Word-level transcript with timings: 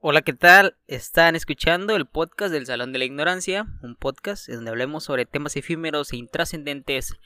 Hola, 0.00 0.22
¿qué 0.22 0.32
tal? 0.32 0.76
Están 0.86 1.34
escuchando 1.34 1.96
el 1.96 2.06
podcast 2.06 2.52
del 2.52 2.66
Salón 2.66 2.92
de 2.92 3.00
la 3.00 3.04
Ignorancia, 3.04 3.66
un 3.82 3.96
podcast 3.96 4.48
en 4.48 4.54
donde 4.56 4.70
hablemos 4.70 5.02
sobre 5.04 5.26
temas 5.26 5.56
efímeros 5.56 6.12
e 6.12 6.16
intrascendentes 6.16 7.16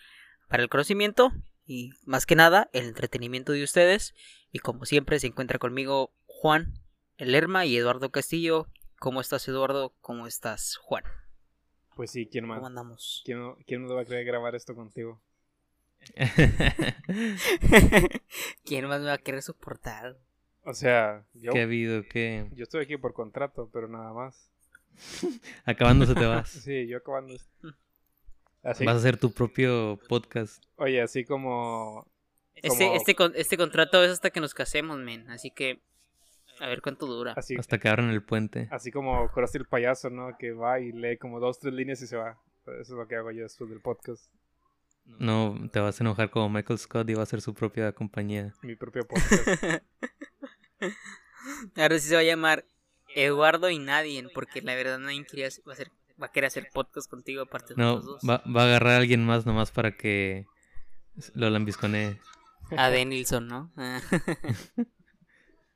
para 0.49 0.63
el 0.63 0.71
conocimiento 0.71 1.33
y 1.67 1.91
más 2.05 2.25
que 2.25 2.35
nada 2.35 2.71
el 2.73 2.87
entretenimiento 2.87 3.53
de 3.53 3.63
ustedes. 3.63 4.15
Y 4.53 4.61
como 4.61 4.87
siempre 4.87 5.19
se 5.21 5.27
encuentra 5.27 5.59
conmigo 5.59 6.13
Juan, 6.27 6.73
el 7.19 7.33
Lerma 7.33 7.67
y 7.67 7.77
Eduardo 7.77 8.11
Castillo. 8.11 8.69
¿Cómo 8.99 9.21
estás 9.21 9.47
Eduardo? 9.49 9.93
¿Cómo 10.01 10.27
estás 10.27 10.77
Juan? 10.77 11.05
Pues 11.95 12.11
sí, 12.11 12.27
¿quién 12.27 12.47
más? 12.47 12.57
¿Cómo 12.57 12.69
andamos? 12.69 13.21
¿Quién, 13.25 13.39
no- 13.41 13.59
quién 13.67 13.83
nos 13.83 13.93
va 13.95 14.01
a 14.01 14.05
querer 14.07 14.25
grabar 14.25 14.55
esto 14.55 14.75
contigo? 14.75 15.21
¿Quién 18.65 18.89
más 18.89 19.01
me 19.01 19.07
va 19.09 19.13
a 19.15 19.19
querer 19.19 19.43
soportar? 19.43 20.17
O 20.65 20.75
sea, 20.75 21.25
yo, 21.35 21.53
¿Qué 21.53 21.61
ha 21.61 21.65
habido? 21.65 22.03
¿Qué? 22.09 22.49
yo 22.55 22.63
estoy 22.63 22.83
aquí 22.85 22.97
por 22.97 23.13
contrato, 23.15 23.69
pero 23.73 23.89
nada 23.89 24.13
más. 24.13 24.49
Acabándose 25.65 26.15
te 26.15 26.25
vas. 26.27 26.49
Sí, 26.65 26.87
yo 26.87 26.99
acabando. 26.99 27.35
Así, 28.63 28.85
Vas 28.85 28.95
a 28.95 28.99
hacer 28.99 29.17
tu 29.17 29.33
propio 29.33 29.99
podcast. 30.09 30.63
oye, 30.77 31.03
así 31.03 31.25
como... 31.25 32.07
Este, 32.55 32.85
como- 32.87 32.95
este, 32.97 33.15
con- 33.17 33.33
este 33.35 33.57
contrato 33.57 34.05
es 34.05 34.11
hasta 34.13 34.31
que 34.31 34.41
nos 34.41 34.55
casemos, 34.55 34.99
men. 34.99 35.29
Así 35.31 35.51
que 35.51 35.81
a 36.61 36.69
ver 36.69 36.81
cuánto 36.81 37.07
dura. 37.07 37.33
Así, 37.37 37.57
Hasta 37.59 37.79
que 37.79 37.89
abran 37.89 38.11
el 38.11 38.23
puente. 38.23 38.69
así 38.71 38.93
como 38.93 39.29
Krusty 39.33 39.59
el 39.59 39.65
payaso, 39.67 40.11
¿no? 40.11 40.37
Que 40.39 40.53
va 40.53 40.79
y 40.79 40.93
lee 40.93 41.17
como 41.17 41.41
dos, 41.41 41.59
tres 41.59 41.75
líneas 41.75 42.01
y 42.03 42.07
se 42.07 42.17
va. 42.17 42.39
Eso 42.67 42.81
es 42.81 42.91
lo 42.91 43.09
que 43.09 43.17
hago 43.17 43.33
yo 43.33 43.43
después 43.43 43.69
del 43.69 43.81
podcast. 43.81 44.31
No, 45.07 45.57
te 45.73 45.81
vas 45.81 46.01
a 46.01 46.05
enojar 46.05 46.31
como 46.31 46.49
Michael 46.49 46.79
Scott 46.79 47.11
y 47.11 47.15
va 47.15 47.21
a 47.21 47.23
hacer 47.25 47.41
su 47.41 47.53
propia 47.55 47.91
compañía. 47.93 48.55
Mi 48.63 48.77
propio 48.77 49.03
podcast. 49.09 49.83
Ahora 51.77 51.99
sí 51.99 52.09
se 52.09 52.15
va 52.15 52.21
a 52.21 52.25
llamar 52.25 52.65
Eduardo 53.15 53.71
y 53.71 53.79
Nadie, 53.79 54.25
porque 54.35 54.63
la 54.63 54.75
verdad 54.75 54.99
nadie 54.99 55.25
quería, 55.25 55.49
va, 55.67 55.73
a 55.73 55.75
hacer, 55.75 55.91
va 56.21 56.27
a 56.27 56.33
querer 56.33 56.49
hacer 56.49 56.69
podcast 56.73 57.11
contigo 57.11 57.43
aparte 57.43 57.75
de 57.75 57.83
No, 57.83 57.97
los 57.97 58.05
dos. 58.05 58.23
va, 58.29 58.43
va 58.47 58.63
a 58.63 58.67
agarrar 58.67 58.95
a 58.95 58.97
alguien 58.99 59.25
más 59.25 59.45
nomás 59.47 59.71
para 59.71 59.97
que 59.97 60.47
lo 61.35 61.51
lambisconee. 61.51 62.19
A 62.77 62.89
Denilson, 62.91 63.49
¿no? 63.49 63.71
Ah. 63.77 64.01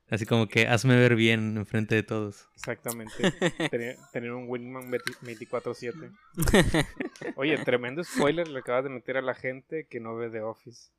Así 0.09 0.25
como 0.25 0.47
que 0.47 0.67
hazme 0.67 0.95
ver 0.95 1.15
bien 1.17 1.57
enfrente 1.57 1.93
de 1.93 2.01
todos. 2.01 2.47
Exactamente. 2.55 3.29
Tener, 3.69 3.97
tener 4.13 4.31
un 4.31 4.47
Winman 4.47 4.89
24-7. 4.89 6.15
Oye, 7.35 7.57
tremendo 7.57 8.01
spoiler 8.05 8.47
le 8.47 8.59
acabas 8.59 8.85
de 8.85 8.89
meter 8.89 9.17
a 9.17 9.21
la 9.21 9.35
gente 9.35 9.85
que 9.89 9.99
no 9.99 10.15
ve 10.15 10.29
The 10.29 10.41
Office. 10.43 10.91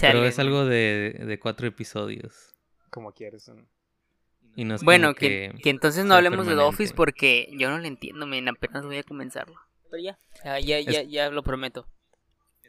Pero 0.00 0.24
es 0.24 0.38
algo 0.38 0.64
de, 0.64 1.24
de 1.26 1.38
cuatro 1.40 1.66
episodios. 1.66 2.54
Como 2.90 3.12
quieres, 3.12 3.48
¿no? 3.48 3.66
Y 4.54 4.64
no 4.64 4.74
es 4.74 4.82
Bueno, 4.82 5.14
que, 5.14 5.52
que... 5.54 5.62
que 5.62 5.70
entonces 5.70 6.04
no 6.04 6.14
hablemos 6.14 6.46
de 6.46 6.54
The 6.54 6.60
Office 6.62 6.94
porque 6.94 7.48
yo 7.58 7.68
no 7.70 7.78
le 7.78 7.88
entiendo, 7.88 8.26
men. 8.26 8.48
Apenas 8.48 8.84
voy 8.86 8.96
a 8.98 9.02
comenzarlo. 9.02 9.56
Pero 9.90 10.02
ya, 10.02 10.18
ya, 10.44 10.58
ya, 10.60 10.80
ya, 10.80 11.00
Es- 11.02 11.10
ya 11.10 11.30
lo 11.30 11.42
prometo. 11.42 11.86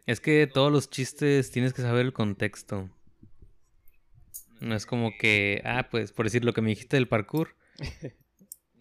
Es 0.06 0.20
que 0.22 0.48
todos 0.48 0.72
los 0.72 0.90
chistes 0.90 1.52
tienes 1.52 1.74
que 1.74 1.82
saber 1.82 2.06
el 2.06 2.14
contexto. 2.14 2.90
No 4.60 4.76
es 4.76 4.86
como 4.86 5.12
que, 5.18 5.62
ah, 5.66 5.88
pues 5.90 6.12
por 6.12 6.26
decir 6.26 6.44
lo 6.44 6.54
que 6.54 6.62
me 6.62 6.70
dijiste 6.70 6.98
del 6.98 7.08
parkour. 7.08 7.56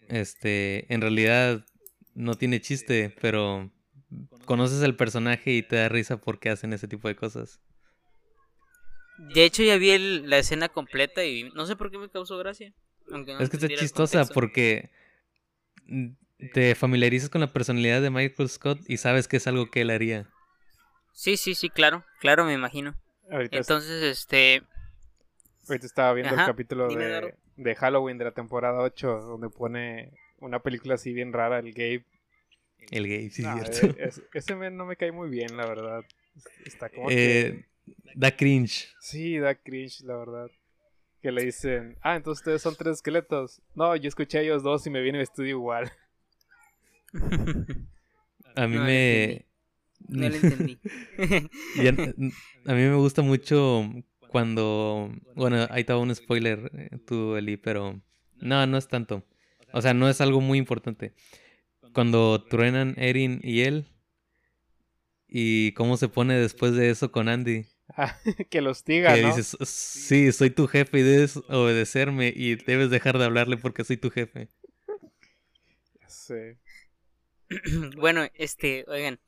Este, 0.09 0.91
en 0.93 1.01
realidad 1.01 1.65
no 2.15 2.35
tiene 2.35 2.61
chiste, 2.61 3.13
pero 3.21 3.71
conoces 4.45 4.81
al 4.81 4.95
personaje 4.95 5.51
y 5.51 5.63
te 5.63 5.75
da 5.75 5.89
risa 5.89 6.15
porque 6.15 6.49
hacen 6.49 6.71
ese 6.71 6.87
tipo 6.87 7.09
de 7.09 7.17
cosas. 7.17 7.59
De 9.17 9.43
hecho, 9.43 9.63
ya 9.63 9.77
vi 9.77 9.91
el- 9.91 10.29
la 10.29 10.37
escena 10.37 10.69
completa 10.69 11.23
y 11.25 11.49
no 11.55 11.65
sé 11.65 11.75
por 11.75 11.91
qué 11.91 11.97
me 11.97 12.09
causó 12.09 12.37
gracia. 12.37 12.73
aunque 13.11 13.33
no 13.33 13.41
es 13.41 13.49
que 13.49 13.55
está 13.57 13.69
chistosa 13.69 14.25
porque 14.25 14.89
te 16.53 16.75
familiarizas 16.75 17.29
con 17.29 17.41
la 17.41 17.47
personalidad 17.47 18.01
de 18.01 18.09
Michael 18.09 18.49
Scott 18.49 18.79
y 18.87 18.97
sabes 18.97 19.27
que 19.27 19.37
es 19.37 19.47
algo 19.47 19.69
que 19.71 19.81
él 19.81 19.89
haría. 19.89 20.27
Sí, 21.13 21.35
sí, 21.37 21.55
sí, 21.55 21.69
claro, 21.69 22.03
claro, 22.19 22.45
me 22.45 22.53
imagino. 22.53 22.95
Ahorita, 23.31 23.57
Entonces, 23.57 24.03
este, 24.03 24.61
ahorita 25.67 25.85
estaba 25.85 26.13
viendo 26.13 26.33
Ajá, 26.33 26.43
el 26.43 26.47
capítulo 26.51 26.87
de, 26.95 27.75
Halloween 27.75 28.17
de 28.17 28.25
la 28.25 28.31
temporada 28.31 28.79
8, 28.81 29.19
donde 29.19 29.49
pone 29.49 30.11
una 30.39 30.59
película 30.59 30.95
así 30.95 31.11
bien 31.13 31.33
rara, 31.33 31.59
el 31.59 31.73
Gabe. 31.73 32.05
El 32.91 33.07
gay, 33.07 33.29
sí, 33.29 33.43
Nah, 33.43 33.63
cierto. 33.63 33.99
eh, 33.99 34.07
es- 34.07 34.21
ese 34.33 34.55
men 34.55 34.77
no 34.77 34.85
me 34.85 34.95
cae 34.95 35.11
muy 35.11 35.29
bien, 35.29 35.57
la 35.57 35.65
verdad. 35.65 36.05
Está 36.65 36.89
como 36.89 37.09
Eh, 37.09 37.65
da 38.15 38.35
cringe. 38.35 38.87
Sí, 38.99 39.37
da 39.37 39.55
cringe, 39.55 40.03
la 40.03 40.15
verdad. 40.17 40.47
Que 41.21 41.31
le 41.31 41.45
dicen, 41.45 41.97
ah, 42.01 42.15
entonces 42.15 42.41
ustedes 42.41 42.61
son 42.61 42.75
tres 42.75 42.95
esqueletos. 42.97 43.61
No, 43.75 43.95
yo 43.95 44.07
escuché 44.07 44.37
a 44.37 44.41
ellos 44.41 44.63
dos 44.63 44.85
y 44.85 44.89
me 44.89 45.01
viene 45.01 45.17
vestido 45.17 45.47
igual. 45.47 45.91
A 48.55 48.67
mí 48.67 48.75
No 48.75 48.83
me... 48.83 49.45
no 50.07 50.29
lo 50.29 50.35
entendí. 50.35 50.79
N- 51.77 52.13
a 52.65 52.73
mí 52.73 52.81
me 52.81 52.95
gusta 52.95 53.21
mucho 53.21 53.83
cuando... 54.29 55.11
Bueno, 55.35 55.67
ahí 55.69 55.81
estaba 55.81 55.99
un 55.99 56.13
spoiler, 56.13 56.71
eh, 56.75 56.97
tú, 57.05 57.35
Eli, 57.35 57.57
pero... 57.57 58.01
No, 58.39 58.65
no 58.67 58.77
es 58.77 58.87
tanto. 58.87 59.23
O 59.73 59.81
sea, 59.81 59.93
no 59.93 60.07
es 60.09 60.21
algo 60.21 60.41
muy 60.41 60.57
importante. 60.59 61.13
Cuando 61.93 62.43
truenan 62.43 62.93
Erin 62.97 63.39
y 63.43 63.61
él... 63.61 63.85
Y 65.29 65.73
cómo 65.73 65.97
se 65.97 66.07
pone 66.07 66.35
después 66.37 66.73
de 66.73 66.89
eso 66.89 67.11
con 67.11 67.27
Andy. 67.27 67.65
Que 68.49 68.61
los 68.61 68.83
diga, 68.85 69.13
Que 69.15 69.21
¿no? 69.23 69.35
dices, 69.35 69.57
sí, 69.67 70.31
soy 70.31 70.49
tu 70.49 70.67
jefe 70.67 70.99
y 70.99 71.01
debes 71.01 71.37
obedecerme 71.49 72.31
y 72.35 72.55
debes 72.55 72.89
dejar 72.89 73.17
de 73.17 73.25
hablarle 73.25 73.57
porque 73.57 73.83
soy 73.83 73.97
tu 73.97 74.09
jefe. 74.11 74.49
Sí. 76.07 76.57
bueno, 77.97 78.27
este, 78.35 78.85
oigan, 78.87 79.19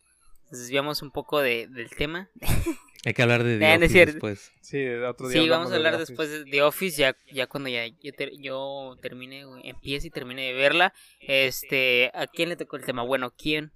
desviamos 0.52 1.02
un 1.02 1.12
poco 1.12 1.40
de, 1.42 1.68
del 1.68 1.90
tema. 1.90 2.30
Hay 3.06 3.14
que 3.14 3.22
hablar 3.22 3.44
de 3.44 3.58
The 3.60 3.76
Office 3.76 3.90
cierto. 3.90 4.12
después. 4.14 4.52
Sí, 4.62 4.78
de 4.80 5.06
otro 5.06 5.30
día 5.30 5.42
Sí, 5.42 5.48
vamos 5.50 5.72
a 5.72 5.76
hablar 5.76 5.98
después 5.98 6.30
de 6.30 6.44
The 6.46 6.62
Office, 6.64 6.98
ya, 6.98 7.16
ya 7.32 7.48
cuando 7.48 7.70
ya 7.70 7.88
yo, 7.88 8.12
ter- 8.14 8.34
yo 8.38 8.98
termine, 9.02 9.46
empiece 9.64 10.08
y 10.08 10.12
termine 10.12 10.42
de 10.48 10.54
verla. 10.54 10.94
Este, 11.22 12.12
¿a 12.14 12.28
quién 12.28 12.50
le 12.50 12.58
tocó 12.58 12.76
el 12.76 12.84
tema? 12.86 13.04
Bueno, 13.04 13.34
¿quién 13.38 13.72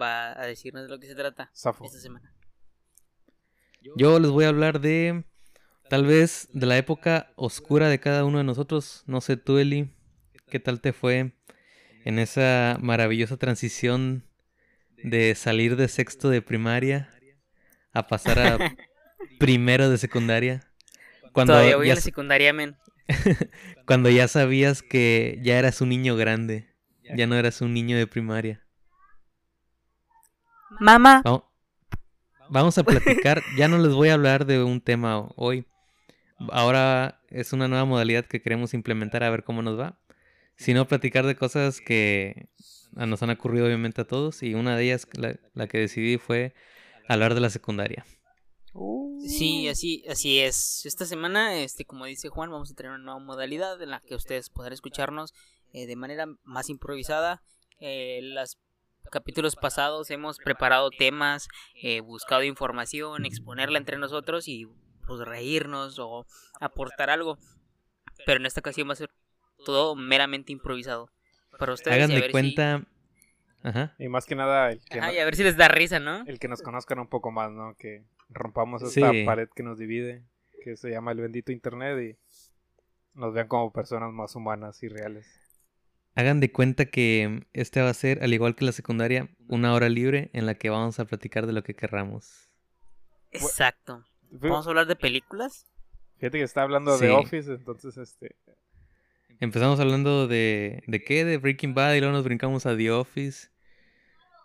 va 0.00 0.38
a 0.38 0.44
decirnos 0.46 0.82
de 0.82 0.88
lo 0.88 0.98
que 0.98 1.06
se 1.06 1.14
trata 1.14 1.50
Safo. 1.54 1.84
esta 1.84 2.00
semana? 2.00 2.34
Yo 3.80 4.18
les 4.18 4.30
voy 4.30 4.44
a 4.44 4.48
hablar 4.48 4.80
de 4.80 5.24
tal 5.88 6.04
vez 6.04 6.48
de 6.52 6.66
la 6.66 6.76
época 6.76 7.32
oscura 7.36 7.88
de 7.88 8.00
cada 8.00 8.24
uno 8.24 8.38
de 8.38 8.44
nosotros. 8.44 9.04
No 9.06 9.20
sé 9.20 9.36
tú, 9.36 9.58
Eli, 9.58 9.90
¿qué 10.48 10.60
tal 10.60 10.80
te 10.80 10.92
fue 10.92 11.32
en 12.04 12.18
esa 12.18 12.78
maravillosa 12.80 13.36
transición 13.36 14.24
de 15.02 15.34
salir 15.34 15.76
de 15.76 15.88
sexto 15.88 16.28
de 16.28 16.42
primaria 16.42 17.10
a 17.92 18.06
pasar 18.06 18.38
a 18.38 18.58
primero 19.38 19.88
de 19.90 19.98
secundaria? 19.98 20.60
Cuando 21.32 21.52
Todavía 21.54 21.76
voy 21.76 21.86
ya, 21.86 21.92
a 21.92 21.96
la 21.96 22.02
secundaria, 22.02 22.52
men. 22.52 22.76
cuando 23.86 24.10
ya 24.10 24.28
sabías 24.28 24.82
que 24.82 25.38
ya 25.42 25.58
eras 25.58 25.80
un 25.80 25.88
niño 25.90 26.16
grande, 26.16 26.68
ya 27.16 27.26
no 27.26 27.36
eras 27.36 27.60
un 27.60 27.72
niño 27.72 27.96
de 27.96 28.06
primaria. 28.06 28.64
Mamá. 30.80 31.22
Vamos 32.50 32.78
a 32.78 32.82
platicar. 32.82 33.42
Ya 33.56 33.68
no 33.68 33.78
les 33.78 33.92
voy 33.92 34.08
a 34.08 34.14
hablar 34.14 34.46
de 34.46 34.62
un 34.62 34.80
tema 34.80 35.28
hoy. 35.36 35.64
Ahora 36.50 37.20
es 37.30 37.52
una 37.52 37.68
nueva 37.68 37.84
modalidad 37.84 38.24
que 38.26 38.40
queremos 38.40 38.74
implementar 38.74 39.24
a 39.24 39.30
ver 39.30 39.44
cómo 39.44 39.62
nos 39.62 39.78
va. 39.78 39.98
Sino 40.56 40.88
platicar 40.88 41.24
de 41.26 41.36
cosas 41.36 41.80
que 41.80 42.48
nos 42.92 43.22
han 43.22 43.30
ocurrido 43.30 43.66
obviamente 43.66 44.00
a 44.00 44.06
todos. 44.06 44.42
Y 44.42 44.54
una 44.54 44.76
de 44.76 44.84
ellas, 44.84 45.06
la, 45.12 45.36
la 45.54 45.66
que 45.68 45.78
decidí, 45.78 46.18
fue 46.18 46.54
hablar 47.08 47.34
de 47.34 47.40
la 47.40 47.50
secundaria. 47.50 48.04
Sí, 49.26 49.68
así, 49.68 50.04
así 50.08 50.38
es. 50.38 50.86
Esta 50.86 51.04
semana, 51.04 51.60
este, 51.60 51.84
como 51.84 52.04
dice 52.04 52.28
Juan, 52.28 52.50
vamos 52.50 52.70
a 52.70 52.74
tener 52.74 52.92
una 52.92 53.02
nueva 53.02 53.18
modalidad 53.18 53.80
en 53.82 53.90
la 53.90 54.00
que 54.00 54.14
ustedes 54.14 54.50
podrán 54.50 54.72
escucharnos 54.72 55.34
eh, 55.72 55.86
de 55.86 55.96
manera 55.96 56.26
más 56.44 56.68
improvisada. 56.68 57.42
Eh, 57.80 58.20
los 58.22 58.58
capítulos 59.10 59.56
pasados 59.56 60.10
hemos 60.10 60.38
preparado 60.38 60.90
temas, 60.90 61.48
eh, 61.82 62.00
buscado 62.00 62.42
información, 62.42 63.24
exponerla 63.24 63.78
entre 63.78 63.96
nosotros 63.98 64.48
y 64.48 64.66
pues 65.06 65.20
reírnos 65.20 65.98
o 65.98 66.26
aportar 66.60 67.08
algo. 67.10 67.38
Pero 68.26 68.40
en 68.40 68.46
esta 68.46 68.60
ocasión 68.60 68.88
va 68.88 68.92
a 68.92 68.96
ser 68.96 69.10
todo 69.64 69.94
meramente 69.96 70.52
improvisado. 70.52 71.10
Para 71.58 71.72
ustedes 71.72 71.96
Hagan 71.96 72.10
de 72.10 72.26
si- 72.26 72.30
cuenta. 72.32 72.84
Ajá. 73.62 73.94
Y 73.98 74.08
más 74.08 74.26
que 74.26 74.34
nada, 74.36 74.70
el 74.70 74.80
que, 74.84 74.98
Ajá, 75.00 75.08
no- 75.08 75.14
y 75.14 75.18
a 75.18 75.24
ver 75.24 75.34
si 75.34 75.42
les 75.42 75.56
da 75.56 75.68
risa, 75.68 75.98
¿no? 75.98 76.24
el 76.26 76.38
que 76.38 76.46
nos 76.48 76.62
conozcan 76.62 76.98
un 77.00 77.08
poco 77.08 77.30
más, 77.32 77.50
¿no? 77.50 77.74
Que 77.78 78.04
rompamos 78.28 78.82
esta 78.82 79.10
Sí. 79.10 79.24
pared 79.24 79.48
que 79.54 79.62
nos 79.62 79.78
divide, 79.78 80.22
que 80.62 80.76
se 80.76 80.90
llama 80.90 81.12
el 81.12 81.20
bendito 81.20 81.50
Internet 81.50 81.98
y 83.14 83.18
nos 83.18 83.32
vean 83.34 83.48
como 83.48 83.72
personas 83.72 84.12
más 84.12 84.36
humanas 84.36 84.80
y 84.82 84.88
reales. 84.88 85.26
Hagan 86.18 86.40
de 86.40 86.50
cuenta 86.50 86.86
que 86.86 87.46
este 87.52 87.80
va 87.80 87.90
a 87.90 87.94
ser, 87.94 88.24
al 88.24 88.34
igual 88.34 88.56
que 88.56 88.64
la 88.64 88.72
secundaria, 88.72 89.28
una 89.46 89.72
hora 89.72 89.88
libre 89.88 90.30
en 90.32 90.46
la 90.46 90.54
que 90.54 90.68
vamos 90.68 90.98
a 90.98 91.04
platicar 91.04 91.46
de 91.46 91.52
lo 91.52 91.62
que 91.62 91.74
querramos. 91.74 92.48
Exacto. 93.30 94.04
¿Vamos 94.32 94.66
a 94.66 94.70
hablar 94.70 94.86
de 94.88 94.96
películas? 94.96 95.64
Fíjate 96.18 96.38
que 96.38 96.42
está 96.44 96.62
hablando 96.62 96.98
Sí. 96.98 97.04
de 97.04 97.12
Office, 97.12 97.52
entonces 97.52 97.96
este 97.98 98.34
empezamos 99.38 99.78
hablando 99.78 100.26
de, 100.26 100.82
¿de 100.88 101.04
qué? 101.04 101.24
De 101.24 101.38
Breaking 101.38 101.74
Bad 101.74 101.94
y 101.94 102.00
luego 102.00 102.12
nos 102.12 102.24
brincamos 102.24 102.66
a 102.66 102.76
The 102.76 102.90
Office. 102.90 103.50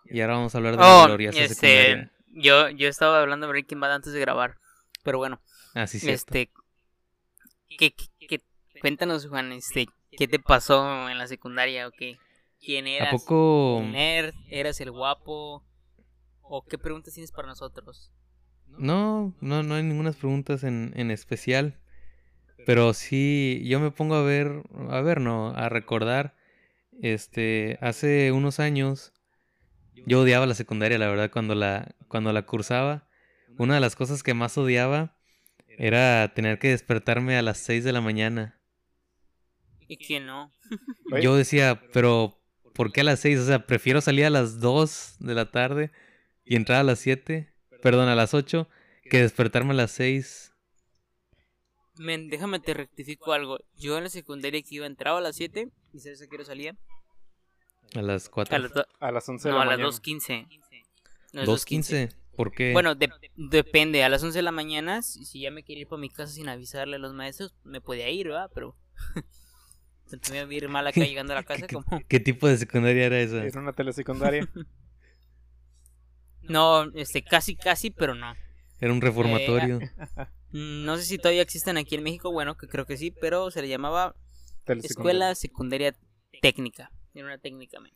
Y 0.04 0.20
ahora 0.20 0.34
vamos 0.34 0.54
a 0.54 0.58
hablar 0.58 0.74
de 0.76 0.78
la 0.80 1.02
Oh, 1.02 1.06
gloriosa 1.06 1.40
este, 1.40 1.54
secundaria. 1.56 2.12
yo, 2.28 2.68
yo 2.70 2.88
estaba 2.88 3.20
hablando 3.20 3.46
de 3.46 3.50
Breaking 3.50 3.80
Bad 3.80 3.94
antes 3.94 4.12
de 4.12 4.20
grabar. 4.20 4.58
Pero 5.02 5.18
bueno, 5.18 5.40
Ah, 5.74 5.88
sí, 5.88 5.98
este. 6.08 6.50
¿qué, 7.76 7.90
qué- 7.92 8.06
qué- 8.28 8.40
cuéntanos, 8.84 9.26
Juan, 9.28 9.50
este, 9.52 9.86
¿qué 10.10 10.28
te 10.28 10.38
pasó 10.38 11.08
en 11.08 11.16
la 11.16 11.26
secundaria 11.26 11.88
o 11.88 11.90
qué? 11.90 12.18
¿Quién 12.60 12.86
eras? 12.86 13.08
¿A 13.08 13.10
poco 13.12 13.80
¿El 13.80 13.92
nerd? 13.92 14.34
¿Eras 14.50 14.78
el 14.78 14.90
guapo? 14.90 15.64
¿O 16.42 16.66
qué 16.66 16.76
preguntas 16.76 17.14
tienes 17.14 17.32
para 17.32 17.48
nosotros? 17.48 18.12
No, 18.66 19.34
no, 19.40 19.62
no 19.62 19.76
hay 19.76 19.82
ninguna 19.84 20.12
preguntas 20.12 20.64
en, 20.64 20.92
en 20.96 21.10
especial. 21.10 21.80
Pero 22.66 22.92
sí, 22.92 23.62
yo 23.64 23.80
me 23.80 23.90
pongo 23.90 24.16
a 24.16 24.22
ver, 24.22 24.62
a 24.90 25.00
ver, 25.00 25.22
no, 25.22 25.54
a 25.56 25.70
recordar. 25.70 26.36
Este, 27.00 27.78
hace 27.80 28.32
unos 28.32 28.60
años, 28.60 29.14
yo 30.04 30.20
odiaba 30.20 30.44
la 30.44 30.54
secundaria, 30.54 30.98
la 30.98 31.08
verdad, 31.08 31.30
cuando 31.30 31.54
la, 31.54 31.94
cuando 32.08 32.34
la 32.34 32.44
cursaba. 32.44 33.08
Una 33.56 33.76
de 33.76 33.80
las 33.80 33.96
cosas 33.96 34.22
que 34.22 34.34
más 34.34 34.58
odiaba 34.58 35.16
era 35.68 36.34
tener 36.34 36.58
que 36.58 36.68
despertarme 36.68 37.38
a 37.38 37.42
las 37.42 37.56
6 37.56 37.82
de 37.82 37.92
la 37.92 38.02
mañana. 38.02 38.60
¿Y 39.88 39.96
quién 39.98 40.26
no? 40.26 40.52
Yo 41.20 41.36
decía, 41.36 41.80
pero 41.92 42.40
¿por 42.74 42.92
qué 42.92 43.02
a 43.02 43.04
las 43.04 43.20
6? 43.20 43.38
O 43.40 43.46
sea, 43.46 43.66
prefiero 43.66 44.00
salir 44.00 44.24
a 44.24 44.30
las 44.30 44.60
2 44.60 45.16
de 45.20 45.34
la 45.34 45.50
tarde 45.50 45.90
y 46.44 46.56
entrar 46.56 46.80
a 46.80 46.84
las 46.84 46.98
7, 46.98 47.52
perdón, 47.82 48.08
a 48.08 48.14
las 48.14 48.34
8, 48.34 48.68
que 49.10 49.20
despertarme 49.20 49.72
a 49.72 49.76
las 49.76 49.90
6. 49.92 50.52
Men, 51.96 52.28
déjame 52.28 52.58
te 52.58 52.74
rectifico 52.74 53.32
algo. 53.32 53.58
Yo 53.76 53.96
en 53.98 54.04
la 54.04 54.10
secundaria 54.10 54.60
que 54.62 54.74
iba 54.74 54.86
entraba 54.86 55.18
a 55.18 55.22
las 55.22 55.36
7 55.36 55.68
y 55.92 56.00
¿sabes 56.00 56.20
a 56.22 56.26
qué 56.26 56.34
hora 56.36 56.44
salía? 56.44 56.76
A 57.94 58.02
las 58.02 58.26
A 58.26 58.30
4. 58.32 58.58
las, 58.58 58.72
do- 58.72 58.86
A 58.98 59.12
las 59.12 59.28
11 59.28 59.48
de 59.48 59.52
no, 59.52 59.58
la 59.58 59.62
a 59.62 59.66
las 59.66 59.78
mañana. 59.78 59.96
2.15. 59.96 60.46
A 61.34 61.36
las 61.36 61.48
2:15. 61.48 62.08
2.15. 62.08 62.16
¿Por 62.36 62.50
qué? 62.50 62.72
Bueno, 62.72 62.96
de- 62.96 63.12
depende. 63.36 64.02
A 64.02 64.08
las 64.08 64.24
11 64.24 64.38
de 64.38 64.42
la 64.42 64.50
mañana, 64.50 65.02
si, 65.02 65.24
si 65.24 65.40
ya 65.42 65.52
me 65.52 65.62
quería 65.62 65.82
ir 65.82 65.88
para 65.88 66.00
mi 66.00 66.08
casa 66.10 66.32
sin 66.32 66.48
avisarle 66.48 66.96
a 66.96 66.98
los 66.98 67.12
maestros, 67.14 67.54
me 67.62 67.80
podía 67.80 68.10
ir, 68.10 68.26
¿verdad? 68.26 68.50
Pero 68.52 68.76
se 70.06 70.18
me 70.32 70.38
iba 70.38 70.48
a 70.48 70.54
ir 70.54 70.68
mal 70.68 70.86
acá 70.86 71.00
llegando 71.04 71.32
a 71.32 71.36
la 71.36 71.42
casa 71.42 71.66
¿Qué, 71.66 71.74
como... 71.74 72.02
qué 72.08 72.20
tipo 72.20 72.46
de 72.48 72.56
secundaria 72.58 73.06
era 73.06 73.20
esa? 73.20 73.44
Era 73.44 73.60
una 73.60 73.72
telesecundaria. 73.72 74.48
No, 76.42 76.84
este, 76.94 77.22
casi, 77.22 77.56
casi, 77.56 77.90
pero 77.90 78.14
no. 78.14 78.34
Era 78.80 78.92
un 78.92 79.00
reformatorio. 79.00 79.78
Mm, 80.50 80.84
No 80.84 80.96
sé 80.98 81.04
si 81.04 81.16
todavía 81.18 81.40
existen 81.42 81.78
aquí 81.78 81.94
en 81.94 82.02
México, 82.02 82.30
bueno, 82.32 82.56
que 82.56 82.68
creo 82.68 82.84
que 82.86 82.96
sí, 82.98 83.10
pero 83.10 83.50
se 83.50 83.62
le 83.62 83.68
llamaba 83.68 84.14
telesecundaria. 84.64 84.88
Escuela 84.90 85.34
Secundaria 85.34 85.94
Técnica. 86.42 86.90
Era 87.14 87.24
una 87.26 87.38
técnica, 87.38 87.80
men. 87.80 87.92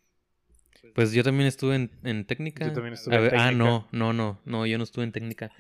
Pues 0.94 1.12
yo 1.12 1.22
también 1.25 1.46
estuve 1.46 1.75
en, 1.75 1.90
en 2.05 2.25
técnica. 2.25 2.66
Yo 2.66 2.72
también 2.72 2.94
estuve 2.94 3.14
A 3.16 3.19
en 3.19 3.25
ver, 3.25 3.34
Ah, 3.37 3.49
técnica. 3.49 3.64
no, 3.64 3.88
no, 3.93 4.12
no, 4.14 4.40
no, 4.46 4.64
yo 4.66 4.78
no 4.78 4.84
estuve 4.84 5.05
en 5.05 5.12
técnica. 5.12 5.50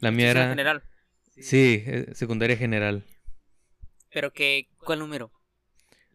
La 0.00 0.10
mía 0.10 0.30
era... 0.30 0.48
general. 0.48 0.82
Sí, 1.36 1.82
eh, 1.86 2.14
secundaria 2.14 2.56
general. 2.56 3.04
Pero 4.10 4.32
que, 4.32 4.68
¿cuál 4.78 5.00
número? 5.00 5.30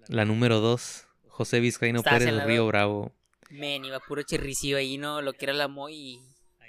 La 0.09 0.25
número 0.25 0.59
2, 0.59 1.07
José 1.27 1.59
Vizcaíno 1.59 1.99
Estabas 1.99 2.19
Pérez 2.19 2.29
en 2.29 2.35
de 2.35 2.41
la 2.41 2.45
Río. 2.47 2.67
Bravo. 2.67 3.11
Men, 3.49 3.85
iba 3.85 3.99
puro 3.99 4.21
chirricillo 4.23 4.77
ahí, 4.77 4.97
¿no? 4.97 5.21
Lo 5.21 5.33
que 5.33 5.45
era 5.45 5.53
la 5.53 5.67
MOI 5.67 5.93
y... 5.95 6.19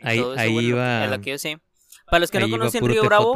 Ahí- 0.02 0.18
todo 0.18 0.34
eso, 0.34 0.42
ahí 0.42 0.52
bueno, 0.52 0.68
lo 0.68 0.74
que- 0.74 0.80
iba- 0.80 1.06
lo 1.16 1.20
que 1.22 1.30
yo 1.30 1.38
sé. 1.38 1.58
Para 2.06 2.20
los 2.20 2.30
que 2.30 2.40
no 2.40 2.50
conocen 2.50 2.84
Río 2.84 3.00
TJ. 3.02 3.06
Bravo, 3.08 3.34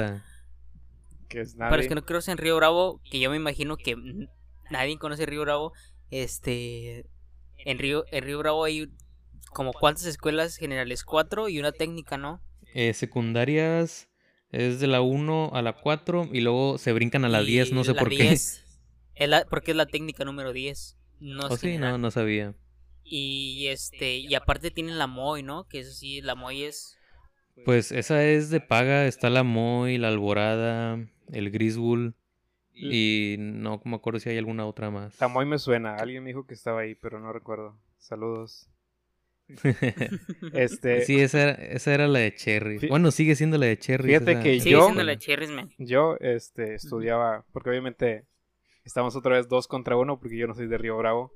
Que 1.28 1.40
es 1.40 1.54
Para 1.54 1.76
los 1.78 1.86
que 1.86 1.94
no 1.94 2.04
conocen 2.04 2.36
Río 2.38 2.56
Bravo, 2.56 3.00
que 3.10 3.18
yo 3.20 3.30
me 3.30 3.36
imagino 3.36 3.76
que 3.76 3.96
nadie 4.70 4.98
conoce 4.98 5.24
Río 5.26 5.42
Bravo, 5.42 5.72
este 6.10 7.06
en 7.64 7.78
Río, 7.78 8.04
en 8.12 8.24
Río 8.24 8.38
Bravo 8.38 8.64
hay 8.64 8.88
como 9.52 9.72
cuántas 9.72 10.04
escuelas 10.04 10.56
generales, 10.56 11.04
cuatro 11.04 11.48
y 11.48 11.58
una 11.58 11.72
técnica, 11.72 12.16
¿no? 12.18 12.40
Eh, 12.74 12.92
secundarias 12.92 14.08
es 14.52 14.78
de 14.80 14.86
la 14.86 15.00
1 15.00 15.50
a 15.54 15.62
la 15.62 15.72
4 15.74 16.28
y 16.32 16.40
luego 16.40 16.76
se 16.78 16.92
brincan 16.92 17.24
a 17.24 17.28
la 17.28 17.42
Y 17.42 17.46
10, 17.46 17.72
no 17.72 17.84
sé 17.84 17.94
la 17.94 18.00
por 18.00 18.10
10 18.10 18.64
es 19.18 19.28
la, 19.28 19.44
porque 19.44 19.72
es 19.72 19.76
la 19.76 19.86
técnica 19.86 20.24
número 20.24 20.52
10. 20.52 20.96
No 21.20 21.40
qué. 21.40 21.46
es 21.46 21.52
¿O 21.52 21.56
sí? 21.56 21.66
general. 21.68 21.92
No, 21.92 21.98
no 21.98 22.10
sabía. 22.10 22.54
Y 23.04 23.66
este, 23.68 24.16
y 24.18 24.34
aparte 24.34 24.70
tienen 24.70 24.98
la 24.98 25.06
MOI, 25.06 25.42
¿no? 25.42 25.66
Que 25.68 25.80
eso 25.80 25.92
sí, 25.92 26.20
la 26.20 26.34
MOI 26.34 26.64
es 26.64 26.96
Pues 27.64 27.90
esa 27.92 28.22
es 28.24 28.50
de 28.50 28.60
paga, 28.60 29.06
está 29.06 29.30
la 29.30 29.42
Moy, 29.42 29.98
la 29.98 30.08
Alborada, 30.08 30.98
el 31.32 31.50
Griswold 31.50 32.14
y 32.80 33.34
no 33.40 33.80
me 33.84 33.96
acuerdo 33.96 34.20
si 34.20 34.28
hay 34.28 34.38
alguna 34.38 34.64
otra 34.66 34.90
más. 34.90 35.16
Tamoy 35.16 35.44
me 35.46 35.58
suena. 35.58 35.96
Alguien 35.96 36.22
me 36.22 36.30
dijo 36.30 36.46
que 36.46 36.54
estaba 36.54 36.82
ahí, 36.82 36.94
pero 36.94 37.18
no 37.18 37.32
recuerdo. 37.32 37.76
Saludos. 37.98 38.68
Este, 40.52 41.02
sí, 41.04 41.20
esa 41.20 41.42
era, 41.42 41.52
esa 41.52 41.94
era 41.94 42.06
la 42.08 42.18
de 42.20 42.34
Cherry. 42.34 42.86
Bueno, 42.88 43.10
sigue 43.10 43.34
siendo 43.34 43.58
la 43.58 43.66
de 43.66 43.78
Cherry. 43.78 44.08
Fíjate 44.08 44.32
esa- 44.32 44.42
que 44.42 44.54
esa 44.54 44.62
sigue 44.64 44.72
yo- 44.76 44.84
siendo 44.84 45.02
la 45.04 45.18
Cherries, 45.18 45.50
man. 45.50 45.70
yo 45.78 46.16
este, 46.20 46.74
estudiaba, 46.74 47.44
porque 47.52 47.70
obviamente 47.70 48.24
estamos 48.88 49.14
otra 49.16 49.36
vez 49.36 49.48
dos 49.48 49.68
contra 49.68 49.96
uno, 49.96 50.18
porque 50.18 50.38
yo 50.38 50.46
no 50.46 50.54
soy 50.54 50.66
de 50.66 50.78
Río 50.78 50.96
Bravo. 50.96 51.32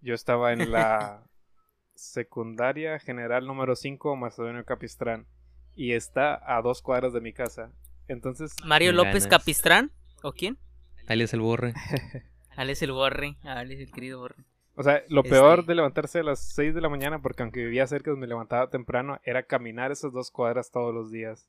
Yo 0.00 0.14
estaba 0.14 0.52
en 0.52 0.70
la 0.72 1.22
secundaria 1.94 2.98
general 2.98 3.46
número 3.46 3.76
5, 3.76 4.16
Macedonio 4.16 4.64
Capistrán, 4.64 5.26
y 5.74 5.92
está 5.92 6.40
a 6.44 6.60
dos 6.60 6.82
cuadras 6.82 7.12
de 7.12 7.20
mi 7.20 7.32
casa. 7.32 7.70
Entonces, 8.08 8.52
Mario 8.64 8.92
López 8.92 9.24
ganas. 9.26 9.38
Capistrán, 9.38 9.92
¿o 10.22 10.32
quién? 10.32 10.58
Alias 11.06 11.32
el 11.34 11.40
Borre. 11.40 11.72
Alex 12.56 12.82
el 12.82 12.92
Borre, 12.92 13.36
ah, 13.44 13.60
Alex 13.60 13.80
el 13.80 13.90
querido 13.92 14.18
Borre. 14.18 14.44
o 14.74 14.82
sea, 14.82 15.02
lo 15.08 15.20
Este- 15.22 15.30
peor 15.30 15.64
de 15.64 15.74
levantarse 15.74 16.18
a 16.18 16.22
las 16.24 16.40
6 16.52 16.74
de 16.74 16.80
la 16.82 16.88
mañana, 16.90 17.22
porque 17.22 17.42
aunque 17.42 17.64
vivía 17.64 17.86
cerca, 17.86 18.12
me 18.14 18.26
levantaba 18.26 18.68
temprano, 18.68 19.20
era 19.24 19.44
caminar 19.44 19.90
esas 19.92 20.12
dos 20.12 20.30
cuadras 20.30 20.70
todos 20.70 20.92
los 20.92 21.10
días. 21.10 21.48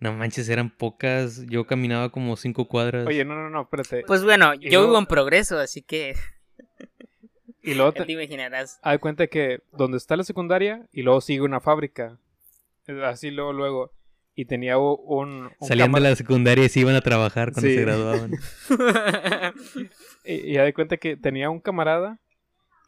No 0.00 0.12
manches, 0.12 0.48
eran 0.48 0.70
pocas. 0.70 1.44
Yo 1.46 1.66
caminaba 1.66 2.10
como 2.10 2.36
cinco 2.36 2.66
cuadras. 2.68 3.06
Oye, 3.06 3.24
no, 3.24 3.34
no, 3.34 3.48
no, 3.50 3.62
espérate. 3.62 4.02
Pues 4.06 4.22
bueno, 4.24 4.54
Y 4.54 4.70
yo 4.70 4.80
luego- 4.80 4.86
vivo 4.88 4.98
en 4.98 5.06
progreso, 5.06 5.58
así 5.58 5.82
que 5.82 6.14
y 7.62 7.74
luego 7.74 7.92
te, 7.94 8.04
te 8.04 8.12
imaginarás. 8.12 8.78
Haz 8.82 8.92
de 8.92 8.98
cuenta 8.98 9.26
que 9.26 9.60
donde 9.72 9.96
está 9.96 10.16
la 10.16 10.24
secundaria 10.24 10.86
y 10.92 11.02
luego 11.02 11.20
sigue 11.20 11.40
una 11.42 11.60
fábrica. 11.60 12.18
Eh, 12.86 13.02
Así 13.04 13.30
luego, 13.30 13.52
luego. 13.52 13.92
Y 14.36 14.46
tenía 14.46 14.78
un... 14.78 14.98
un 15.06 15.50
Salían 15.66 15.92
de 15.92 16.00
la 16.00 16.16
secundaria 16.16 16.64
y 16.64 16.68
se 16.68 16.80
iban 16.80 16.96
a 16.96 17.00
trabajar 17.00 17.52
cuando 17.52 17.68
Sí. 17.70 17.76
se 17.76 17.80
graduaban. 17.82 18.32
Y, 20.24 20.52
y 20.52 20.56
haz 20.58 20.64
de 20.64 20.74
cuenta 20.74 20.96
que 20.96 21.16
tenía 21.16 21.50
un 21.50 21.60
camarada 21.60 22.18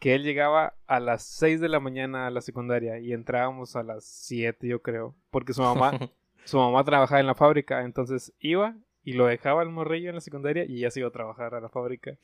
que 0.00 0.14
él 0.14 0.22
llegaba 0.24 0.74
a 0.86 1.00
las 1.00 1.22
6 1.24 1.60
de 1.60 1.68
la 1.68 1.80
mañana 1.80 2.26
a 2.26 2.30
la 2.30 2.40
secundaria 2.40 2.98
y 2.98 3.12
entrábamos 3.12 3.76
a 3.76 3.82
las 3.82 4.04
7 4.04 4.66
yo 4.66 4.82
creo. 4.82 5.14
Porque 5.30 5.52
su 5.52 5.62
mamá, 5.62 5.98
su 6.46 6.56
mamá 6.56 6.82
trabajaba 6.84 7.20
en 7.20 7.26
la 7.26 7.34
fábrica. 7.34 7.82
Entonces 7.84 8.32
iba 8.38 8.74
y 9.02 9.12
lo 9.12 9.26
dejaba 9.26 9.62
el 9.62 9.68
morrillo 9.68 10.08
en 10.08 10.14
la 10.14 10.20
secundaria 10.20 10.64
y 10.64 10.80
ya 10.80 10.90
se 10.90 11.00
iba 11.00 11.08
a 11.08 11.12
trabajar 11.12 11.54
a 11.54 11.60
la 11.60 11.68
fábrica. 11.68 12.16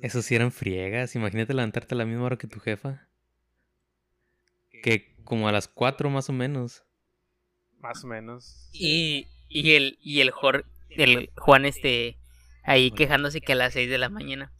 Esos 0.00 0.24
sí 0.24 0.34
eran 0.34 0.52
friegas. 0.52 1.14
Imagínate 1.16 1.54
levantarte 1.54 1.94
a 1.94 1.98
la 1.98 2.04
misma 2.04 2.24
hora 2.24 2.36
que 2.38 2.46
tu 2.46 2.60
jefa. 2.60 3.08
Que 4.82 5.14
como 5.24 5.48
a 5.48 5.52
las 5.52 5.66
cuatro 5.66 6.08
más 6.10 6.28
o 6.28 6.32
menos. 6.32 6.84
Más 7.80 8.04
o 8.04 8.06
menos. 8.06 8.68
y, 8.72 9.26
y 9.48 9.74
el, 9.74 9.98
y 10.00 10.20
el, 10.20 10.30
Jor- 10.30 10.64
el 10.90 11.30
Juan 11.36 11.64
este 11.64 12.18
ahí 12.64 12.90
quejándose 12.90 13.40
que 13.40 13.52
a 13.52 13.56
las 13.56 13.72
6 13.72 13.88
de 13.88 13.98
la 13.98 14.08
mañana. 14.08 14.52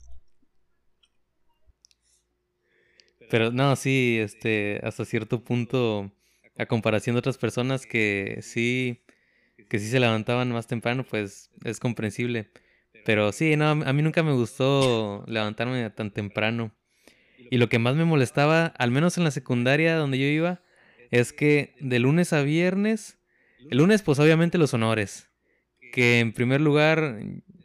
Pero 3.31 3.51
no, 3.53 3.77
sí, 3.77 4.19
este, 4.21 4.81
hasta 4.83 5.05
cierto 5.05 5.45
punto, 5.45 6.11
a 6.59 6.67
comparación 6.67 7.15
de 7.15 7.21
otras 7.21 7.39
personas 7.39 7.87
que 7.87 8.41
sí, 8.43 9.05
que 9.69 9.79
sí 9.79 9.89
se 9.89 10.01
levantaban 10.01 10.51
más 10.53 10.67
temprano, 10.67 11.05
pues 11.05 11.51
es 11.65 11.81
comprensible. 11.81 12.51
Pero 13.05 13.33
sí, 13.33 13.57
no, 13.57 13.71
a 13.71 13.93
mí 13.93 14.03
nunca 14.03 14.23
me 14.23 14.33
gustó 14.33 15.25
levantarme 15.27 15.89
tan 15.91 16.11
temprano. 16.11 16.75
Y 17.51 17.59
lo 17.59 17.69
que 17.69 17.79
más 17.79 17.97
me 17.97 18.05
molestaba, 18.05 18.67
al 18.67 18.91
menos 18.91 19.17
en 19.17 19.25
la 19.25 19.31
secundaria 19.31 19.97
donde 19.97 20.19
yo 20.19 20.27
iba, 20.27 20.61
es 21.11 21.33
que 21.33 21.75
de 21.81 21.99
lunes 21.99 22.33
a 22.33 22.43
viernes, 22.43 23.19
el 23.71 23.79
lunes 23.79 24.03
pues 24.03 24.19
obviamente 24.19 24.59
los 24.59 24.75
honores, 24.75 25.31
que 25.93 26.21
en 26.21 26.33
primer 26.33 26.61
lugar, 26.61 27.21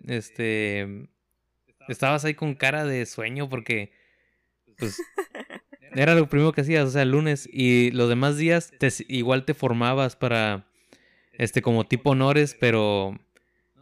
este, 0.07 1.09
estabas 1.89 2.23
ahí 2.25 2.35
con 2.35 2.55
cara 2.55 2.85
de 2.85 3.05
sueño 3.05 3.49
porque, 3.49 3.91
pues, 4.77 4.97
era 5.95 6.15
lo 6.15 6.27
primero 6.27 6.51
que 6.51 6.61
hacías, 6.61 6.85
o 6.87 6.91
sea, 6.91 7.01
el 7.03 7.11
lunes 7.11 7.47
y 7.51 7.91
los 7.91 8.09
demás 8.09 8.37
días 8.37 8.71
te, 8.79 8.89
igual 9.07 9.45
te 9.45 9.53
formabas 9.53 10.15
para, 10.15 10.65
este, 11.33 11.61
como 11.61 11.85
tipo 11.85 12.11
honores, 12.11 12.55
pero 12.59 13.17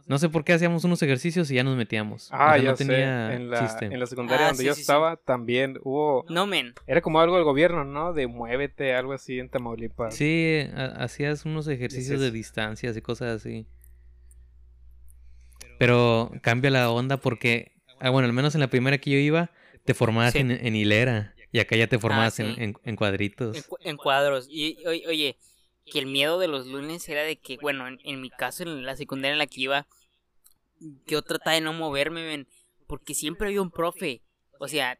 no 0.06 0.18
sé 0.18 0.28
por 0.28 0.44
qué 0.44 0.52
hacíamos 0.52 0.84
unos 0.84 1.00
ejercicios 1.02 1.50
y 1.50 1.54
ya 1.54 1.64
nos 1.64 1.76
metíamos. 1.76 2.30
O 2.30 2.34
Ah, 2.34 2.54
sea, 2.54 2.62
ya 2.62 2.70
no 2.72 2.76
sé. 2.76 2.84
tenía 2.86 3.34
En 3.34 3.50
la, 3.50 3.60
chiste. 3.60 3.86
en 3.86 3.98
la 4.00 4.06
secundaria 4.06 4.46
Ah, 4.46 4.48
donde 4.50 4.62
sí, 4.62 4.66
yo 4.66 4.72
sí, 4.74 4.78
sí. 4.78 4.80
estaba 4.82 5.16
también 5.16 5.78
hubo... 5.84 6.24
No, 6.28 6.46
men. 6.46 6.74
Era 6.86 7.00
como 7.00 7.20
algo 7.20 7.36
del 7.36 7.44
gobierno, 7.44 7.84
¿no? 7.84 8.12
De 8.12 8.26
muévete, 8.26 8.94
algo 8.94 9.12
así 9.12 9.38
en 9.38 9.48
Tamaulipas. 9.48 10.14
Sí, 10.14 10.58
ha- 10.76 11.02
hacías 11.04 11.44
unos 11.44 11.68
ejercicios 11.68 12.20
de 12.20 12.30
distancias 12.30 12.96
y 12.96 13.00
cosas 13.00 13.36
así. 13.36 13.66
Pero 15.78 16.30
cambia 16.42 16.70
la 16.70 16.90
onda 16.90 17.16
porque 17.16 17.72
ah, 18.00 18.10
bueno, 18.10 18.26
al 18.26 18.32
menos 18.32 18.54
en 18.54 18.60
la 18.60 18.68
primera 18.68 18.98
que 18.98 19.10
yo 19.10 19.18
iba, 19.18 19.50
te 19.84 19.94
formabas 19.94 20.32
Sí. 20.32 20.38
en, 20.40 20.50
en 20.50 20.76
hilera. 20.76 21.31
Y 21.52 21.58
acá 21.60 21.76
ya 21.76 21.86
te 21.86 21.98
formabas 21.98 22.38
en- 22.40 22.54
sí. 22.54 22.60
en, 22.62 22.74
en 22.82 22.96
cuadritos. 22.96 23.56
En, 23.56 23.62
cu- 23.62 23.76
en 23.80 23.96
cuadros. 23.96 24.46
Y 24.48 24.78
oye, 24.86 25.04
oye, 25.06 25.36
que 25.84 25.98
el 25.98 26.06
miedo 26.06 26.38
de 26.38 26.48
los 26.48 26.66
lunes 26.66 27.06
era 27.08 27.22
de 27.22 27.36
que, 27.36 27.58
bueno, 27.60 27.86
en, 27.88 28.20
mi 28.20 28.30
caso, 28.30 28.62
en 28.62 28.84
la 28.86 28.96
secundaria 28.96 29.32
en 29.32 29.38
la 29.38 29.46
que 29.46 29.60
iba, 29.60 29.86
yo 31.06 31.22
trataba 31.22 31.54
de 31.54 31.60
no 31.60 31.72
moverme, 31.72 32.24
ven, 32.24 32.48
porque 32.86 33.14
siempre 33.14 33.48
había 33.48 33.62
un 33.62 33.70
profe. 33.70 34.22
O 34.58 34.68
sea, 34.68 34.98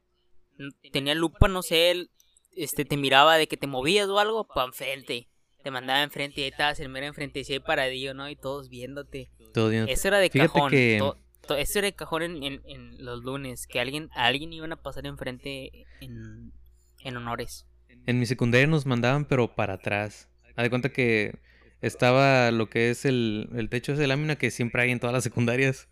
tenía 0.92 1.14
lupa, 1.14 1.49
no 1.49 1.62
sé, 1.62 1.90
él, 1.90 2.11
este, 2.54 2.85
te 2.85 2.97
miraba 2.97 3.38
de 3.38 3.47
que 3.47 3.56
te 3.56 3.66
movías 3.66 4.09
o 4.09 4.18
algo, 4.18 4.47
pa' 4.47 4.64
enfrente. 4.64 5.28
Te 5.62 5.71
mandaba 5.71 6.02
enfrente 6.02 6.40
y 6.40 6.44
ahí 6.44 6.50
estabas 6.50 6.80
el 6.80 6.88
mero 6.88 7.06
enfrente 7.06 7.42
y 7.47 7.59
paradillo, 7.61 8.14
¿no? 8.14 8.28
Y 8.28 8.35
todos 8.37 8.68
viéndote. 8.68 9.30
Todo 9.54 9.68
bien. 9.68 9.88
Eso 9.88 10.09
era 10.09 10.18
de 10.18 10.28
Fíjate 10.28 10.52
cajón. 10.52 10.71
que- 10.71 10.97
to- 10.99 11.18
eso 11.59 11.79
era 11.79 11.87
de 11.87 11.95
cajón 11.95 12.23
en, 12.23 12.43
en- 12.43 12.63
en 12.67 13.05
los 13.05 13.23
lunes, 13.25 13.67
que 13.67 13.81
alguien, 13.81 14.09
a 14.15 14.27
alguien 14.27 14.53
iban 14.53 14.73
a 14.73 14.77
pasar 14.77 15.07
enfrente 15.07 15.87
en, 16.01 16.53
en 17.01 17.17
honores. 17.17 17.67
En 18.07 18.19
mi 18.19 18.27
secundaria 18.27 18.67
nos 18.67 18.87
mandaban, 18.87 19.25
pero 19.25 19.55
para 19.55 19.75
atrás. 19.75 20.29
Haz 20.57 20.65
de 20.65 20.71
cuenta 20.71 20.89
que 20.91 21.37
estaba 21.81 22.51
lo 22.51 22.69
que 22.69 22.91
es 22.91 23.05
el, 23.05 23.49
el 23.55 23.69
techo 23.69 23.95
de 23.97 24.07
lámina 24.07 24.37
que 24.37 24.51
siempre 24.51 24.83
hay 24.83 24.91
en 24.91 25.01
todas 25.01 25.15
las 25.15 25.25
secundarias. 25.25 25.89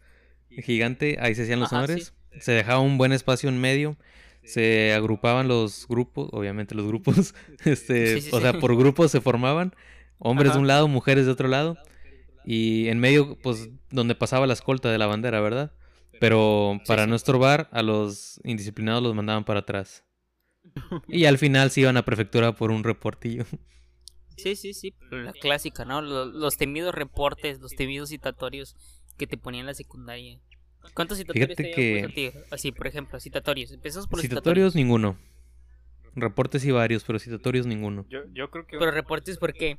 Gigante, 0.50 1.16
ahí 1.20 1.34
se 1.34 1.42
hacían 1.42 1.60
los 1.60 1.68
Ajá, 1.72 1.78
honores. 1.84 2.14
Se 2.40 2.52
dejaba 2.52 2.80
un 2.80 2.98
buen 2.98 3.12
espacio 3.12 3.48
en 3.48 3.60
medio. 3.60 3.96
Se 4.42 4.92
agrupaban 4.94 5.46
los 5.48 5.86
grupos, 5.86 6.28
obviamente 6.32 6.74
los 6.74 6.86
grupos. 6.86 7.34
Este, 7.64 8.20
Sí, 8.20 8.20
sí, 8.22 8.30
o 8.32 8.40
sea, 8.40 8.54
por 8.58 8.76
grupos 8.76 9.10
se 9.12 9.20
formaban. 9.20 9.74
Hombres 10.18 10.50
Ajá. 10.50 10.56
de 10.56 10.60
un 10.62 10.66
lado, 10.66 10.88
mujeres 10.88 11.26
de 11.26 11.32
otro 11.32 11.48
lado. 11.48 11.76
Y 12.44 12.88
en 12.88 12.98
medio, 12.98 13.36
pues, 13.42 13.68
donde 13.90 14.14
pasaba 14.14 14.46
la 14.46 14.52
escolta 14.54 14.90
de 14.90 14.98
la 14.98 15.06
bandera, 15.06 15.40
¿verdad? 15.40 15.72
Pero 16.20 16.80
para 16.86 17.04
sí. 17.04 17.10
no 17.10 17.16
estorbar, 17.16 17.68
a 17.72 17.82
los 17.82 18.40
indisciplinados 18.44 19.02
los 19.02 19.14
mandaban 19.14 19.44
para 19.44 19.60
atrás. 19.60 20.04
Y 21.08 21.24
al 21.24 21.38
final 21.38 21.70
se 21.70 21.80
iban 21.82 21.96
a 21.96 22.04
prefectura 22.04 22.54
por 22.54 22.70
un 22.70 22.84
reportillo. 22.84 23.44
Sí, 24.36 24.56
sí, 24.56 24.72
sí, 24.74 24.94
la 25.10 25.32
clásica, 25.32 25.84
¿no? 25.84 26.00
Lo- 26.02 26.24
Los, 26.24 26.56
temidos 26.56 26.94
reportes, 26.94 27.60
los 27.60 27.72
temidos 27.72 28.08
citatorios 28.10 28.74
que 29.18 29.26
te 29.26 29.36
ponían 29.36 29.62
en 29.62 29.66
la 29.66 29.74
secundaria. 29.74 30.40
¿Cuántos 30.94 31.18
citatorios 31.18 31.48
Fíjate 31.48 31.62
te 31.64 31.70
que- 31.72 32.04
a 32.04 32.08
ti? 32.08 32.38
Así, 32.50 32.72
por 32.72 32.86
ejemplo, 32.86 33.20
citatorios. 33.20 33.70
Empezamos 33.70 34.06
por 34.06 34.18
los 34.18 34.22
Citatorios 34.22 34.72
citatorios. 34.72 34.74
ninguno. 34.76 35.18
Reportes 36.14 36.64
y 36.64 36.70
varios, 36.70 37.04
pero 37.04 37.18
citatorios 37.18 37.66
ninguno. 37.66 38.06
Yo, 38.08 38.20
yo 38.32 38.50
creo 38.50 38.66
que... 38.66 38.78
Pero 38.78 38.90
reportes, 38.90 39.36
¿por 39.38 39.52
qué? 39.52 39.78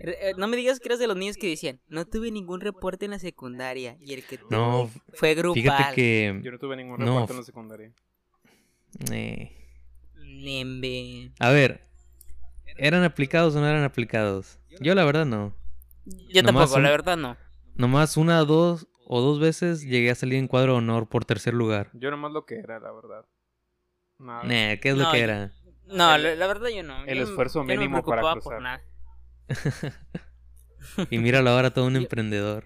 Eh, 0.00 0.34
No 0.36 0.46
me 0.48 0.56
digas 0.56 0.78
que 0.80 0.88
eras 0.88 0.98
de 0.98 1.06
los 1.06 1.16
niños 1.16 1.36
que 1.36 1.48
decían, 1.48 1.80
no 1.88 2.04
tuve 2.06 2.30
ningún 2.30 2.60
reporte 2.60 3.04
en 3.04 3.10
la 3.12 3.18
secundaria 3.18 3.96
y 4.00 4.14
el 4.14 4.24
que 4.24 4.38
tuve 4.38 4.48
No, 4.50 4.90
fue 5.14 5.34
grupal. 5.34 5.62
Fíjate 5.62 5.94
que... 5.94 6.40
Yo 6.42 6.52
no 6.52 6.58
tuve 6.58 6.76
ningún 6.76 6.98
No, 6.98 7.06
reporte 7.14 7.32
en 7.32 7.38
la 7.38 7.44
secundaria. 7.44 7.92
eh, 9.12 9.52
Nembe. 10.16 11.32
A 11.38 11.50
ver, 11.50 11.80
¿eran 12.76 13.02
aplicados 13.04 13.54
o 13.56 13.60
no 13.60 13.66
eran 13.68 13.84
aplicados? 13.84 14.58
Yo 14.80 14.94
la 14.94 15.04
verdad 15.04 15.26
no. 15.26 15.54
Yo 16.04 16.42
Nomás 16.42 16.62
tampoco, 16.70 16.80
la 16.80 16.90
verdad 16.90 17.16
no. 17.16 17.36
Nomás 17.74 18.16
una, 18.16 18.38
dos 18.44 18.88
o 19.06 19.20
dos 19.20 19.40
veces 19.40 19.82
llegué 19.82 20.10
a 20.10 20.14
salir 20.14 20.38
en 20.38 20.48
cuadro 20.48 20.72
de 20.72 20.78
honor 20.78 21.08
por 21.08 21.24
tercer 21.24 21.54
lugar. 21.54 21.90
Yo 21.94 22.10
nomás 22.10 22.32
lo 22.32 22.44
que 22.44 22.56
era, 22.56 22.78
la 22.80 22.92
verdad. 22.92 23.24
Nada. 24.18 24.42
Nah, 24.44 24.76
¿qué 24.80 24.90
es 24.90 24.96
lo 24.96 25.04
No, 25.04 25.12
que 25.12 25.18
yo- 25.18 25.24
era? 25.24 25.52
No, 25.86 26.14
El- 26.16 26.38
la, 26.38 26.46
verdad 26.46 26.68
yo 26.68 26.82
no. 26.82 27.04
el 27.04 27.18
Yo 27.18 27.24
esfuerzo 27.24 27.60
yo 27.60 27.62
no 27.62 27.66
me 27.68 27.76
mínimo 27.78 28.02
para 28.04 28.20
cruzar. 28.20 28.42
por 28.42 28.62
nada. 28.62 28.82
Y 31.10 31.18
míralo 31.18 31.50
ahora 31.50 31.72
todo 31.72 31.86
un 31.86 31.96
emprendedor, 31.96 32.64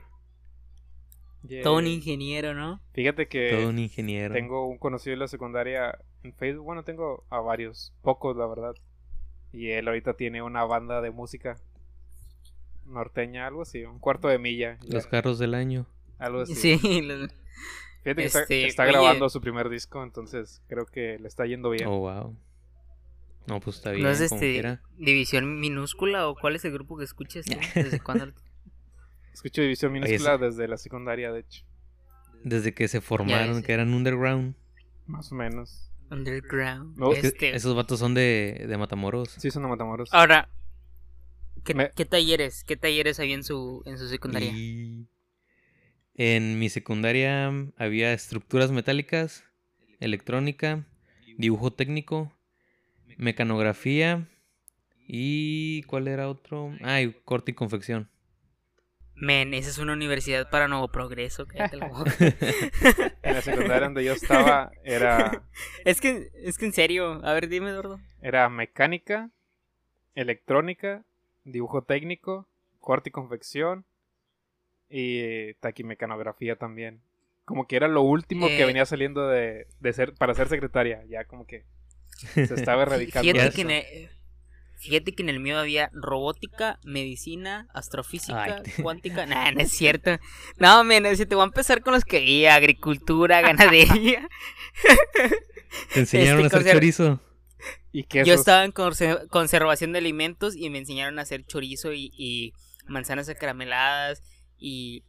Yeah. 1.45 1.65
Todo 1.65 1.79
un 1.79 1.89
ingeniero, 1.89 2.55
¿no? 2.55 2.81
Fíjate 2.93 3.27
que 3.27 3.51
todo 3.51 3.69
un 3.69 3.81
ingeniero. 3.81 4.33
tengo 4.33 4.69
un 4.69 4.79
conocido 4.79 5.15
en 5.15 5.19
la 5.19 5.27
secundaria 5.27 5.99
en 6.23 6.33
Facebook. 6.35 6.65
Bueno, 6.65 6.85
tengo 6.85 7.25
a 7.31 7.41
varios, 7.41 7.93
pocos 8.01 8.37
la 8.37 8.47
verdad. 8.47 8.75
Y 9.53 9.71
él 9.71 9.89
ahorita 9.89 10.15
tiene 10.15 10.41
una 10.41 10.63
banda 10.65 11.01
de 11.01 11.11
música 11.11 11.57
norteña, 12.87 13.49
algo 13.49 13.63
así, 13.63 13.83
un 13.85 13.99
cuarto 13.99 14.29
de 14.29 14.39
milla. 14.39 14.79
ya, 14.83 14.95
Los 14.95 15.07
carros 15.09 15.41
del 15.41 15.55
año. 15.55 15.87
algo 16.21 16.43
así. 16.43 16.55
Sí, 16.55 17.03
los- 17.03 17.31
Fíjate 18.05 18.23
que 18.23 18.27
está, 18.27 18.41
Este, 18.43 18.67
está 18.69 18.85
grabando 18.85 19.29
su 19.29 19.41
primer 19.41 19.69
disco, 19.69 20.03
entonces 20.05 20.63
creo 20.69 20.87
que 20.87 21.19
le 21.19 21.27
está 21.27 21.45
yendo 21.47 21.71
bien. 21.71 21.89
Oh, 21.89 21.99
wow. 21.99 22.37
No, 23.47 23.61
pues 23.61 23.77
está 23.77 23.91
bien, 23.91 24.05
¿No 24.05 24.11
es 24.11 24.21
este 24.21 24.79
división 24.97 25.59
minúscula 25.59 26.29
o 26.29 26.37
cuál 26.37 26.55
es 26.57 26.65
el 26.65 26.73
grupo 26.73 26.97
que 26.97 27.05
escuchas? 27.05 27.45
¿Desde 27.75 28.01
cuándo? 28.01 28.33
Escucho 29.33 29.63
División 29.63 29.93
Oye, 29.93 30.01
Minúscula 30.01 30.39
desde 30.39 30.69
la 30.69 30.77
secundaria, 30.77 31.33
de 31.33 31.41
hecho. 31.41 31.65
Desde 32.45 32.75
que 32.75 32.87
se 32.89 33.01
formaron, 33.01 33.63
que 33.63 33.73
eran 33.73 33.95
underground. 33.95 34.55
Más 35.07 35.33
o 35.33 35.35
menos. 35.35 35.91
Underground. 36.11 36.97
No, 36.99 37.13
es 37.13 37.21
que 37.21 37.27
este, 37.29 37.57
Esos 37.57 37.75
vatos 37.75 37.99
son 37.99 38.15
de, 38.15 38.65
de 38.69 38.77
Matamoros. 38.77 39.31
Sí, 39.39 39.51
son 39.51 39.63
de 39.63 39.69
Matamoros. 39.71 40.13
Ahora, 40.13 40.51
¿qué, 41.65 41.75
Me- 41.75 41.91
qué 41.97 42.05
talleres? 42.05 42.65
¿Qué 42.65 42.77
talleres 42.77 43.19
había 43.21 43.35
en 43.35 43.43
su, 43.45 43.83
en 43.87 43.97
su 43.99 44.09
secundaria? 44.09 44.53
Y 44.53 45.09
en 46.15 46.59
mi 46.59 46.69
secundaria 46.69 47.51
había 47.77 48.13
estructuras 48.13 48.71
metálicas, 48.71 49.45
electrónica, 49.99 50.87
dibujo 51.39 51.73
técnico, 51.73 52.33
mecanografía 53.19 54.29
y 55.07 55.83
¿cuál 55.85 56.09
era 56.09 56.29
otro? 56.29 56.73
Ah, 56.83 57.01
y 57.01 57.13
corte 57.25 57.51
y 57.51 57.55
confección. 57.55 58.09
Men, 59.15 59.55
esa 59.55 59.69
es 59.71 59.79
una 59.79 59.93
universidad 59.93 60.49
para 60.51 60.69
nuevo 60.69 60.89
progreso. 60.89 61.47
En 63.23 63.35
la 63.35 63.41
secundaria 63.43 63.83
donde 63.85 64.05
yo 64.05 64.13
estaba 64.15 64.73
era, 64.85 65.45
es 65.85 66.01
que, 66.01 66.31
es 66.35 66.59
que 66.59 66.67
en 66.67 66.73
serio, 66.73 67.21
a 67.25 67.33
ver, 67.33 67.49
dime, 67.49 67.71
Eduardo. 67.71 68.01
era 68.21 68.49
mecánica, 68.49 69.31
electrónica, 70.15 71.05
dibujo 71.45 71.83
técnico, 71.83 72.49
corte 72.81 73.11
y 73.11 73.13
confección 73.13 73.85
y 74.89 75.55
taquimecanografía 75.55 76.57
también. 76.57 77.01
Como 77.45 77.67
que 77.67 77.77
era 77.77 77.89
lo 77.89 78.03
último 78.03 78.47
que 78.49 78.63
Eh. 78.63 78.67
venía 78.67 78.87
saliendo 78.87 79.29
de, 79.29 79.67
de 79.81 79.93
ser 79.93 80.15
para 80.15 80.35
ser 80.35 80.49
secretaria. 80.49 81.05
Ya 81.09 81.25
como 81.25 81.47
que 81.47 81.65
se 82.35 82.43
estaba 82.55 82.83
erradicando. 82.83 83.31
Fíjate 83.31 83.47
eso. 83.49 83.57
que, 83.57 83.63
en 83.63 83.71
el, 83.71 84.11
fíjate 84.79 85.13
que 85.15 85.23
en 85.23 85.29
el 85.29 85.41
mío 85.41 85.59
había 85.59 85.91
robótica, 85.93 86.79
medicina, 86.85 87.69
astrofísica, 87.75 88.45
Ay, 88.45 88.63
te- 88.63 88.73
cuántica. 88.83 89.27
Nah, 89.27 89.51
no 89.53 89.61
es 89.61 89.73
cierto. 89.73 90.19
No, 90.59 90.85
men, 90.85 91.17
si 91.17 91.27
te 91.27 91.35
voy 91.35 91.43
a 91.43 91.47
empezar 91.47 91.83
con 91.83 91.95
los 91.95 92.05
que 92.05 92.19
había, 92.19 92.55
agricultura, 92.55 93.41
ganadería. 93.41 94.29
¿Te 95.95 96.01
enseñaron 96.01 96.45
Este, 96.45 96.57
a 96.57 96.61
hacer 96.61 96.73
chorizo? 96.75 97.21
Y 97.93 98.05
quesos. 98.05 98.29
Yo 98.29 98.35
estaba 98.35 98.65
en 98.65 98.73
conser- 98.73 99.29
conservación 99.29 99.93
de 99.93 99.99
alimentos 99.99 100.57
y 100.57 100.69
me 100.71 100.79
enseñaron 100.79 101.19
a 101.19 101.23
hacer 101.23 101.45
chorizo 101.47 101.93
y, 101.93 102.11
y 102.17 102.53
manzanas 102.87 103.29
acarameladas 103.29 104.23
y 104.59 105.05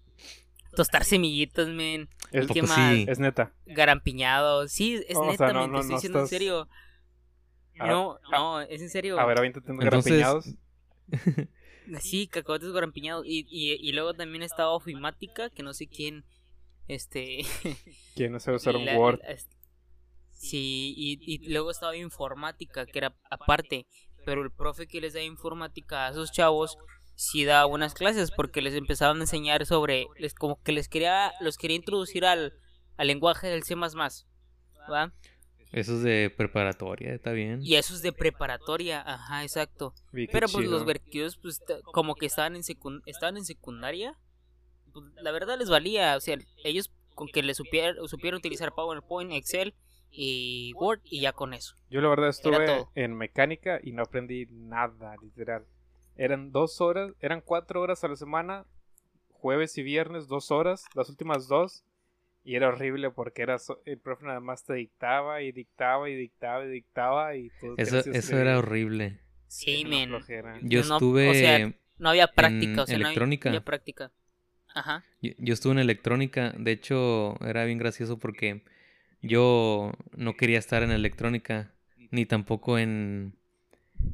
tostar 0.75 1.03
semillitas, 1.03 1.67
men. 1.69 2.09
es, 2.31 2.47
¿Qué 2.47 2.61
más? 2.61 2.93
sí? 2.93 3.05
es 3.07 3.19
neta. 3.19 3.53
Garampiñado. 3.65 4.67
Sí, 4.67 5.03
es 5.07 5.15
O 5.17 5.21
sea, 5.23 5.31
neta, 5.31 5.53
no, 5.53 5.61
men, 5.61 5.71
no, 5.71 5.77
te 5.77 5.81
estoy 5.81 5.89
no 5.91 5.95
diciendo 5.97 6.19
en 6.21 6.27
serio. 6.27 6.69
No, 7.75 8.19
no, 8.31 8.61
es 8.61 8.81
en 8.81 8.89
serio. 8.89 9.19
A 9.19 9.25
ver, 9.25 9.37
aviéntate 9.39 9.71
unos 9.71 9.83
Entonces- 9.85 10.19
garapiñados. 10.19 10.55
Sí, 11.99 12.27
cacahuetes 12.27 12.71
garampiñados. 12.71 13.25
Y, 13.27 13.45
y, 13.49 13.73
y 13.73 13.91
luego 13.91 14.13
también 14.13 14.41
estaba 14.41 14.69
ofimática, 14.71 15.49
que 15.49 15.63
no 15.63 15.73
sé 15.73 15.87
quién. 15.87 16.23
Este. 16.87 17.39
¿Quién 18.15 18.31
no 18.31 18.39
sabe 18.39 18.55
usar 18.57 18.75
un 18.77 18.85
la- 18.85 18.97
Word? 18.97 19.19
la- 19.21 19.35
sí, 20.31 20.93
y, 20.95 21.19
y 21.21 21.49
luego 21.49 21.71
estaba 21.71 21.95
informática, 21.97 22.85
que 22.85 22.99
era 22.99 23.15
aparte. 23.29 23.85
Pero 24.25 24.41
el 24.43 24.51
profe 24.51 24.87
que 24.87 25.01
les 25.01 25.13
da 25.13 25.21
informática 25.21 26.07
a 26.07 26.11
esos 26.11 26.31
chavos 26.31 26.77
sí 27.15 27.43
da 27.43 27.65
buenas 27.65 27.93
clases 27.93 28.31
porque 28.31 28.61
les 28.61 28.73
empezaban 28.75 29.17
a 29.17 29.21
enseñar 29.21 29.65
sobre. 29.65 30.07
Les, 30.17 30.33
como 30.33 30.61
que 30.63 30.71
les 30.71 30.87
quería. 30.87 31.33
Los 31.41 31.57
quería 31.57 31.75
introducir 31.75 32.23
al, 32.25 32.53
al 32.95 33.07
lenguaje 33.07 33.47
del 33.47 33.63
C. 33.63 33.75
¿Va? 33.75 35.13
Eso 35.73 35.95
es 35.95 36.03
de 36.03 36.29
preparatoria, 36.35 37.13
está 37.13 37.31
bien. 37.31 37.59
Y 37.63 37.75
eso 37.75 37.93
es 37.95 38.01
de 38.03 38.13
preparatoria, 38.13 39.01
ajá, 39.01 39.43
exacto. 39.43 39.93
Pero 40.11 40.47
pues 40.47 40.51
chido. 40.65 40.71
los 40.71 40.85
verquidos, 40.85 41.37
pues 41.37 41.61
como 41.91 42.15
que 42.15 42.27
estaban 42.27 42.55
en, 42.55 42.61
secun- 42.61 43.01
estaban 43.07 43.37
en 43.37 43.43
secundaria, 43.43 44.15
pues, 44.93 45.05
la 45.15 45.31
verdad 45.31 45.57
les 45.57 45.69
valía. 45.69 46.15
O 46.15 46.19
sea, 46.21 46.37
ellos 46.63 46.91
con 47.15 47.27
que 47.27 47.41
les 47.41 47.59
supier- 47.59 47.97
supieran 48.07 48.37
utilizar 48.37 48.73
PowerPoint, 48.73 49.31
Excel 49.33 49.73
y 50.11 50.73
Word 50.75 51.01
y 51.05 51.21
ya 51.21 51.33
con 51.33 51.55
eso. 51.55 51.73
Yo 51.89 52.01
la 52.01 52.09
verdad 52.09 52.29
estuve 52.29 52.85
en 52.93 53.15
mecánica 53.17 53.79
y 53.83 53.93
no 53.93 54.03
aprendí 54.03 54.45
nada, 54.51 55.15
literal. 55.23 55.65
Eran 56.15 56.51
dos 56.51 56.81
horas, 56.81 57.13
eran 57.19 57.41
cuatro 57.41 57.81
horas 57.81 58.03
a 58.03 58.07
la 58.07 58.15
semana, 58.15 58.65
jueves 59.31 59.75
y 59.79 59.81
viernes, 59.83 60.27
dos 60.27 60.51
horas, 60.51 60.85
las 60.93 61.09
últimas 61.09 61.47
dos. 61.47 61.83
Y 62.43 62.55
era 62.55 62.67
horrible 62.69 63.09
porque 63.11 63.41
era 63.41 63.57
so- 63.57 63.81
el 63.85 63.99
profe 63.99 64.25
nada 64.25 64.39
más 64.41 64.65
te 64.65 64.73
dictaba 64.73 65.41
y 65.41 65.51
dictaba 65.51 66.09
y 66.09 66.15
dictaba 66.15 66.65
y 66.65 66.69
dictaba 66.69 67.35
y 67.35 67.49
tú 67.59 67.75
Eso, 67.77 67.99
eso 67.99 68.37
era 68.37 68.57
horrible. 68.57 69.19
Sí, 69.47 69.85
men. 69.85 70.11
Yo 70.63 70.83
No, 70.83 70.95
estuve... 70.95 71.29
o 71.29 71.33
sea, 71.33 71.73
No 71.99 72.09
había 72.09 72.27
práctica, 72.27 72.73
En 72.73 72.79
o 72.79 72.85
sea, 72.85 72.97
no 72.97 73.05
había- 73.05 73.07
electrónica. 73.07 73.49
no 73.49 73.55
había 73.55 73.65
práctica. 73.65 74.11
Ajá. 74.75 75.03
Yo, 75.21 75.31
yo 75.37 75.53
estuve 75.53 75.73
en 75.73 75.79
electrónica, 75.79 76.53
de 76.57 76.71
hecho 76.71 77.35
era 77.45 77.63
bien 77.65 77.77
gracioso 77.77 78.17
porque 78.17 78.63
yo 79.21 79.91
no 80.17 80.35
quería 80.35 80.59
estar 80.59 80.83
en 80.83 80.91
electrónica, 80.91 81.71
ni 82.11 82.25
tampoco 82.25 82.77
en, 82.77 83.35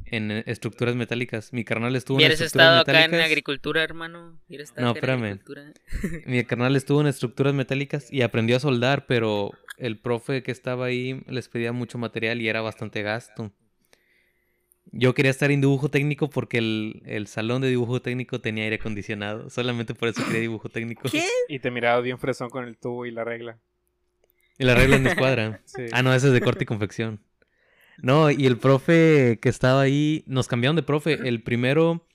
en 0.05 0.31
estructuras 0.31 0.95
metálicas. 0.95 1.53
Mi 1.53 1.63
carnal 1.63 1.95
estuvo 1.95 2.17
en 2.17 2.21
¿Hubieras 2.21 2.41
estructuras 2.41 2.81
estado 2.81 2.99
acá 2.99 3.05
en 3.05 3.21
agricultura, 3.21 3.83
hermano? 3.83 4.39
¿Hubieras 4.47 4.69
estado 4.69 4.87
No, 4.87 4.93
espérame. 4.93 5.39
Mi 6.25 6.43
carnal 6.43 6.75
estuvo 6.75 7.01
en 7.01 7.07
estructuras 7.07 7.53
metálicas 7.53 8.11
y 8.11 8.21
aprendió 8.21 8.57
a 8.57 8.59
soldar, 8.59 9.05
pero 9.05 9.51
el 9.77 9.99
profe 9.99 10.43
que 10.43 10.51
estaba 10.51 10.85
ahí 10.85 11.21
les 11.27 11.47
pedía 11.49 11.71
mucho 11.71 11.97
material 11.97 12.41
y 12.41 12.49
era 12.49 12.61
bastante 12.61 13.01
gasto. 13.01 13.51
Yo 14.91 15.13
quería 15.13 15.31
estar 15.31 15.51
en 15.51 15.61
dibujo 15.61 15.89
técnico 15.89 16.29
porque 16.29 16.57
el, 16.57 17.03
el 17.05 17.27
salón 17.27 17.61
de 17.61 17.69
dibujo 17.69 18.01
técnico 18.01 18.41
tenía 18.41 18.63
aire 18.63 18.77
acondicionado. 18.77 19.49
Solamente 19.51 19.93
por 19.93 20.09
eso 20.09 20.25
quería 20.25 20.41
dibujo 20.41 20.69
técnico. 20.69 21.09
¿Qué? 21.09 21.25
Y 21.47 21.59
te 21.59 21.71
mirabas 21.71 22.03
bien 22.03 22.17
fresón 22.17 22.49
con 22.49 22.65
el 22.65 22.77
tubo 22.77 23.05
y 23.05 23.11
la 23.11 23.23
regla. 23.23 23.59
Y 24.57 24.65
la 24.65 24.75
regla 24.75 24.97
en 24.97 25.03
mi 25.03 25.09
escuadra. 25.09 25.61
Sí. 25.65 25.85
Ah, 25.91 26.01
no, 26.01 26.13
ese 26.13 26.27
es 26.27 26.33
de 26.33 26.41
corte 26.41 26.63
y 26.63 26.67
confección. 26.67 27.21
No, 28.01 28.31
y 28.31 28.45
el 28.45 28.57
profe 28.57 29.39
que 29.41 29.49
estaba 29.49 29.81
ahí, 29.81 30.23
nos 30.27 30.47
cambiaron 30.47 30.75
de 30.75 30.83
profe. 30.83 31.13
El 31.27 31.43
primero 31.43 32.07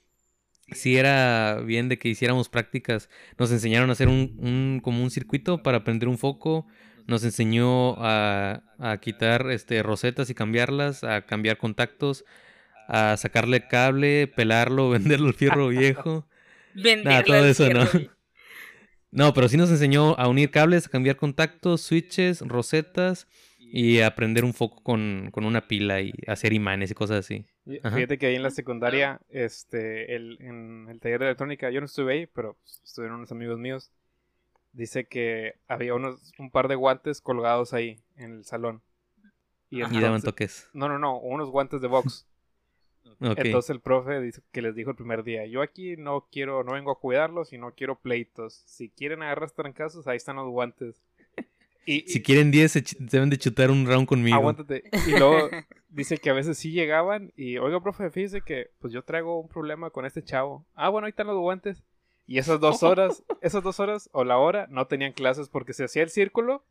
sí 0.72 0.96
era 0.96 1.60
bien 1.64 1.88
de 1.88 1.98
que 1.98 2.08
hiciéramos 2.08 2.48
prácticas. 2.48 3.10
Nos 3.38 3.50
enseñaron 3.52 3.90
a 3.90 3.92
hacer 3.92 4.08
un, 4.08 4.36
un- 4.38 4.80
como 4.82 5.02
un 5.02 5.10
circuito 5.10 5.62
para 5.62 5.84
prender 5.84 6.08
un 6.08 6.18
foco. 6.18 6.66
Nos 7.06 7.22
enseñó 7.24 7.96
a, 7.98 8.62
a 8.78 8.98
quitar 8.98 9.50
este, 9.50 9.82
rosetas 9.82 10.30
y 10.30 10.34
cambiarlas, 10.34 11.04
a 11.04 11.26
cambiar 11.26 11.58
contactos, 11.58 12.24
a 12.88 13.16
sacarle 13.18 13.68
cable, 13.68 14.26
pelarlo, 14.26 14.88
venderlo 14.90 15.28
al 15.28 15.34
fierro 15.34 15.68
viejo. 15.68 16.26
Venderle 16.74 17.22
todo 17.22 17.46
eso, 17.46 17.68
¿no? 17.70 17.86
No, 19.12 19.32
pero 19.32 19.48
sí 19.48 19.56
nos 19.56 19.70
enseñó 19.70 20.14
a 20.18 20.26
unir 20.28 20.50
cables, 20.50 20.86
a 20.86 20.90
cambiar 20.90 21.16
contactos, 21.16 21.82
switches, 21.82 22.40
rosetas 22.40 23.28
y 23.72 24.00
a 24.00 24.14
prender 24.14 24.44
un 24.44 24.54
foco 24.54 24.82
con, 24.82 25.30
con 25.32 25.44
una 25.44 25.66
pila 25.66 26.00
y 26.00 26.12
hacer 26.26 26.52
imanes 26.52 26.90
y 26.90 26.94
cosas 26.94 27.18
así. 27.18 27.46
Ajá. 27.82 27.96
Fíjate 27.96 28.18
que 28.18 28.26
ahí 28.26 28.36
en 28.36 28.42
la 28.42 28.50
secundaria, 28.50 29.20
este, 29.30 30.14
el, 30.14 30.36
en 30.40 30.88
el 30.88 31.00
taller 31.00 31.20
de 31.20 31.26
electrónica, 31.26 31.70
yo 31.70 31.80
no 31.80 31.86
estuve 31.86 32.12
ahí, 32.12 32.26
pero 32.26 32.54
pues, 32.54 32.80
estuvieron 32.84 33.18
unos 33.18 33.32
amigos 33.32 33.58
míos. 33.58 33.90
Dice 34.72 35.06
que 35.06 35.54
había 35.68 35.94
unos, 35.94 36.32
un 36.38 36.50
par 36.50 36.68
de 36.68 36.74
guantes 36.74 37.20
colgados 37.20 37.72
ahí 37.72 38.00
en 38.16 38.38
el 38.38 38.44
salón. 38.44 38.82
Y, 39.70 39.82
Y 39.82 40.00
daban 40.00 40.22
toques. 40.22 40.68
No, 40.72 40.88
no, 40.88 40.98
no, 40.98 41.18
unos 41.18 41.50
guantes 41.50 41.80
de 41.80 41.88
box. 41.88 42.26
Entonces 43.20 43.70
el 43.70 43.80
profe 43.80 44.20
dice 44.20 44.42
que 44.50 44.62
les 44.62 44.74
dijo 44.74 44.90
el 44.90 44.96
primer 44.96 45.22
día, 45.24 45.46
yo 45.46 45.62
aquí 45.62 45.96
no 45.96 46.26
quiero, 46.30 46.64
no 46.64 46.72
vengo 46.72 46.90
a 46.90 46.98
cuidarlos 46.98 47.52
y 47.52 47.58
no 47.58 47.72
quiero 47.74 47.98
pleitos. 47.98 48.62
Si 48.66 48.88
quieren 48.88 49.22
agarrar 49.22 49.50
trancazos, 49.50 50.06
ahí 50.06 50.16
están 50.16 50.36
los 50.36 50.48
guantes. 50.48 51.02
Y, 51.86 52.02
si 52.02 52.22
quieren 52.22 52.50
10, 52.50 52.72
se 52.72 52.84
deben 52.98 53.30
de 53.30 53.38
chutar 53.38 53.70
un 53.70 53.86
round 53.86 54.06
conmigo. 54.06 54.36
aguántate. 54.36 54.84
Y 55.06 55.10
luego 55.18 55.50
dice 55.88 56.18
que 56.18 56.30
a 56.30 56.34
veces 56.34 56.58
sí 56.58 56.72
llegaban 56.72 57.32
y, 57.36 57.58
oiga, 57.58 57.82
profe, 57.82 58.10
fíjese 58.10 58.40
que 58.40 58.70
pues 58.80 58.92
yo 58.92 59.02
traigo 59.02 59.40
un 59.40 59.48
problema 59.48 59.90
con 59.90 60.04
este 60.04 60.22
chavo. 60.22 60.66
Ah, 60.74 60.88
bueno, 60.88 61.06
ahí 61.06 61.10
están 61.10 61.26
los 61.26 61.38
guantes. 61.38 61.82
Y 62.26 62.38
esas 62.38 62.58
dos 62.60 62.82
horas, 62.82 63.22
esas 63.42 63.62
dos 63.62 63.80
horas 63.80 64.08
o 64.12 64.24
la 64.24 64.38
hora 64.38 64.66
no 64.70 64.86
tenían 64.86 65.12
clases 65.12 65.48
porque 65.48 65.72
se 65.72 65.84
hacía 65.84 66.02
el 66.02 66.10
círculo 66.10 66.64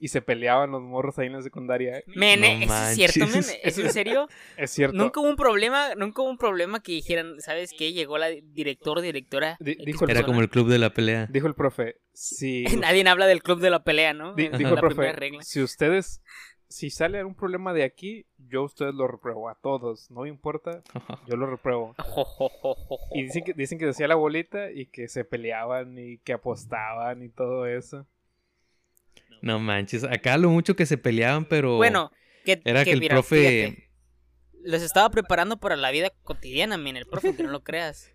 y 0.00 0.08
se 0.08 0.22
peleaban 0.22 0.70
los 0.70 0.80
morros 0.82 1.18
ahí 1.18 1.26
en 1.26 1.32
la 1.32 1.42
secundaria. 1.42 2.02
Men, 2.06 2.40
No 2.40 2.46
¿eso 2.46 2.74
es 2.90 2.94
cierto, 2.94 3.18
manches. 3.20 3.58
¿Es 3.62 3.78
en 3.78 3.90
serio? 3.92 4.28
Es 4.56 4.70
cierto. 4.70 4.96
Nunca 4.96 5.20
hubo 5.20 5.28
un 5.28 5.36
problema, 5.36 5.94
nunca 5.96 6.22
hubo 6.22 6.30
un 6.30 6.38
problema 6.38 6.80
que 6.80 6.92
dijeran, 6.92 7.40
¿sabes 7.40 7.72
qué? 7.76 7.92
Llegó 7.92 8.16
la 8.18 8.28
director, 8.28 9.00
directora. 9.00 9.56
Dijo 9.60 10.04
el- 10.04 10.10
Era 10.12 10.22
como 10.24 10.40
el 10.40 10.48
club 10.48 10.68
de 10.68 10.78
la 10.78 10.90
pelea. 10.90 11.26
Dijo 11.30 11.46
el 11.48 11.54
profe, 11.54 11.96
si 12.12 12.64
Nadie 12.80 13.08
habla 13.08 13.26
del 13.26 13.42
club 13.42 13.60
de 13.60 13.70
la 13.70 13.82
pelea, 13.82 14.14
¿no? 14.14 14.34
Dijo 14.34 14.50
el 14.50 14.56
primera 14.56 14.80
profe, 14.80 15.12
regla. 15.12 15.42
si 15.42 15.60
ustedes, 15.62 16.22
si 16.68 16.90
sale 16.90 17.18
algún 17.18 17.34
problema 17.34 17.72
de 17.72 17.82
aquí, 17.82 18.26
yo 18.36 18.60
a 18.60 18.64
ustedes 18.66 18.94
lo 18.94 19.08
repruebo 19.08 19.48
a 19.48 19.54
todos, 19.56 20.10
no 20.10 20.20
me 20.22 20.28
importa, 20.28 20.82
yo 21.26 21.36
lo 21.36 21.46
repruebo. 21.46 21.94
Y 23.14 23.22
dicen 23.22 23.42
que, 23.44 23.52
dicen 23.54 23.78
que 23.78 23.86
se 23.86 23.90
hacía 23.90 24.08
la 24.08 24.14
bolita 24.14 24.70
y 24.70 24.86
que 24.86 25.08
se 25.08 25.24
peleaban 25.24 25.98
y 25.98 26.18
que 26.18 26.34
apostaban 26.34 27.22
y 27.22 27.30
todo 27.30 27.66
eso. 27.66 28.06
No 29.42 29.58
manches. 29.58 30.04
Acá 30.04 30.36
lo 30.38 30.50
mucho 30.50 30.76
que 30.76 30.86
se 30.86 30.98
peleaban, 30.98 31.44
pero. 31.46 31.76
Bueno, 31.76 32.10
que, 32.44 32.60
Era 32.64 32.84
que 32.84 32.92
el 32.92 33.00
mira, 33.00 33.14
profe. 33.16 33.36
fíjate, 33.36 33.90
los 34.64 34.82
estaba 34.82 35.10
preparando 35.10 35.58
para 35.58 35.76
la 35.76 35.90
vida 35.90 36.10
cotidiana, 36.22 36.76
men, 36.76 36.96
el 36.96 37.06
profe, 37.06 37.34
que 37.36 37.42
no 37.42 37.50
lo 37.50 37.62
creas. 37.62 38.10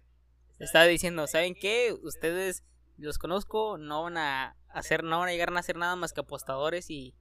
Estaba 0.60 0.86
diciendo, 0.86 1.28
¿saben 1.28 1.56
qué? 1.56 1.94
Ustedes 2.04 2.64
los 2.98 3.18
conozco, 3.18 3.78
no 3.78 4.04
van 4.04 4.18
a 4.18 4.56
hacer, 4.70 5.04
no 5.04 5.20
van 5.20 5.30
a 5.30 5.32
llegar 5.32 5.54
a 5.54 5.60
hacer 5.60 5.78
nada 5.78 5.96
más 5.96 6.14
que 6.14 6.22
apostadores 6.22 6.90
y 6.90 7.16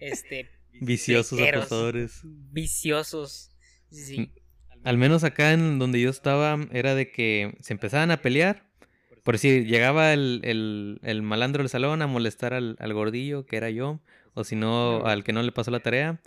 este 0.00 0.50
Viciosos 0.80 1.40
apostadores. 1.40 2.20
viciosos. 2.24 3.50
Sí. 3.90 4.32
Al 4.84 4.96
menos 4.98 5.24
acá 5.24 5.52
en 5.52 5.78
donde 5.78 6.00
yo 6.00 6.10
estaba 6.10 6.56
era 6.70 6.94
de 6.94 7.10
que 7.10 7.56
se 7.60 7.72
empezaban 7.72 8.10
a 8.10 8.20
pelear. 8.22 8.67
Por 9.28 9.34
decir, 9.34 9.66
llegaba 9.66 10.14
el, 10.14 10.40
el, 10.42 11.00
el 11.02 11.20
malandro 11.20 11.62
del 11.62 11.68
salón 11.68 12.00
a 12.00 12.06
molestar 12.06 12.54
al, 12.54 12.76
al 12.78 12.94
gordillo, 12.94 13.44
que 13.44 13.58
era 13.58 13.68
yo, 13.68 14.00
o 14.32 14.42
si 14.42 14.56
no, 14.56 15.04
al 15.04 15.22
que 15.22 15.34
no 15.34 15.42
le 15.42 15.52
pasó 15.52 15.70
la 15.70 15.80
tarea. 15.80 16.18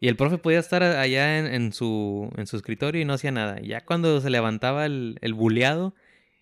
Y 0.00 0.08
el 0.08 0.16
profe 0.16 0.38
podía 0.38 0.58
estar 0.58 0.82
allá 0.82 1.38
en, 1.38 1.44
en 1.46 1.74
su, 1.74 2.32
en 2.38 2.46
su 2.46 2.56
escritorio 2.56 3.02
y 3.02 3.04
no 3.04 3.12
hacía 3.12 3.30
nada. 3.30 3.60
Ya 3.60 3.84
cuando 3.84 4.22
se 4.22 4.30
levantaba 4.30 4.86
el, 4.86 5.18
el 5.20 5.34
buleado 5.34 5.94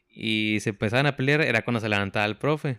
y 0.09 0.61
se 0.61 0.71
empezaban 0.71 1.07
a 1.07 1.17
pelear, 1.17 1.41
era 1.41 1.63
cuando 1.63 1.81
se 1.81 1.89
levantaba 1.89 2.27
el 2.27 2.37
profe. 2.39 2.79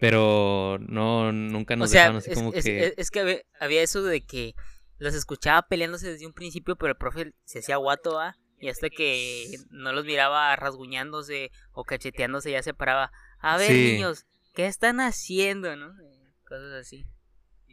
Pero 0.00 0.78
no, 0.80 1.30
nunca 1.30 1.74
O 1.74 1.76
nos 1.76 1.90
sea, 1.90 2.00
dejaban 2.02 2.16
así 2.18 2.30
es, 2.32 2.36
como 2.36 2.52
es- 2.52 2.64
que... 2.64 2.84
es- 2.84 2.94
es 2.96 3.10
que 3.12 3.20
había, 3.20 3.38
había 3.60 3.82
eso 3.82 4.02
de 4.02 4.22
que 4.22 4.56
los 4.98 5.14
escuchaba 5.14 5.68
peleándose 5.68 6.10
desde 6.10 6.26
un 6.26 6.32
principio, 6.32 6.74
pero 6.74 6.90
el 6.90 6.96
profe 6.98 7.32
se 7.44 7.60
hacía 7.60 7.76
guato, 7.76 8.18
¿ah? 8.18 8.36
Y 8.60 8.68
hasta 8.68 8.90
que 8.90 9.46
no 9.70 9.92
los 9.92 10.04
miraba 10.04 10.54
rasguñándose 10.56 11.50
o 11.72 11.84
cacheteándose, 11.84 12.50
ya 12.50 12.62
se 12.62 12.74
paraba. 12.74 13.12
A 13.40 13.56
ver, 13.56 13.70
Sí. 13.70 13.92
niños, 13.92 14.26
¿qué 14.54 14.66
están 14.66 15.00
haciendo, 15.00 15.76
no? 15.76 15.90
Eh, 16.00 16.14
Cosas 16.46 16.72
así. 16.80 17.06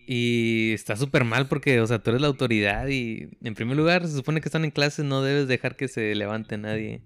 Y 0.08 0.74
está 0.74 0.96
súper 0.96 1.24
mal 1.24 1.48
porque, 1.48 1.80
o 1.82 1.88
sea, 1.88 1.98
tú 2.00 2.12
eres 2.12 2.22
la 2.22 2.28
autoridad 2.28 2.88
y 2.90 3.30
en 3.42 3.56
primer 3.56 3.76
lugar 3.78 4.06
se 4.08 4.14
supone 4.16 4.42
que 4.42 4.50
están 4.50 4.64
en 4.66 4.70
clases, 4.72 5.04
no 5.06 5.24
debes 5.24 5.48
dejar 5.48 5.76
que 5.78 5.88
se 5.88 6.14
levante 6.14 6.58
nadie. 6.58 7.02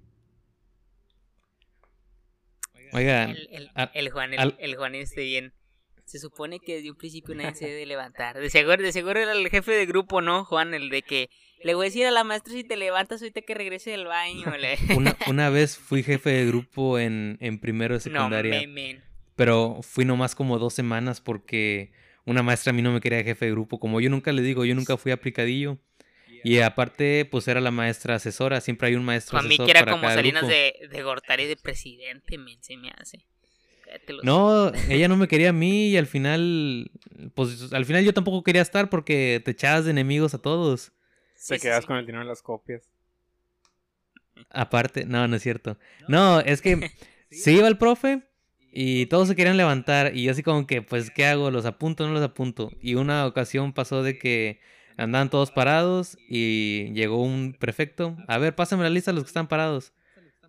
Oigan, 2.91 3.29
El, 3.31 3.47
el, 3.51 3.71
al- 3.75 3.91
el 3.93 4.09
Juan, 4.09 4.33
el, 4.33 4.39
al- 4.39 4.57
el 4.59 4.75
Juan 4.75 4.95
esté 4.95 5.21
bien. 5.23 5.53
Se 6.05 6.17
supone 6.17 6.59
que 6.59 6.75
desde 6.77 6.89
un 6.89 6.97
principio 6.97 7.35
nadie 7.35 7.53
se 7.55 7.67
debe 7.67 7.85
levantar. 7.85 8.39
De 8.39 8.49
seguro, 8.49 8.77
de 8.81 8.91
seguro 8.91 9.19
era 9.19 9.31
el 9.33 9.47
jefe 9.49 9.71
de 9.73 9.85
grupo, 9.85 10.21
¿no, 10.21 10.43
Juan? 10.43 10.73
El 10.73 10.89
de 10.89 11.03
que 11.03 11.29
le 11.63 11.73
voy 11.75 11.85
a 11.85 11.89
decir 11.89 12.05
a 12.05 12.11
la 12.11 12.23
maestra 12.23 12.53
si 12.53 12.63
te 12.63 12.75
levantas 12.77 13.21
ahorita 13.21 13.41
que 13.41 13.53
regrese 13.53 13.91
del 13.91 14.05
baño. 14.05 14.45
le- 14.59 14.77
una, 14.95 15.15
una 15.27 15.49
vez 15.49 15.77
fui 15.77 16.03
jefe 16.03 16.29
de 16.29 16.45
grupo 16.45 16.99
en, 16.99 17.37
en 17.41 17.59
primero 17.59 17.97
de 17.97 18.09
no, 18.09 18.17
secundaria, 18.19 18.59
memen. 18.61 19.03
pero 19.35 19.79
fui 19.81 20.05
nomás 20.05 20.35
como 20.35 20.57
dos 20.59 20.73
semanas 20.73 21.21
porque 21.21 21.91
una 22.25 22.43
maestra 22.43 22.71
a 22.71 22.73
mí 22.73 22.81
no 22.81 22.91
me 22.91 23.01
quería 23.01 23.23
jefe 23.23 23.45
de 23.45 23.51
grupo. 23.51 23.79
Como 23.79 23.99
yo 24.01 24.09
nunca 24.09 24.31
le 24.31 24.41
digo, 24.41 24.65
yo 24.65 24.75
nunca 24.75 24.97
fui 24.97 25.11
aplicadillo. 25.11 25.77
Y 26.41 26.59
aparte, 26.59 27.25
pues 27.29 27.49
era 27.49 27.59
la 27.59 27.69
maestra 27.71 28.15
asesora, 28.15 28.61
siempre 28.61 28.87
hay 28.87 28.95
un 28.95 29.03
maestro 29.03 29.35
Para 29.37 29.47
mí 29.49 29.55
asesor 29.55 29.65
que 29.65 29.71
era 29.71 29.81
para 29.81 29.91
como 29.91 30.09
Salinas 30.09 30.43
grupo. 30.43 30.53
de, 30.55 30.87
de 30.89 31.03
Gortari 31.03 31.45
de 31.47 31.57
presidente, 31.57 32.37
men, 32.37 32.57
se 32.63 32.77
me 32.77 32.91
hace. 32.97 33.25
No, 34.23 34.71
ella 34.89 35.07
no 35.07 35.17
me 35.17 35.27
quería 35.27 35.49
a 35.49 35.53
mí 35.53 35.89
y 35.89 35.97
al 35.97 36.07
final, 36.07 36.91
pues 37.33 37.73
al 37.73 37.85
final 37.85 38.03
yo 38.05 38.13
tampoco 38.13 38.43
quería 38.43 38.61
estar 38.61 38.89
porque 38.89 39.41
te 39.43 39.51
echabas 39.51 39.85
de 39.85 39.91
enemigos 39.91 40.33
a 40.33 40.41
todos. 40.41 40.91
Sí, 41.39 41.55
Te 41.55 41.59
sí, 41.59 41.61
quedas 41.61 41.81
sí. 41.81 41.87
con 41.87 41.97
el 41.97 42.05
dinero 42.05 42.21
en 42.21 42.27
las 42.27 42.41
copias. 42.41 42.91
Aparte, 44.49 45.05
no, 45.05 45.27
no 45.27 45.35
es 45.35 45.41
cierto. 45.43 45.77
No, 46.07 46.39
es 46.41 46.61
que 46.61 46.91
se 47.31 47.51
iba 47.53 47.67
el 47.67 47.77
profe 47.77 48.23
y 48.71 49.05
todos 49.07 49.27
se 49.27 49.35
querían 49.35 49.57
levantar 49.57 50.15
y 50.15 50.23
yo 50.23 50.31
así 50.31 50.43
como 50.43 50.67
que, 50.67 50.81
pues, 50.81 51.11
¿qué 51.11 51.25
hago? 51.25 51.49
¿Los 51.51 51.65
apunto 51.65 52.03
o 52.03 52.07
no 52.07 52.13
los 52.13 52.23
apunto? 52.23 52.71
Y 52.81 52.95
una 52.95 53.25
ocasión 53.25 53.73
pasó 53.73 54.03
de 54.03 54.17
que 54.17 54.59
andaban 54.97 55.29
todos 55.29 55.51
parados 55.51 56.17
y 56.27 56.91
llegó 56.93 57.21
un 57.23 57.55
prefecto. 57.57 58.17
A 58.27 58.37
ver, 58.37 58.55
pásame 58.55 58.83
la 58.83 58.89
lista 58.89 59.11
de 59.11 59.15
los 59.15 59.23
que 59.23 59.29
están 59.29 59.47
parados. 59.47 59.93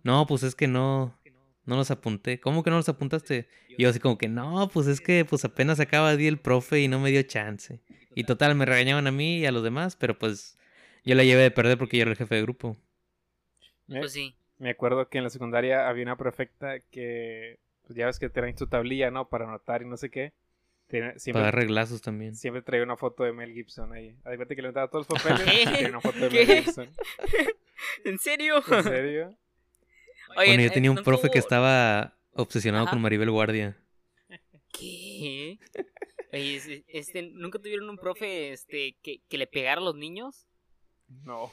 No, 0.03 0.25
pues 0.27 0.43
es 0.43 0.55
que 0.55 0.67
no, 0.67 1.17
no 1.65 1.77
los 1.77 1.91
apunté. 1.91 2.39
¿Cómo 2.41 2.63
que 2.63 2.69
no 2.69 2.77
los 2.77 2.89
apuntaste? 2.89 3.47
Y 3.69 3.83
yo 3.83 3.89
así 3.89 3.99
como 3.99 4.17
que, 4.17 4.27
no, 4.27 4.69
pues 4.69 4.87
es 4.87 4.99
que 4.99 5.23
pues 5.25 5.45
apenas 5.45 5.79
acaba 5.79 6.15
de 6.15 6.23
ir 6.23 6.29
el 6.29 6.39
profe 6.39 6.81
y 6.81 6.87
no 6.89 6.99
me 6.99 7.11
dio 7.11 7.21
chance. 7.23 7.79
Y 8.13 8.25
total, 8.25 8.55
me 8.55 8.65
regañaban 8.65 9.07
a 9.07 9.11
mí 9.11 9.39
y 9.39 9.45
a 9.45 9.51
los 9.51 9.63
demás, 9.63 9.95
pero 9.95 10.19
pues 10.19 10.57
yo 11.03 11.15
la 11.15 11.23
llevé 11.23 11.41
de 11.43 11.51
perder 11.51 11.77
porque 11.77 11.97
yo 11.97 12.01
era 12.03 12.11
el 12.11 12.17
jefe 12.17 12.35
de 12.35 12.41
grupo. 12.41 12.77
Me, 13.87 13.99
Pues 13.99 14.13
sí. 14.13 14.35
me 14.57 14.69
acuerdo 14.69 15.09
que 15.09 15.17
en 15.17 15.23
la 15.25 15.29
secundaria 15.29 15.87
había 15.89 16.03
una 16.03 16.17
prefecta 16.17 16.79
que, 16.79 17.59
pues 17.83 17.95
ya 17.97 18.05
ves 18.05 18.19
que 18.19 18.29
traen 18.29 18.57
su 18.57 18.67
tablilla, 18.67 19.11
¿no? 19.11 19.27
Para 19.29 19.45
anotar 19.45 19.81
y 19.81 19.85
no 19.85 19.97
sé 19.97 20.09
qué. 20.09 20.33
Tiene- 20.87 21.17
siempre, 21.19 21.39
Para 21.41 21.45
dar 21.45 21.55
reglazos 21.55 22.01
también. 22.01 22.35
siempre 22.35 22.61
traía 22.61 22.83
una 22.83 22.97
foto 22.97 23.23
de 23.23 23.31
Mel 23.33 23.53
Gibson 23.53 23.93
ahí. 23.93 24.15
Acuérdate 24.21 24.55
que 24.55 24.61
le 24.61 24.71
daba 24.71 24.89
todos 24.89 25.07
los 25.09 25.21
papeles 25.23 25.61
y 25.61 25.63
traía 25.65 25.87
una 25.89 26.01
foto 26.01 26.19
de 26.19 26.29
¿Qué? 26.29 26.45
Mel 26.45 26.63
Gibson. 26.63 26.89
¿En 28.05 28.19
serio? 28.19 28.57
¿En 28.71 28.83
serio? 28.83 29.37
Oye, 30.37 30.47
bueno, 30.47 30.61
yo 30.63 30.67
eh, 30.67 30.71
tenía 30.71 30.91
un 30.91 30.95
¿nunca 30.97 31.05
profe 31.05 31.29
que 31.29 31.39
estaba 31.39 32.17
obsesionado 32.33 32.83
Ajá. 32.85 32.91
con 32.91 33.01
Maribel 33.01 33.31
Guardia. 33.31 33.77
¿Qué? 34.71 35.59
Oye, 36.33 36.83
este, 36.87 37.21
¿nunca 37.33 37.59
tuvieron 37.59 37.89
un 37.89 37.97
profe 37.97 38.51
este, 38.53 38.95
que, 39.01 39.21
que 39.27 39.37
le 39.37 39.47
pegara 39.47 39.81
a 39.81 39.83
los 39.83 39.95
niños? 39.95 40.47
No. 41.23 41.51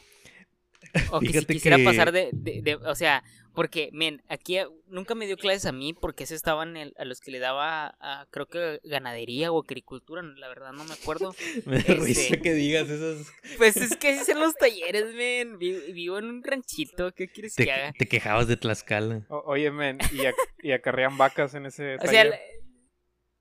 O 1.10 1.20
que 1.20 1.32
si 1.32 1.44
quisiera 1.46 1.76
que- 1.76 1.84
pasar 1.84 2.12
de, 2.12 2.30
de, 2.32 2.62
de- 2.62 2.76
O 2.76 2.94
sea, 2.94 3.22
porque, 3.52 3.90
men, 3.92 4.22
aquí 4.28 4.56
a- 4.58 4.68
nunca 4.86 5.14
me 5.16 5.26
dio 5.26 5.36
clases 5.36 5.66
a 5.66 5.72
mí 5.72 5.92
porque 5.92 6.24
ese 6.24 6.34
estaban 6.36 6.76
el- 6.76 6.94
a 6.96 7.04
los 7.04 7.20
que 7.20 7.32
le 7.32 7.40
daba, 7.40 7.96
a, 8.00 8.26
creo 8.30 8.46
que 8.46 8.80
ganadería 8.84 9.50
o 9.52 9.60
agricultura, 9.60 10.22
la 10.22 10.48
verdad 10.48 10.72
no 10.72 10.84
me 10.84 10.94
acuerdo. 10.94 11.34
Me 11.66 11.74
da 11.76 11.80
Este- 11.80 11.94
risa 11.94 12.36
que 12.38 12.54
digas 12.54 12.88
esas. 12.88 13.26
Pues 13.58 13.76
es 13.76 13.96
que 13.96 14.10
así 14.10 14.30
son 14.32 14.40
los 14.40 14.54
talleres, 14.54 15.12
men. 15.14 15.58
Vi- 15.58 15.92
Vivo 15.92 16.18
en 16.18 16.26
un 16.26 16.44
ranchito, 16.44 17.12
¿qué 17.12 17.26
quieres 17.28 17.54
Te, 17.56 17.64
que 17.64 17.72
haga? 17.72 17.92
te 17.98 18.06
quejabas 18.06 18.46
de 18.46 18.56
Tlaxcala. 18.56 19.26
O- 19.28 19.42
oye, 19.46 19.70
men, 19.72 19.98
y, 20.12 20.18
ac- 20.18 20.34
y 20.62 20.70
acarrean 20.72 21.18
vacas 21.18 21.54
en 21.54 21.66
ese 21.66 21.96
O 21.96 22.00
sea, 22.06 22.22
taller. 22.22 22.40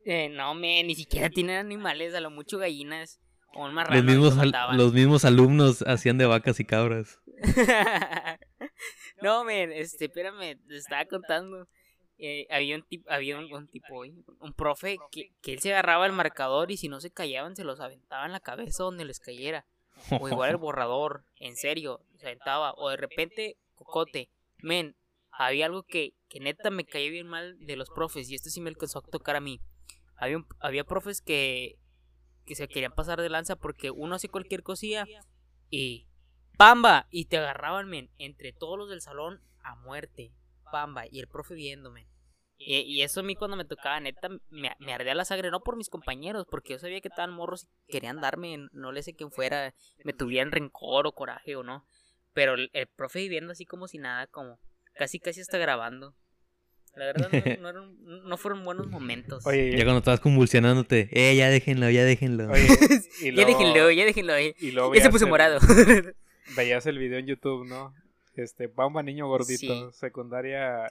eh, 0.06 0.30
no, 0.30 0.56
men, 0.56 0.88
ni 0.88 0.96
siquiera 0.96 1.30
tienen 1.30 1.58
animales, 1.58 2.14
a 2.16 2.20
lo 2.20 2.32
mucho 2.32 2.58
gallinas 2.58 3.20
o 3.58 3.66
un 3.66 3.74
marrano. 3.74 3.96
Los 3.96 4.06
mismos, 4.06 4.38
al- 4.38 4.78
los 4.78 4.94
mismos 4.94 5.26
alumnos 5.26 5.82
hacían 5.88 6.18
de 6.18 6.26
vacas 6.26 6.60
y 6.60 6.66
cabras. 6.66 7.20
no, 9.22 9.44
men, 9.44 9.72
este, 9.72 10.06
espérame, 10.06 10.58
te 10.68 10.78
estaba 10.78 11.06
contando. 11.06 11.68
Eh, 12.20 12.48
había 12.50 12.76
un 12.76 12.84
tipo, 12.84 13.10
había 13.12 13.38
un, 13.38 13.52
un 13.54 13.68
tipo, 13.68 14.02
un 14.02 14.54
profe 14.54 14.98
que, 15.12 15.32
que 15.42 15.54
él 15.54 15.60
se 15.60 15.72
agarraba 15.72 16.06
el 16.08 16.14
marcador 16.14 16.72
y 16.72 16.78
si 16.78 16.88
no 16.90 17.00
se 17.00 17.12
callaban 17.12 17.56
se 17.56 17.64
los 17.64 17.80
aventaba 17.80 18.26
en 18.26 18.32
la 18.32 18.40
cabeza 18.40 18.84
donde 18.84 19.06
les 19.06 19.20
cayera. 19.20 19.66
O 20.20 20.28
igual 20.28 20.50
el 20.52 20.58
borrador, 20.58 21.24
en 21.40 21.56
serio, 21.56 22.02
se 22.18 22.28
aventaba. 22.28 22.74
O 22.78 22.90
de 22.90 22.98
repente, 22.98 23.58
cocote. 23.76 24.30
Men, 24.60 24.96
había 25.32 25.68
algo 25.68 25.84
que, 25.84 26.14
que 26.30 26.40
neta 26.40 26.72
me 26.72 26.86
caía 26.86 27.12
bien 27.12 27.28
mal 27.28 27.56
de 27.60 27.76
los 27.76 27.90
profes 27.92 28.30
y 28.30 28.36
esto 28.36 28.50
sí 28.50 28.62
me 28.62 28.70
alcanzó 28.70 29.00
a 29.00 29.04
tocar 29.04 29.36
a 29.36 29.40
mí. 29.42 29.60
Había, 30.16 30.38
un- 30.38 30.48
había 30.60 30.84
profes 30.84 31.22
que, 31.22 31.76
que 32.48 32.56
se 32.56 32.68
querían 32.68 32.94
pasar 32.94 33.22
de 33.22 33.30
lanza 33.30 33.56
porque 33.56 33.92
uno 33.92 34.16
hacía 34.16 34.32
cualquier 34.32 34.64
cosilla 34.64 35.06
y 35.70 36.08
¡pamba! 36.58 37.08
Y 37.12 37.26
te 37.26 37.38
agarraban, 37.38 37.88
men, 37.88 38.10
entre 38.18 38.54
todos 38.54 38.80
los 38.80 38.90
del 38.90 39.02
salón 39.02 39.44
a 39.62 39.76
muerte. 39.76 40.34
¡pamba! 40.72 41.06
Y 41.12 41.20
el 41.20 41.28
profe 41.28 41.54
viéndome. 41.54 42.08
Y, 42.60 43.04
eso 43.04 43.20
a 43.20 43.24
mí 43.24 43.36
cuando 43.36 43.56
me 43.56 43.66
tocaba, 43.66 44.00
neta, 44.00 44.30
me, 44.50 44.76
me 44.80 44.94
ardía 44.94 45.14
la 45.14 45.26
sangre, 45.26 45.52
no 45.52 45.60
por 45.60 45.78
mis 45.78 45.90
compañeros, 45.90 46.48
porque 46.50 46.74
yo 46.74 46.80
sabía 46.80 47.02
que 47.02 47.10
estaban 47.10 47.32
morros 47.32 47.68
y 47.86 47.92
querían 47.92 48.20
darme, 48.20 48.68
no 48.72 48.92
le 48.92 49.04
sé 49.04 49.14
quién 49.14 49.30
fuera, 49.30 49.76
me 50.04 50.14
tuvieran 50.14 50.52
rencor 50.52 51.06
o 51.06 51.12
coraje 51.12 51.56
o 51.56 51.62
no. 51.62 51.86
Pero 52.34 52.56
el, 52.56 52.72
el 52.74 52.88
profe 52.88 53.20
viviendo 53.20 53.52
así 53.52 53.66
como 53.66 53.88
si 53.88 54.00
nada, 54.00 54.26
como 54.26 54.60
casi 54.96 55.20
casi 55.20 55.42
está 55.42 55.60
grabando. 55.60 56.16
La 56.98 57.06
verdad 57.06 57.30
no, 57.32 57.40
no 57.62 57.70
eran- 57.70 58.24
no 58.28 58.38
fueron 58.38 58.64
buenos 58.66 58.88
momentos. 58.88 59.46
Oye, 59.46 59.72
Ya 59.78 59.84
cuando 59.84 60.00
estabas 60.00 60.20
convulsionándote, 60.20 61.10
eh, 61.12 61.36
ya 61.36 61.50
déjenlo, 61.50 61.90
ya 61.90 62.04
déjenlo. 62.04 62.50
oye, 62.52 62.68
y 63.22 63.34
ya 63.36 63.46
déjenlo, 63.46 63.92
ya 63.92 64.06
déjenlo 64.06 64.34
ahí. 64.34 64.56
Y 64.60 64.72
luego 64.72 64.94
se 64.96 65.10
puso 65.10 65.26
el- 65.26 65.30
morado. 65.32 65.60
Veías 66.56 66.86
el 66.86 66.98
video 66.98 67.20
en 67.20 67.28
YouTube, 67.28 67.68
¿no? 67.68 67.94
Este, 68.36 68.68
Bamba 68.68 69.04
niño 69.04 69.28
gordito, 69.28 69.92
Sí. 69.92 69.98
secundaria. 69.98 70.88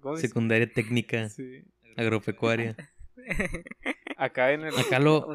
¿Cómo 0.00 0.16
se 0.16 0.22
dice? 0.22 0.28
Secundaria 0.28 0.70
técnica, 0.72 1.28
Sí. 1.28 1.62
agropecuaria. 1.96 2.76
Acá 4.16 4.52
en 4.52 4.64
el 4.64 4.78
Acá 4.78 4.98
lo. 4.98 5.28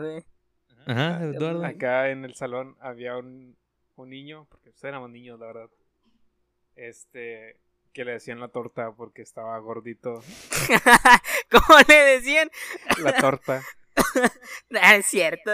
Ajá, 0.87 1.23
Eduardo. 1.23 1.65
acá 1.65 2.11
en 2.11 2.25
el 2.25 2.35
salón 2.35 2.75
había 2.79 3.17
un, 3.17 3.55
un 3.95 4.09
niño, 4.09 4.45
porque 4.49 4.69
pues 4.71 4.83
éramos 4.83 5.09
niños, 5.09 5.39
la 5.39 5.47
verdad. 5.47 5.69
Este, 6.75 7.57
que 7.95 8.03
le 8.05 8.11
decían 8.11 8.39
la 8.41 8.49
torta 8.49 8.91
porque 8.95 9.21
estaba 9.23 9.57
gordito. 9.59 10.21
¿Cómo 11.49 11.79
le 11.87 11.95
decían? 11.95 12.49
La 13.01 13.13
torta. 13.17 13.63
Ah, 14.81 14.97
es 14.97 15.05
cierto. 15.05 15.51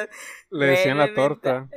Le 0.50 0.66
decían 0.66 0.98
la 0.98 1.14
torta. 1.14 1.70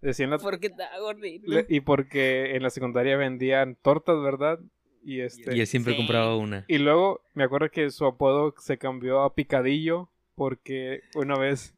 Decían 0.00 0.30
la 0.30 0.38
Porque 0.38 0.68
estaba 0.68 0.98
gordito. 0.98 1.44
le- 1.46 1.66
y 1.68 1.80
porque 1.80 2.56
en 2.56 2.62
la 2.62 2.70
secundaria 2.70 3.18
vendían 3.18 3.76
tortas, 3.76 4.16
¿verdad? 4.22 4.58
Y 5.04 5.20
este 5.20 5.54
Y 5.54 5.60
él 5.60 5.66
siempre 5.66 5.92
Sí. 5.92 5.98
compraba 5.98 6.34
una. 6.36 6.64
Y 6.68 6.78
luego 6.78 7.20
me 7.34 7.44
acuerdo 7.44 7.68
que 7.70 7.90
su 7.90 8.06
apodo 8.06 8.54
se 8.58 8.78
cambió 8.78 9.20
a 9.22 9.34
Picadillo 9.34 10.10
porque 10.36 11.02
una 11.14 11.36
vez 11.38 11.74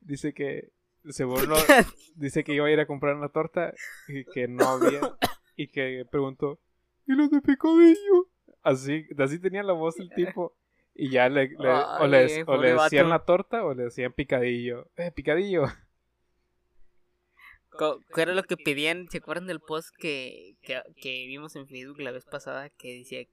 dice 0.00 0.32
que 0.32 0.70
según 1.10 1.46
lo- 1.46 1.56
dice 2.14 2.42
que 2.42 2.54
iba 2.54 2.66
a 2.66 2.70
ir 2.70 2.80
a 2.80 2.86
comprar 2.86 3.16
una 3.16 3.28
torta 3.28 3.74
y 4.08 4.24
que 4.24 4.48
no 4.48 4.66
había 4.66 5.00
y 5.56 5.68
que 5.68 6.06
preguntó 6.10 6.58
¿y 7.06 7.14
los 7.14 7.30
de 7.30 7.40
Picadillo? 7.40 8.28
Así, 8.62 9.06
así 9.18 9.38
tenía 9.38 9.62
la 9.62 9.72
voz 9.72 9.98
el 10.00 10.08
tipo 10.14 10.56
y 10.94 11.10
ya 11.10 11.28
le, 11.28 11.48
le- 11.48 11.56
o 12.00 12.06
le, 12.06 12.42
o 12.44 12.56
le 12.56 12.72
decían 12.72 13.10
la 13.10 13.24
torta 13.24 13.64
o 13.64 13.74
le 13.74 13.84
decían 13.84 14.12
Picadillo. 14.12 14.88
Eh, 14.96 15.10
Picadillo. 15.12 15.64
¿Qué 18.14 18.22
era 18.22 18.32
lo 18.34 18.42
que 18.44 18.56
pedían? 18.56 19.08
¿Se 19.10 19.18
acuerdan 19.18 19.46
del 19.46 19.60
post 19.60 19.94
que, 19.98 20.56
que, 20.62 20.80
que 21.02 21.26
vimos 21.26 21.56
en 21.56 21.66
Facebook 21.68 22.00
la 22.00 22.10
vez 22.10 22.24
pasada? 22.24 22.70
Que 22.70 22.98
decía 22.98 23.26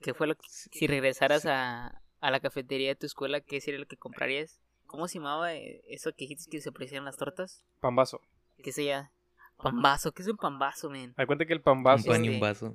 que 0.00 0.14
fue 0.14 0.26
lo 0.26 0.34
que 0.36 0.46
si 0.48 0.86
regresaras 0.86 1.44
a, 1.46 2.00
a 2.20 2.30
la 2.30 2.40
cafetería 2.40 2.88
de 2.88 2.96
tu 2.96 3.06
escuela, 3.06 3.40
¿qué 3.42 3.60
sería 3.60 3.80
lo 3.80 3.86
que 3.86 3.96
comprarías? 3.98 4.60
¿Cómo 4.86 5.06
se 5.08 5.18
llamaba 5.18 5.54
eh, 5.54 5.82
eso 5.88 6.10
que 6.12 6.24
dijiste 6.24 6.50
que 6.50 6.60
se 6.62 6.70
aprecian 6.70 7.04
las 7.04 7.16
tortas? 7.18 7.62
Pambazo. 7.80 8.20
¿Qué 8.62 8.72
se 8.72 8.84
llama? 8.86 9.12
Pambazo, 9.56 10.12
¿qué 10.12 10.22
es 10.22 10.28
un 10.28 10.36
pambazo, 10.36 10.90
men? 10.90 11.14
Hay 11.16 11.26
cuenta 11.26 11.46
que 11.46 11.52
el 11.52 11.58
Un 11.60 11.64
pambazo 11.64 12.10
pan 12.10 12.24
y 12.24 12.28
un 12.28 12.34
Este- 12.34 12.40
vaso. 12.46 12.74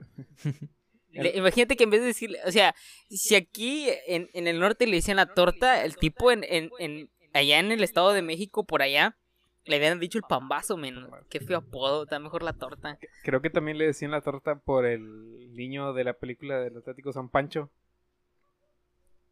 Le- 1.12 1.36
imagínate 1.38 1.76
que 1.76 1.84
en 1.84 1.90
vez 1.90 2.02
de 2.02 2.08
decirle, 2.08 2.40
o 2.46 2.52
sea, 2.52 2.76
si 3.10 3.36
aquí 3.36 3.88
en, 4.08 4.30
en 4.34 4.48
el 4.48 4.60
norte 4.60 4.86
le 4.88 4.96
decían 4.98 5.18
la 5.18 5.34
torta, 5.34 5.84
el 5.84 5.96
tipo 5.98 6.32
en, 6.32 6.44
en, 6.44 6.70
en 6.80 7.10
allá 7.34 7.60
en 7.60 7.72
el 7.72 7.84
Estado 7.84 8.14
de 8.14 8.22
México, 8.22 8.64
por 8.64 8.82
allá, 8.84 9.18
le 9.66 9.76
habían 9.76 10.00
dicho 10.00 10.18
el 10.20 10.24
pambazo, 10.28 10.78
men. 10.78 11.08
Qué 11.30 11.40
feo 11.40 11.58
apodo, 11.58 12.04
está 12.04 12.20
mejor 12.20 12.44
la 12.44 12.54
torta. 12.54 12.98
Creo 13.24 13.42
que 13.42 13.50
también 13.50 13.78
le 13.80 13.86
decían 13.88 14.12
la 14.12 14.22
torta 14.22 14.56
por 14.60 14.86
el 14.86 15.54
niño 15.56 15.94
de 15.94 16.04
la 16.04 16.14
película 16.14 16.60
del 16.60 16.78
Atlético 16.78 17.12
San 17.12 17.30
Pancho. 17.30 17.70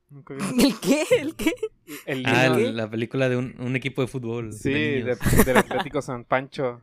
¿El 0.59 0.79
qué? 0.79 1.03
¿El 1.19 1.35
qué? 1.35 1.53
El 2.05 2.25
Ah, 2.25 2.49
la 2.49 2.89
película 2.89 3.29
de 3.29 3.35
un, 3.37 3.55
un 3.59 3.75
equipo 3.75 4.01
de 4.01 4.07
fútbol. 4.07 4.53
Sí, 4.53 4.71
de 4.71 5.03
de- 5.15 5.43
del 5.45 5.57
Atlético 5.57 6.01
San 6.01 6.23
Pancho. 6.23 6.81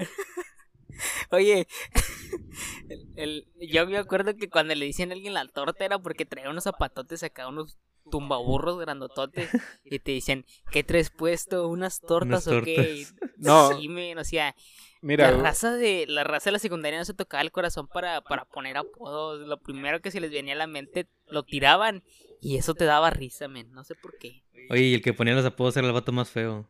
Oye, 1.30 1.66
el, 2.88 3.06
el- 3.16 3.46
yo 3.60 3.86
me 3.86 3.96
acuerdo 3.98 4.34
que 4.36 4.48
cuando 4.50 4.74
le 4.74 4.86
decían 4.86 5.10
a 5.10 5.14
alguien 5.14 5.34
la 5.34 5.46
torta 5.46 5.84
era 5.84 5.98
porque 5.98 6.26
traía 6.26 6.50
unos 6.50 6.64
zapatotes 6.64 7.22
acá, 7.22 7.48
unos 7.48 7.78
tumbaburros 8.10 8.78
grandototes, 8.80 9.50
y 9.84 9.98
te 10.00 10.12
dicen, 10.12 10.44
¿qué 10.72 10.82
traes 10.82 11.10
puesto? 11.10 11.68
¿Unas 11.68 12.00
tortas 12.00 12.46
Unas 12.46 12.62
o 12.62 12.62
qué? 12.64 13.06
No. 13.36 13.78
Sí, 13.78 13.88
o 14.16 14.24
sea, 14.24 14.54
Mira, 15.00 15.30
la 15.30 15.36
raza 15.38 15.72
de 15.72 16.06
la 16.08 16.24
raza 16.24 16.46
de 16.50 16.52
la 16.52 16.58
secundaria 16.58 16.98
no 16.98 17.04
se 17.04 17.14
tocaba 17.14 17.42
el 17.42 17.52
corazón 17.52 17.86
para, 17.86 18.20
para 18.20 18.44
poner 18.46 18.76
apodos. 18.76 19.46
Lo 19.46 19.60
primero 19.60 20.00
que 20.00 20.10
se 20.10 20.20
les 20.20 20.30
venía 20.30 20.54
a 20.54 20.58
la 20.58 20.66
mente 20.66 21.08
lo 21.28 21.44
tiraban 21.44 22.02
y 22.40 22.56
eso 22.56 22.74
te 22.74 22.84
daba 22.84 23.10
risa, 23.10 23.48
men. 23.48 23.70
No 23.72 23.84
sé 23.84 23.94
por 23.94 24.16
qué. 24.18 24.42
Oye, 24.68 24.82
y 24.82 24.94
el 24.94 25.02
que 25.02 25.14
ponía 25.14 25.34
los 25.34 25.44
apodos 25.46 25.76
era 25.76 25.86
el 25.86 25.92
vato 25.92 26.10
más 26.12 26.30
feo. 26.30 26.68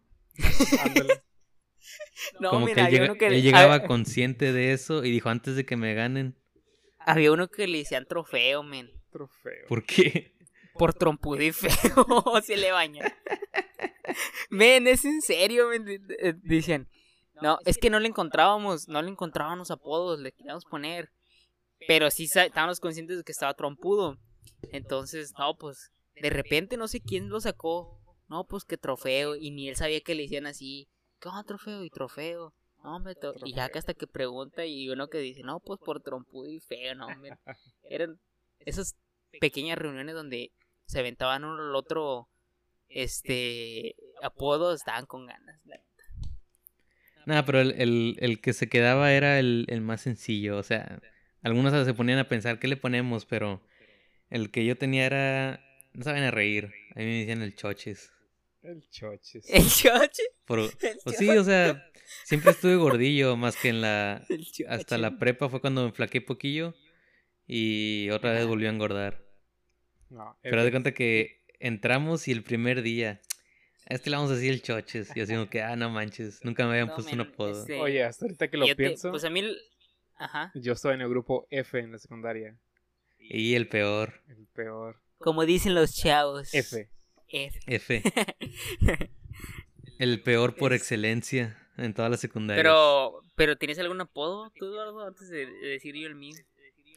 ándale. 0.85 1.23
No, 2.41 2.51
Como 2.51 2.67
mira, 2.67 2.75
que 2.75 2.81
él, 2.81 2.87
había 2.87 2.99
llega- 3.01 3.11
uno 3.13 3.19
que 3.19 3.27
él 3.27 3.43
llegaba 3.43 3.75
había, 3.75 3.87
consciente 3.87 4.53
de 4.53 4.73
eso 4.73 5.05
y 5.05 5.11
dijo 5.11 5.29
antes 5.29 5.57
de 5.57 5.65
que 5.67 5.77
me 5.77 5.95
ganen. 5.95 6.37
había 6.99 7.33
uno 7.33 7.49
que 7.49 7.67
le 7.67 7.79
decían 7.79 8.07
trofeo, 8.07 8.63
men. 8.63 8.91
Trofeo. 9.13 9.67
¿Por 9.69 9.85
qué? 9.85 10.35
Por 10.75 10.95
trompudo 10.95 11.43
y 11.43 11.53
feo, 11.53 11.71
se 12.43 12.57
le 12.57 12.71
baña. 12.73 13.05
Men, 14.51 14.87
es 14.87 15.05
en 15.05 15.21
serio, 15.21 15.69
men. 15.69 15.85
D- 15.85 16.35
Dicen, 16.43 16.89
no, 17.43 17.59
es 17.65 17.77
que 17.79 17.91
no 17.91 18.01
le 18.01 18.09
encontrábamos, 18.09 18.89
no 18.89 19.03
le 19.03 19.11
encontrábamos 19.11 19.71
apodos, 19.71 20.21
le 20.21 20.33
queríamos 20.33 20.65
poner. 20.65 21.11
Pero 21.87 22.11
sí 22.11 22.25
estábamos 22.25 22.81
conscientes 22.81 23.17
de 23.19 23.25
que 23.25 23.33
estaba 23.33 23.55
trompudo. 23.55 24.19
Entonces, 24.73 25.33
no, 25.39 25.57
pues, 25.57 25.91
de 26.21 26.29
repente 26.31 26.77
no 26.77 26.89
sé 26.89 27.01
quién 27.01 27.29
lo 27.31 27.41
sacó. 27.41 27.99
No, 28.29 28.45
pues 28.47 28.65
que 28.65 28.77
trofeo. 28.77 29.35
Y 29.37 29.51
ni 29.51 29.69
él 29.69 29.77
sabía 29.77 30.01
que 30.01 30.15
le 30.15 30.23
decían 30.23 30.47
así. 30.47 30.89
¿Qué 31.21 31.29
onda, 31.29 31.45
trofeo? 31.45 31.85
Y 31.85 31.91
trofeo. 31.91 32.55
No, 32.83 32.97
hombre, 32.97 33.15
to- 33.15 33.35
y 33.45 33.55
ya 33.55 33.69
que 33.69 33.79
hasta 33.79 33.93
que 33.95 34.07
pregunta 34.07 34.65
y 34.65 34.89
uno 34.89 35.09
que 35.09 35.19
dice, 35.19 35.43
no, 35.43 35.61
pues 35.61 35.79
por 35.85 36.03
trompudo 36.03 36.49
y 36.49 36.61
feo, 36.61 36.95
no, 36.95 37.07
hombre. 37.07 37.33
Eran 37.85 38.19
esas 38.61 38.97
pequeñas 39.41 39.79
reuniones 39.79 40.15
donde 40.15 40.51
se 40.87 40.99
aventaban 41.01 41.45
uno 41.45 41.63
al 41.63 41.75
otro 41.77 42.29
este 42.89 43.95
apodos, 44.23 44.77
estaban 44.81 45.07
con 45.07 45.27
ganas. 45.27 45.61
la- 45.67 45.81
Nada, 47.27 47.45
pero 47.45 47.61
el, 47.61 47.73
el- 47.81 48.17
el 48.21 48.41
que 48.41 48.53
se 48.55 48.69
quedaba 48.69 49.13
era 49.13 49.39
el, 49.39 49.67
el 49.69 49.83
más 49.83 50.01
sencillo. 50.01 50.57
O 50.57 50.63
sea, 50.63 51.01
algunos 51.43 51.85
se 51.85 51.95
ponían 51.95 52.19
a 52.19 52.29
pensar 52.29 52.59
qué 52.59 52.67
le 52.67 52.77
ponemos, 52.79 53.27
pero 53.27 53.61
el 54.31 54.51
que 54.51 54.65
yo 54.65 54.77
tenía 54.77 55.05
era. 55.07 55.61
No 55.93 56.03
saben 56.05 56.23
a 56.23 56.31
reír. 56.31 56.73
A 56.95 56.99
mí 57.01 57.05
me 57.05 57.19
decían 57.21 57.43
el 57.43 57.55
choches. 57.55 58.11
El 58.63 58.89
choches. 58.91 59.45
El 59.49 59.69
choche. 59.69 60.23
Por- 60.45 60.59
El 60.83 60.99
pues 61.05 61.17
sí, 61.17 61.29
o 61.31 61.45
sea, 61.45 61.83
siempre 62.25 62.51
estuve 62.51 62.77
gordillo, 62.77 63.37
más 63.37 63.57
que 63.57 63.69
en 63.71 63.81
la. 63.81 64.23
Hasta 64.69 64.99
la 64.99 65.19
prepa 65.19 65.49
fue 65.49 65.61
cuando 65.61 65.85
me 65.87 65.93
flaqué 65.93 66.21
poquillo 66.21 66.75
y 67.47 68.11
otra 68.11 68.33
vez 68.33 68.47
volvió 68.47 68.69
a 68.69 68.73
engordar. 68.73 69.25
No, 70.09 70.37
Pero 70.43 70.65
de 70.65 70.71
cuenta 70.71 70.93
que 70.93 71.45
entramos 71.61 72.27
y 72.29 72.33
el 72.33 72.43
primer 72.43 72.83
día, 72.83 73.21
a 73.89 73.95
este 73.95 74.11
le 74.11 74.17
vamos 74.17 74.31
a 74.31 74.35
decir 74.35 74.53
el 74.53 74.61
choches. 74.63 75.11
Y 75.17 75.21
así 75.21 75.33
como 75.35 75.49
que, 75.49 75.63
ah, 75.63 75.77
no 75.77 75.89
manches, 75.89 76.45
nunca 76.45 76.65
me 76.65 76.73
habían 76.73 76.89
No, 76.89 76.95
puesto 76.97 77.13
un 77.13 77.19
men, 77.19 77.27
apodo. 77.29 77.65
Oye, 77.81 78.03
hasta 78.05 78.25
ahorita 78.25 78.49
que 78.51 78.57
lo 78.57 78.67
pienso, 78.77 79.11
Pues 79.11 79.25
a 79.25 79.31
mí. 79.31 79.41
el- 79.41 79.59
Ajá. 80.17 80.53
yo 80.55 80.73
estaba 80.75 80.95
en 80.95 81.01
el 81.01 81.09
grupo 81.09 81.47
F 81.51 81.79
en 81.79 81.93
la 81.93 81.99
secundaria. 81.99 82.59
Y 83.19 83.55
el 83.55 83.69
peor, 83.69 84.21
El 84.29 84.47
peor. 84.49 85.01
Como 85.19 85.47
dicen 85.47 85.75
los 85.75 85.95
chavos. 85.95 86.53
F. 86.53 86.91
F. 87.31 87.61
F. 87.67 88.03
El 89.99 90.23
peor 90.23 90.57
por 90.57 90.73
excelencia 90.73 91.57
en 91.77 91.93
toda 91.95 92.09
la 92.09 92.17
secundaria. 92.17 92.63
Pero, 92.63 93.21
pero 93.37 93.57
¿tienes 93.57 93.79
algún 93.79 94.01
apodo 94.01 94.51
tú, 94.57 94.67
Eduardo, 94.67 95.07
antes 95.07 95.29
de 95.29 95.47
de 95.47 95.69
decir 95.69 95.95
yo 95.95 96.07
el 96.07 96.15
mío? 96.15 96.37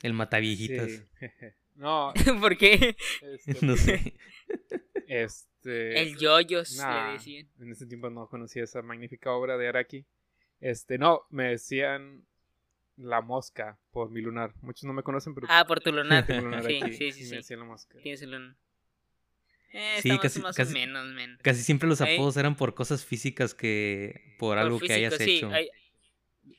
El 0.02 0.14
mataviejitas. 0.14 0.90
Sí. 0.92 1.04
No, 1.76 2.14
¿Por 2.40 2.56
qué? 2.56 2.96
este, 3.24 3.66
No 3.66 3.76
sé. 3.76 4.14
este, 5.08 6.00
El 6.04 6.18
yoyos 6.20 6.78
nah, 6.78 7.08
le 7.08 7.14
decían. 7.14 7.50
en 7.60 7.72
ese 7.72 7.88
tiempo 7.88 8.12
no 8.12 8.28
conocía 8.30 8.64
esa 8.64 8.84
magnífica 8.84 9.32
obra 9.32 9.58
de 9.58 9.68
Araki. 9.70 10.06
Este, 10.62 11.00
no, 11.00 11.24
me 11.32 11.46
decían 11.46 12.26
La 12.96 13.22
Mosca 13.22 13.80
por 13.92 14.12
mi 14.12 14.22
lunar. 14.22 14.54
Muchos 14.62 14.84
no 14.84 14.94
me 14.94 15.02
conocen, 15.02 15.34
pero 15.34 15.48
Ah, 15.50 15.66
por 15.68 15.80
tu 15.82 15.92
lunar. 15.92 16.28
sí, 16.28 16.80
aquí 16.84 16.94
sí, 16.94 17.06
y 17.06 17.12
sí, 17.14 17.22
me 17.24 17.28
sí. 17.30 17.36
decían 17.38 17.60
La 17.62 17.66
Mosca. 17.66 17.98
Tienes 18.04 18.22
el 18.22 18.30
lunar. 18.32 18.56
Eh, 19.74 20.00
Sí, 20.02 20.18
casi- 20.20 20.40
más, 20.40 20.56
casi- 20.56 20.72
o 20.72 20.74
menos, 20.74 21.08
men. 21.14 21.38
Casi 21.42 21.64
siempre 21.64 21.90
los 21.90 22.00
apodos 22.00 22.38
eran 22.38 22.56
por 22.56 22.74
cosas 22.76 23.04
físicas 23.04 23.54
que 23.56 24.36
por 24.40 24.58
algo 24.60 24.80
que 24.80 24.94
hayas 24.94 25.16
sí, 25.18 25.38
hecho. 25.38 25.50
hay- 25.50 25.70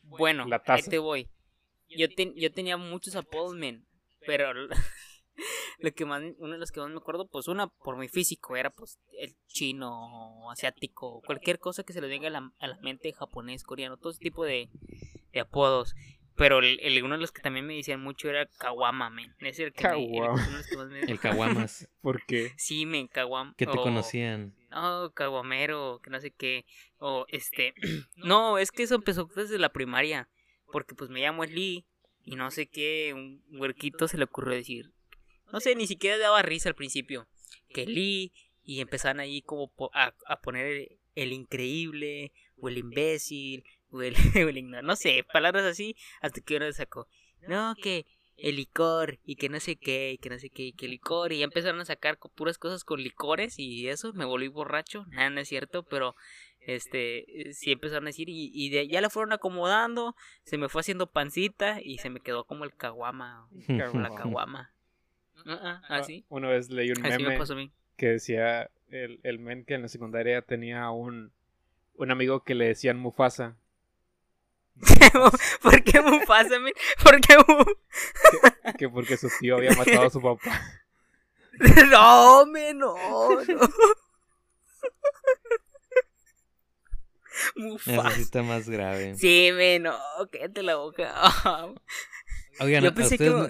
Bueno, 0.02 0.46
La 0.46 0.62
ahí 0.66 0.82
te 0.82 0.98
voy. 0.98 1.28
Yo, 1.88 2.08
ten- 2.08 2.34
yo 2.34 2.50
tenía 2.52 2.76
muchos 2.76 3.14
apodos, 3.16 3.54
men. 3.54 3.86
Pero 4.26 4.52
lo 5.78 5.92
que 5.92 6.04
más, 6.04 6.22
uno 6.38 6.52
de 6.54 6.58
los 6.58 6.70
que 6.72 6.80
más 6.80 6.90
me 6.90 6.96
acuerdo, 6.96 7.28
pues 7.28 7.46
una 7.48 7.68
por 7.68 7.96
mi 7.96 8.08
físico, 8.08 8.56
era 8.56 8.70
pues 8.70 8.98
el 9.18 9.36
chino, 9.46 10.50
asiático, 10.50 11.20
cualquier 11.26 11.58
cosa 11.58 11.82
que 11.84 11.92
se 11.92 12.00
le 12.00 12.08
venga 12.08 12.28
a 12.28 12.30
la, 12.30 12.50
a 12.58 12.66
la 12.66 12.76
mente, 12.80 13.12
japonés, 13.12 13.62
coreano, 13.64 13.96
todo 13.96 14.12
ese 14.12 14.20
tipo 14.20 14.44
de, 14.44 14.68
de 15.32 15.40
apodos. 15.40 15.94
Pero 16.36 16.58
el, 16.58 16.80
el- 16.80 17.02
uno 17.04 17.14
de 17.14 17.20
los 17.20 17.30
que 17.32 17.42
también 17.42 17.64
me 17.66 17.74
decían 17.76 18.00
mucho 18.00 18.28
era 18.28 18.46
Kawama, 18.58 19.08
men. 19.10 19.34
Era 19.38 19.48
el 19.66 19.72
que 19.72 19.88
me- 19.88 20.04
el- 20.04 20.10
Kawama. 20.20 20.32
uno 20.34 20.44
de 20.50 20.56
los 20.58 20.66
que 20.66 20.76
más 20.76 20.88
me- 20.88 21.00
El 21.00 21.20
caguamas. 21.20 21.88
¿Por 22.00 22.24
qué? 22.26 22.52
Sí, 22.56 22.86
men, 22.86 23.06
Kawama. 23.08 23.54
que 23.56 23.66
te 23.66 23.78
o- 23.78 23.82
conocían. 23.82 24.54
no, 24.70 25.12
caguamero, 25.14 26.00
que 26.02 26.10
no 26.10 26.20
sé 26.20 26.32
qué. 26.32 26.64
O 26.98 27.24
este. 27.28 27.74
no, 28.16 28.58
es 28.58 28.72
que 28.72 28.82
eso 28.82 28.96
empezó 28.96 29.28
desde 29.36 29.58
la 29.58 29.68
primaria. 29.72 30.28
Porque 30.72 30.94
pues 30.96 31.08
me 31.10 31.20
llamo 31.20 31.44
Lee. 31.44 31.86
Y 32.24 32.34
no 32.36 32.50
sé 32.50 32.66
qué. 32.66 33.12
Un 33.14 33.44
huerquito 33.60 34.08
se 34.08 34.18
le 34.18 34.24
ocurrió 34.24 34.54
decir. 34.54 34.92
No 35.52 35.60
sé, 35.60 35.76
ni 35.76 35.86
siquiera 35.86 36.18
daba 36.18 36.42
risa 36.42 36.68
al 36.68 36.74
principio. 36.74 37.28
Que 37.68 37.86
Lee. 37.86 38.32
Y 38.64 38.80
empezaban 38.80 39.20
ahí 39.20 39.42
como 39.42 39.68
po- 39.70 39.90
a, 39.94 40.14
a 40.26 40.40
poner 40.40 40.66
el, 40.66 40.98
el 41.14 41.32
increíble. 41.32 42.32
O 42.58 42.68
el 42.68 42.78
imbécil. 42.78 43.62
El, 44.02 44.14
el 44.34 44.70
No 44.84 44.96
sé, 44.96 45.24
palabras 45.32 45.64
así. 45.64 45.96
Hasta 46.20 46.40
que 46.40 46.56
uno 46.56 46.70
sacó. 46.72 47.08
No, 47.46 47.74
que 47.80 48.06
el 48.36 48.56
licor 48.56 49.18
y 49.24 49.36
que 49.36 49.48
no 49.48 49.60
sé 49.60 49.76
qué, 49.76 50.12
y 50.12 50.18
que 50.18 50.30
no 50.30 50.38
sé 50.38 50.50
qué, 50.50 50.64
y 50.64 50.72
que 50.72 50.88
licor, 50.88 51.32
y 51.32 51.38
ya 51.38 51.44
empezaron 51.44 51.80
a 51.80 51.84
sacar 51.84 52.18
puras 52.18 52.58
cosas 52.58 52.84
con 52.84 53.00
licores 53.02 53.58
y 53.58 53.88
eso, 53.88 54.12
me 54.12 54.24
volví 54.24 54.48
borracho, 54.48 55.06
nada, 55.10 55.30
no 55.30 55.40
es 55.40 55.48
cierto, 55.48 55.84
pero 55.84 56.16
este, 56.60 57.48
eh, 57.50 57.54
sí 57.54 57.72
empezaron 57.72 58.04
a 58.04 58.08
decir, 58.08 58.28
y, 58.28 58.50
y 58.52 58.70
de, 58.70 58.88
ya 58.88 59.00
la 59.00 59.10
fueron 59.10 59.32
acomodando, 59.32 60.16
se 60.42 60.58
me 60.58 60.68
fue 60.68 60.80
haciendo 60.80 61.06
pancita 61.10 61.80
y 61.82 61.98
se 61.98 62.10
me 62.10 62.20
quedó 62.20 62.44
como 62.44 62.64
el 62.64 62.74
caguama, 62.74 63.48
la 63.68 64.10
Caguama. 64.14 64.72
así, 65.88 66.24
Una 66.28 66.48
vez 66.48 66.70
leí 66.70 66.90
un 66.90 67.04
así 67.04 67.22
me 67.22 67.28
meme 67.28 67.38
pasó 67.38 67.52
a 67.52 67.56
mí. 67.56 67.70
que 67.96 68.06
decía 68.08 68.70
el, 68.88 69.20
el 69.22 69.38
men 69.38 69.64
que 69.64 69.74
en 69.74 69.82
la 69.82 69.88
secundaria 69.88 70.42
tenía 70.42 70.90
un, 70.90 71.32
un 71.96 72.10
amigo 72.10 72.42
que 72.42 72.54
le 72.54 72.66
decían 72.66 72.98
Mufasa. 72.98 73.56
¿Por 75.62 75.82
qué 75.84 76.00
Mufasa? 76.00 76.56
¿Por 77.02 77.20
qué 77.20 77.36
Mu- 77.38 77.64
Que 78.78 78.88
porque 78.88 79.16
su 79.16 79.28
tío 79.40 79.56
había 79.56 79.72
matado 79.72 80.06
a 80.06 80.10
su 80.10 80.20
papá. 80.20 80.40
No, 81.90 82.44
men, 82.46 82.78
no, 82.78 82.94
no. 82.96 83.40
Eso 83.40 83.70
Mufasa. 87.56 88.10
sí 88.12 88.22
está 88.22 88.42
más 88.42 88.68
grave. 88.68 89.14
Sí, 89.16 89.50
men, 89.52 89.84
no, 89.84 89.96
cállate 90.32 90.62
la 90.62 90.76
boca. 90.76 91.14
Oigan, 92.60 92.82
Yo 92.84 92.90
¿a 92.90 92.94
pensé 92.94 93.18
que... 93.18 93.30
no- 93.30 93.48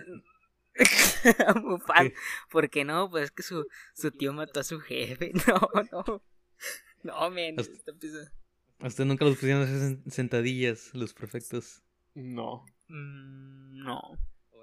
Mufasa. 1.62 2.02
¿Qué? 2.02 2.14
¿Por 2.50 2.68
qué 2.70 2.84
no? 2.84 3.08
Pues 3.10 3.24
es 3.24 3.30
que 3.30 3.42
su, 3.42 3.66
su 3.94 4.10
tío 4.10 4.32
mató 4.32 4.60
a 4.60 4.64
su 4.64 4.80
jefe. 4.80 5.32
No, 5.46 5.70
no. 5.92 6.22
No, 7.02 7.30
men. 7.30 7.56
A 8.84 8.88
ustedes 8.88 9.06
nunca 9.08 9.24
los 9.24 9.34
pusieron 9.36 9.62
a 9.62 9.64
hacer 9.64 9.76
sen- 9.78 10.10
sentadillas, 10.10 10.90
los 10.94 11.14
perfectos? 11.14 11.82
No. 12.14 12.64
Mm, 12.88 13.82
No. 13.84 14.00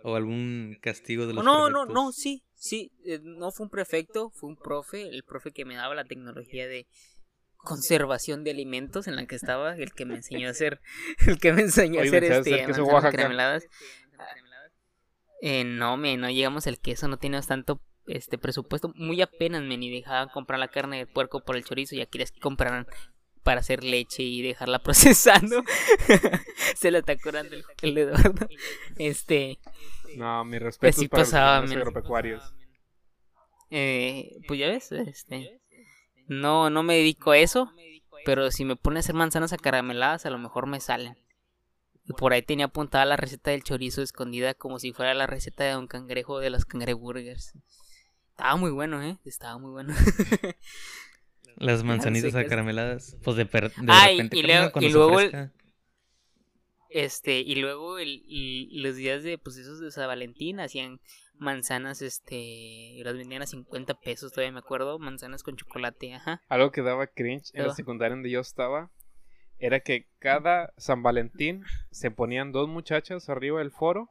¿O 0.03 0.15
algún 0.15 0.77
castigo 0.81 1.27
de 1.27 1.33
los 1.33 1.43
No, 1.43 1.69
no, 1.69 1.81
perfectos? 1.85 1.93
no, 1.93 2.11
sí. 2.11 2.43
Sí, 2.55 2.91
eh, 3.05 3.19
no 3.21 3.51
fue 3.51 3.65
un 3.65 3.69
prefecto, 3.69 4.31
fue 4.31 4.49
un 4.49 4.55
profe. 4.55 5.07
El 5.09 5.23
profe 5.23 5.51
que 5.51 5.63
me 5.65 5.75
daba 5.75 5.93
la 5.93 6.05
tecnología 6.05 6.67
de 6.67 6.87
conservación 7.57 8.43
de 8.43 8.49
alimentos 8.51 9.07
en 9.07 9.15
la 9.15 9.27
que 9.27 9.35
estaba. 9.35 9.75
El 9.75 9.93
que 9.93 10.05
me 10.05 10.15
enseñó 10.15 10.47
a 10.47 10.51
hacer. 10.51 10.81
El 11.27 11.39
que 11.39 11.53
me 11.53 11.61
enseñó 11.61 11.99
a 11.99 12.01
Oye, 12.01 12.09
hacer 12.09 12.21
¿me 12.29 12.37
este. 12.37 12.51
manzanas 12.67 12.79
Oaxaca? 12.79 13.11
carameladas. 13.17 13.63
Eh, 15.41 15.63
no, 15.63 15.97
men, 15.97 16.19
no 16.21 16.29
llegamos 16.29 16.67
al 16.67 16.79
queso, 16.79 17.07
no 17.07 17.17
teníamos 17.17 17.47
tanto 17.47 17.81
este 18.07 18.37
presupuesto. 18.37 18.91
Muy 18.95 19.21
apenas, 19.21 19.63
men, 19.63 19.81
y 19.83 19.89
dejaban 19.89 20.29
comprar 20.29 20.59
la 20.59 20.67
carne 20.67 20.97
de 20.97 21.07
puerco 21.07 21.43
por 21.43 21.55
el 21.55 21.63
chorizo 21.63 21.95
y 21.95 22.01
aquí 22.01 22.17
les 22.19 22.31
compraran 22.31 22.85
para 23.43 23.59
hacer 23.61 23.83
leche 23.83 24.23
y 24.23 24.41
dejarla 24.41 24.79
procesando. 24.83 25.63
Se 26.75 26.91
la 26.91 26.99
está 26.99 27.17
curando 27.17 27.55
el, 27.55 27.63
el 27.81 27.97
Eduardo. 27.97 28.47
Este, 28.97 29.59
No, 30.17 30.43
mi 30.45 30.59
respeto 30.59 30.89
Así 30.97 31.07
para 31.07 31.23
pasaba, 31.23 31.61
los 31.61 31.71
agropecuarios. 31.71 32.53
eh, 33.69 34.37
pues 34.47 34.59
ya 34.59 34.67
ves, 34.67 34.91
este, 34.91 35.61
no, 36.27 36.69
no 36.69 36.83
me 36.83 36.95
dedico 36.95 37.31
a 37.31 37.37
eso, 37.37 37.71
pero 38.25 38.51
si 38.51 38.65
me 38.65 38.75
pone 38.75 38.99
a 38.99 39.01
hacer 39.01 39.15
manzanas 39.15 39.53
acarameladas, 39.53 40.25
a 40.25 40.29
lo 40.29 40.37
mejor 40.37 40.67
me 40.67 40.79
salen. 40.79 41.17
Y 42.05 42.13
por 42.13 42.33
ahí 42.33 42.41
tenía 42.41 42.65
apuntada 42.65 43.05
la 43.05 43.15
receta 43.15 43.51
del 43.51 43.63
chorizo 43.63 44.01
escondida 44.01 44.53
como 44.53 44.79
si 44.79 44.91
fuera 44.91 45.13
la 45.13 45.27
receta 45.27 45.63
de 45.63 45.77
un 45.77 45.87
cangrejo 45.87 46.39
de 46.39 46.49
los 46.49 46.65
cangreburgers. 46.65 47.53
Estaba 48.31 48.55
muy 48.55 48.71
bueno, 48.71 49.01
¿eh? 49.03 49.17
Estaba 49.23 49.57
muy 49.59 49.69
bueno. 49.71 49.93
Las 51.57 51.83
manzanitas 51.83 52.33
qué 52.33 52.39
es. 52.41 52.45
acarameladas. 52.45 53.17
Pues 53.23 53.37
de, 53.37 53.45
per- 53.45 53.71
de 53.73 53.87
Ay, 53.91 54.17
repente 54.17 54.37
y 54.37 54.43
luego- 54.43 54.71
cuando 54.71 54.89
y 54.89 54.91
luego 54.93 55.19
el-. 55.19 55.51
Este, 56.89 57.39
y 57.39 57.55
luego 57.55 57.99
el, 57.99 58.21
y 58.25 58.81
los 58.81 58.97
días 58.97 59.23
de, 59.23 59.37
pues 59.37 59.55
esos 59.57 59.79
de 59.79 59.91
San 59.91 60.07
Valentín 60.07 60.59
hacían 60.59 60.99
manzanas, 61.35 62.01
este, 62.01 62.35
y 62.35 63.03
las 63.03 63.15
vendían 63.15 63.41
a 63.41 63.47
50 63.47 63.93
pesos, 64.01 64.31
todavía 64.33 64.51
me 64.51 64.59
acuerdo, 64.59 64.99
manzanas 64.99 65.41
con 65.41 65.55
chocolate, 65.55 66.13
ajá. 66.13 66.41
Algo 66.49 66.71
que 66.71 66.81
daba 66.81 67.07
cringe 67.07 67.49
en 67.53 67.65
la 67.67 67.73
secundaria 67.73 68.13
donde 68.15 68.29
yo 68.29 68.41
estaba 68.41 68.91
era 69.57 69.79
que 69.79 70.07
cada 70.19 70.73
San 70.77 71.01
Valentín 71.01 71.63
se 71.91 72.11
ponían 72.11 72.51
dos 72.51 72.67
muchachas 72.67 73.29
arriba 73.29 73.59
del 73.59 73.71
foro 73.71 74.09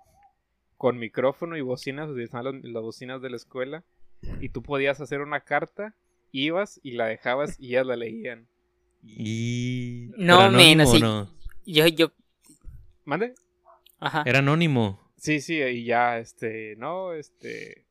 con 0.78 0.96
micrófono 0.98 1.58
y 1.58 1.60
bocinas, 1.60 2.08
utilizaban 2.08 2.62
las, 2.62 2.64
las 2.72 2.82
bocinas 2.82 3.20
de 3.20 3.28
la 3.30 3.36
escuela 3.36 3.84
y 4.40 4.48
tú 4.48 4.62
podías 4.62 5.00
hacer 5.02 5.20
una 5.20 5.40
carta, 5.40 5.94
ibas 6.32 6.80
y 6.82 6.92
la 6.92 7.06
dejabas 7.06 7.56
y 7.58 7.68
ellas 7.68 7.86
la 7.86 7.96
leían. 7.96 8.46
Y... 9.02 10.10
No, 10.16 10.40
¿Era 10.40 10.50
men, 10.50 10.80
anónimo 10.80 10.90
o 10.90 10.92
así- 10.94 11.02
no? 11.02 11.34
Yo, 11.66 11.86
yo, 11.86 12.12
¿Mande? 13.04 13.34
ajá. 13.98 14.24
Era 14.26 14.40
anónimo. 14.40 15.00
Sí, 15.16 15.40
sí, 15.40 15.56
y 15.56 15.84
ya, 15.84 16.18
este, 16.18 16.74
no, 16.76 17.12
este, 17.12 17.84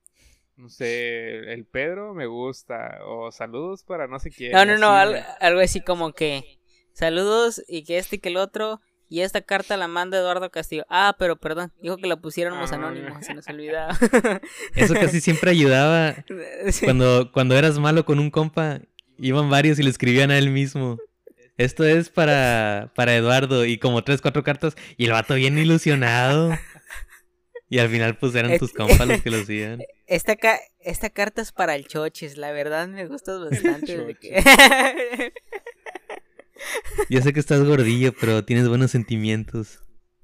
no 0.58 0.70
sé, 0.70 1.54
el 1.54 1.66
Pedro 1.66 2.14
me 2.14 2.26
gusta, 2.26 3.00
o 3.06 3.32
saludos 3.32 3.84
para 3.84 4.08
no 4.08 4.20
sé 4.20 4.32
quién. 4.32 4.52
No, 4.52 4.66
no, 4.66 4.78
no, 4.78 4.90
así, 4.90 5.14
algo, 5.16 5.28
algo 5.40 5.60
así 5.62 5.82
como 5.82 6.12
que 6.14 6.60
saludos 6.94 7.64
y 7.68 7.84
que 7.84 7.98
este 8.00 8.18
y 8.18 8.20
que 8.20 8.30
el 8.30 8.38
otro. 8.38 8.82
Y 9.10 9.22
esta 9.22 9.42
carta 9.42 9.76
la 9.76 9.88
manda 9.88 10.20
Eduardo 10.20 10.52
Castillo. 10.52 10.86
Ah, 10.90 11.16
pero 11.18 11.36
perdón, 11.36 11.74
dijo 11.82 11.98
que 11.98 12.08
la 12.08 12.18
pusiéramos 12.22 12.72
Ah. 12.72 12.76
anónimos, 12.76 13.26
se 13.26 13.34
nos 13.34 13.48
olvidaba. 13.48 13.98
Eso 14.76 14.94
casi 14.94 15.20
siempre 15.20 15.52
ayudaba. 15.52 16.16
Sí. 16.72 16.86
Cuando, 16.86 17.32
cuando 17.32 17.58
eras 17.58 17.80
malo 17.80 18.06
con 18.06 18.20
un 18.20 18.30
compa, 18.30 18.80
iban 19.18 19.50
varios 19.50 19.80
y 19.80 19.84
le 19.84 19.90
escribían 19.90 20.30
a 20.32 20.38
él 20.38 20.52
mismo. 20.52 20.98
Esto 21.58 21.84
es 21.86 22.10
para, 22.10 22.92
para 22.96 23.16
Eduardo. 23.16 23.66
Y 23.66 23.80
como 23.80 24.04
tres, 24.04 24.22
cuatro 24.22 24.44
cartas. 24.44 24.76
Y 24.96 25.06
el 25.06 25.12
vato 25.12 25.34
bien 25.34 25.58
ilusionado. 25.58 26.52
Y 27.68 27.80
al 27.80 27.90
final 27.90 28.18
pues 28.18 28.34
eran 28.36 28.58
tus 28.60 28.74
compas 28.74 29.08
los 29.08 29.22
que 29.22 29.30
lo 29.32 29.38
hacían. 29.38 29.82
Esta, 30.08 30.36
ca- 30.36 30.60
esta 30.80 31.10
carta 31.10 31.42
es 31.42 31.52
para 31.52 31.76
el 31.76 31.88
Choches, 31.88 32.38
la 32.38 32.52
verdad 32.52 32.88
me 32.88 33.06
gustas 33.08 33.40
bastante. 33.42 34.16
Yo 37.10 37.22
sé 37.22 37.34
que 37.34 37.40
estás 37.40 37.64
gordillo, 37.64 38.14
pero 38.20 38.44
tienes 38.46 38.68
buenos 38.68 38.92
sentimientos. 38.92 39.80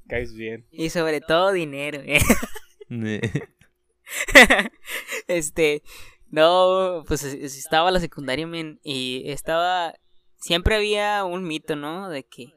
Caes 0.07 0.33
bien. 0.33 0.67
y 0.71 0.89
sobre 0.89 1.19
todo 1.21 1.51
dinero. 1.51 1.99
¿eh? 2.05 2.19
Este, 5.27 5.81
No, 6.29 7.03
pues 7.07 7.23
es- 7.23 7.33
es- 7.35 7.57
estaba 7.57 7.91
la 7.91 7.99
secundaria, 7.99 8.45
men, 8.47 8.79
y 8.83 9.23
estaba... 9.31 9.93
Siempre 10.37 10.75
había 10.75 11.23
un 11.23 11.43
mito, 11.47 11.75
¿no? 11.75 12.09
De 12.09 12.23
que... 12.23 12.47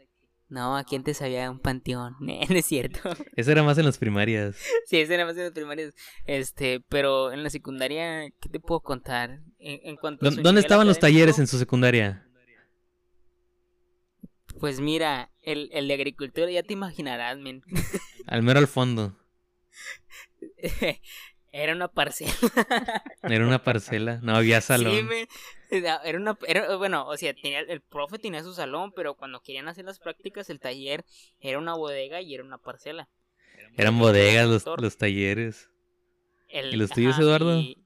No, 0.51 0.77
aquí 0.77 0.97
antes 0.97 1.21
había 1.23 1.51
un 1.51 1.61
panteón. 1.61 2.17
no 2.21 2.33
es 2.57 2.65
cierto. 2.67 3.01
Eso 3.37 3.53
era 3.53 3.63
más 3.63 3.77
en 3.79 3.85
las 3.85 3.99
primarias. 3.99 4.57
Sí, 4.87 4.99
ese 4.99 5.15
era 5.15 5.25
más 5.27 5.37
en 5.37 5.45
las 5.45 5.53
primarias. 5.53 5.95
Este, 6.27 6.81
pero 6.89 7.33
en 7.33 7.43
la 7.43 7.51
secundaria, 7.51 8.29
¿qué 8.41 8.49
te 8.49 8.59
puedo 8.61 8.81
contar? 8.81 9.41
En, 9.59 9.81
en 9.91 9.97
cuanto 9.97 10.27
a 10.27 10.31
¿Dó- 10.31 10.35
su 10.37 10.43
¿Dónde 10.43 10.61
estaban 10.63 10.87
los 10.87 10.99
talleres 10.99 11.39
en 11.39 11.47
su 11.47 11.59
secundaria? 11.59 12.28
Pues 14.61 14.81
mira, 14.81 15.31
el, 15.43 15.69
el 15.73 15.89
de 15.89 15.95
agricultura 15.95 16.51
ya 16.51 16.63
te 16.63 16.73
imaginarás, 16.73 17.39
men. 17.39 17.63
Al 18.27 18.43
mero 18.43 18.59
al 18.59 18.69
fondo. 18.69 19.17
Era 21.53 21.73
una 21.73 21.89
parcela. 21.89 22.33
Era 23.23 23.47
una 23.47 23.63
parcela. 23.65 24.21
No 24.23 24.37
había 24.37 24.61
salón. 24.61 24.95
Sí, 24.97 25.03
men. 25.03 25.29
Era 25.71 26.01
una, 26.19 26.39
era- 26.47 26.77
bueno, 26.77 27.07
o 27.07 27.17
sea, 27.17 27.35
tenía, 27.35 27.61
el 27.61 27.81
profe 27.81 28.19
tenía 28.19 28.43
su 28.43 28.53
salón, 28.55 28.93
pero 28.95 29.15
cuando 29.15 29.41
querían 29.41 29.69
hacer 29.69 29.85
las 29.85 29.99
prácticas, 29.99 30.49
el 30.51 30.61
taller 30.61 31.05
era 31.41 31.59
una 31.59 31.75
bodega 31.75 32.21
y 32.21 32.35
era 32.35 32.45
una 32.45 32.59
parcela. 32.59 33.09
Eran 33.77 33.99
bodegas 33.99 34.47
los, 34.49 34.65
los 34.81 34.97
talleres. 34.99 35.69
El- 36.49 36.75
¿Y 36.75 36.77
los 36.77 36.91
tuyos, 36.91 37.15
ajá, 37.15 37.23
Eduardo? 37.23 37.59
y- 37.59 37.85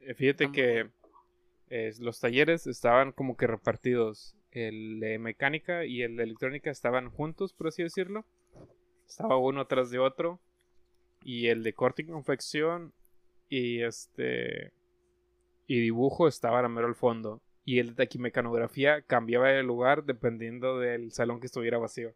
Eh, 0.00 0.14
Fíjate 0.14 0.50
que 0.52 0.90
eh, 1.68 1.92
los 2.00 2.18
talleres 2.20 2.66
estaban 2.66 3.12
como 3.12 3.36
que 3.36 3.46
repartidos. 3.46 4.34
El 4.50 5.00
de 5.00 5.18
mecánica 5.18 5.84
y 5.84 6.02
el 6.02 6.16
de 6.16 6.24
electrónica 6.24 6.70
estaban 6.70 7.10
juntos, 7.10 7.52
por 7.52 7.68
así 7.68 7.82
decirlo. 7.82 8.24
Estaba 9.06 9.36
uno 9.36 9.66
tras 9.66 9.90
de 9.90 9.98
otro. 9.98 10.40
Y 11.22 11.48
el 11.48 11.62
de 11.62 11.74
corte 11.74 12.02
y 12.02 12.06
confección 12.06 12.92
y 13.48 13.82
este 13.82 14.72
y 15.66 15.80
dibujo 15.80 16.26
estaban 16.26 16.64
a 16.64 16.68
mero 16.68 16.88
al 16.88 16.94
fondo. 16.94 17.40
Y 17.64 17.78
el 17.78 17.90
de 17.90 17.94
taquimecanografía 17.94 19.02
cambiaba 19.02 19.48
de 19.50 19.62
lugar 19.62 20.04
dependiendo 20.04 20.78
del 20.78 21.12
salón 21.12 21.38
que 21.38 21.46
estuviera 21.46 21.78
vacío. 21.78 22.12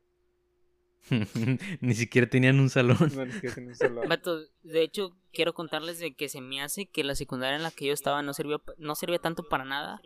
Ni 1.81 1.95
siquiera 1.95 2.29
tenían 2.29 2.59
un 2.59 2.71
salón. 2.71 2.97
No, 3.15 3.27
ni 3.27 3.33
siquiera 3.33 3.55
tenía 3.55 3.71
un 3.71 3.77
salón. 3.77 4.09
Vato, 4.09 4.41
de 4.63 4.83
hecho, 4.83 5.15
quiero 5.33 5.53
contarles 5.53 5.99
de 5.99 6.15
que 6.15 6.29
se 6.29 6.41
me 6.41 6.63
hace 6.63 6.87
que 6.87 7.05
la 7.05 7.15
secundaria 7.15 7.57
en 7.57 7.63
la 7.63 7.71
que 7.71 7.87
yo 7.87 7.93
estaba 7.93 8.23
no 8.23 8.33
servía, 8.33 8.57
no 8.79 8.95
servía 8.95 9.19
tanto 9.19 9.45
para 9.45 9.65
nada. 9.65 10.01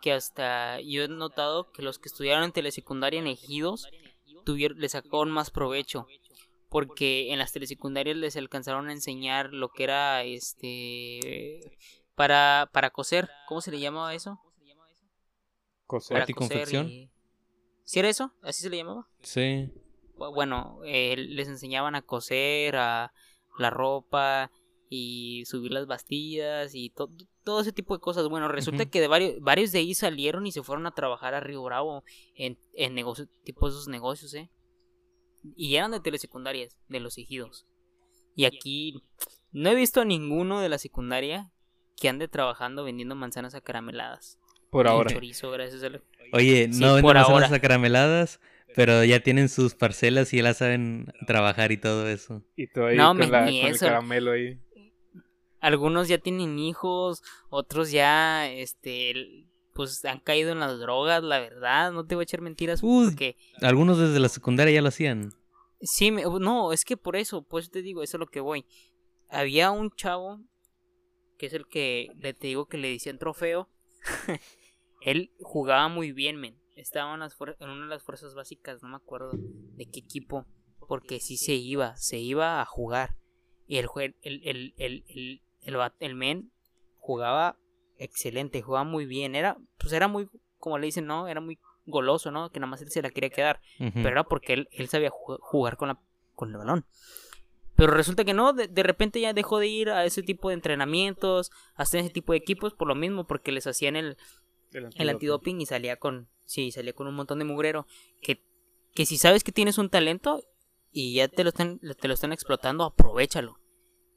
Que 0.00 0.12
hasta 0.12 0.80
yo 0.80 1.02
he 1.04 1.08
notado 1.08 1.70
que 1.72 1.82
los 1.82 1.98
que 1.98 2.08
estudiaron 2.08 2.44
en 2.44 2.52
telesecundaria 2.52 3.20
en 3.20 3.26
Ejidos 3.26 3.86
tuvieron, 4.44 4.78
le 4.80 4.88
sacaron 4.88 5.30
más 5.30 5.50
provecho. 5.50 6.06
Porque 6.68 7.32
en 7.32 7.38
las 7.40 7.52
telesecundarias 7.52 8.16
les 8.16 8.36
alcanzaron 8.36 8.88
a 8.88 8.92
enseñar 8.92 9.52
lo 9.52 9.70
que 9.70 9.82
era 9.84 10.22
este 10.24 11.76
para, 12.14 12.70
para 12.72 12.90
coser. 12.90 13.28
¿Cómo 13.48 13.60
se 13.60 13.70
le 13.72 13.80
llamaba 13.80 14.14
eso? 14.14 14.38
Coser. 15.86 16.14
Para 16.14 16.20
¿Corte 16.26 16.32
y 16.32 16.34
coser 16.34 16.50
confección? 16.58 16.88
y- 16.88 17.10
¿Sí 17.84 17.98
era 17.98 18.08
eso? 18.08 18.32
¿Así 18.42 18.62
se 18.62 18.70
le 18.70 18.76
llamaba? 18.76 19.08
Sí. 19.22 19.68
Bu- 20.16 20.32
bueno, 20.32 20.78
eh, 20.84 21.16
les 21.16 21.48
enseñaban 21.48 21.96
a 21.96 22.02
coser, 22.02 22.76
a 22.76 23.12
la 23.58 23.70
ropa 23.70 24.52
y 24.88 25.44
subir 25.46 25.72
las 25.72 25.86
bastillas 25.86 26.72
y 26.74 26.90
to- 26.90 27.10
todo 27.44 27.60
ese 27.60 27.72
tipo 27.72 27.94
de 27.96 28.00
cosas. 28.00 28.28
Bueno, 28.28 28.48
resulta 28.48 28.86
que 28.86 29.00
de 29.00 29.08
varios, 29.08 29.40
varios 29.40 29.72
de 29.72 29.78
ahí 29.80 29.94
salieron 29.94 30.46
y 30.46 30.52
se 30.52 30.62
fueron 30.62 30.86
a 30.86 30.90
trabajar 30.92 31.34
a 31.34 31.40
Río 31.40 31.62
Bravo 31.62 32.04
en, 32.34 32.58
en 32.74 32.94
negocios, 32.94 33.28
tipo 33.44 33.68
esos 33.68 33.88
negocios, 33.88 34.34
¿eh? 34.34 34.50
Y 35.56 35.76
eran 35.76 35.90
de 35.90 36.00
telesecundarias, 36.00 36.76
de 36.88 37.00
los 37.00 37.16
ejidos. 37.18 37.66
Y 38.36 38.44
aquí 38.44 39.02
no 39.52 39.70
he 39.70 39.74
visto 39.74 40.00
a 40.02 40.04
ninguno 40.04 40.60
de 40.60 40.68
la 40.68 40.78
secundaria 40.78 41.50
que 41.96 42.08
ande 42.08 42.28
trabajando 42.28 42.84
vendiendo 42.84 43.14
manzanas 43.14 43.54
acarameladas. 43.54 44.38
Por 44.70 44.86
ahora. 44.86 45.10
Chorizo, 45.12 45.50
gracias 45.50 45.82
a 45.82 45.88
la- 45.90 46.02
Oye, 46.32 46.68
Sí, 46.72 46.80
no 46.80 46.88
venden 46.88 47.02
por 47.02 47.14
manzanas 47.16 47.44
ahora. 47.44 47.56
acarameladas, 47.56 48.40
pero 48.76 49.02
ya 49.04 49.20
tienen 49.20 49.48
sus 49.48 49.74
parcelas 49.74 50.32
y 50.32 50.36
ya 50.38 50.42
las 50.44 50.58
saben 50.58 51.12
trabajar 51.26 51.72
y 51.72 51.76
todo 51.78 52.06
eso. 52.08 52.42
Y 52.56 52.68
tú 52.68 52.84
ahí 52.84 52.96
No, 52.96 53.08
con, 53.16 53.30
la- 53.30 53.46
ni 53.46 53.60
con 53.60 53.68
el 53.70 53.74
eso. 53.74 53.86
caramelo 53.86 54.32
ahí. 54.32 54.60
Algunos 55.60 56.08
ya 56.08 56.18
tienen 56.18 56.58
hijos, 56.58 57.22
otros 57.48 57.90
ya, 57.90 58.50
este, 58.50 59.46
pues 59.74 60.04
han 60.04 60.20
caído 60.20 60.52
en 60.52 60.60
las 60.60 60.78
drogas, 60.78 61.22
la 61.22 61.38
verdad, 61.38 61.92
no 61.92 62.04
te 62.06 62.14
voy 62.14 62.22
a 62.22 62.24
echar 62.24 62.40
mentiras, 62.40 62.80
porque 62.80 63.36
Algunos 63.62 63.98
desde 63.98 64.18
la 64.20 64.28
secundaria 64.28 64.74
ya 64.74 64.82
lo 64.82 64.88
hacían. 64.88 65.32
sí, 65.80 66.10
me- 66.10 66.24
no, 66.24 66.72
es 66.72 66.84
que 66.84 66.96
por 66.96 67.16
eso, 67.16 67.42
pues 67.42 67.70
te 67.70 67.82
digo, 67.82 68.02
eso 68.02 68.16
es 68.16 68.20
lo 68.20 68.26
que 68.26 68.40
voy. 68.40 68.66
Había 69.28 69.70
un 69.70 69.90
chavo, 69.92 70.40
que 71.38 71.46
es 71.46 71.52
el 71.52 71.66
que 71.66 72.08
le 72.18 72.34
te 72.34 72.48
digo 72.48 72.66
que 72.66 72.76
le 72.78 72.90
decían 72.90 73.18
trofeo, 73.18 73.68
él 75.00 75.32
jugaba 75.40 75.88
muy 75.88 76.12
bien, 76.12 76.36
men, 76.36 76.58
estaba 76.76 77.14
en, 77.14 77.20
las 77.20 77.36
en 77.60 77.68
una 77.70 77.84
de 77.84 77.88
las 77.90 78.02
fuerzas 78.02 78.34
básicas, 78.34 78.82
no 78.82 78.88
me 78.88 78.96
acuerdo 78.96 79.32
de 79.36 79.86
qué 79.86 80.00
equipo, 80.00 80.46
porque 80.88 81.20
sí 81.20 81.36
se 81.36 81.54
iba, 81.54 81.96
se 81.96 82.18
iba 82.18 82.60
a 82.60 82.64
jugar, 82.66 83.16
y 83.66 83.76
el, 83.78 83.86
el, 84.22 84.42
el, 84.44 84.74
el, 84.76 85.42
el, 85.62 85.76
el, 86.00 86.14
men 86.14 86.50
jugaba 86.98 87.56
excelente, 87.98 88.62
jugaba 88.62 88.84
muy 88.84 89.06
bien, 89.06 89.34
era, 89.34 89.56
pues 89.78 89.92
era 89.92 90.08
muy, 90.08 90.28
como 90.58 90.78
le 90.78 90.86
dicen, 90.86 91.06
¿no? 91.06 91.28
Era 91.28 91.40
muy 91.40 91.58
goloso, 91.86 92.30
¿no? 92.30 92.50
Que 92.50 92.60
nada 92.60 92.70
más 92.70 92.82
él 92.82 92.90
se 92.90 93.02
la 93.02 93.10
quería 93.10 93.30
quedar, 93.30 93.60
pero 93.94 94.08
era 94.08 94.24
porque 94.24 94.52
él, 94.54 94.68
él 94.72 94.88
sabía 94.88 95.10
ju- 95.10 95.38
jugar 95.40 95.76
con, 95.76 95.88
la, 95.88 96.00
con 96.34 96.50
el 96.50 96.56
balón. 96.56 96.86
Pero 97.76 97.92
resulta 97.94 98.24
que 98.24 98.34
no, 98.34 98.52
de, 98.52 98.68
de 98.68 98.82
repente 98.82 99.20
ya 99.20 99.32
dejó 99.32 99.58
de 99.58 99.68
ir 99.68 99.90
a 99.90 100.04
ese 100.04 100.22
tipo 100.22 100.48
de 100.48 100.54
entrenamientos, 100.54 101.50
hasta 101.74 101.98
ese 101.98 102.10
tipo 102.10 102.32
de 102.32 102.38
equipos, 102.38 102.74
por 102.74 102.88
lo 102.88 102.94
mismo, 102.94 103.26
porque 103.26 103.52
les 103.52 103.66
hacían 103.66 103.96
el, 103.96 104.16
El 105.02 105.08
antidoping 105.10 105.60
y 105.60 105.66
salía 105.66 105.96
con, 105.96 106.28
sí, 106.44 106.70
salía 106.72 106.92
con 106.92 107.06
un 107.06 107.14
montón 107.14 107.38
de 107.38 107.44
mugrero. 107.46 107.86
Que, 108.20 108.42
que 108.94 109.06
si 109.06 109.16
sabes 109.16 109.44
que 109.44 109.52
tienes 109.52 109.78
un 109.78 109.88
talento 109.88 110.42
y 110.92 111.14
ya 111.14 111.28
te 111.28 111.42
lo 111.42 111.48
están, 111.50 111.78
te 112.00 112.08
lo 112.08 112.14
están 112.14 112.32
explotando, 112.32 112.84
aprovechalo. 112.84 113.59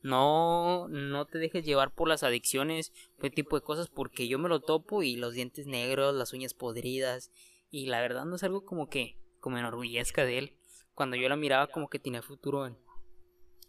No, 0.04 0.88
no 0.90 1.26
te 1.26 1.40
dejes 1.40 1.66
llevar 1.66 1.92
por 1.92 2.10
las 2.10 2.24
adicciones, 2.24 2.92
ese 3.18 3.30
tipo 3.30 3.56
de 3.56 3.64
cosas, 3.64 3.88
porque 3.88 4.28
yo 4.28 4.38
me 4.38 4.50
lo 4.50 4.60
topo 4.60 5.02
y 5.02 5.16
los 5.16 5.34
dientes 5.34 5.66
negros, 5.66 6.14
las 6.14 6.34
uñas 6.34 6.54
podridas, 6.54 7.32
y 7.72 7.88
la 7.88 8.02
verdad 8.02 8.26
no 8.26 8.36
es 8.36 8.44
algo 8.44 8.66
como 8.66 8.90
que, 8.90 9.18
como 9.40 9.58
enorgullezca 9.58 10.26
de 10.26 10.38
él. 10.38 10.54
Cuando 10.94 11.16
yo 11.16 11.30
la 11.30 11.38
miraba 11.38 11.68
como 11.68 11.90
que 11.90 12.00
tenía 12.00 12.22
futuro 12.22 12.68
en, 12.68 12.78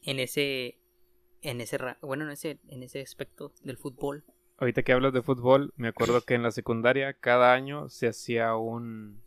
en 0.02 0.18
ese, 0.18 0.78
en 1.40 1.60
ese, 1.60 1.78
bueno, 2.02 2.24
en 2.24 2.30
ese, 2.32 2.58
en 2.68 2.82
ese 2.82 3.00
aspecto 3.00 3.52
del 3.62 3.78
fútbol. 3.78 4.24
Ahorita 4.58 4.82
que 4.82 4.92
hablas 4.92 5.12
de 5.12 5.22
fútbol, 5.22 5.72
me 5.76 5.88
acuerdo 5.88 6.20
que 6.20 6.34
en 6.34 6.42
la 6.42 6.50
secundaria 6.50 7.14
cada 7.14 7.54
año 7.54 7.88
se 7.88 8.08
hacía 8.08 8.56
un, 8.56 9.22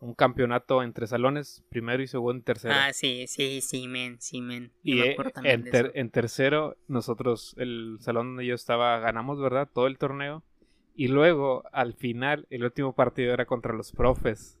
un 0.00 0.14
campeonato 0.14 0.82
entre 0.82 1.06
salones, 1.06 1.64
primero 1.70 2.02
y 2.02 2.06
segundo 2.06 2.38
y 2.40 2.42
tercero. 2.42 2.74
Ah, 2.76 2.92
sí, 2.92 3.26
sí, 3.26 3.60
sí, 3.60 3.88
men, 3.88 4.20
sí, 4.20 4.40
men. 4.40 4.70
Yo 4.84 4.94
y 5.04 5.16
en, 5.44 5.64
ter- 5.64 5.92
en 5.94 6.10
tercero, 6.10 6.76
nosotros, 6.86 7.54
el 7.58 7.98
salón 8.00 8.28
donde 8.28 8.46
yo 8.46 8.54
estaba, 8.54 8.98
ganamos, 9.00 9.40
¿verdad? 9.40 9.68
Todo 9.72 9.86
el 9.86 9.98
torneo. 9.98 10.44
Y 10.94 11.08
luego, 11.08 11.64
al 11.72 11.94
final, 11.94 12.46
el 12.50 12.64
último 12.64 12.92
partido 12.94 13.32
era 13.34 13.44
contra 13.46 13.72
los 13.74 13.92
profes. 13.92 14.58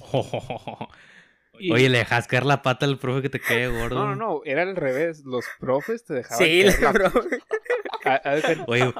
Y- 1.58 1.72
Oye, 1.72 1.88
le 1.88 1.96
dejas 1.98 2.26
caer 2.28 2.44
la 2.44 2.60
pata 2.60 2.84
al 2.84 2.98
profe 2.98 3.22
que 3.22 3.30
te 3.30 3.40
cae 3.40 3.66
gordo. 3.68 3.94
No, 4.04 4.14
no, 4.14 4.16
no, 4.16 4.40
era 4.44 4.60
al 4.62 4.76
revés. 4.76 5.24
Los 5.24 5.46
profes 5.58 6.04
te 6.04 6.12
dejaban. 6.12 6.46
Sí, 6.46 6.62
caer 6.62 6.82
la- 6.82 6.92
bro. 6.92 7.10
A- 8.06 8.20
a- 8.24 8.34
de- 8.36 8.64
Oye, 8.66 8.92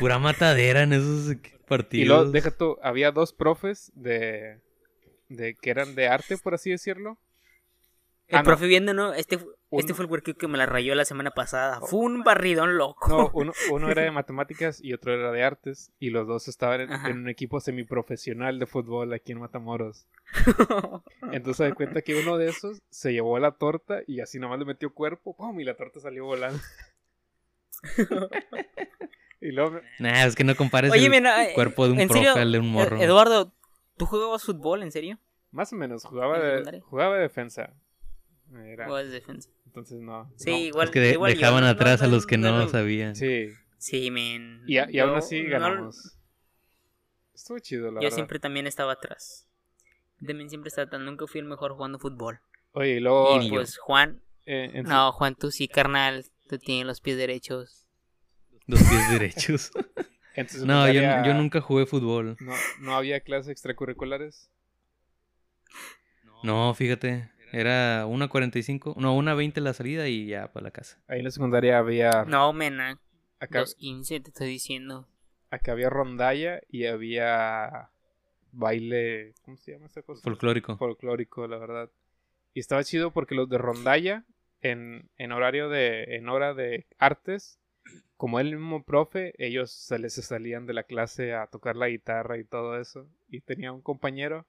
pura 0.00 0.18
matadera 0.18 0.82
en 0.82 0.92
esos 0.92 1.36
partidos. 1.68 2.04
Y 2.04 2.08
luego, 2.08 2.24
deja 2.30 2.50
tú, 2.50 2.78
había 2.82 3.10
dos 3.12 3.32
profes 3.32 3.92
de, 3.94 4.60
de 5.28 5.54
que 5.54 5.70
eran 5.70 5.94
de 5.94 6.08
arte, 6.08 6.36
por 6.38 6.54
así 6.54 6.70
decirlo. 6.70 7.18
El 8.28 8.38
Ah, 8.38 8.42
no. 8.42 8.46
profe 8.46 8.66
viendo, 8.66 8.94
¿no? 8.94 9.12
Este, 9.12 9.38
este 9.72 9.92
fue 9.92 10.06
el 10.06 10.10
huerquillo 10.10 10.38
que 10.38 10.48
me 10.48 10.56
la 10.56 10.64
rayó 10.64 10.94
la 10.94 11.04
semana 11.04 11.32
pasada. 11.32 11.80
Fue 11.82 12.00
un 12.00 12.22
barridón 12.22 12.78
loco. 12.78 13.06
No, 13.08 13.30
uno, 13.34 13.52
uno 13.70 13.90
era 13.90 14.02
de 14.02 14.10
matemáticas 14.10 14.82
y 14.82 14.94
otro 14.94 15.12
era 15.12 15.30
de 15.32 15.42
artes. 15.42 15.92
Y 15.98 16.10
los 16.10 16.26
dos 16.26 16.48
estaban 16.48 16.80
en, 16.80 17.18
un 17.18 17.28
equipo 17.28 17.60
semiprofesional 17.60 18.58
de 18.58 18.64
fútbol 18.66 19.12
aquí 19.12 19.32
en 19.32 19.40
Matamoros. 19.40 20.06
Entonces 21.32 21.56
se 21.58 21.64
da 21.64 21.74
cuenta 21.74 22.00
que 22.00 22.14
uno 22.22 22.38
de 22.38 22.48
esos 22.48 22.80
se 22.88 23.12
llevó 23.12 23.38
la 23.38 23.50
torta 23.52 24.00
y 24.06 24.20
así 24.20 24.38
nomás 24.38 24.58
le 24.58 24.64
metió 24.64 24.94
cuerpo, 24.94 25.36
¡pum! 25.36 25.60
y 25.60 25.64
la 25.64 25.74
torta 25.76 26.00
salió 26.00 26.24
volando. 26.24 26.58
y 29.40 29.50
luego, 29.50 29.80
Nah, 29.98 30.24
es 30.26 30.34
que 30.34 30.44
no 30.44 30.54
compares 30.56 30.92
Oye, 30.92 31.04
el 31.06 31.10
mira, 31.10 31.48
eh, 31.50 31.54
cuerpo 31.54 31.86
de 31.86 31.92
un 31.92 32.08
profe 32.08 32.28
al 32.28 32.52
de 32.52 32.58
un 32.58 32.70
morro. 32.70 32.96
Ed- 32.96 33.02
Eduardo, 33.02 33.52
¿tú 33.96 34.06
jugabas 34.06 34.42
fútbol, 34.44 34.82
en 34.82 34.92
serio? 34.92 35.18
más 35.50 35.72
o 35.72 35.76
menos, 35.76 36.04
jugaba 36.04 36.38
¿En 36.38 36.64
de, 36.64 36.80
jugaba 36.80 37.16
de 37.16 37.22
defensa. 37.22 37.74
Era- 38.54 38.86
¿Jugabas 38.86 39.10
defensa? 39.10 39.50
entonces 39.66 40.00
no. 40.00 40.30
Sí, 40.36 40.50
no. 40.50 40.56
igual. 40.58 40.84
es 40.88 40.90
que 40.92 41.00
de- 41.00 41.10
igual 41.12 41.32
yo, 41.32 41.38
dejaban 41.38 41.64
atrás 41.64 42.00
no- 42.00 42.06
a 42.06 42.10
los 42.10 42.26
que 42.26 42.38
no, 42.38 42.56
no- 42.56 42.68
sabían. 42.68 43.16
Sí, 43.16 43.48
Sí, 43.78 44.10
men. 44.10 44.62
y, 44.66 44.78
a- 44.78 44.88
y 44.90 44.98
aún 45.00 45.10
Yo 45.12 45.16
así 45.16 45.42
no- 45.42 45.50
ganamos. 45.50 46.16
Estuvo 47.34 47.58
chido, 47.58 47.86
la 47.90 48.00
yo 48.00 48.04
verdad. 48.04 48.14
siempre 48.14 48.38
también 48.38 48.66
estaba 48.66 48.92
atrás. 48.92 49.48
También 50.24 50.48
siempre 50.48 50.68
estaba 50.68 50.86
atrás. 50.86 51.00
Nunca 51.02 51.26
fui 51.26 51.40
el 51.40 51.46
mejor 51.46 51.72
jugando 51.74 51.98
fútbol. 51.98 52.40
Oye, 52.72 52.96
y 52.96 53.00
luego... 53.00 53.40
y 53.42 53.50
pues 53.50 53.76
Juan, 53.78 54.22
eh, 54.46 54.70
en- 54.74 54.84
no, 54.84 55.10
Juan, 55.12 55.34
tú 55.34 55.50
sí, 55.50 55.66
carnal. 55.68 56.24
Tú 56.52 56.58
tienes 56.58 56.84
los 56.84 57.00
pies 57.00 57.16
derechos. 57.16 57.86
Dos 58.66 58.82
pies 58.82 59.10
derechos. 59.10 59.70
No, 60.64 60.90
yo 60.90 61.34
nunca 61.34 61.60
jugué 61.62 61.84
fútbol. 61.86 62.36
No, 62.40 62.52
no 62.80 62.94
había 62.96 63.20
clases 63.20 63.50
extracurriculares. 63.52 64.50
No, 66.42 66.72
fíjate. 66.74 67.30
Era 67.52 68.04
una 68.06 68.28
45, 68.28 68.94
no, 68.98 69.14
una 69.14 69.32
20 69.34 69.60
la 69.62 69.72
salida 69.72 70.08
y 70.08 70.26
ya 70.26 70.52
para 70.52 70.64
la 70.64 70.70
casa. 70.70 71.02
Ahí 71.08 71.18
en 71.20 71.24
la 71.24 71.30
secundaria 71.30 71.78
había. 71.78 72.24
No, 72.26 72.52
mena. 72.52 72.98
Acá, 73.40 73.60
Los 73.60 73.74
15 73.74 74.20
te 74.20 74.28
estoy 74.30 74.48
diciendo. 74.48 75.08
acá 75.50 75.72
había 75.72 75.88
rondalla 75.90 76.60
y 76.68 76.84
había 76.86 77.90
baile. 78.52 79.34
¿Cómo 79.42 79.56
se 79.56 79.72
llama 79.72 79.86
esa 79.86 80.02
cosa? 80.02 80.22
Folclórico. 80.22 80.76
folclórico, 80.76 81.46
la 81.46 81.56
verdad. 81.58 81.90
Y 82.54 82.60
estaba 82.60 82.84
chido 82.84 83.10
porque 83.10 83.34
los 83.34 83.48
de 83.50 83.58
rondalla, 83.58 84.24
en, 84.62 85.10
en 85.18 85.32
horario 85.32 85.68
de, 85.68 86.16
en 86.16 86.28
hora 86.28 86.54
de 86.54 86.86
artes, 86.98 87.60
como 88.16 88.38
el 88.38 88.52
mismo 88.56 88.84
profe, 88.84 89.34
ellos 89.38 89.72
se 89.72 89.98
les 89.98 90.14
salían 90.14 90.64
de 90.64 90.74
la 90.74 90.84
clase 90.84 91.34
a 91.34 91.48
tocar 91.48 91.76
la 91.76 91.88
guitarra 91.88 92.38
y 92.38 92.44
todo 92.44 92.80
eso. 92.80 93.08
Y 93.28 93.40
tenía 93.40 93.72
un 93.72 93.82
compañero 93.82 94.46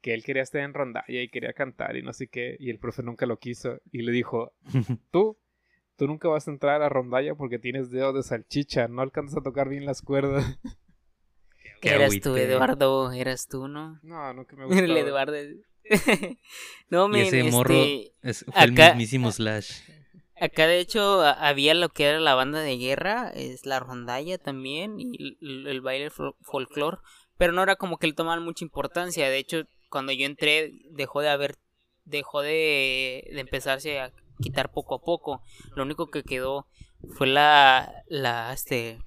que 0.00 0.14
él 0.14 0.22
quería 0.22 0.42
estar 0.42 0.62
en 0.62 0.74
rondalla 0.74 1.20
y 1.20 1.28
quería 1.28 1.52
cantar 1.52 1.96
y 1.96 2.02
no 2.02 2.12
sé 2.12 2.28
qué, 2.28 2.56
y 2.60 2.70
el 2.70 2.78
profe 2.78 3.02
nunca 3.02 3.26
lo 3.26 3.38
quiso. 3.38 3.80
Y 3.90 4.02
le 4.02 4.12
dijo, 4.12 4.52
tú, 5.10 5.36
tú 5.96 6.06
nunca 6.06 6.28
vas 6.28 6.46
a 6.46 6.52
entrar 6.52 6.80
a 6.82 6.88
rondalla 6.88 7.34
porque 7.34 7.58
tienes 7.58 7.90
dedos 7.90 8.14
de 8.14 8.22
salchicha, 8.22 8.86
no 8.86 9.02
alcanzas 9.02 9.38
a 9.38 9.42
tocar 9.42 9.68
bien 9.68 9.84
las 9.84 10.00
cuerdas. 10.00 10.58
Qué 11.80 11.90
Eras 11.90 12.20
tú. 12.20 12.36
Eduardo. 12.36 13.12
Eras 13.12 13.46
tú, 13.48 13.68
¿no? 13.68 13.98
No, 14.02 14.32
nunca 14.34 14.56
me 14.56 14.64
gustó. 14.64 14.78
El 14.84 14.96
Eduardo. 14.96 15.34
No, 16.90 17.06
Y 17.06 17.10
men, 17.10 17.26
ese 17.26 17.40
este, 17.40 17.50
morro 17.50 17.84
es, 18.22 18.44
fue 18.52 18.64
el 18.64 18.72
mismísimo 18.72 19.30
Slash. 19.32 19.72
Acá 20.40 20.66
de 20.68 20.78
hecho 20.78 21.22
había 21.22 21.74
lo 21.74 21.88
que 21.88 22.04
era 22.04 22.20
la 22.20 22.34
banda 22.34 22.60
de 22.60 22.76
guerra, 22.78 23.30
es 23.30 23.66
la 23.66 23.80
rondalla 23.80 24.38
también 24.38 25.00
y 25.00 25.36
el, 25.40 25.66
el 25.66 25.80
baile 25.80 26.10
fol- 26.12 26.36
folclor, 26.42 27.00
pero 27.36 27.52
no 27.52 27.62
era 27.62 27.74
como 27.76 27.98
que 27.98 28.06
le 28.06 28.12
tomaban 28.12 28.44
mucha 28.44 28.64
importancia. 28.64 29.28
De 29.28 29.38
hecho, 29.38 29.64
cuando 29.90 30.12
yo 30.12 30.26
entré 30.26 30.72
dejó 30.90 31.22
de 31.22 31.28
haber, 31.28 31.56
dejó 32.04 32.42
de, 32.42 33.28
de 33.32 33.40
empezarse 33.40 33.98
a 33.98 34.12
quitar 34.40 34.70
poco 34.70 34.94
a 34.94 35.00
poco. 35.02 35.42
Lo 35.74 35.82
único 35.82 36.06
que 36.08 36.22
quedó 36.22 36.68
fue 37.16 37.26
la, 37.26 38.04
la, 38.06 38.52
este, 38.52 39.00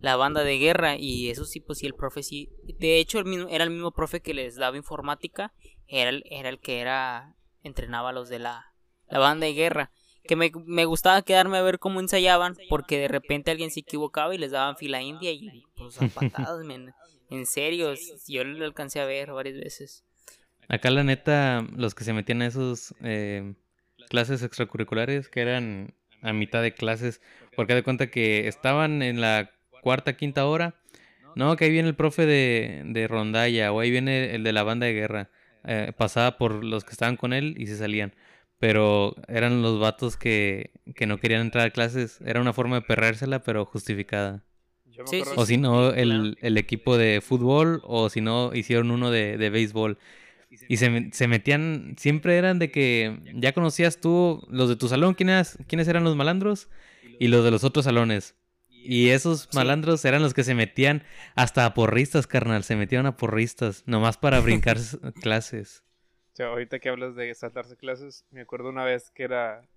la 0.00 0.16
banda 0.16 0.44
de 0.44 0.58
guerra 0.58 0.96
y 0.98 1.30
eso 1.30 1.46
sí, 1.46 1.60
pues 1.60 1.78
sí, 1.78 1.86
el 1.86 1.94
profe 1.94 2.22
sí. 2.22 2.50
De 2.78 2.98
hecho, 2.98 3.18
el 3.18 3.24
mismo, 3.24 3.48
era 3.48 3.64
el 3.64 3.70
mismo 3.70 3.92
profe 3.92 4.20
que 4.20 4.34
les 4.34 4.56
daba 4.56 4.76
informática, 4.76 5.54
era 6.00 6.10
el, 6.10 6.24
era 6.30 6.48
el 6.48 6.58
que 6.58 6.80
era 6.80 7.34
entrenaba 7.62 8.10
a 8.10 8.12
los 8.12 8.28
de 8.28 8.40
la, 8.40 8.72
la 9.08 9.18
banda 9.18 9.46
de 9.46 9.54
guerra 9.54 9.90
que 10.24 10.36
me, 10.36 10.50
me 10.66 10.84
gustaba 10.84 11.22
quedarme 11.22 11.58
a 11.58 11.62
ver 11.62 11.78
cómo 11.78 12.00
ensayaban, 12.00 12.56
porque 12.68 12.98
de 12.98 13.08
repente 13.08 13.50
alguien 13.50 13.70
se 13.70 13.80
equivocaba 13.80 14.34
y 14.34 14.38
les 14.38 14.52
daban 14.52 14.76
fila 14.76 15.02
india 15.02 15.32
y 15.32 15.64
pues 15.76 16.00
a 16.00 16.06
patadas, 16.08 16.64
men. 16.64 16.92
En 17.30 17.46
serio, 17.46 17.94
yo 18.28 18.44
lo 18.44 18.64
alcancé 18.64 19.00
a 19.00 19.04
ver 19.04 19.32
varias 19.32 19.56
veces. 19.56 20.04
Acá 20.68 20.90
la 20.90 21.02
neta, 21.02 21.66
los 21.74 21.94
que 21.94 22.04
se 22.04 22.12
metían 22.12 22.42
a 22.42 22.46
esos 22.46 22.94
eh, 23.02 23.54
clases 24.10 24.42
extracurriculares, 24.42 25.28
que 25.28 25.40
eran 25.40 25.94
a 26.20 26.32
mitad 26.32 26.62
de 26.62 26.74
clases, 26.74 27.20
porque 27.56 27.74
de 27.74 27.82
cuenta 27.82 28.10
que 28.10 28.46
estaban 28.48 29.02
en 29.02 29.20
la 29.20 29.50
cuarta, 29.82 30.16
quinta 30.16 30.46
hora, 30.46 30.76
no, 31.34 31.56
que 31.56 31.64
ahí 31.64 31.70
viene 31.70 31.88
el 31.88 31.96
profe 31.96 32.26
de, 32.26 32.82
de 32.84 33.08
rondalla, 33.08 33.72
o 33.72 33.80
ahí 33.80 33.90
viene 33.90 34.34
el 34.34 34.44
de 34.44 34.52
la 34.52 34.62
banda 34.62 34.86
de 34.86 34.92
guerra, 34.92 35.30
eh, 35.64 35.92
pasaba 35.96 36.36
por 36.38 36.64
los 36.64 36.84
que 36.84 36.92
estaban 36.92 37.16
con 37.16 37.32
él 37.32 37.54
y 37.58 37.66
se 37.66 37.76
salían. 37.76 38.14
Pero 38.58 39.16
eran 39.28 39.62
los 39.62 39.80
vatos 39.80 40.16
que, 40.16 40.70
que 40.94 41.06
no 41.06 41.18
querían 41.18 41.40
entrar 41.40 41.66
a 41.66 41.70
clases. 41.70 42.20
Era 42.24 42.40
una 42.40 42.52
forma 42.52 42.76
de 42.76 42.82
perrérsela, 42.82 43.42
pero 43.42 43.64
justificada. 43.64 44.44
Sí, 45.06 45.22
O 45.36 45.46
si 45.46 45.56
no, 45.56 45.92
Sí, 45.92 46.00
el, 46.00 46.38
el 46.40 46.58
equipo 46.58 46.96
de 46.96 47.20
fútbol, 47.20 47.80
o 47.84 48.08
si 48.10 48.20
no, 48.20 48.54
hicieron 48.54 48.90
uno 48.90 49.10
de, 49.10 49.36
de 49.38 49.50
béisbol. 49.50 49.98
Y 50.68 50.76
se, 50.76 51.08
se 51.12 51.28
metían, 51.28 51.94
siempre 51.98 52.36
eran 52.36 52.58
de 52.58 52.70
que 52.70 53.20
ya 53.34 53.52
conocías 53.52 54.00
tú 54.00 54.46
los 54.50 54.68
de 54.68 54.76
tu 54.76 54.86
salón, 54.88 55.14
quiénes, 55.14 55.58
quiénes 55.66 55.88
eran 55.88 56.04
los 56.04 56.14
malandros, 56.14 56.68
y 57.18 57.28
los 57.28 57.42
de 57.44 57.50
los 57.50 57.64
otros 57.64 57.86
salones. 57.86 58.34
Y 58.84 59.10
esos 59.10 59.48
malandros 59.54 60.04
eran 60.04 60.22
los 60.22 60.34
que 60.34 60.44
se 60.44 60.54
metían 60.54 61.04
hasta 61.34 61.64
a 61.66 61.74
porristas, 61.74 62.26
carnal, 62.26 62.64
se 62.64 62.76
metían 62.76 63.06
a 63.06 63.16
porristas, 63.16 63.84
nomás 63.86 64.18
para 64.18 64.40
brincar 64.40 64.78
clases. 65.20 65.84
O 66.32 66.36
sea, 66.36 66.46
ahorita 66.46 66.78
que 66.78 66.88
hablas 66.88 67.14
de 67.14 67.34
saltarse 67.34 67.76
clases, 67.76 68.24
me 68.30 68.40
acuerdo 68.40 68.70
una 68.70 68.84
vez 68.84 69.10
que 69.10 69.24
era 69.24 69.68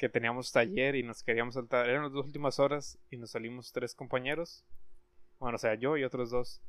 que 0.00 0.08
teníamos 0.08 0.50
taller 0.50 0.94
y 0.96 1.02
nos 1.02 1.22
queríamos 1.22 1.54
saltar. 1.54 1.88
Eran 1.88 2.04
las 2.04 2.12
dos 2.12 2.24
últimas 2.24 2.58
horas 2.58 2.98
y 3.10 3.18
nos 3.18 3.32
salimos 3.32 3.70
tres 3.72 3.94
compañeros. 3.94 4.64
Bueno, 5.38 5.56
o 5.56 5.58
sea, 5.58 5.74
yo 5.74 5.96
y 5.98 6.04
otros 6.04 6.30
dos. 6.30 6.62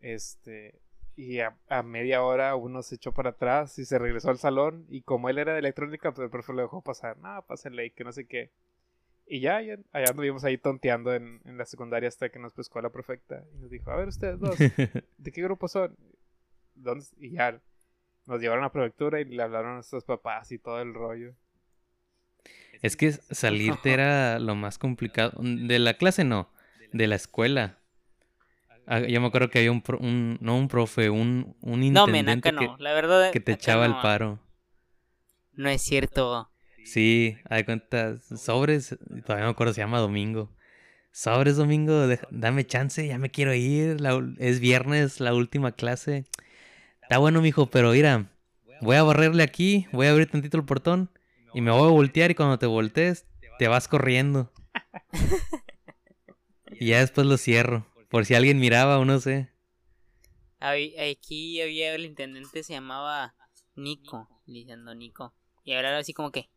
Este. 0.00 0.80
Y 1.16 1.40
a, 1.40 1.56
a 1.68 1.82
media 1.82 2.22
hora 2.22 2.56
uno 2.56 2.82
se 2.82 2.96
echó 2.96 3.12
para 3.12 3.30
atrás 3.30 3.78
y 3.78 3.86
se 3.86 3.98
regresó 3.98 4.28
al 4.28 4.38
salón. 4.38 4.84
Y 4.90 5.00
como 5.00 5.30
él 5.30 5.38
era 5.38 5.54
de 5.54 5.60
electrónica, 5.60 6.12
pues 6.12 6.24
el 6.24 6.30
profe 6.30 6.52
lo 6.52 6.60
dejó 6.60 6.82
pasar. 6.82 7.16
No, 7.18 7.42
pásenle 7.46 7.86
y 7.86 7.90
que 7.90 8.04
no 8.04 8.12
sé 8.12 8.26
qué. 8.26 8.50
Y 9.26 9.40
ya, 9.40 9.60
ya 9.62 9.76
allá 9.92 10.10
anduvimos 10.10 10.44
ahí 10.44 10.58
tonteando 10.58 11.14
en, 11.14 11.40
en 11.44 11.56
la 11.56 11.64
secundaria 11.64 12.08
hasta 12.08 12.28
que 12.28 12.38
nos 12.38 12.52
pescó 12.52 12.80
la 12.82 12.90
perfecta. 12.90 13.42
Y 13.54 13.58
nos 13.58 13.70
dijo, 13.70 13.90
a 13.90 13.96
ver 13.96 14.08
ustedes 14.08 14.38
dos, 14.38 14.56
¿de 15.18 15.32
qué 15.32 15.42
grupo 15.42 15.66
son? 15.68 15.96
¿Dónde? 16.74 17.06
Y 17.18 17.30
ya 17.32 17.60
nos 18.26 18.40
llevaron 18.40 18.64
a 18.64 18.72
prefectura 18.72 19.20
y 19.20 19.24
le 19.24 19.42
hablaron 19.42 19.72
a 19.72 19.74
nuestros 19.76 20.04
papás 20.04 20.52
y 20.52 20.58
todo 20.58 20.80
el 20.80 20.92
rollo. 20.94 21.34
Es 22.82 22.96
que 22.96 23.12
salirte 23.12 23.92
era 23.92 24.38
lo 24.38 24.54
más 24.54 24.78
complicado. 24.78 25.32
De 25.42 25.78
la 25.78 25.94
clase 25.94 26.24
no, 26.24 26.50
de 26.92 27.06
la 27.06 27.14
escuela. 27.16 27.78
Ah, 28.86 29.00
Yo 29.00 29.20
me 29.20 29.28
acuerdo 29.28 29.48
que 29.48 29.60
había 29.60 29.72
un, 29.72 29.80
pro- 29.80 29.98
un- 29.98 30.36
no 30.42 30.58
un 30.58 30.68
profe, 30.68 31.08
un, 31.08 31.56
un 31.62 31.92
No, 31.92 32.06
men, 32.06 32.26
intendente 32.26 32.50
acá 32.50 32.58
que, 32.58 32.66
no. 32.66 32.76
La 32.78 32.92
verdad. 32.92 33.32
que 33.32 33.40
te 33.40 33.52
acá 33.52 33.60
echaba 33.62 33.86
no. 33.88 33.96
el 33.96 34.02
paro. 34.02 34.38
No 35.54 35.68
es 35.70 35.82
cierto. 35.82 36.50
Sí, 36.84 37.36
hay 37.48 37.64
cuenta, 37.64 38.18
sobres, 38.18 38.96
todavía 39.26 39.46
me 39.46 39.50
acuerdo, 39.52 39.72
se 39.72 39.80
llama 39.80 39.98
Domingo. 40.00 40.50
Sobres, 41.12 41.56
Domingo, 41.56 42.06
deja- 42.06 42.28
dame 42.30 42.66
chance, 42.66 43.06
ya 43.06 43.18
me 43.18 43.30
quiero 43.30 43.54
ir, 43.54 44.00
la 44.00 44.20
es 44.38 44.60
viernes, 44.60 45.20
la 45.20 45.34
última 45.34 45.72
clase. 45.72 46.24
Está 47.02 47.18
bueno, 47.18 47.40
mijo, 47.40 47.66
pero 47.70 47.92
mira, 47.92 48.30
voy 48.80 48.96
a 48.96 49.02
barrerle 49.02 49.42
aquí, 49.42 49.86
voy 49.92 50.06
a 50.06 50.10
abrir 50.10 50.30
tantito 50.30 50.56
el 50.56 50.64
portón 50.64 51.10
y 51.54 51.60
me 51.60 51.70
voy 51.70 51.88
a 51.88 51.92
voltear 51.92 52.30
y 52.30 52.34
cuando 52.34 52.58
te 52.58 52.66
voltees, 52.66 53.26
te 53.58 53.68
vas 53.68 53.88
corriendo. 53.88 54.52
y 56.80 56.88
ya 56.88 57.00
después 57.00 57.26
lo 57.26 57.36
cierro, 57.38 57.86
por 58.08 58.26
si 58.26 58.34
alguien 58.34 58.58
miraba 58.58 58.98
o 58.98 59.04
no 59.04 59.20
sé. 59.20 59.50
Aquí 60.60 61.60
había 61.60 61.94
el 61.94 62.04
intendente, 62.06 62.62
se 62.62 62.72
llamaba 62.72 63.34
Nico, 63.76 64.28
diciendo 64.46 64.94
Nico. 64.94 65.34
Y 65.62 65.72
ahora 65.74 65.98
así 65.98 66.12
como 66.12 66.30
que, 66.30 66.48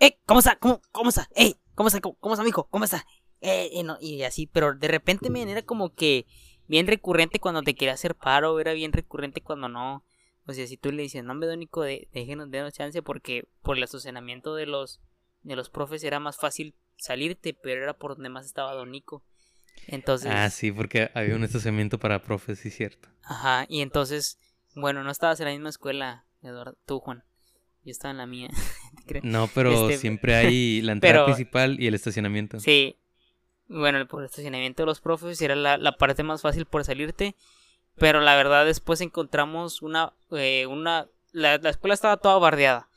¡eh! 0.00 0.18
¿Cómo 0.26 0.40
está? 0.40 0.56
¿Cómo, 0.56 0.80
cómo 0.92 1.10
está? 1.10 1.28
¡eh! 1.34 1.54
¿Cómo 1.74 1.88
está? 1.88 2.00
¿Cómo, 2.00 2.16
cómo 2.16 2.34
está, 2.34 2.44
mijo? 2.44 2.68
¿Cómo 2.68 2.84
está? 2.84 3.06
Eh, 3.40 3.70
eh, 3.72 3.82
no, 3.82 3.98
y 4.00 4.22
así, 4.22 4.46
pero 4.46 4.74
de 4.74 4.88
repente, 4.88 5.28
men, 5.28 5.48
era 5.48 5.62
como 5.62 5.94
que 5.94 6.26
bien 6.68 6.86
recurrente 6.86 7.40
cuando 7.40 7.62
te 7.62 7.74
quería 7.74 7.94
hacer 7.94 8.14
paro, 8.14 8.58
era 8.60 8.72
bien 8.72 8.92
recurrente 8.92 9.40
cuando 9.40 9.68
no. 9.68 10.04
O 10.46 10.52
sea, 10.52 10.66
si 10.66 10.76
tú 10.76 10.92
le 10.92 11.02
dices, 11.02 11.22
no 11.24 11.34
me 11.34 11.56
Nico, 11.56 11.82
de, 11.82 12.08
déjenos, 12.12 12.50
denos 12.50 12.72
chance, 12.72 13.02
porque 13.02 13.48
por 13.62 13.76
el 13.76 13.82
estacionamiento 13.82 14.54
de 14.54 14.66
los, 14.66 15.00
de 15.42 15.56
los 15.56 15.70
profes 15.70 16.02
era 16.04 16.18
más 16.20 16.36
fácil 16.36 16.74
salirte, 16.96 17.54
pero 17.54 17.82
era 17.82 17.94
por 17.94 18.14
donde 18.14 18.28
más 18.28 18.46
estaba 18.46 18.74
Don 18.74 18.90
Nico. 18.90 19.24
Entonces, 19.86 20.30
Ah, 20.32 20.50
sí, 20.50 20.70
porque 20.70 21.10
había 21.14 21.34
un 21.34 21.44
estacionamiento 21.44 21.98
para 21.98 22.22
profes, 22.22 22.60
sí, 22.60 22.70
cierto. 22.70 23.08
Ajá, 23.22 23.66
y 23.68 23.80
entonces, 23.80 24.38
bueno, 24.74 25.02
no 25.02 25.10
estabas 25.10 25.40
en 25.40 25.46
la 25.46 25.52
misma 25.52 25.68
escuela, 25.68 26.26
Eduardo, 26.42 26.76
tú, 26.86 27.00
Juan. 27.00 27.24
Yo 27.84 27.90
estaba 27.90 28.12
en 28.12 28.18
la 28.18 28.26
mía. 28.26 28.48
No, 29.22 29.48
pero 29.52 29.72
Este, 29.90 29.98
siempre 29.98 30.34
hay 30.36 30.80
la 30.82 30.92
entrada 30.92 31.14
pero- 31.14 31.24
principal 31.26 31.78
y 31.80 31.86
el 31.88 31.94
estacionamiento. 31.94 32.60
Sí. 32.60 32.96
Bueno, 33.68 34.06
por 34.06 34.20
el 34.22 34.26
estacionamiento 34.26 34.82
de 34.82 34.86
los 34.86 35.00
profes 35.00 35.40
era 35.42 35.54
la, 35.56 35.76
la 35.76 35.92
parte 35.92 36.22
más 36.22 36.40
fácil 36.42 36.66
por 36.66 36.84
salirte. 36.84 37.34
Pero 37.96 38.20
la 38.20 38.36
verdad, 38.36 38.64
después 38.64 39.00
encontramos 39.00 39.82
una. 39.82 40.12
eh, 40.30 40.66
una 40.66 41.08
la, 41.32 41.58
la 41.58 41.70
escuela 41.70 41.94
estaba 41.94 42.16
toda 42.16 42.38
bardeada. 42.38 42.88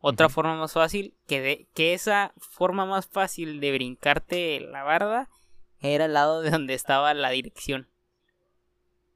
Otra 0.00 0.28
forma 0.30 0.54
más 0.56 0.72
fácil, 0.72 1.12
que, 1.26 1.40
de, 1.42 1.66
que 1.74 1.92
esa 1.94 2.32
forma 2.38 2.86
más 2.86 3.06
fácil 3.06 3.60
de 3.60 3.72
brincarte 3.72 4.60
la 4.60 4.82
barda 4.82 5.28
era 5.80 6.06
al 6.06 6.14
lado 6.14 6.40
de 6.40 6.50
donde 6.50 6.72
estaba 6.74 7.12
la 7.12 7.30
dirección. 7.30 7.88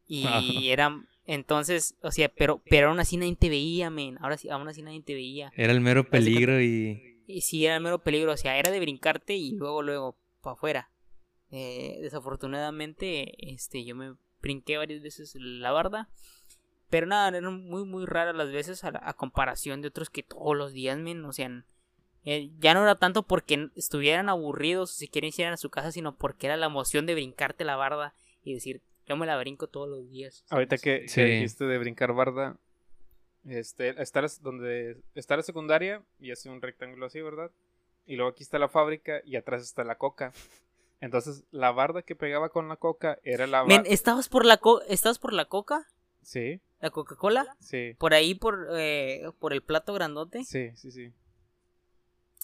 Y 0.07 0.27
Ajá. 0.27 0.41
era. 0.65 1.01
Entonces, 1.27 1.97
o 2.03 2.11
sea, 2.11 2.29
pero, 2.29 2.63
pero 2.69 2.89
aún 2.89 3.01
así 3.01 3.17
nadie 3.17 3.37
te 3.37 3.49
veía, 3.49 3.91
men. 3.91 4.19
Ahora 4.21 4.37
sí, 4.37 4.51
aún 4.51 4.69
así 4.69 4.83
nadie 4.83 5.03
te 5.03 5.15
veía. 5.15 5.53
Era 5.57 5.73
el 5.73 5.81
mero 5.81 6.09
peligro 6.09 6.61
y... 6.61 7.23
Y 7.27 7.41
sí, 7.41 7.65
era 7.65 7.77
el 7.77 7.83
mero 7.83 8.03
peligro, 8.03 8.33
o 8.33 8.37
sea, 8.37 8.59
era 8.59 8.71
de 8.71 8.81
brincarte 8.81 9.35
y 9.35 9.53
luego, 9.53 9.83
luego, 9.83 10.17
para 10.43 10.53
afuera. 10.55 10.91
Eh, 11.51 11.99
desafortunadamente, 12.03 13.53
este, 13.53 13.85
yo 13.85 13.97
me 13.97 14.15
brinqué 14.43 14.77
varias 14.77 15.01
veces 15.01 15.35
la 15.37 15.71
barda. 15.71 16.11
Pero 16.91 17.07
nada, 17.07 17.29
eran 17.29 17.67
muy, 17.67 17.85
muy 17.85 18.05
raras 18.05 18.37
las 18.37 18.53
veces 18.53 18.85
a 18.85 19.15
comparación 19.15 19.81
de 19.81 19.89
otros 19.89 20.11
que 20.11 20.23
todos 20.23 20.55
los 20.55 20.73
días, 20.75 20.99
men, 20.99 21.25
o 21.25 21.33
sea, 21.33 21.65
Eh, 22.27 22.51
ya 22.59 22.73
no 22.73 22.83
era 22.83 22.95
tanto 22.95 23.23
porque 23.23 23.69
estuvieran 23.77 24.31
aburridos 24.31 24.93
o 24.93 24.95
si 24.95 25.09
quieren 25.09 25.31
ir 25.37 25.47
a 25.47 25.57
su 25.57 25.69
casa, 25.69 25.93
sino 25.93 26.17
porque 26.17 26.47
era 26.47 26.57
la 26.57 26.67
emoción 26.67 27.05
de 27.05 27.15
brincarte 27.15 27.65
la 27.65 27.77
barda 27.77 28.15
y 28.43 28.55
decir, 28.55 28.81
yo 29.07 29.17
me 29.17 29.27
la 29.27 29.37
brinco 29.39 29.67
todos 29.69 29.89
los 29.89 30.09
días. 30.11 30.45
Ahorita 30.51 30.79
que, 30.79 31.09
Sí. 31.09 31.17
que 31.21 31.25
dijiste 31.27 31.65
de 31.65 31.79
brincar 31.79 32.13
barda, 32.15 32.57
este, 33.47 34.01
está 34.03 34.23
la- 34.23 34.31
donde 34.41 35.03
está 35.15 35.37
la 35.37 35.43
secundaria 35.43 36.03
y 36.19 36.31
hace 36.31 36.49
un 36.49 36.63
rectángulo 36.63 37.07
así, 37.07 37.21
¿verdad? 37.21 37.51
Y 38.07 38.17
luego 38.17 38.31
aquí 38.31 38.43
está 38.43 38.59
la 38.59 38.69
fábrica 38.69 39.21
y 39.25 39.37
atrás 39.37 39.63
está 39.63 39.85
la 39.85 39.97
coca. 39.97 40.33
Entonces, 41.01 41.45
la 41.51 41.71
barda 41.73 42.03
que 42.03 42.17
pegaba 42.17 42.49
con 42.49 42.69
la 42.69 42.77
coca 42.77 43.19
era 43.25 43.47
la 43.47 43.63
barda. 43.63 43.83
¿estabas 43.89 44.29
por 44.29 44.45
la 44.47 44.57
co 44.59 44.81
¿estabas 44.83 45.19
por 45.19 45.33
la 45.33 45.45
coca? 45.47 45.87
Sí, 46.23 46.61
¿La 46.81 46.91
Coca-Cola? 46.91 47.57
sí, 47.61 47.95
¿Por 47.99 48.15
ahí 48.15 48.35
por, 48.35 48.69
eh, 48.73 49.31
por 49.39 49.53
el 49.53 49.63
plato 49.63 49.93
grandote? 49.93 50.45
sí, 50.45 50.71
sí, 50.77 50.91
sí. 50.91 51.13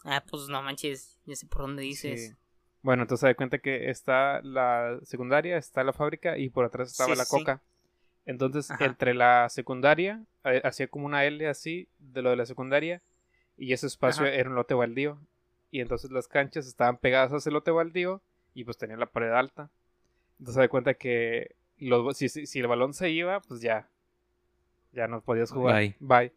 Ah, 0.04 0.22
pues 0.28 0.48
no 0.48 0.62
manches, 0.62 1.18
ya 1.26 1.36
sé 1.36 1.46
por 1.46 1.62
dónde 1.62 1.82
dices. 1.82 2.28
sí. 2.28 2.36
Bueno, 2.82 3.02
entonces 3.02 3.20
se 3.20 3.26
da 3.26 3.34
cuenta 3.34 3.58
que 3.58 3.90
está 3.90 4.40
la 4.42 4.98
secundaria, 5.02 5.56
está 5.58 5.84
la 5.84 5.92
fábrica 5.92 6.38
y 6.38 6.48
por 6.48 6.64
atrás 6.64 6.90
estaba 6.90 7.12
Sí, 7.12 7.18
la 7.18 7.24
sí. 7.24 7.30
coca. 7.36 7.60
Entonces, 8.26 8.70
Ajá. 8.70 8.84
entre 8.84 9.14
la 9.14 9.48
secundaria, 9.48 10.22
eh, 10.44 10.60
hacía 10.64 10.88
como 10.88 11.06
una 11.06 11.24
L 11.24 11.46
así 11.48 11.88
de 11.98 12.22
lo 12.22 12.30
de 12.30 12.36
la 12.36 12.46
secundaria 12.46 13.02
y 13.56 13.72
ese 13.72 13.86
espacio 13.86 14.24
Ajá. 14.24 14.34
era 14.34 14.48
un 14.48 14.54
lote 14.56 14.74
baldío. 14.74 15.18
Y 15.70 15.80
entonces 15.80 16.10
las 16.10 16.26
canchas 16.26 16.66
estaban 16.66 16.96
pegadas 16.96 17.32
a 17.32 17.36
ese 17.36 17.50
lote 17.50 17.70
baldío 17.70 18.22
y 18.54 18.64
pues 18.64 18.76
tenía 18.78 18.96
la 18.96 19.06
pared 19.06 19.30
alta. 19.32 19.70
Entonces 20.38 20.54
se 20.54 20.60
da 20.62 20.68
cuenta 20.68 20.94
que 20.94 21.54
los, 21.78 22.16
si, 22.16 22.28
si, 22.28 22.46
si 22.46 22.60
el 22.60 22.66
balón 22.66 22.94
se 22.94 23.10
iba, 23.10 23.40
pues 23.40 23.60
ya, 23.60 23.88
ya 24.92 25.06
no 25.06 25.20
podías 25.20 25.50
jugar. 25.52 25.76
Bye. 25.76 25.96
Bye. 26.00 26.32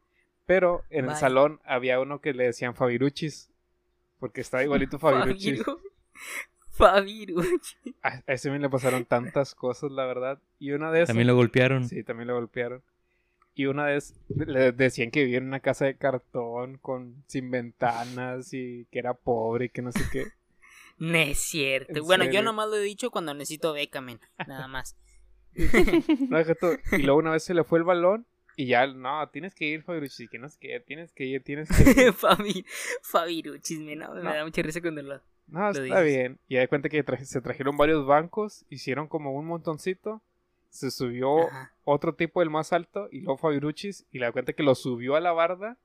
Pero 0.45 0.83
en 0.89 1.05
el 1.09 1.15
salón 1.15 1.61
había 1.63 1.99
uno 2.01 2.19
que 2.19 2.33
le 2.33 2.43
decían 2.45 2.75
Fabiruchis. 2.75 3.49
Porque 4.19 4.41
estaba 4.41 4.63
igualito 4.63 4.99
Fabiruchis. 4.99 5.63
Fabiru- 6.77 7.35
Fabiruchi. 7.43 7.95
A, 8.01 8.21
a 8.25 8.33
ese 8.33 8.49
me 8.49 8.59
le 8.59 8.69
pasaron 8.69 9.05
tantas 9.05 9.53
cosas, 9.55 9.91
la 9.91 10.05
verdad. 10.05 10.39
Y 10.59 10.71
una 10.71 10.91
de 10.91 10.99
esas. 10.99 11.07
También 11.09 11.27
lo 11.27 11.35
golpearon. 11.35 11.87
Sí, 11.87 12.03
también 12.03 12.27
lo 12.27 12.35
golpearon. 12.35 12.81
Y 13.55 13.65
una 13.67 13.85
vez 13.85 14.15
le 14.35 14.71
decían 14.71 15.11
que 15.11 15.23
vivía 15.23 15.37
en 15.37 15.45
una 15.45 15.59
casa 15.59 15.85
de 15.85 15.95
cartón 15.95 16.77
con 16.79 17.23
sin 17.27 17.51
ventanas 17.51 18.51
y 18.53 18.85
que 18.91 18.97
era 18.97 19.13
pobre 19.13 19.65
y 19.65 19.69
que 19.69 19.81
no 19.83 19.91
sé 19.91 20.01
qué. 20.11 20.25
No 20.99 21.17
es 21.17 21.39
cierto. 21.39 21.91
¿En 21.99 22.03
Bueno, 22.05 22.23
yo 22.25 22.29
serio? 22.31 22.43
nomás 22.43 22.69
lo 22.69 22.75
he 22.77 22.81
dicho 22.83 23.09
cuando 23.11 23.33
necesito 23.33 23.73
beca, 23.73 23.99
men. 23.99 24.19
Nada 24.47 24.67
más. 24.67 24.95
No. 26.29 26.39
Y 26.97 27.01
luego 27.03 27.19
una 27.19 27.31
vez 27.31 27.43
se 27.43 27.53
le 27.53 27.63
fue 27.63 27.79
el 27.79 27.83
balón 27.85 28.25
y 28.55 28.67
ya, 28.67 28.85
no, 28.87 29.27
tienes 29.29 29.53
que 29.55 29.65
ir, 29.65 29.81
Fabiruchis, 29.83 30.29
que 30.29 30.37
no 30.39 30.47
sé 30.49 30.57
qué, 30.59 30.79
tienes 30.79 31.11
que 31.11 31.25
ir, 31.25 31.43
tienes 31.43 31.67
que 31.69 32.01
ir. 32.05 32.13
Fabi, 32.13 32.65
Fabiruchis, 33.01 33.79
men. 33.79 33.99
no, 33.99 34.13
No. 34.13 34.23
Me 34.23 34.35
da 34.35 34.43
mucha 34.45 34.61
risa 34.61 34.81
cuando 34.81 35.01
lo. 35.01 35.21
No, 35.53 35.59
Lo 35.61 35.69
está 35.69 35.81
dices. 36.01 36.03
bien. 36.03 36.39
Y 36.47 36.55
de 36.55 36.67
cuenta 36.67 36.89
que 36.89 37.03
se 37.25 37.39
trajeron 37.41 37.77
varios 37.77 38.05
bancos, 38.07 38.65
hicieron 38.69 39.07
como 39.07 39.31
un 39.33 39.45
montoncito, 39.45 40.19
se 40.71 40.89
subió 40.89 41.47
Ajá. 41.47 41.71
otro 41.83 42.15
tipo 42.15 42.39
del 42.39 42.49
más 42.49 42.73
alto 42.73 43.07
y 43.11 43.19
luego 43.21 43.37
Fabiruchis 43.37 44.05
y 44.11 44.17
le 44.17 44.25
da 44.25 44.31
cuenta 44.31 44.53
que 44.53 44.63
lo 44.63 44.73
subió 44.73 45.15
a 45.15 45.19
la 45.21 45.31
barda 45.31 45.77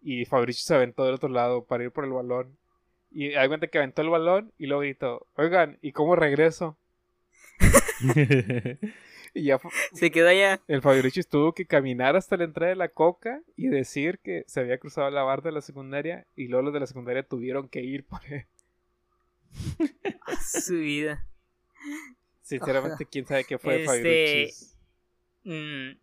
y 0.00 0.24
Fabiruchis 0.24 0.64
se 0.64 0.74
aventó 0.74 1.04
del 1.04 1.16
otro 1.16 1.28
lado 1.28 1.64
para 1.64 1.84
ir 1.84 1.90
por 1.90 2.04
el 2.04 2.12
balón. 2.12 2.56
Y 3.10 3.32
da 3.32 3.46
cuenta 3.46 3.66
que 3.66 3.76
aventó 3.76 4.00
el 4.00 4.08
balón 4.08 4.52
y 4.58 4.66
luego 4.66 4.80
gritó, 4.80 5.26
oigan, 5.36 5.78
¿y 5.82 5.92
cómo 5.92 6.16
regreso? 6.16 6.76
Y 9.36 9.46
ya 9.46 9.58
Se 9.92 10.12
quedó 10.12 10.28
allá. 10.28 10.60
el 10.68 10.80
Fabiruchis 10.80 11.26
tuvo 11.28 11.52
que 11.54 11.66
caminar 11.66 12.14
hasta 12.14 12.36
la 12.36 12.44
entrada 12.44 12.70
de 12.70 12.76
la 12.76 12.88
coca 12.88 13.40
y 13.56 13.66
decir 13.66 14.20
que 14.20 14.44
se 14.46 14.60
había 14.60 14.78
cruzado 14.78 15.10
la 15.10 15.24
barda 15.24 15.48
de 15.48 15.56
la 15.56 15.60
secundaria 15.60 16.24
y 16.36 16.46
luego 16.46 16.66
los 16.66 16.72
de 16.72 16.78
la 16.80 16.86
secundaria 16.86 17.24
tuvieron 17.24 17.68
que 17.68 17.80
ir 17.82 18.04
por 18.04 18.20
él. 18.30 18.46
Su 20.42 20.74
vida. 20.78 21.26
Sinceramente, 22.42 23.06
quién 23.06 23.26
sabe 23.26 23.44
qué 23.44 23.58
fue 23.58 23.74
de 23.78 23.84
Este, 23.84 23.86
Fabiruchis. 23.86 24.76
Mm, 25.44 25.98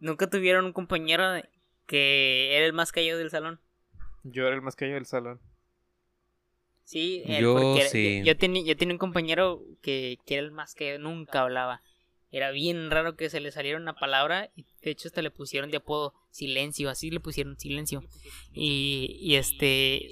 Nunca 0.00 0.30
tuvieron 0.30 0.64
un 0.64 0.72
compañero 0.72 1.42
que 1.86 2.56
era 2.56 2.64
el 2.66 2.72
más 2.72 2.90
callado 2.92 3.18
del 3.18 3.30
salón. 3.30 3.60
Yo 4.22 4.46
era 4.46 4.54
el 4.54 4.62
más 4.62 4.74
callado 4.76 4.94
del 4.94 5.06
salón. 5.06 5.40
Sí, 6.84 7.22
él, 7.26 7.42
Yo 7.42 7.52
porque 7.54 7.80
era- 7.80 7.88
sí. 7.90 8.18
Yo, 8.20 8.24
yo 8.32 8.36
tenía, 8.36 8.64
yo 8.64 8.76
tenía 8.76 8.94
un 8.94 8.98
compañero 8.98 9.62
que, 9.82 10.18
que 10.26 10.34
era 10.34 10.42
el 10.42 10.52
más 10.52 10.74
que 10.74 10.98
nunca 10.98 11.42
hablaba. 11.42 11.82
Era 12.32 12.50
bien 12.50 12.90
raro 12.90 13.16
que 13.16 13.28
se 13.28 13.40
le 13.40 13.50
saliera 13.50 13.78
una 13.78 13.94
palabra 13.94 14.50
y 14.56 14.64
de 14.82 14.90
hecho 14.92 15.08
hasta 15.08 15.20
le 15.20 15.30
pusieron 15.30 15.70
de 15.70 15.78
apodo 15.78 16.14
silencio, 16.30 16.88
así 16.88 17.10
le 17.10 17.20
pusieron 17.20 17.58
silencio. 17.58 18.02
Y, 18.52 19.18
y 19.20 19.34
este 19.34 20.08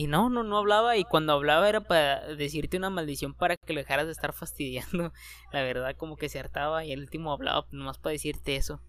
y 0.00 0.06
no, 0.06 0.30
no, 0.30 0.42
no 0.44 0.56
hablaba 0.56 0.96
y 0.96 1.04
cuando 1.04 1.34
hablaba 1.34 1.68
era 1.68 1.82
para 1.82 2.26
decirte 2.34 2.78
una 2.78 2.88
maldición 2.88 3.34
para 3.34 3.58
que 3.58 3.74
lo 3.74 3.80
dejaras 3.80 4.06
de 4.06 4.12
estar 4.12 4.32
fastidiando. 4.32 5.12
La 5.52 5.62
verdad 5.62 5.94
como 5.94 6.16
que 6.16 6.30
se 6.30 6.38
hartaba 6.40 6.86
y 6.86 6.92
el 6.92 7.00
último 7.00 7.34
hablaba 7.34 7.66
nomás 7.70 7.98
para 7.98 8.12
decirte 8.12 8.56
eso. 8.56 8.80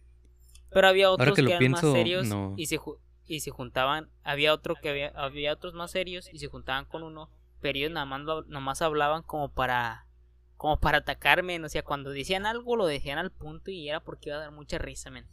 Pero 0.70 0.88
había 0.88 1.12
otros 1.12 1.36
que 1.36 1.42
lo 1.42 1.50
eran 1.50 1.60
pienso, 1.60 1.86
más 1.86 1.94
serios 1.94 2.30
no. 2.30 2.54
y 2.56 2.68
se 2.68 2.80
y 3.26 3.42
se 3.42 3.52
juntaban, 3.52 4.10
había 4.24 4.54
otro 4.54 4.76
que 4.76 4.90
había, 4.90 5.10
había 5.10 5.52
otros 5.52 5.74
más 5.74 5.92
serios 5.92 6.34
y 6.34 6.40
se 6.40 6.48
juntaban 6.48 6.86
con 6.86 7.04
uno, 7.04 7.30
pero 7.60 7.78
ellos 7.78 7.92
nada 7.92 8.06
más, 8.06 8.22
lo- 8.22 8.44
nomás 8.44 8.82
hablaban 8.82 9.22
como 9.22 9.52
para 9.52 10.08
como 10.56 10.80
para 10.80 11.00
atacarme, 11.00 11.60
o 11.60 11.68
sea, 11.68 11.84
cuando 11.84 12.12
decían 12.12 12.46
algo 12.46 12.78
lo 12.78 12.86
decían 12.86 13.18
al 13.18 13.32
punto 13.32 13.70
y 13.70 13.90
era 13.90 14.00
porque 14.00 14.30
iba 14.30 14.38
a 14.38 14.42
dar 14.42 14.52
mucha 14.52 14.78
risa, 14.78 15.10
men. 15.12 15.26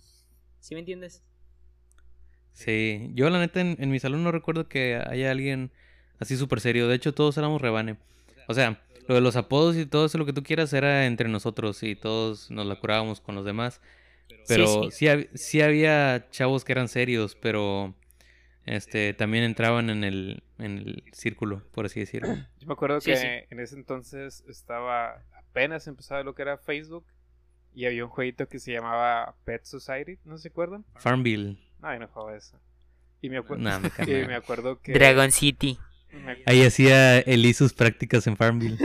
¿Sí 0.59 0.75
me 0.75 0.81
entiendes? 0.81 1.23
Sí, 2.59 3.11
yo 3.15 3.31
la 3.31 3.39
neta 3.39 3.61
en, 3.61 3.77
en 3.79 3.91
mi 3.91 4.01
salón 4.01 4.25
no 4.25 4.33
recuerdo 4.33 4.69
que 4.69 4.97
haya 4.97 5.31
alguien 5.31 5.71
así 6.19 6.37
súper 6.37 6.61
serio. 6.61 6.89
De 6.89 6.97
hecho, 6.97 7.15
todos 7.15 7.37
éramos 7.39 7.63
rebane. 7.63 7.97
O 8.49 8.55
sea, 8.55 8.81
lo 9.07 9.15
de 9.15 9.21
los 9.21 9.37
apodos 9.37 9.77
y 9.77 9.87
todo 9.87 10.07
eso, 10.07 10.19
lo 10.19 10.27
que 10.27 10.33
tú 10.33 10.43
quieras, 10.43 10.73
era 10.73 11.07
entre 11.07 11.29
nosotros 11.29 11.83
y 11.83 11.95
todos 11.95 12.51
nos 12.51 12.67
la 12.67 12.75
curábamos 12.77 13.21
con 13.21 13.35
los 13.37 13.45
demás. 13.45 13.81
Pero 14.49 14.85
sí. 14.85 14.91
sí, 14.91 15.07
hab- 15.07 15.29
sí 15.35 15.61
había 15.61 16.27
chavos 16.31 16.65
que 16.65 16.73
eran 16.73 16.89
serios, 16.89 17.37
pero 17.37 17.95
este 18.67 19.15
también 19.15 19.45
entraban 19.45 19.91
en 19.91 20.05
el, 20.05 20.43
en 20.59 20.79
el 20.79 21.05
círculo, 21.13 21.63
por 21.73 21.87
así 21.87 22.01
decirlo. 22.01 22.29
Yo 22.61 22.67
me 22.67 22.73
acuerdo 22.73 23.01
Sí, 23.01 23.13
que 23.13 23.17
sí. 23.17 23.27
en 23.51 23.61
ese 23.61 23.77
entonces 23.77 24.45
estaba 24.49 25.23
apenas 25.33 25.87
empezaba 25.87 26.23
lo 26.25 26.35
que 26.35 26.43
era 26.43 26.59
Facebook 26.59 27.07
y 27.75 27.87
había 27.87 28.05
un 28.05 28.11
jueguito 28.11 28.49
que 28.49 28.59
se 28.59 28.73
llamaba 28.73 29.37
Pet 29.45 29.65
Society, 29.65 30.19
¿no 30.25 30.39
se 30.39 30.49
acuerdan? 30.49 30.85
Farmville. 30.99 31.57
No, 31.81 31.93
yo 31.93 31.99
no 32.01 32.09
jugaba 32.09 32.37
eso. 32.37 32.59
Y 33.21 33.31
me, 33.31 33.37
y 34.07 34.33
acuerdo 34.33 34.81
que 34.81 34.93
Dragon 34.93 35.31
City. 35.33 35.79
me- 36.13 36.43
Ahí 36.47 36.65
hacía 36.65 37.19
Eli 37.21 37.53
sus 37.55 37.73
prácticas 37.73 38.27
en 38.27 38.37
Farmville. 38.37 38.79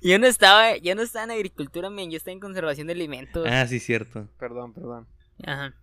yo 0.00 0.18
no 0.18 0.26
estaba, 0.26 0.76
yo 0.76 0.94
no 0.94 1.02
estaba 1.02 1.24
en 1.24 1.30
agricultura, 1.32 1.90
men, 1.90 2.10
yo 2.10 2.16
estaba 2.16 2.32
en 2.32 2.40
conservación 2.40 2.86
de 2.86 2.94
alimentos. 2.94 3.46
Ah, 3.48 3.66
sí, 3.66 3.80
cierto. 3.80 4.28
perdón, 4.38 4.72
perdón. 4.72 5.06
Ajá. 5.44 5.74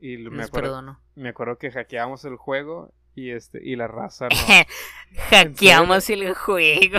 Y 0.00 0.18
me 0.18 0.42
acuerdo, 0.44 0.70
perdono. 0.70 1.00
me 1.14 1.28
acuerdo 1.30 1.56
que 1.58 1.70
hackeábamos 1.70 2.24
el 2.24 2.36
juego 2.36 2.92
y 3.14 3.30
este 3.30 3.60
y 3.62 3.76
la 3.76 3.86
raza 3.86 4.28
no. 4.28 4.36
Hackeamos 5.30 6.10
el 6.10 6.34
juego. 6.34 6.98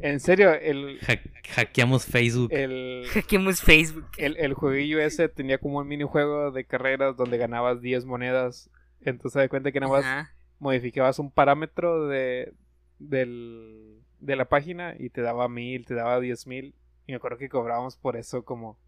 En 0.00 0.18
serio, 0.20 0.52
el 0.52 0.98
Ha- 1.06 1.50
hackeamos 1.54 2.04
Facebook. 2.04 2.50
el 2.52 3.04
Hackeamos 3.12 3.60
Facebook. 3.62 4.06
el, 4.18 4.36
el 4.38 4.54
jueguillo 4.54 5.00
ese 5.00 5.28
tenía 5.28 5.58
como 5.58 5.78
un 5.78 5.86
minijuego 5.88 6.50
de 6.50 6.64
carreras 6.64 7.16
donde 7.16 7.38
ganabas 7.38 7.80
10 7.80 8.04
monedas. 8.04 8.70
Entonces 9.00 9.32
se 9.34 9.38
da 9.38 9.48
cuenta 9.48 9.70
que 9.70 9.80
nada 9.80 9.92
más 9.92 10.04
Ajá. 10.04 10.34
modificabas 10.58 11.18
un 11.18 11.30
parámetro 11.30 12.08
de, 12.08 12.52
del, 12.98 14.00
de 14.20 14.36
la 14.36 14.46
página 14.48 14.94
y 14.98 15.10
te 15.10 15.20
daba 15.22 15.48
mil, 15.48 15.84
te 15.86 15.94
daba 15.94 16.18
diez 16.20 16.46
mil. 16.46 16.74
Y 17.06 17.12
me 17.12 17.16
acuerdo 17.16 17.38
que 17.38 17.48
cobrábamos 17.48 17.96
por 17.96 18.16
eso 18.16 18.44
como 18.44 18.78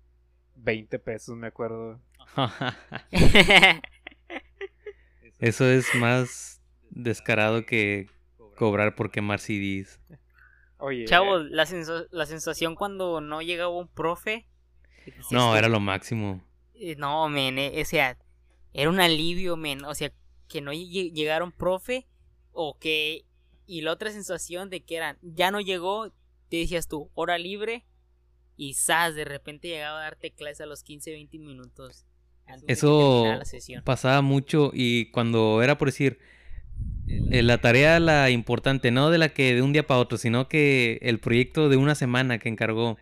20 0.57 0.99
pesos, 0.99 1.37
me 1.37 1.47
acuerdo. 1.49 2.01
Eso 5.39 5.67
es 5.69 5.95
más 5.97 6.61
descarado 6.91 7.67
que 7.67 8.09
cobrar 8.57 8.95
por 8.95 9.11
quemar 9.11 9.39
CDs. 9.39 10.01
Oye, 10.79 11.05
Chavos, 11.07 11.47
la, 11.51 11.65
sensa- 11.67 12.07
la 12.11 12.27
sensación 12.27 12.75
cuando 12.75 13.21
no 13.21 13.41
llegaba 13.43 13.71
un 13.77 13.89
profe. 13.89 14.47
No, 15.31 15.57
era 15.57 15.69
lo 15.69 15.81
máximo. 15.81 16.43
No, 16.99 17.29
men, 17.29 17.59
eh, 17.59 17.81
o 17.81 17.85
sea, 17.85 18.19
era 18.73 18.91
un 18.91 19.01
alivio, 19.01 19.57
men. 19.57 19.85
O 19.85 19.95
sea, 19.95 20.13
que 20.49 20.61
no 20.61 20.73
lle- 20.73 21.13
llegara 21.13 21.45
un 21.45 21.53
profe 21.53 22.07
o 22.53 22.77
que... 22.79 23.25
Y 23.69 23.81
la 23.81 23.93
otra 23.93 24.11
sensación 24.13 24.71
de 24.71 24.85
que 24.85 24.97
eran, 24.97 25.19
ya 25.23 25.51
no 25.51 25.61
llegó, 25.61 26.11
te 26.49 26.59
decías 26.59 26.87
tú, 26.87 27.11
hora 27.15 27.37
libre, 27.39 27.85
y 28.57 28.75
¡zas! 28.75 29.15
De 29.17 29.25
repente 29.25 29.67
llegaba 29.69 29.99
a 29.99 30.03
darte 30.03 30.31
clases 30.31 30.61
a 30.61 30.67
los 30.67 30.83
15, 30.85 31.11
20 31.11 31.39
minutos. 31.39 32.05
antes 32.47 32.67
de 32.67 32.73
Eso 32.73 32.99
terminara 33.15 33.39
la 33.39 33.45
sesión. 33.45 33.83
pasaba 33.83 34.23
mucho 34.23 34.71
y 34.73 35.11
cuando 35.11 35.63
era 35.63 35.79
por 35.79 35.89
decir 35.89 36.21
la 37.07 37.59
tarea 37.59 38.01
la 38.01 38.31
importante, 38.31 38.91
no 38.91 39.11
de 39.11 39.19
la 39.19 39.29
que 39.31 39.55
de 39.55 39.63
un 39.63 39.73
día 39.73 39.87
para 39.87 40.01
otro, 40.01 40.19
sino 40.19 40.49
que 40.49 40.99
el 41.03 41.19
proyecto 41.19 41.69
de 41.69 41.77
una 41.77 41.95
semana 41.95 42.39
que 42.39 42.49
encargó 42.49 42.99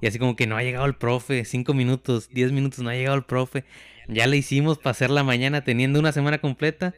y 0.00 0.06
así 0.06 0.18
como 0.18 0.36
que 0.36 0.46
no 0.46 0.56
ha 0.56 0.62
llegado 0.62 0.86
el 0.86 0.94
profe, 0.94 1.44
cinco 1.44 1.74
minutos, 1.74 2.28
diez 2.30 2.52
minutos, 2.52 2.80
no 2.80 2.90
ha 2.90 2.94
llegado 2.94 3.16
el 3.16 3.24
profe, 3.24 3.64
ya 4.08 4.26
le 4.26 4.36
hicimos 4.36 4.78
pasar 4.78 5.10
la 5.10 5.24
mañana 5.24 5.64
teniendo 5.64 5.98
una 5.98 6.12
semana 6.12 6.38
completa. 6.38 6.94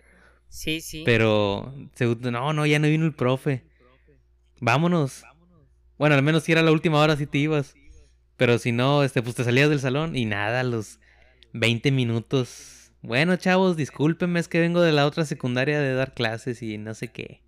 Sí, 0.49 0.81
sí. 0.81 1.03
Pero, 1.05 1.75
no, 2.21 2.53
no, 2.53 2.67
ya 2.67 2.79
no 2.79 2.89
vino 2.89 3.05
el 3.05 3.15
profe. 3.15 3.65
Vámonos. 4.61 5.25
Bueno, 5.99 6.15
al 6.15 6.23
menos 6.23 6.45
si 6.45 6.53
era 6.53 6.63
la 6.63 6.73
última 6.73 6.99
hora 6.99 7.17
si 7.17 7.27
te 7.27 7.39
ibas. 7.39 7.75
Pero 8.37 8.59
si 8.59 8.73
no, 8.73 9.03
este, 9.03 9.23
pues 9.23 9.35
te 9.35 9.45
salías 9.45 9.69
del 9.69 9.81
salón 9.81 10.17
y 10.17 10.25
nada, 10.25 10.63
los 10.63 11.01
20 11.53 11.91
minutos. 11.91 12.78
Bueno, 13.03 13.37
chavos, 13.37 13.77
discúlpenme, 13.77 14.41
es 14.41 14.49
que 14.49 14.61
vengo 14.61 14.81
de 14.81 14.93
la 14.93 15.07
otra 15.07 15.25
secundaria 15.25 15.81
de 15.81 15.95
dar 15.95 16.15
clases 16.15 16.63
y 16.63 16.79
no 16.79 16.95
sé 16.95 17.09
qué. 17.09 17.43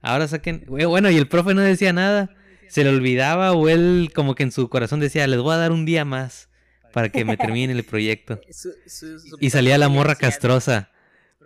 Ahora 0.00 0.28
saquen. 0.28 0.64
Güey, 0.66 0.84
Bueno, 0.84 1.10
y 1.10 1.16
el 1.16 1.28
profe 1.28 1.54
no 1.54 1.62
decía 1.62 1.92
nada. 1.92 2.34
Se 2.68 2.84
le 2.84 2.90
olvidaba 2.90 3.52
o 3.52 3.68
él 3.68 4.10
como 4.14 4.34
que 4.34 4.42
en 4.42 4.52
su 4.52 4.68
corazón 4.68 5.00
decía, 5.00 5.26
les 5.26 5.40
voy 5.40 5.54
a 5.54 5.58
dar 5.58 5.72
un 5.72 5.86
día 5.86 6.04
más 6.04 6.50
para 6.92 7.08
que 7.08 7.24
me 7.24 7.36
termine 7.36 7.72
el 7.72 7.84
proyecto. 7.84 8.40
Y 9.40 9.50
salía 9.50 9.78
la 9.78 9.88
morra 9.88 10.16
castrosa. 10.16 10.90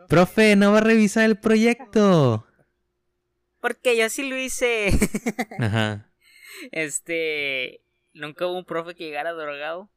Profe, 0.08 0.56
no 0.56 0.72
va 0.72 0.78
a 0.78 0.82
revisar 0.82 1.24
el 1.24 1.38
proyecto. 1.38 2.46
Porque 3.60 3.96
yo 3.96 4.08
sí 4.08 4.28
lo 4.28 4.36
hice. 4.36 4.90
Ajá. 5.58 6.10
este. 6.72 7.84
Nunca 8.14 8.46
hubo 8.46 8.58
un 8.58 8.64
profe 8.64 8.94
que 8.94 9.04
llegara 9.04 9.32
drogado. 9.32 9.91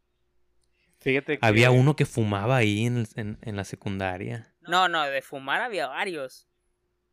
Fíjate 1.06 1.38
que... 1.38 1.46
Había 1.46 1.70
uno 1.70 1.96
que 1.96 2.08
fumaba 2.08 2.58
ahí 2.58 2.88
en, 2.88 3.08
en- 3.16 3.38
en 3.44 3.56
la 3.56 3.64
secundaria. 3.64 4.52
No, 4.62 4.90
no, 4.90 5.04
de 5.04 5.22
fumar 5.22 5.62
había 5.62 5.86
varios. 5.86 6.48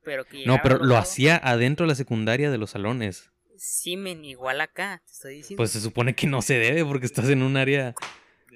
Pero 0.02 0.24
que 0.24 0.46
No, 0.46 0.58
pero 0.62 0.78
lo 0.78 0.96
hacía 0.96 1.36
adentro 1.36 1.84
de 1.84 1.88
la 1.88 1.94
secundaria 1.94 2.50
de 2.50 2.56
los 2.56 2.70
salones. 2.70 3.30
Sí, 3.58 3.98
men, 3.98 4.24
igual 4.24 4.62
acá, 4.62 5.02
te 5.06 5.12
estoy 5.12 5.34
diciendo. 5.36 5.58
Pues 5.60 5.72
se 5.72 5.80
supone 5.82 6.14
que 6.14 6.26
no 6.26 6.40
se 6.40 6.58
debe 6.58 6.84
porque 6.86 7.04
estás 7.04 7.28
en 7.28 7.42
un 7.42 7.58
área 7.58 7.94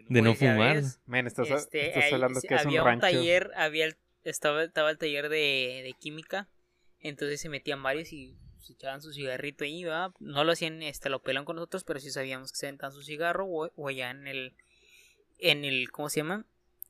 de 0.08 0.22
no 0.22 0.30
Pues 0.34 0.38
fumar. 0.38 0.76
ves, 0.76 1.00
Men, 1.04 1.26
estás, 1.26 1.48
este, 1.50 1.88
estás 1.88 2.04
ahí 2.04 2.12
hablando 2.14 2.40
que 2.40 2.54
es 2.54 2.62
un 2.62 2.68
había 2.68 2.82
rancho. 2.82 3.06
taller, 3.06 3.52
había 3.56 3.84
el- 3.84 3.96
estaba, 4.24 4.64
estaba 4.64 4.90
el 4.90 4.96
taller 4.96 5.28
de, 5.28 5.82
de 5.84 5.94
química, 6.00 6.48
entonces 6.98 7.42
se 7.42 7.50
metían 7.50 7.82
varios 7.82 8.10
y 8.12 8.38
se 8.58 8.72
echaban 8.72 9.02
su 9.02 9.12
cigarrito 9.12 9.64
ahí, 9.64 9.84
¿verdad? 9.84 10.12
No 10.18 10.42
lo 10.44 10.52
hacían 10.52 10.82
este 10.82 11.10
lo 11.10 11.22
pelón 11.22 11.44
con 11.44 11.56
nosotros, 11.56 11.84
pero 11.84 12.00
sí 12.00 12.10
sabíamos 12.10 12.50
que 12.52 12.56
se 12.58 12.66
aventaban 12.66 12.92
su 12.94 13.02
cigarro 13.02 13.46
o, 13.46 13.70
o 13.76 13.88
allá 13.88 14.10
en 14.10 14.26
el 14.26 14.56
en 15.38 15.64
el 15.64 15.90
¿cómo 15.90 16.08
se 16.08 16.20
llama? 16.20 16.46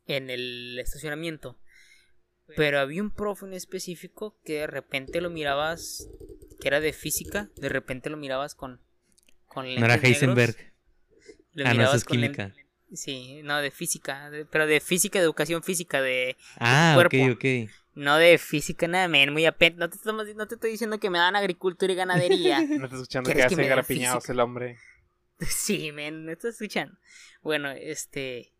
en 0.07 0.31
el 0.31 0.79
estacionamiento. 0.79 1.59
Pero 2.55 2.79
había 2.79 3.03
un 3.03 3.11
profe 3.11 3.45
en 3.47 3.55
específico 3.55 4.39
que 4.45 4.61
de 4.61 4.67
repente 4.69 5.21
lo 5.21 5.31
mirabas 5.31 6.09
que 6.61 6.69
era 6.69 6.79
de 6.81 6.93
física, 6.93 7.51
de 7.57 7.69
repente 7.69 8.09
lo 8.09 8.17
mirabas 8.17 8.55
con 8.55 8.81
con 9.47 9.65
No 9.75 9.85
era 9.85 9.95
Heisenberg. 9.97 10.55
lo 11.55 11.67
Ah, 11.67 11.75
no, 11.75 11.83
eso 11.85 11.97
es 11.97 12.05
química. 12.05 12.55
Sí, 12.93 13.41
no, 13.43 13.61
de 13.61 13.71
física, 13.73 14.31
de- 14.31 14.45
pero 14.45 14.67
de 14.69 14.79
física, 14.81 15.19
de 15.19 15.25
educación 15.25 15.63
física, 15.65 16.01
de 16.03 16.37
Ah, 16.59 16.93
ok, 16.97 17.09
cuerpo. 17.11 17.33
ok. 17.33 17.71
no 17.95 18.17
de 18.19 18.39
física, 18.39 18.87
nada, 18.87 19.09
men, 19.09 19.33
muy 19.33 19.45
apenas. 19.47 19.79
No 19.79 19.89
te, 19.91 19.97
estamos- 19.97 20.27
no 20.37 20.47
te 20.47 20.55
estoy 20.55 20.71
diciendo 20.71 21.01
que 21.01 21.11
me 21.11 21.19
dan 21.19 21.35
agricultura 21.35 21.93
y 21.93 21.97
ganadería. 21.97 22.59
No 22.81 22.85
estás 22.85 23.01
escuchando 23.01 23.29
que 23.29 23.35
¿Quieres 23.35 23.49
que 23.49 23.55
hace 23.63 23.69
garapiñados 23.69 24.29
el 24.29 24.39
hombre. 24.39 24.79
sí, 25.47 25.93
men, 25.93 26.25
no 26.27 26.33
estás 26.33 26.55
escuchando. 26.55 26.97
Bueno, 27.43 27.71
este. 27.71 28.53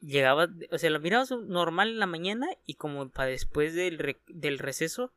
llegaba, 0.00 0.48
o 0.70 0.78
sea, 0.78 0.90
lo 0.90 1.00
mirabas 1.00 1.30
normal 1.30 1.90
en 1.90 1.98
la 1.98 2.06
mañana 2.06 2.46
y 2.66 2.74
como 2.74 3.08
para 3.10 3.28
después 3.30 3.74
del, 3.74 3.98
re- 3.98 4.20
del 4.28 4.58
receso, 4.58 5.12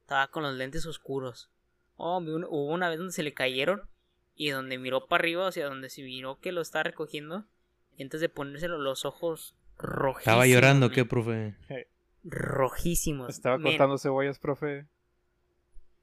estaba 0.00 0.28
con 0.28 0.42
los 0.42 0.54
lentes 0.54 0.86
oscuros. 0.86 1.50
Oh, 1.96 2.18
hubo 2.20 2.66
una 2.72 2.88
vez 2.88 2.98
donde 2.98 3.12
se 3.12 3.22
le 3.22 3.34
cayeron 3.34 3.82
y 4.34 4.50
donde 4.50 4.78
miró 4.78 5.06
para 5.06 5.20
arriba, 5.22 5.46
o 5.46 5.52
sea, 5.52 5.66
donde 5.66 5.90
se 5.90 6.02
miró 6.02 6.38
que 6.40 6.52
lo 6.52 6.60
estaba 6.62 6.84
recogiendo, 6.84 7.44
y 7.96 8.02
antes 8.02 8.20
de 8.20 8.28
ponérselo 8.30 8.78
los 8.78 9.04
ojos 9.04 9.54
rojísimos. 9.76 10.20
¿Estaba 10.20 10.46
llorando 10.46 10.90
qué, 10.90 11.04
profe? 11.04 11.56
Rojísimos. 12.24 13.28
Estaba 13.30 13.60
cortando 13.60 13.98
cebollas, 13.98 14.38
profe. 14.38 14.86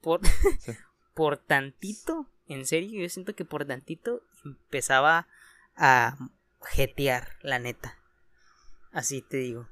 por, 0.00 0.20
Sí. 0.60 0.72
por 1.14 1.38
tantito, 1.38 2.28
en 2.48 2.66
serio, 2.66 3.02
yo 3.02 3.08
siento 3.08 3.34
que 3.34 3.44
por 3.44 3.64
tantito 3.64 4.22
empezaba 4.44 5.28
a 5.76 6.16
jetear, 6.66 7.36
la 7.42 7.58
neta. 7.58 7.98
Así 8.92 9.22
te 9.22 9.36
digo. 9.36 9.68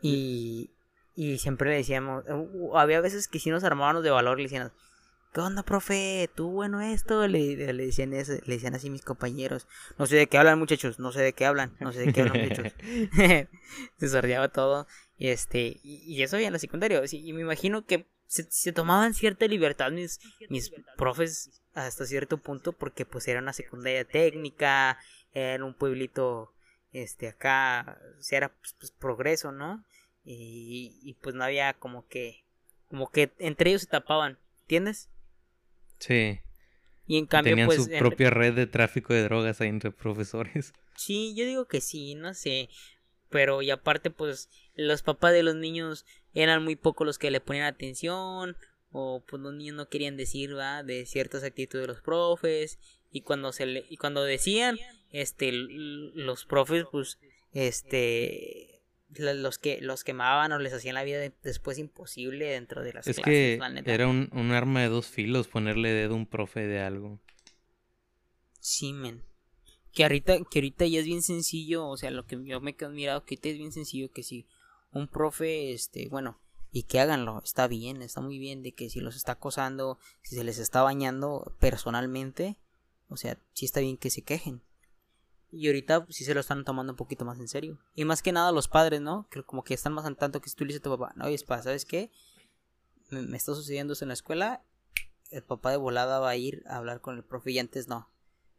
Y, 0.00 0.70
y 1.14 1.38
siempre 1.38 1.70
le 1.70 1.76
decíamos, 1.76 2.24
uh, 2.28 2.76
había 2.76 3.00
veces 3.00 3.28
que 3.28 3.38
sí 3.38 3.50
nos 3.50 3.64
armábamos 3.64 4.02
de 4.02 4.10
valor, 4.10 4.38
le 4.38 4.44
decían, 4.44 4.72
¿qué 5.32 5.40
onda, 5.40 5.62
profe? 5.62 6.30
¿Tú 6.34 6.50
bueno 6.50 6.80
esto? 6.80 7.26
Le, 7.28 7.72
le 7.72 7.86
decían 7.86 8.12
eso, 8.14 8.32
le 8.32 8.54
decían 8.54 8.74
así 8.74 8.90
mis 8.90 9.02
compañeros. 9.02 9.66
No 9.98 10.06
sé 10.06 10.16
de 10.16 10.26
qué 10.26 10.38
hablan, 10.38 10.58
muchachos, 10.58 10.98
no 10.98 11.12
sé 11.12 11.22
de 11.22 11.32
qué 11.32 11.46
hablan, 11.46 11.76
no 11.80 11.92
sé 11.92 12.00
de 12.00 12.12
qué 12.12 12.22
hablan, 12.22 12.48
muchachos. 12.48 12.72
se 13.98 14.08
sordeaba 14.08 14.48
todo. 14.48 14.86
Y 15.16 15.28
este, 15.28 15.80
y, 15.82 16.02
y 16.06 16.22
eso 16.22 16.38
ya 16.38 16.46
en 16.46 16.52
la 16.52 16.58
secundaria. 16.58 17.02
y 17.10 17.32
me 17.32 17.42
imagino 17.42 17.84
que 17.84 18.06
se, 18.28 18.46
se 18.50 18.72
tomaban 18.72 19.14
cierta 19.14 19.46
libertad 19.46 19.90
mis, 19.90 20.20
mis 20.48 20.70
profes 20.96 21.60
hasta 21.74 22.06
cierto 22.06 22.38
punto, 22.38 22.72
porque 22.72 23.04
pues 23.04 23.26
era 23.26 23.40
una 23.40 23.52
secundaria 23.52 24.04
técnica, 24.04 24.98
era 25.32 25.64
un 25.64 25.74
pueblito 25.74 26.52
este 26.92 27.28
acá, 27.28 27.98
o 28.18 28.22
sea, 28.22 28.38
era 28.38 28.48
pues, 28.50 28.74
pues, 28.78 28.90
progreso, 28.92 29.50
¿no? 29.50 29.84
Y, 30.24 30.98
y 31.02 31.14
pues 31.14 31.34
no 31.34 31.42
había 31.44 31.72
como 31.74 32.06
que, 32.06 32.44
como 32.88 33.10
que 33.10 33.32
entre 33.38 33.70
ellos 33.70 33.82
se 33.82 33.88
tapaban, 33.88 34.38
¿entiendes? 34.62 35.08
Sí. 35.98 36.40
Y 37.06 37.16
en 37.18 37.26
cambio, 37.26 37.52
Tenían 37.52 37.66
pues 37.66 37.78
su 37.78 37.84
entre- 37.84 37.98
propia 37.98 38.30
red 38.30 38.54
de 38.54 38.66
tráfico 38.66 39.14
de 39.14 39.22
drogas 39.24 39.60
ahí 39.60 39.68
entre 39.68 39.90
profesores. 39.90 40.72
Sí, 40.96 41.34
yo 41.34 41.44
digo 41.46 41.66
que 41.66 41.80
sí, 41.80 42.14
no 42.14 42.34
sé. 42.34 42.68
Pero 43.30 43.62
y 43.62 43.70
aparte, 43.70 44.10
pues, 44.10 44.48
los 44.74 45.02
papás 45.02 45.32
de 45.32 45.42
los 45.42 45.54
niños 45.54 46.04
eran 46.42 46.64
muy 46.64 46.76
pocos 46.76 47.06
los 47.06 47.18
que 47.18 47.30
le 47.30 47.40
ponían 47.40 47.66
atención. 47.66 48.56
O 48.90 49.22
pues 49.28 49.42
los 49.42 49.52
niños 49.52 49.76
no 49.76 49.88
querían 49.88 50.16
decir, 50.16 50.56
va, 50.56 50.82
de 50.82 51.04
ciertas 51.04 51.44
actitudes 51.44 51.82
de 51.82 51.88
los 51.92 52.00
profes. 52.00 52.78
Y 53.10 53.20
cuando 53.20 53.52
se 53.52 53.66
le, 53.66 53.84
y 53.90 53.96
cuando 53.98 54.22
decían, 54.24 54.78
este, 55.10 55.50
los 55.52 56.46
profes, 56.46 56.84
pues, 56.90 57.18
este, 57.52 58.82
los 59.10 59.58
que, 59.58 59.80
los 59.82 60.04
quemaban 60.04 60.52
o 60.52 60.58
les 60.58 60.72
hacían 60.72 60.94
la 60.94 61.04
vida 61.04 61.18
de- 61.18 61.32
después 61.42 61.78
imposible 61.78 62.46
dentro 62.46 62.82
de 62.82 62.92
las 62.94 63.06
Es 63.06 63.16
clases, 63.16 63.32
que 63.32 63.56
la 63.58 63.68
neta. 63.70 63.92
era 63.92 64.06
un, 64.08 64.30
un 64.32 64.52
arma 64.52 64.80
de 64.82 64.88
dos 64.88 65.06
filos 65.06 65.48
ponerle 65.48 65.90
dedo 65.90 66.14
a 66.14 66.16
un 66.16 66.26
profe 66.26 66.60
de 66.66 66.80
algo. 66.80 67.20
Sí, 68.60 68.92
men. 68.92 69.22
Que 69.92 70.02
ahorita, 70.04 70.38
que 70.50 70.58
ahorita 70.58 70.86
ya 70.86 71.00
es 71.00 71.06
bien 71.06 71.22
sencillo, 71.22 71.86
o 71.86 71.96
sea, 71.96 72.10
lo 72.10 72.26
que 72.26 72.38
yo 72.44 72.60
me 72.60 72.74
quedo 72.76 72.90
mirado, 72.90 73.24
que 73.24 73.34
ahorita 73.34 73.48
es 73.50 73.58
bien 73.58 73.72
sencillo 73.72 74.10
que 74.12 74.22
si 74.22 74.46
un 74.92 75.08
profe, 75.08 75.72
este, 75.72 76.08
bueno, 76.08 76.38
y 76.70 76.84
que 76.84 77.00
háganlo, 77.00 77.40
está 77.44 77.66
bien, 77.66 78.02
está 78.02 78.20
muy 78.20 78.38
bien, 78.38 78.62
de 78.62 78.72
que 78.72 78.90
si 78.90 79.00
los 79.00 79.16
está 79.16 79.32
acosando, 79.32 79.98
si 80.22 80.36
se 80.36 80.44
les 80.44 80.58
está 80.58 80.82
bañando 80.82 81.54
personalmente, 81.58 82.56
o 83.08 83.16
sea, 83.16 83.38
sí 83.52 83.64
está 83.64 83.80
bien 83.80 83.96
que 83.96 84.10
se 84.10 84.22
quejen. 84.22 84.62
Y 85.50 85.66
ahorita 85.68 86.06
sí 86.10 86.24
se 86.24 86.34
lo 86.34 86.40
están 86.40 86.64
tomando 86.64 86.92
un 86.92 86.98
poquito 86.98 87.24
más 87.24 87.38
en 87.38 87.48
serio. 87.48 87.78
Y 87.94 88.04
más 88.04 88.20
que 88.20 88.32
nada 88.32 88.52
los 88.52 88.68
padres, 88.68 89.00
¿no? 89.00 89.26
Que 89.30 89.42
como 89.42 89.64
que 89.64 89.72
están 89.72 89.94
más 89.94 90.04
al 90.04 90.16
tanto 90.16 90.42
que 90.42 90.50
tú 90.50 90.64
le 90.64 90.68
dices 90.68 90.80
a 90.80 90.84
tu 90.84 90.90
papá, 90.90 91.14
no, 91.16 91.24
oye, 91.24 91.38
¿sabes 91.38 91.86
qué? 91.86 92.10
Me, 93.08 93.22
me 93.22 93.38
está 93.38 93.54
sucediendo 93.54 93.94
esto 93.94 94.04
en 94.04 94.08
la 94.08 94.14
escuela, 94.14 94.62
el 95.30 95.42
papá 95.42 95.70
de 95.70 95.76
volada 95.76 96.20
va 96.20 96.30
a 96.30 96.36
ir 96.36 96.62
a 96.66 96.76
hablar 96.76 97.00
con 97.00 97.16
el 97.16 97.24
profe 97.24 97.52
y 97.52 97.58
antes 97.58 97.88
no. 97.88 98.10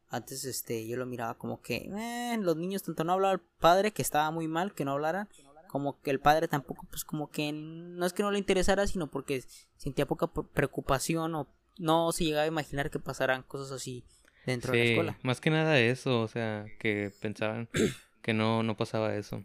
Antes 0.10 0.44
este 0.46 0.88
yo 0.88 0.98
lo 0.98 1.06
miraba 1.06 1.36
como 1.36 1.62
que 1.62 1.88
eh, 1.96 2.38
los 2.40 2.56
niños 2.56 2.82
tanto 2.82 3.04
no 3.04 3.14
hablaba 3.14 3.34
al 3.34 3.42
padre 3.42 3.92
que 3.92 4.02
estaba 4.02 4.32
muy 4.32 4.48
mal 4.48 4.74
que 4.74 4.84
no 4.86 4.94
hablaran, 4.94 5.30
como 5.70 6.02
que 6.02 6.12
el 6.12 6.20
padre 6.20 6.48
tampoco 6.50 6.86
pues 6.90 7.06
como 7.06 7.30
que 7.30 7.52
no 7.54 8.06
es 8.06 8.12
que 8.12 8.24
no 8.24 8.32
le 8.32 8.40
interesara, 8.40 8.86
sino 8.88 9.08
porque 9.08 9.44
sentía 9.78 10.06
poca 10.06 10.28
pre- 10.28 10.44
preocupación 10.54 11.34
o 11.36 11.48
no 11.78 12.12
se 12.12 12.26
llegaba 12.26 12.44
a 12.44 12.48
imaginar 12.48 12.90
que 12.90 13.00
pasaran 13.00 13.44
cosas 13.44 13.72
así 13.72 14.04
dentro 14.46 14.74
de 14.74 14.80
la 14.80 14.84
escuela. 14.86 15.20
más 15.24 15.40
que 15.40 15.50
nada 15.50 15.80
eso, 15.80 16.22
o 16.22 16.28
sea, 16.28 16.66
que 16.80 17.12
pensaban 17.22 17.70
que 18.22 18.34
no, 18.34 18.64
no 18.64 18.76
pasaba 18.76 19.16
eso. 19.16 19.44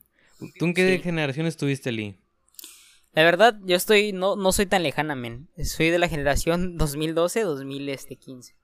¿Tú 0.58 0.64
en 0.66 0.74
qué 0.74 0.96
Sí. 0.96 1.02
generación 1.02 1.46
estuviste, 1.46 1.92
Lee? 1.92 2.16
La 3.12 3.22
verdad, 3.22 3.56
yo 3.64 3.76
estoy 3.76 4.12
no 4.12 4.34
no 4.34 4.50
soy 4.50 4.66
tan 4.66 4.82
lejana, 4.82 5.14
men. 5.14 5.48
Soy 5.62 5.90
de 5.90 6.00
la 6.00 6.08
generación 6.08 6.76
2012-2015. 6.78 8.54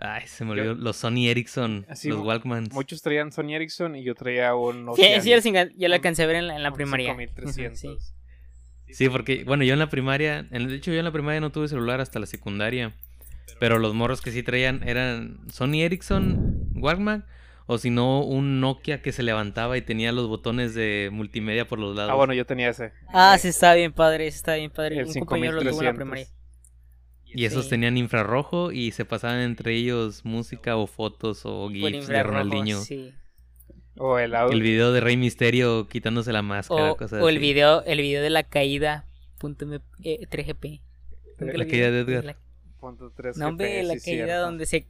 Ay, 0.00 0.26
se 0.26 0.44
me 0.44 0.52
olvidó. 0.52 0.74
Los 0.74 0.96
Sony 0.96 1.28
Ericsson, 1.28 1.84
Así, 1.88 2.08
los 2.08 2.20
Walkmans. 2.20 2.72
Muchos 2.72 3.02
traían 3.02 3.32
Sony 3.32 3.54
Ericsson 3.54 3.96
y 3.96 4.02
yo 4.02 4.14
traía 4.14 4.54
un 4.54 4.76
Sí, 4.78 4.82
Nokia. 4.82 5.20
sí, 5.42 5.52
ya 5.76 5.88
lo 5.88 5.94
alcancé 5.94 6.22
a 6.22 6.26
ver 6.26 6.36
en 6.36 6.46
la, 6.48 6.56
en 6.56 6.62
la 6.62 6.72
primaria. 6.72 7.14
5300. 7.16 7.78
Sí. 7.78 8.94
Sí, 8.94 9.08
porque, 9.08 9.44
bueno, 9.44 9.62
yo 9.62 9.72
en 9.74 9.78
la 9.78 9.88
primaria, 9.88 10.46
en, 10.50 10.68
de 10.68 10.74
hecho 10.74 10.90
yo 10.90 10.98
en 10.98 11.04
la 11.04 11.12
primaria 11.12 11.40
no 11.40 11.50
tuve 11.52 11.68
celular 11.68 12.00
hasta 12.00 12.18
la 12.18 12.26
secundaria, 12.26 12.92
pero 13.60 13.78
los 13.78 13.94
morros 13.94 14.20
que 14.20 14.32
sí 14.32 14.42
traían 14.42 14.82
eran 14.88 15.38
Sony 15.52 15.82
Ericsson 15.82 16.70
Walkman 16.74 17.24
o 17.66 17.78
si 17.78 17.90
no 17.90 18.24
un 18.24 18.60
Nokia 18.60 19.00
que 19.00 19.12
se 19.12 19.22
levantaba 19.22 19.76
y 19.78 19.82
tenía 19.82 20.10
los 20.10 20.26
botones 20.26 20.74
de 20.74 21.10
multimedia 21.12 21.68
por 21.68 21.78
los 21.78 21.94
lados. 21.94 22.10
Ah, 22.10 22.16
bueno, 22.16 22.32
yo 22.34 22.44
tenía 22.46 22.70
ese. 22.70 22.92
Ah, 23.12 23.36
sí, 23.38 23.48
está 23.48 23.74
bien 23.74 23.92
padre, 23.92 24.26
está 24.26 24.56
bien 24.56 24.70
padre. 24.72 24.98
El 24.98 25.06
Un 25.06 25.14
compañero 25.14 25.52
lo 25.52 25.60
tuvo 25.60 25.80
en 25.80 25.84
la 25.86 25.92
5300. 25.92 25.96
primaria. 25.96 26.26
Y 27.34 27.44
esos 27.44 27.64
sí. 27.64 27.70
tenían 27.70 27.96
infrarrojo 27.96 28.72
y 28.72 28.90
se 28.92 29.04
pasaban 29.04 29.40
entre 29.40 29.74
ellos 29.74 30.24
música 30.24 30.76
o 30.76 30.86
fotos 30.86 31.42
o 31.44 31.68
gifs 31.70 32.06
de 32.08 32.22
Ronaldinho. 32.22 32.80
sí. 32.80 33.12
O 34.02 34.18
el 34.18 34.34
audio. 34.34 34.56
El 34.56 34.62
video 34.62 34.92
de 34.92 35.00
Rey 35.00 35.16
Misterio 35.16 35.86
quitándose 35.88 36.32
la 36.32 36.40
máscara, 36.42 36.92
O, 36.92 36.96
cosas 36.96 37.20
o 37.22 37.28
el 37.28 37.36
así. 37.36 37.42
video, 37.46 37.82
el 37.84 38.00
video 38.00 38.22
de 38.22 38.30
la 38.30 38.44
caída. 38.44 39.06
Punto 39.38 39.64
M- 39.66 39.80
eh, 40.04 40.26
3GP. 40.30 40.80
¿Nunca 41.38 41.58
La 41.58 41.66
caída 41.66 41.90
de? 41.90 42.00
Edgar. 42.00 42.24
La- 42.24 42.38
Punto 42.78 43.12
3 43.14 43.36
No, 43.36 43.48
hombre, 43.48 43.82
la 43.82 43.94
sí, 43.98 44.10
caída 44.10 44.24
cierto. 44.26 44.42
donde 44.42 44.64
se. 44.66 44.86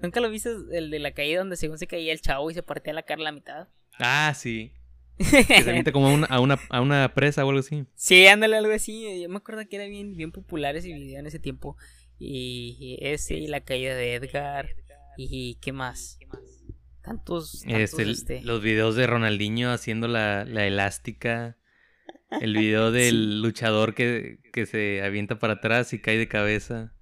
¿Nunca 0.00 0.18
lo 0.20 0.30
viste? 0.30 0.50
El 0.72 0.90
de 0.90 0.98
la 0.98 1.12
caída 1.12 1.38
donde 1.40 1.56
según 1.56 1.78
se 1.78 1.86
caía 1.86 2.12
el 2.12 2.20
chavo 2.20 2.50
y 2.50 2.54
se 2.54 2.62
partía 2.64 2.92
la 2.92 3.02
cara 3.04 3.20
a 3.20 3.24
la 3.24 3.32
mitad. 3.32 3.68
Ah, 4.00 4.32
sí. 4.34 4.72
Que 5.46 5.62
se 5.62 5.70
avienta 5.70 5.92
como 5.92 6.08
a 6.08 6.12
una, 6.14 6.26
a, 6.26 6.40
una, 6.40 6.58
a 6.70 6.80
una 6.80 7.12
presa 7.14 7.44
o 7.44 7.48
algo 7.50 7.60
así. 7.60 7.84
Sí, 7.94 8.26
ándale, 8.26 8.56
algo 8.56 8.72
así. 8.72 9.20
Yo 9.22 9.28
me 9.28 9.36
acuerdo 9.36 9.68
que 9.68 9.76
era 9.76 9.84
bien, 9.86 10.16
bien 10.16 10.32
popular 10.32 10.76
ese 10.76 10.88
video 10.92 11.20
en 11.20 11.26
ese 11.26 11.38
tiempo. 11.38 11.76
Y 12.18 12.76
y 12.80 12.98
ese, 13.00 13.34
y 13.36 13.46
la 13.46 13.60
caída 13.60 13.94
de 13.94 14.14
Edgar. 14.14 14.70
Y 15.16 15.56
qué 15.60 15.72
más. 15.72 16.18
Tantos. 17.02 17.60
tantos, 17.62 17.64
Este, 17.64 18.10
este, 18.10 18.42
Los 18.42 18.62
videos 18.62 18.94
de 18.96 19.06
Ronaldinho 19.06 19.70
haciendo 19.70 20.08
la, 20.08 20.44
la 20.44 20.66
elástica. 20.66 21.58
El 22.40 22.56
video 22.56 22.90
del 22.92 23.42
luchador 23.42 23.94
que, 23.94 24.38
que 24.52 24.64
se 24.66 25.02
avienta 25.02 25.38
para 25.38 25.54
atrás 25.54 25.92
y 25.92 26.00
cae 26.00 26.16
de 26.16 26.28
cabeza. 26.28 26.94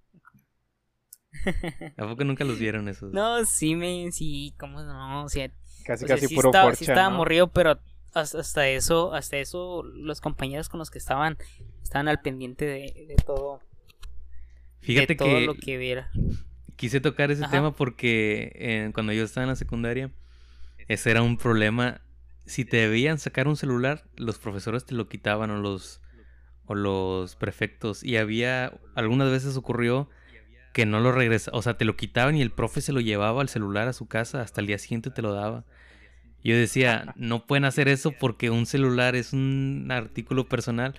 ¿A 1.96 2.06
poco 2.08 2.24
nunca 2.24 2.44
los 2.44 2.58
vieron 2.58 2.88
esos? 2.88 3.12
No, 3.12 3.44
sí, 3.44 3.76
me, 3.76 4.10
sí, 4.10 4.54
cómo 4.58 4.82
no. 4.82 5.24
O 5.24 5.28
sea, 5.28 5.50
Casi, 5.84 6.04
o 6.04 6.08
sea, 6.08 6.16
casi 6.16 6.28
sí 6.28 6.34
puro 6.34 6.48
estaba, 6.50 6.70
sí 6.74 6.78
Forcha, 6.84 6.92
estaba 6.92 7.10
¿no? 7.10 7.16
morrido, 7.18 7.52
pero 7.52 7.78
hasta, 8.14 8.68
eso, 8.68 9.14
hasta 9.14 9.36
eso, 9.38 9.82
los 9.82 10.20
compañeros 10.20 10.68
con 10.68 10.78
los 10.78 10.90
que 10.90 10.98
estaban, 10.98 11.36
estaban 11.82 12.08
al 12.08 12.20
pendiente 12.20 12.64
de, 12.64 13.06
de 13.08 13.16
todo. 13.24 13.60
Fíjate 14.80 15.14
de 15.14 15.16
todo 15.16 15.40
que, 15.40 15.46
lo 15.46 15.54
que 15.54 15.76
viera. 15.76 16.10
quise 16.76 17.00
tocar 17.00 17.30
ese 17.30 17.44
Ajá. 17.44 17.50
tema 17.50 17.74
porque 17.74 18.52
eh, 18.54 18.90
cuando 18.94 19.12
yo 19.12 19.24
estaba 19.24 19.44
en 19.44 19.50
la 19.50 19.56
secundaria, 19.56 20.10
ese 20.88 21.10
era 21.10 21.22
un 21.22 21.36
problema. 21.36 22.00
Si 22.46 22.64
te 22.64 22.78
debían 22.78 23.18
sacar 23.18 23.48
un 23.48 23.56
celular, 23.56 24.08
los 24.16 24.38
profesores 24.38 24.84
te 24.86 24.94
lo 24.94 25.08
quitaban 25.08 25.50
o 25.50 25.58
los, 25.60 26.00
o 26.66 26.74
los 26.74 27.36
prefectos. 27.36 28.02
Y 28.02 28.16
había, 28.16 28.72
algunas 28.94 29.30
veces 29.30 29.56
ocurrió 29.56 30.08
que 30.72 30.86
no 30.86 31.00
lo 31.00 31.12
regresaban, 31.12 31.58
o 31.58 31.62
sea, 31.62 31.76
te 31.76 31.84
lo 31.84 31.96
quitaban 31.96 32.36
y 32.36 32.42
el 32.42 32.52
profe 32.52 32.80
se 32.80 32.92
lo 32.92 33.00
llevaba 33.00 33.40
al 33.42 33.48
celular 33.48 33.88
a 33.88 33.92
su 33.92 34.06
casa, 34.06 34.42
hasta 34.42 34.60
el 34.60 34.66
día 34.68 34.78
siguiente 34.78 35.10
te 35.10 35.22
lo 35.22 35.32
daba. 35.34 35.64
Yo 36.44 36.56
decía, 36.56 37.12
no 37.16 37.46
pueden 37.46 37.64
hacer 37.64 37.88
eso 37.88 38.12
porque 38.12 38.50
un 38.50 38.64
celular 38.66 39.16
es 39.16 39.32
un 39.32 39.88
artículo 39.90 40.48
personal. 40.48 40.94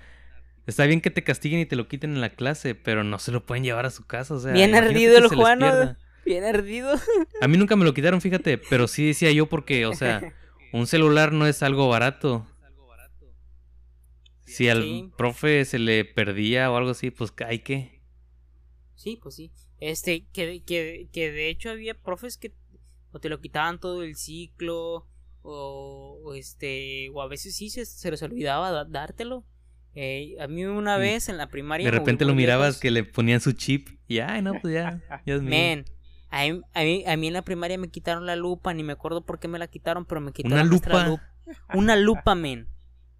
Está 0.67 0.85
bien 0.85 1.01
que 1.01 1.09
te 1.09 1.23
castiguen 1.23 1.59
y 1.61 1.65
te 1.65 1.75
lo 1.75 1.87
quiten 1.87 2.11
en 2.13 2.21
la 2.21 2.29
clase, 2.29 2.75
pero 2.75 3.03
no 3.03 3.17
se 3.19 3.31
lo 3.31 3.45
pueden 3.45 3.63
llevar 3.63 3.85
a 3.85 3.89
su 3.89 4.05
casa. 4.05 4.35
O 4.35 4.39
sea, 4.39 4.53
Bien 4.53 4.75
ardido 4.75 5.17
el 5.17 5.23
se 5.29 5.35
les 5.35 5.39
Juan, 5.39 5.59
¿no? 5.59 5.65
pierda. 5.65 5.97
Bien 6.25 6.43
ardido. 6.43 6.93
A 7.41 7.47
mí 7.47 7.57
nunca 7.57 7.75
me 7.75 7.85
lo 7.85 7.93
quitaron, 7.93 8.21
fíjate, 8.21 8.57
pero 8.57 8.87
sí 8.87 9.07
decía 9.07 9.31
yo 9.31 9.47
porque, 9.47 9.85
o 9.87 9.93
sea, 9.95 10.33
un 10.73 10.85
celular 10.85 11.31
no 11.31 11.47
es 11.47 11.63
algo 11.63 11.87
barato. 11.87 12.45
Si 14.45 14.67
al 14.67 14.81
Sí. 14.81 15.11
profe 15.15 15.63
se 15.65 15.77
le 15.79 16.05
perdía 16.05 16.71
o 16.71 16.75
algo 16.77 16.89
así, 16.91 17.11
pues 17.11 17.31
hay 17.45 17.59
que. 17.59 18.01
Sí, 18.95 19.19
pues 19.21 19.35
sí. 19.35 19.51
Este, 19.79 20.25
que, 20.33 20.63
que, 20.63 21.07
que 21.13 21.31
de 21.31 21.49
hecho 21.49 21.69
había 21.69 21.93
profes 21.93 22.37
que 22.37 22.53
o 23.11 23.19
te 23.19 23.29
lo 23.29 23.41
quitaban 23.41 23.79
todo 23.79 24.03
el 24.03 24.15
ciclo, 24.15 25.07
o, 25.51 26.19
o 26.23 26.33
este, 26.33 27.09
o 27.13 27.21
a 27.21 27.27
veces 27.27 27.55
sí 27.55 27.69
se, 27.69 27.85
se 27.85 28.11
les 28.11 28.21
olvidaba 28.23 28.71
da- 28.71 28.85
dártelo. 28.85 29.45
Eh, 29.95 30.35
a 30.39 30.47
mí 30.47 30.63
una 30.65 30.97
vez 30.97 31.29
en 31.29 31.37
la 31.37 31.47
primaria. 31.47 31.85
De 31.85 31.91
repente 31.91 32.23
lo 32.25 32.35
mirabas 32.35 32.67
lejos, 32.67 32.81
que 32.81 32.91
le 32.91 33.03
ponían 33.03 33.41
su 33.41 33.51
chip 33.53 33.89
y 34.07 34.19
ay, 34.19 34.41
no, 34.41 34.53
pues 34.61 34.73
ya, 34.73 35.01
ya 35.25 35.35
es 35.35 35.41
mío. 35.41 35.49
Men, 35.49 35.85
a 36.29 36.43
mí, 36.45 36.61
a, 36.73 36.83
mí, 36.83 37.03
a 37.07 37.17
mí 37.17 37.27
en 37.27 37.33
la 37.33 37.41
primaria 37.41 37.77
me 37.77 37.89
quitaron 37.89 38.25
la 38.25 38.35
lupa, 38.35 38.73
ni 38.73 38.83
me 38.83 38.93
acuerdo 38.93 39.25
por 39.25 39.39
qué 39.39 39.47
me 39.47 39.57
la 39.59 39.67
quitaron, 39.67 40.05
pero 40.05 40.21
me 40.21 40.31
quitaron 40.31 40.59
Una 40.59 40.63
lupa. 40.63 41.07
lup- 41.07 41.21
Una 41.73 41.95
lupa, 41.95 42.35
men. 42.35 42.67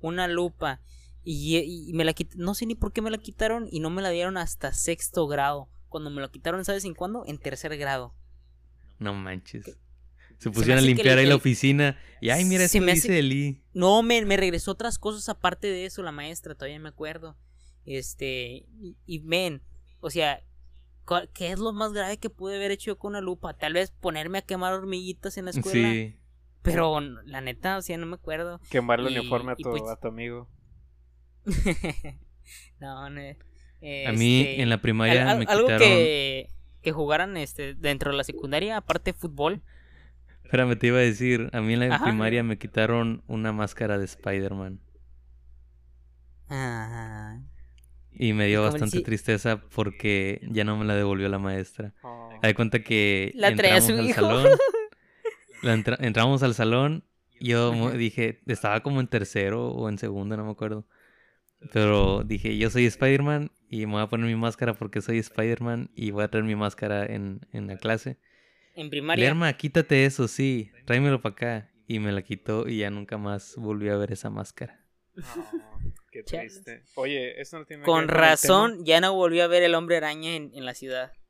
Una 0.01 0.27
lupa. 0.27 0.79
Y, 1.23 1.57
y 1.57 1.93
me 1.93 2.05
la 2.05 2.13
quit- 2.13 2.35
no 2.35 2.53
sé 2.53 2.65
ni 2.67 2.75
por 2.75 2.93
qué 2.93 3.01
me 3.01 3.09
la 3.09 3.17
quitaron 3.17 3.67
y 3.69 3.79
no 3.81 3.89
me 3.89 4.01
la 4.01 4.09
dieron 4.11 4.37
hasta 4.37 4.71
sexto 4.71 5.27
grado. 5.27 5.67
Cuando 5.89 6.11
me 6.11 6.21
lo 6.21 6.29
quitaron, 6.31 6.63
¿sabes 6.63 6.85
en 6.85 6.93
cuándo? 6.93 7.23
En 7.25 7.39
tercer 7.39 7.75
grado. 7.77 8.13
No 8.99 9.13
manches. 9.15 9.77
Se 10.39 10.49
pusieron 10.49 10.79
a 10.79 10.81
limpiar 10.81 11.17
ahí 11.19 11.25
la 11.27 11.35
oficina 11.35 11.97
y 12.21 12.29
ay, 12.29 12.45
mira, 12.45 12.67
Se 12.67 12.77
esto 12.77 12.85
me 12.85 12.93
dice 12.93 13.07
hace- 13.09 13.19
Eli. 13.19 13.61
No, 13.73 14.01
me, 14.03 14.23
me 14.25 14.37
regresó 14.37 14.71
otras 14.71 14.97
cosas 14.97 15.29
aparte 15.29 15.67
de 15.67 15.85
eso, 15.85 16.01
la 16.01 16.11
maestra, 16.11 16.55
todavía 16.55 16.79
me 16.79 16.89
acuerdo. 16.89 17.37
Este, 17.85 18.65
y, 18.79 18.95
y 19.05 19.19
men, 19.19 19.61
o 19.99 20.09
sea, 20.09 20.41
¿cuál- 21.05 21.29
¿qué 21.33 21.51
es 21.51 21.59
lo 21.59 21.73
más 21.73 21.91
grave 21.93 22.17
que 22.17 22.29
pude 22.29 22.55
haber 22.55 22.71
hecho 22.71 22.91
yo 22.91 22.97
con 22.97 23.09
una 23.11 23.21
lupa? 23.21 23.53
Tal 23.57 23.73
vez 23.73 23.91
ponerme 23.91 24.37
a 24.39 24.41
quemar 24.41 24.73
hormiguitas 24.73 25.37
en 25.37 25.45
la 25.45 25.51
escuela. 25.51 25.91
Sí. 25.91 26.15
Pero 26.61 26.99
la 27.01 27.41
neta, 27.41 27.77
o 27.77 27.81
sea, 27.81 27.97
no 27.97 28.05
me 28.05 28.15
acuerdo. 28.15 28.59
Quemar 28.69 28.99
el 28.99 29.07
uniforme 29.07 29.51
a 29.53 29.55
tu, 29.55 29.69
pues- 29.69 29.83
a 29.89 29.95
tu 29.99 30.07
amigo. 30.09 30.49
no, 32.79 33.09
no. 33.09 33.21
A 33.21 34.11
mí 34.11 34.41
este, 34.41 34.61
en 34.61 34.69
la 34.69 34.81
primaria 34.81 35.23
al- 35.23 35.29
al- 35.29 35.39
me 35.39 35.45
algo 35.45 35.67
quitaron. 35.67 35.87
que, 35.87 36.49
que 36.81 36.91
jugaran 36.91 37.37
este 37.37 37.75
dentro 37.75 38.11
de 38.11 38.17
la 38.17 38.23
secundaria, 38.23 38.77
aparte 38.77 39.13
de 39.13 39.17
fútbol. 39.17 39.61
Espérame, 40.49 40.75
te 40.77 40.87
iba 40.87 40.97
a 40.97 41.01
decir, 41.01 41.47
a 41.53 41.61
mí 41.61 41.73
en 41.75 41.81
la 41.87 41.93
Ajá. 41.93 42.05
primaria 42.05 42.41
me 42.41 42.57
quitaron 42.57 43.21
una 43.27 43.51
máscara 43.53 43.99
de 43.99 44.05
Spider-Man. 44.05 44.79
Ah, 46.49 47.39
Y 48.11 48.33
me 48.33 48.47
dio 48.47 48.63
bastante 48.63 48.97
si- 48.97 49.03
tristeza 49.03 49.61
porque 49.75 50.41
ya 50.49 50.63
no 50.63 50.75
me 50.75 50.85
la 50.85 50.95
devolvió 50.95 51.29
la 51.29 51.37
maestra. 51.37 51.93
Oh. 52.01 52.31
De 52.41 52.55
cuenta 52.55 52.79
que 52.81 53.31
La 53.35 53.49
entramos 53.49 53.83
su 53.83 53.93
al 53.93 54.05
hijo. 54.09 54.21
salón. 54.21 54.47
la 55.61 55.73
entra- 55.75 55.97
entramos 55.99 56.41
al 56.41 56.55
salón. 56.55 57.03
Yo 57.39 57.71
Ajá. 57.71 57.91
dije, 57.95 58.41
estaba 58.47 58.79
como 58.81 59.01
en 59.01 59.07
tercero 59.07 59.67
o 59.69 59.87
en 59.87 59.99
segundo, 59.99 60.35
no 60.35 60.45
me 60.45 60.51
acuerdo. 60.51 60.87
Pero 61.71 62.23
dije, 62.23 62.57
yo 62.57 62.71
soy 62.71 62.85
Spider-Man 62.87 63.51
y 63.69 63.85
me 63.85 63.91
voy 63.93 64.01
a 64.01 64.07
poner 64.09 64.25
mi 64.25 64.35
máscara 64.35 64.73
porque 64.73 65.01
soy 65.01 65.19
Spider-Man 65.19 65.91
y 65.93 66.09
voy 66.09 66.23
a 66.23 66.27
traer 66.29 66.45
mi 66.45 66.55
máscara 66.55 67.05
en, 67.05 67.41
en 67.53 67.67
la 67.67 67.77
clase. 67.77 68.17
En 68.79 68.89
primaria. 68.89 69.25
Lerma, 69.25 69.51
quítate 69.53 70.05
eso, 70.05 70.27
sí, 70.27 70.71
tráemelo 70.85 71.21
para 71.21 71.33
acá. 71.33 71.69
Y 71.87 71.99
me 71.99 72.11
la 72.11 72.21
quitó 72.21 72.67
y 72.67 72.79
ya 72.79 72.91
nunca 72.91 73.17
más 73.17 73.55
volví 73.55 73.89
a 73.89 73.97
ver 73.97 74.11
esa 74.11 74.29
máscara. 74.29 74.79
Oh, 75.17 75.79
qué 76.11 76.21
triste. 76.23 76.83
Oye, 76.95 77.41
eso 77.41 77.57
no 77.57 77.65
tiene 77.65 77.81
nada 77.81 77.85
que 77.85 77.91
Con 77.91 78.07
razón, 78.07 78.85
ya 78.85 79.01
no 79.01 79.13
volvió 79.15 79.43
a 79.43 79.47
ver 79.47 79.63
el 79.63 79.73
hombre 79.73 79.97
araña 79.97 80.35
en, 80.35 80.51
en 80.53 80.65
la 80.65 80.73
ciudad. 80.75 81.13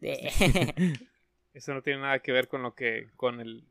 Eso 1.56 1.72
no 1.72 1.80
tiene 1.80 2.02
nada 2.02 2.18
que 2.18 2.32
ver 2.32 2.48
con 2.48 2.62
lo 2.62 2.74
que 2.74 3.08
con 3.16 3.40
el 3.40 3.64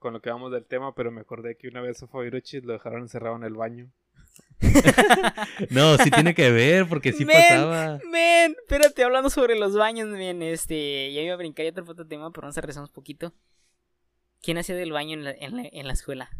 con 0.00 0.12
lo 0.12 0.20
que 0.20 0.30
vamos 0.30 0.50
del 0.50 0.64
tema, 0.64 0.94
pero 0.94 1.10
me 1.10 1.20
acordé 1.20 1.56
que 1.56 1.68
una 1.68 1.80
vez 1.80 2.02
a 2.02 2.08
Fabiruchis 2.08 2.64
lo 2.64 2.72
dejaron 2.72 3.02
encerrado 3.02 3.36
en 3.36 3.44
el 3.44 3.54
baño. 3.54 3.90
No, 5.70 5.96
sí 5.98 6.10
tiene 6.10 6.34
que 6.34 6.50
ver 6.50 6.88
porque 6.88 7.12
sí 7.12 7.24
Men, 7.24 7.36
pasaba. 7.36 8.00
Men, 8.10 8.56
espérate, 8.60 9.04
hablando 9.04 9.30
sobre 9.30 9.58
los 9.58 9.74
baños, 9.74 10.08
men, 10.08 10.42
este, 10.42 11.12
ya 11.12 11.20
iba 11.20 11.34
a 11.34 11.36
brincar 11.36 11.64
ya 11.64 11.70
otro 11.72 11.84
otro 11.88 12.06
tema, 12.06 12.30
pero 12.30 12.42
vamos 12.42 12.58
a 12.58 12.60
regresar 12.60 12.82
un 12.82 12.88
poquito. 12.88 13.32
¿Quién 14.42 14.58
hacía 14.58 14.74
del 14.76 14.92
baño 14.92 15.14
en 15.14 15.24
la, 15.24 15.30
en 15.32 15.56
la, 15.56 15.62
en 15.70 15.86
la 15.86 15.92
escuela? 15.92 16.30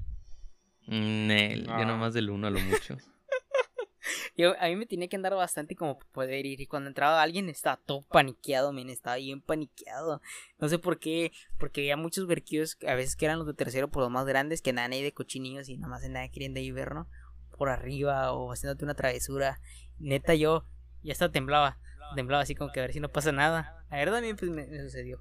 Mm, 0.86 1.26
Nel, 1.26 1.66
Ah. 1.68 1.80
yo 1.80 1.86
nomás 1.86 2.14
del 2.14 2.30
uno 2.30 2.46
a 2.46 2.50
lo 2.50 2.60
mucho. 2.60 2.96
Yo, 4.36 4.54
a 4.60 4.66
mí 4.68 4.76
me 4.76 4.86
tenía 4.86 5.08
que 5.08 5.16
andar 5.16 5.34
bastante 5.34 5.74
como 5.74 5.98
para 5.98 6.10
poder 6.12 6.46
ir. 6.46 6.60
Y 6.60 6.66
cuando 6.66 6.88
entraba 6.88 7.20
alguien 7.20 7.48
estaba 7.48 7.76
todo 7.76 8.02
paniqueado, 8.02 8.72
men. 8.72 8.88
Estaba 8.88 9.16
bien 9.16 9.42
paniqueado. 9.42 10.22
No 10.58 10.68
sé 10.68 10.78
por 10.78 10.98
qué. 11.00 11.32
Porque 11.58 11.80
había 11.80 11.96
muchos 11.96 12.26
verquillos, 12.28 12.78
a 12.86 12.94
veces 12.94 13.16
que 13.16 13.24
eran 13.26 13.38
los 13.38 13.46
de 13.48 13.54
tercero 13.54 13.90
por 13.90 14.02
los 14.04 14.10
más 14.12 14.24
grandes, 14.26 14.62
que 14.62 14.70
andaban 14.70 14.92
ahí 14.92 15.02
de 15.02 15.12
cochinillos 15.12 15.68
y 15.68 15.76
nada 15.76 15.88
más 15.90 16.04
andaban 16.04 16.30
queriendo 16.30 16.60
ahí 16.60 16.70
ver, 16.70 16.94
¿no? 16.94 17.08
Por 17.58 17.68
arriba 17.68 18.32
o 18.32 18.52
haciéndote 18.52 18.84
una 18.84 18.94
travesura. 18.94 19.60
Neta, 19.98 20.34
yo 20.34 20.64
ya 21.02 21.12
hasta 21.12 21.30
temblaba. 21.30 21.78
Temblaba 22.14 22.42
así 22.42 22.54
como 22.54 22.72
que 22.72 22.80
a 22.80 22.84
ver 22.84 22.92
si 22.94 23.00
no 23.00 23.10
pasa 23.10 23.32
nada. 23.32 23.84
A 23.90 24.20
mí 24.20 24.34
pues 24.34 24.50
me, 24.50 24.66
me 24.66 24.80
sucedió. 24.80 25.20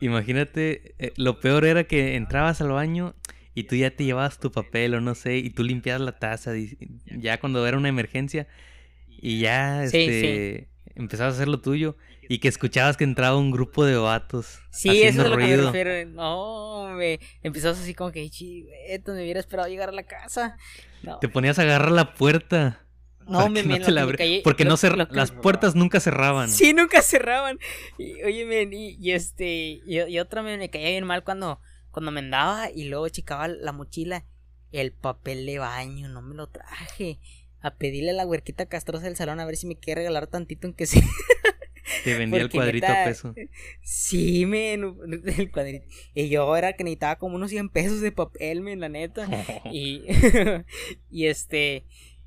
Imagínate, 0.00 0.94
eh, 0.98 1.12
lo 1.16 1.40
peor 1.40 1.64
era 1.64 1.84
que 1.84 2.16
entrabas 2.16 2.60
al 2.60 2.70
baño 2.70 3.14
y 3.54 3.64
tú 3.64 3.74
ya 3.74 3.90
te 3.90 4.04
llevabas 4.04 4.38
tu 4.38 4.52
papel 4.52 4.94
o 4.94 5.00
no 5.00 5.16
sé, 5.16 5.38
y 5.38 5.50
tú 5.50 5.64
limpiabas 5.64 6.00
la 6.00 6.18
taza, 6.18 6.52
ya 7.06 7.40
cuando 7.40 7.66
era 7.66 7.76
una 7.76 7.88
emergencia, 7.88 8.46
y 9.08 9.40
ya 9.40 9.88
Sí, 9.88 9.98
este, 9.98 10.68
empezabas 10.98 11.34
a 11.34 11.36
hacer 11.36 11.48
lo 11.48 11.60
tuyo, 11.60 11.96
y 12.28 12.38
que 12.38 12.48
escuchabas 12.48 12.96
que 12.96 13.04
entraba 13.04 13.36
un 13.36 13.50
grupo 13.50 13.84
de 13.84 13.96
vatos 13.96 14.60
Sí, 14.70 15.02
eso 15.02 15.22
es 15.22 15.30
lo 15.30 15.36
que 15.38 15.46
me 15.46 15.56
refiero. 15.56 16.10
No, 16.10 16.90
me 16.96 17.18
empezabas 17.42 17.80
así 17.80 17.94
como 17.94 18.12
que, 18.12 18.28
chiveto, 18.30 19.12
me 19.12 19.22
hubiera 19.22 19.40
esperado 19.40 19.68
llegar 19.68 19.88
a 19.88 19.92
la 19.92 20.02
casa. 20.04 20.56
No, 21.02 21.18
Te 21.18 21.28
ponías 21.28 21.58
a 21.58 21.62
agarrar 21.62 21.92
la 21.92 22.14
puerta. 22.14 22.84
no 23.26 23.48
me, 23.48 23.62
no 23.62 23.78
la 23.78 24.04
me 24.06 24.12
abri- 24.12 24.16
callé- 24.18 24.40
Porque 24.42 24.64
lo- 24.64 24.70
no 24.70 24.76
cer- 24.76 25.08
que- 25.08 25.14
las 25.14 25.32
puertas 25.32 25.74
nunca 25.74 26.00
cerraban. 26.00 26.48
Sí, 26.48 26.72
nunca 26.74 27.02
cerraban. 27.02 27.58
Y, 27.98 28.22
oye, 28.22 28.44
men, 28.46 28.72
y, 28.72 28.96
y 29.00 29.12
este, 29.12 29.80
y, 29.86 30.00
y 30.00 30.18
otra 30.18 30.42
me, 30.42 30.56
me 30.58 30.70
caía 30.70 30.88
bien 30.90 31.04
mal 31.04 31.24
cuando, 31.24 31.60
cuando 31.90 32.10
me 32.10 32.20
andaba 32.20 32.70
y 32.70 32.84
luego 32.88 33.08
checaba 33.08 33.46
la 33.48 33.72
mochila, 33.72 34.24
el 34.72 34.92
papel 34.92 35.46
de 35.46 35.58
baño, 35.58 36.08
no 36.08 36.20
me 36.22 36.34
lo 36.34 36.48
traje. 36.48 37.20
A 37.60 37.74
pedirle 37.74 38.10
a 38.10 38.14
la 38.14 38.26
huerquita 38.26 38.66
castrosa 38.66 39.04
del 39.04 39.16
salón 39.16 39.40
a 39.40 39.46
ver 39.46 39.56
si 39.56 39.66
me 39.66 39.76
quiere 39.76 40.02
regalar 40.02 40.26
tantito 40.26 40.66
en 40.66 40.74
que 40.74 40.86
sí. 40.86 41.00
Te 42.04 42.16
vendía 42.16 42.40
el 42.40 42.50
cuadrito 42.50 42.86
neta, 42.86 43.02
a 43.02 43.06
peso. 43.06 43.34
Sí, 43.82 44.46
men, 44.46 44.84
el 45.38 45.50
cuadrito. 45.50 45.86
Y 46.14 46.28
yo 46.28 46.56
era 46.56 46.74
que 46.74 46.84
necesitaba 46.84 47.16
como 47.16 47.36
unos 47.36 47.50
100 47.50 47.70
pesos 47.70 48.00
de 48.00 48.12
papel, 48.12 48.60
men, 48.60 48.80
la 48.80 48.88
neta. 48.88 49.28
Y, 49.72 50.04
y 51.10 51.26
este, 51.26 51.84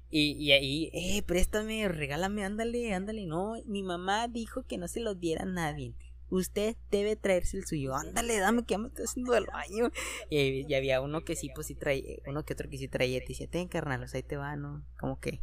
y, 0.09 0.33
y 0.33 0.51
ahí, 0.51 0.91
eh, 0.93 1.21
préstame, 1.23 1.87
regálame, 1.87 2.43
ándale, 2.43 2.93
ándale. 2.93 3.25
No, 3.25 3.55
mi 3.65 3.83
mamá 3.83 4.27
dijo 4.27 4.63
que 4.63 4.77
no 4.77 4.87
se 4.87 4.99
los 4.99 5.19
diera 5.19 5.43
a 5.43 5.47
nadie. 5.47 5.93
Usted 6.31 6.75
debe 6.89 7.15
traerse 7.15 7.57
el 7.57 7.65
suyo. 7.65 7.93
Ándale, 7.95 8.39
dame 8.39 8.63
que 8.65 8.71
ya 8.73 8.77
me 8.79 8.87
estoy 8.87 9.05
haciendo 9.05 9.33
del 9.33 9.45
baño. 9.45 9.91
Y, 10.29 10.65
y 10.67 10.73
había 10.73 11.01
uno 11.01 11.23
que 11.23 11.35
sí, 11.35 11.51
pues 11.53 11.67
sí 11.67 11.75
traía, 11.75 12.17
uno 12.25 12.43
que 12.45 12.53
otro 12.53 12.67
que 12.69 12.77
sí 12.79 12.87
traía. 12.87 13.19
Te 13.19 13.27
decía, 13.27 13.47
ten 13.47 13.67
carnal, 13.67 13.99
pues 13.99 14.15
ahí 14.15 14.23
te 14.23 14.37
va, 14.37 14.55
¿no? 14.55 14.83
Como 14.99 15.19
que. 15.19 15.41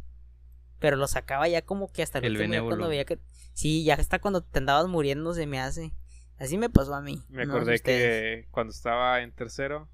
Pero 0.79 0.97
lo 0.97 1.07
sacaba 1.07 1.47
ya 1.47 1.61
como 1.61 1.91
que 1.91 2.01
hasta 2.03 2.19
el, 2.19 2.25
El 2.37 2.37
cuando 2.67 2.87
veía 2.89 3.05
que. 3.05 3.19
Sí, 3.53 3.83
ya 3.85 3.93
hasta 3.95 4.19
cuando 4.19 4.41
te 4.43 4.59
andabas 4.59 4.87
muriendo 4.87 5.33
se 5.33 5.45
me 5.47 5.59
hace. 5.59 5.93
Así 6.37 6.57
me 6.57 6.69
pasó 6.69 6.95
a 6.95 7.01
mí. 7.01 7.21
Me 7.29 7.43
acordé 7.43 7.79
que 7.81 8.47
cuando 8.51 8.71
estaba 8.71 9.21
en 9.21 9.31
tercero 9.33 9.89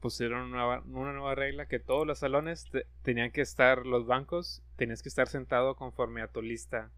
pusieron 0.00 0.42
una, 0.42 0.56
nueva- 0.58 0.82
una 0.86 1.12
nueva 1.12 1.34
regla 1.34 1.66
que 1.66 1.80
todos 1.80 2.06
los 2.06 2.20
salones 2.20 2.66
te- 2.70 2.86
tenían 3.02 3.32
que 3.32 3.40
estar 3.40 3.84
los 3.86 4.06
bancos, 4.06 4.62
tenías 4.76 5.02
que 5.02 5.08
estar 5.08 5.26
sentado 5.28 5.74
conforme 5.74 6.22
a 6.22 6.28
tu 6.28 6.42
lista. 6.42 6.90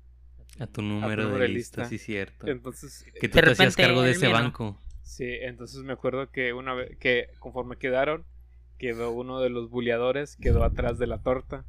A 0.60 0.66
tu 0.66 0.82
número 0.82 1.22
número 1.24 1.34
de 1.38 1.42
de 1.42 1.48
lista, 1.48 1.82
lista. 1.82 1.88
sí, 1.90 1.98
cierto. 1.98 2.46
Entonces, 2.48 3.04
Que 3.20 3.28
tú 3.28 3.36
De 3.38 3.42
te 3.42 3.50
hacías 3.52 3.76
cargo 3.76 4.02
de 4.02 4.10
ese 4.12 4.28
banco. 4.28 4.80
sí, 5.02 5.24
entonces 5.42 5.82
me 5.82 5.92
acuerdo 5.92 6.30
que 6.30 6.52
una 6.52 6.74
vez 6.74 6.96
que 6.98 7.28
conforme 7.38 7.76
quedaron, 7.76 8.24
quedó 8.78 9.10
uno 9.12 9.40
de 9.40 9.50
los 9.50 9.70
buleadores, 9.70 10.36
quedó 10.36 10.64
atrás 10.64 10.98
de 10.98 11.06
la 11.06 11.18
torta. 11.22 11.64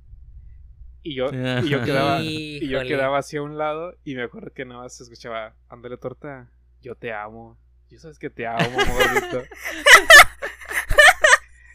Y 1.01 1.15
yo, 1.15 1.27
y 1.63 1.69
yo 1.69 1.83
quedaba, 1.83 2.19
y 2.23 2.67
yo 2.67 2.81
quedaba 2.83 3.19
hacia 3.19 3.41
un 3.41 3.57
lado 3.57 3.95
y 4.03 4.15
me 4.15 4.23
acuerdo 4.23 4.51
que 4.53 4.65
nada 4.65 4.81
más 4.81 4.95
se 4.97 5.03
escuchaba, 5.03 5.55
ándale 5.69 5.97
torta, 5.97 6.51
yo 6.81 6.95
te 6.95 7.13
amo. 7.13 7.57
Yo 7.89 7.99
sabes 7.99 8.19
que 8.19 8.29
te 8.29 8.45
amo, 8.45 8.59
gordito. 8.75 9.43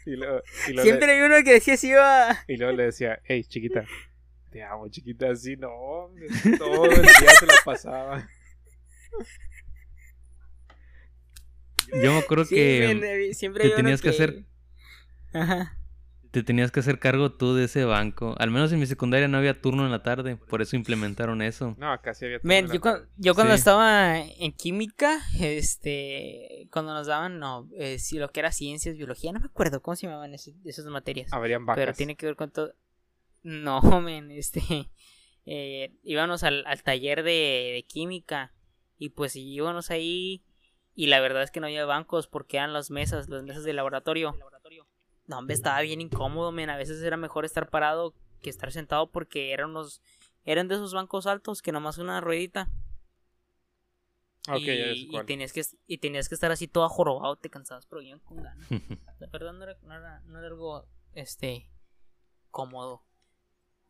y 0.05 0.11
luego, 0.15 0.41
y 0.67 0.73
luego 0.73 0.75
le- 0.75 0.81
Siempre 0.83 1.11
hay 1.13 1.21
uno 1.21 1.35
que 1.43 1.53
decía 1.53 1.73
así 1.73 1.89
iba. 1.89 2.37
Y 2.47 2.57
luego 2.57 2.73
le 2.77 2.83
decía, 2.83 3.19
hey, 3.25 3.43
chiquita, 3.43 3.85
te 4.55 4.63
amo, 4.63 4.87
chiquita. 4.87 5.31
Así, 5.31 5.57
no, 5.57 5.69
hombre, 5.69 6.27
todo 6.57 6.85
el 6.85 7.01
día 7.01 7.29
se 7.39 7.45
la 7.45 7.53
pasaba. 7.65 8.25
Yo 12.01 12.13
me 12.13 12.19
acuerdo 12.19 12.45
Sí, 12.45 12.55
que 12.55 13.31
siempre 13.33 13.69
te 13.69 13.75
tenías 13.75 14.01
que 14.01 14.09
hacer- 14.09 14.45
Ajá. 15.33 15.77
te 16.31 16.41
tenías 16.41 16.71
que 16.71 16.79
hacer 16.79 16.99
cargo 16.99 17.33
tú 17.33 17.53
de 17.53 17.65
ese 17.65 17.83
banco. 17.83 18.33
Al 18.39 18.49
menos 18.49 18.71
en 18.71 18.79
mi 18.79 18.85
secundaria 18.85 19.27
no 19.27 19.37
había 19.37 19.59
turno 19.61 19.83
en 19.85 19.91
la 19.91 20.03
tarde, 20.03 20.37
por 20.37 20.61
eso 20.61 20.77
implementaron 20.77 21.41
eso. 21.41 21.75
No, 21.77 21.91
acá 21.91 22.13
sí 22.13 22.23
había 22.25 22.39
turno 22.39 22.47
Men, 22.47 22.63
en 22.65 22.69
la 22.69 22.75
yo, 22.75 22.81
tarde. 22.81 23.07
yo 23.17 23.35
cuando 23.35 23.53
Sí. 23.53 23.59
estaba 23.59 24.19
en 24.19 24.51
química, 24.53 25.19
este, 25.39 26.69
cuando 26.71 26.93
nos 26.93 27.07
daban, 27.07 27.39
no, 27.39 27.69
eh, 27.77 27.99
sí, 27.99 28.17
lo 28.19 28.29
que 28.29 28.39
era 28.39 28.51
ciencias, 28.53 28.95
biología, 28.95 29.33
no 29.33 29.39
me 29.41 29.47
acuerdo 29.47 29.81
cómo 29.81 29.95
se 29.97 30.07
llamaban 30.07 30.33
ese- 30.33 30.55
esas 30.63 30.85
materias. 30.85 31.31
Habrían 31.33 31.65
vacas. 31.65 31.81
Pero 31.81 31.93
tiene 31.93 32.15
que 32.15 32.25
ver 32.25 32.35
con 32.37 32.51
todo. 32.51 32.73
No, 33.45 33.79
men, 34.01 34.31
este. 34.31 34.89
eh, 35.45 35.93
íbamos 36.03 36.43
al, 36.43 36.65
al 36.65 36.81
taller 36.81 37.21
de, 37.21 37.71
de 37.75 37.85
química. 37.87 38.53
Y 38.97 39.09
pues 39.09 39.35
íbamos 39.35 39.91
ahí. 39.91 40.43
Y 40.95 41.07
la 41.07 41.19
verdad 41.19 41.43
es 41.43 41.51
que 41.51 41.59
no 41.59 41.67
había 41.67 41.85
bancos 41.85 42.27
porque 42.27 42.57
eran 42.57 42.73
las 42.73 42.89
mesas, 42.89 43.29
las 43.29 43.43
mesas 43.43 43.63
de 43.63 43.73
laboratorio. 43.73 44.35
No, 45.27 45.37
hombre, 45.39 45.53
estaba 45.53 45.81
bien 45.81 46.01
incómodo, 46.01 46.51
men. 46.51 46.69
A 46.69 46.77
veces 46.77 47.01
era 47.03 47.17
mejor 47.17 47.45
estar 47.45 47.69
parado 47.69 48.15
que 48.41 48.49
estar 48.49 48.71
sentado 48.71 49.11
porque 49.11 49.51
eran 49.51 49.71
unos. 49.71 50.01
Eran 50.43 50.67
de 50.67 50.75
esos 50.75 50.93
bancos 50.93 51.27
altos 51.27 51.61
que 51.61 51.71
nomás 51.71 51.97
una 51.99 52.21
ruedita. 52.21 52.69
Ok, 54.47 54.59
y, 54.59 54.65
ya 55.11 55.21
y 55.21 55.25
tenías 55.25 55.53
que, 55.53 55.63
y 55.87 55.97
tenías 55.97 56.29
que 56.29 56.35
estar 56.35 56.51
así 56.51 56.67
todo 56.67 56.87
jorobado, 56.87 57.35
te 57.35 57.49
cansabas, 57.49 57.85
pero 57.87 58.01
bien 58.01 58.19
con 58.19 58.41
ganas. 58.41 58.67
La 59.19 59.27
verdad 59.27 59.53
no 59.53 59.63
era, 59.63 59.77
no 59.81 59.93
era, 59.95 60.19
no 60.21 60.37
era 60.37 60.47
algo 60.47 60.87
este 61.13 61.71
cómodo. 62.51 63.03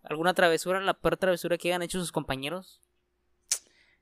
¿Alguna 0.09 0.33
travesura, 0.33 0.79
la 0.81 0.93
peor 0.93 1.17
travesura 1.17 1.57
que 1.57 1.69
hayan 1.69 1.81
hecho 1.81 1.99
sus 1.99 2.11
compañeros? 2.11 2.81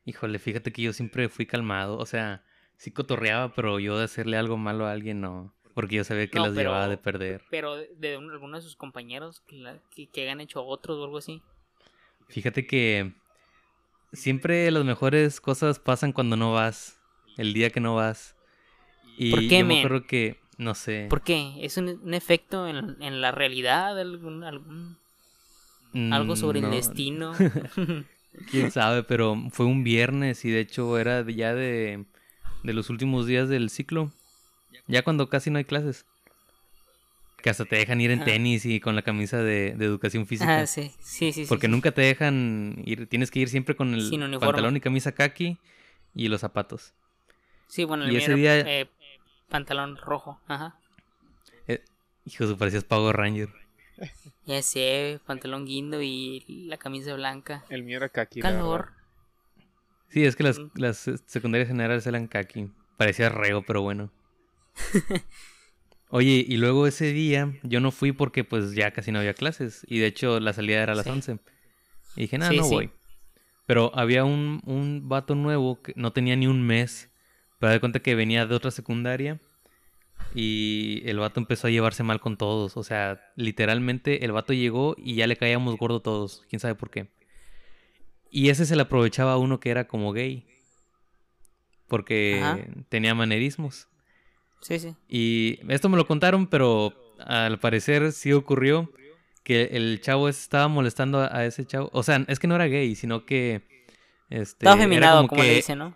Híjole, 0.05 0.37
fíjate 0.39 0.71
que 0.73 0.81
yo 0.81 0.93
siempre 0.93 1.29
fui 1.29 1.45
calmado. 1.45 1.97
O 1.97 2.05
sea, 2.05 2.43
sí 2.77 2.91
cotorreaba, 2.91 3.53
pero 3.53 3.79
yo 3.79 3.97
de 3.97 4.03
hacerle 4.05 4.37
algo 4.37 4.57
malo 4.57 4.85
a 4.85 4.91
alguien 4.91 5.21
no. 5.21 5.53
Porque 5.73 5.95
yo 5.95 6.03
sabía 6.03 6.27
que 6.27 6.37
No, 6.37 6.45
las 6.47 6.55
pero- 6.55 6.69
llevaba 6.69 6.87
de 6.87 6.97
perder. 6.97 7.43
Pero 7.49 7.75
de, 7.75 7.89
de 7.97 8.17
un- 8.17 8.29
alguno 8.31 8.57
de 8.57 8.63
sus 8.63 8.75
compañeros 8.75 9.41
que, 9.47 9.55
la- 9.57 9.79
que, 9.95 10.07
que 10.07 10.21
hayan 10.23 10.41
hecho 10.41 10.63
otros 10.63 10.97
o 10.99 11.03
algo 11.05 11.17
así. 11.17 11.41
Fíjate 12.27 12.67
que 12.67 13.13
siempre 14.11 14.69
las 14.71 14.83
mejores 14.83 15.39
cosas 15.41 15.79
pasan 15.79 16.11
cuando 16.11 16.35
no 16.35 16.51
vas. 16.53 16.99
El 17.37 17.53
día 17.53 17.69
que 17.71 17.79
no 17.79 17.95
vas. 17.95 18.35
Y 19.17 19.31
¿Por 19.31 19.39
qué, 19.47 19.59
yo 19.59 19.65
me 19.65 19.79
acuerdo 19.79 20.05
que, 20.05 20.39
no 20.57 20.75
sé. 20.75 21.07
¿Por 21.09 21.21
qué? 21.23 21.53
¿Es 21.65 21.77
un, 21.77 21.87
un 22.03 22.13
efecto 22.13 22.67
en, 22.67 23.01
en 23.01 23.21
la 23.21 23.31
realidad? 23.31 23.97
¿Algún, 23.99 24.43
algún- 24.43 24.97
algo 26.11 26.35
sobre 26.35 26.61
no, 26.61 26.67
el 26.67 26.73
destino? 26.73 27.33
Quién 28.51 28.71
sabe, 28.71 29.03
pero 29.03 29.35
fue 29.51 29.65
un 29.65 29.83
viernes 29.83 30.43
y 30.45 30.49
de 30.51 30.59
hecho 30.61 30.97
era 30.97 31.21
ya 31.29 31.53
de, 31.53 32.05
de 32.63 32.73
los 32.73 32.89
últimos 32.89 33.27
días 33.27 33.47
del 33.49 33.69
ciclo. 33.69 34.11
Ya 34.87 35.03
cuando 35.03 35.29
casi 35.29 35.49
no 35.51 35.57
hay 35.59 35.65
clases. 35.65 36.05
Que 37.41 37.49
hasta 37.49 37.65
te 37.65 37.75
dejan 37.75 37.99
ir 38.01 38.09
en 38.11 38.19
Ajá. 38.19 38.25
tenis 38.25 38.65
y 38.65 38.79
con 38.79 38.95
la 38.95 39.01
camisa 39.01 39.37
de, 39.43 39.75
de 39.75 39.85
educación 39.85 40.25
física. 40.25 40.61
ah, 40.61 40.65
sí, 40.65 40.91
sí, 40.99 41.33
sí. 41.33 41.45
Porque 41.47 41.67
sí. 41.67 41.71
nunca 41.71 41.91
te 41.91 42.01
dejan 42.01 42.81
ir, 42.85 43.05
tienes 43.07 43.31
que 43.31 43.39
ir 43.39 43.49
siempre 43.49 43.75
con 43.75 43.93
el 43.93 44.09
pantalón 44.39 44.77
y 44.77 44.79
camisa 44.79 45.11
kaki 45.11 45.57
y 46.15 46.27
los 46.29 46.41
zapatos. 46.41 46.93
Sí, 47.67 47.83
bueno, 47.83 48.05
el 48.05 48.13
y 48.13 48.15
ese 48.17 48.33
día- 48.35 48.59
eh, 48.61 48.89
pantalón 49.49 49.97
rojo. 49.97 50.39
Ajá. 50.47 50.79
Hijo, 52.25 52.47
su 52.47 52.57
parecías 52.57 52.85
Power 52.85 53.15
Ranger. 53.17 53.49
Ya 54.45 54.61
sé, 54.61 55.19
pantalón 55.25 55.65
guindo 55.65 56.01
y 56.01 56.43
la 56.67 56.77
camisa 56.77 57.13
blanca. 57.15 57.63
El 57.69 57.83
mío 57.83 57.97
era 57.97 58.09
kaki. 58.09 58.41
Calor. 58.41 58.89
Sí, 60.09 60.25
es 60.25 60.35
que 60.35 60.43
las, 60.43 60.59
Mm. 60.59 60.69
las 60.75 61.07
eh, 61.07 61.15
secundarias 61.25 61.67
generales 61.69 62.05
eran 62.07 62.27
kaki. 62.27 62.69
Parecía 62.97 63.29
reo, 63.29 63.63
pero 63.65 63.81
bueno. 63.81 64.11
Oye, 66.09 66.45
y 66.47 66.57
luego 66.57 66.85
ese 66.85 67.11
día 67.11 67.53
yo 67.63 67.79
no 67.79 67.91
fui 67.91 68.11
porque 68.11 68.43
pues 68.43 68.73
ya 68.75 68.91
casi 68.91 69.11
no 69.11 69.19
había 69.19 69.33
clases. 69.33 69.85
Y 69.87 69.99
de 69.99 70.07
hecho 70.07 70.39
la 70.39 70.53
salida 70.53 70.83
era 70.83 70.93
a 70.93 70.95
las 70.95 71.05
Sí. 71.05 71.09
11. 71.11 71.39
Y 72.15 72.21
dije, 72.21 72.37
nada, 72.37 72.51
Sí, 72.51 72.57
no 72.57 72.63
sí. 72.65 72.69
voy. 72.75 72.91
Pero 73.65 73.91
había 73.95 74.23
un, 74.25 74.61
un 74.65 75.07
vato 75.09 75.35
nuevo 75.35 75.81
que 75.81 75.93
no 75.95 76.11
tenía 76.13 76.35
ni 76.35 76.45
un 76.47 76.61
mes. 76.61 77.09
Pero 77.59 77.71
de 77.71 77.79
cuenta 77.79 78.01
que 78.01 78.13
venía 78.13 78.45
de 78.45 78.53
otra 78.55 78.69
secundaria. 78.71 79.39
Y 80.35 81.03
el 81.05 81.19
vato 81.19 81.39
empezó 81.39 81.67
a 81.67 81.69
llevarse 81.69 82.03
mal 82.03 82.19
con 82.19 82.37
todos. 82.37 82.77
O 82.77 82.83
sea, 82.83 83.21
literalmente 83.35 84.25
el 84.25 84.31
vato 84.31 84.53
llegó 84.53 84.95
y 84.97 85.15
ya 85.15 85.27
le 85.27 85.37
caíamos 85.37 85.77
gordo 85.77 86.01
todos. 86.01 86.43
Quién 86.49 86.59
sabe 86.59 86.75
por 86.75 86.89
qué. 86.89 87.09
Y 88.29 88.49
ese 88.49 88.65
se 88.65 88.75
le 88.75 88.81
aprovechaba 88.81 89.33
a 89.33 89.37
uno 89.37 89.59
que 89.59 89.69
era 89.69 89.87
como 89.87 90.11
gay. 90.11 90.45
Porque 91.87 92.39
Ajá. 92.41 92.59
tenía 92.89 93.13
manerismos. 93.13 93.87
Sí, 94.61 94.79
sí. 94.79 94.95
Y 95.07 95.59
esto 95.69 95.89
me 95.89 95.97
lo 95.97 96.07
contaron, 96.07 96.47
pero 96.47 96.93
al 97.19 97.59
parecer 97.59 98.11
sí 98.11 98.33
ocurrió 98.33 98.91
que 99.43 99.69
el 99.73 100.01
chavo 100.01 100.29
estaba 100.29 100.67
molestando 100.67 101.19
a, 101.19 101.45
ese 101.45 101.65
chavo. 101.65 101.89
O 101.93 102.01
sea, 102.01 102.25
es 102.27 102.39
que 102.39 102.47
no 102.47 102.55
era 102.55 102.65
gay, 102.65 102.95
sino 102.95 103.25
que. 103.25 103.61
Este, 104.29 104.65
Estaba 104.65 104.77
feminado, 104.77 105.17
como 105.17 105.27
como, 105.27 105.43
le 105.43 105.55
dicen, 105.55 105.77
¿no? 105.77 105.95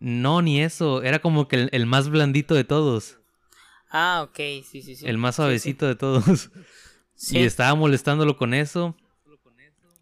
No, 0.00 0.42
ni 0.42 0.60
eso. 0.60 1.02
Era 1.02 1.20
como 1.20 1.46
que 1.46 1.56
el, 1.56 1.68
el 1.72 1.86
más 1.86 2.08
blandito 2.08 2.54
de 2.54 2.64
todos. 2.64 3.20
Ah, 3.96 4.26
ok, 4.28 4.36
sí, 4.64 4.82
sí, 4.82 4.96
sí. 4.96 5.06
el 5.06 5.18
más 5.18 5.36
Sí, 5.36 5.36
sí. 5.36 5.42
suavecito 5.42 5.86
de 5.86 5.94
todos. 5.94 6.50
Sí. 7.16 7.38
Y 7.38 7.42
estaba 7.44 7.76
molestándolo 7.76 8.36
con 8.36 8.54
eso. 8.54 8.96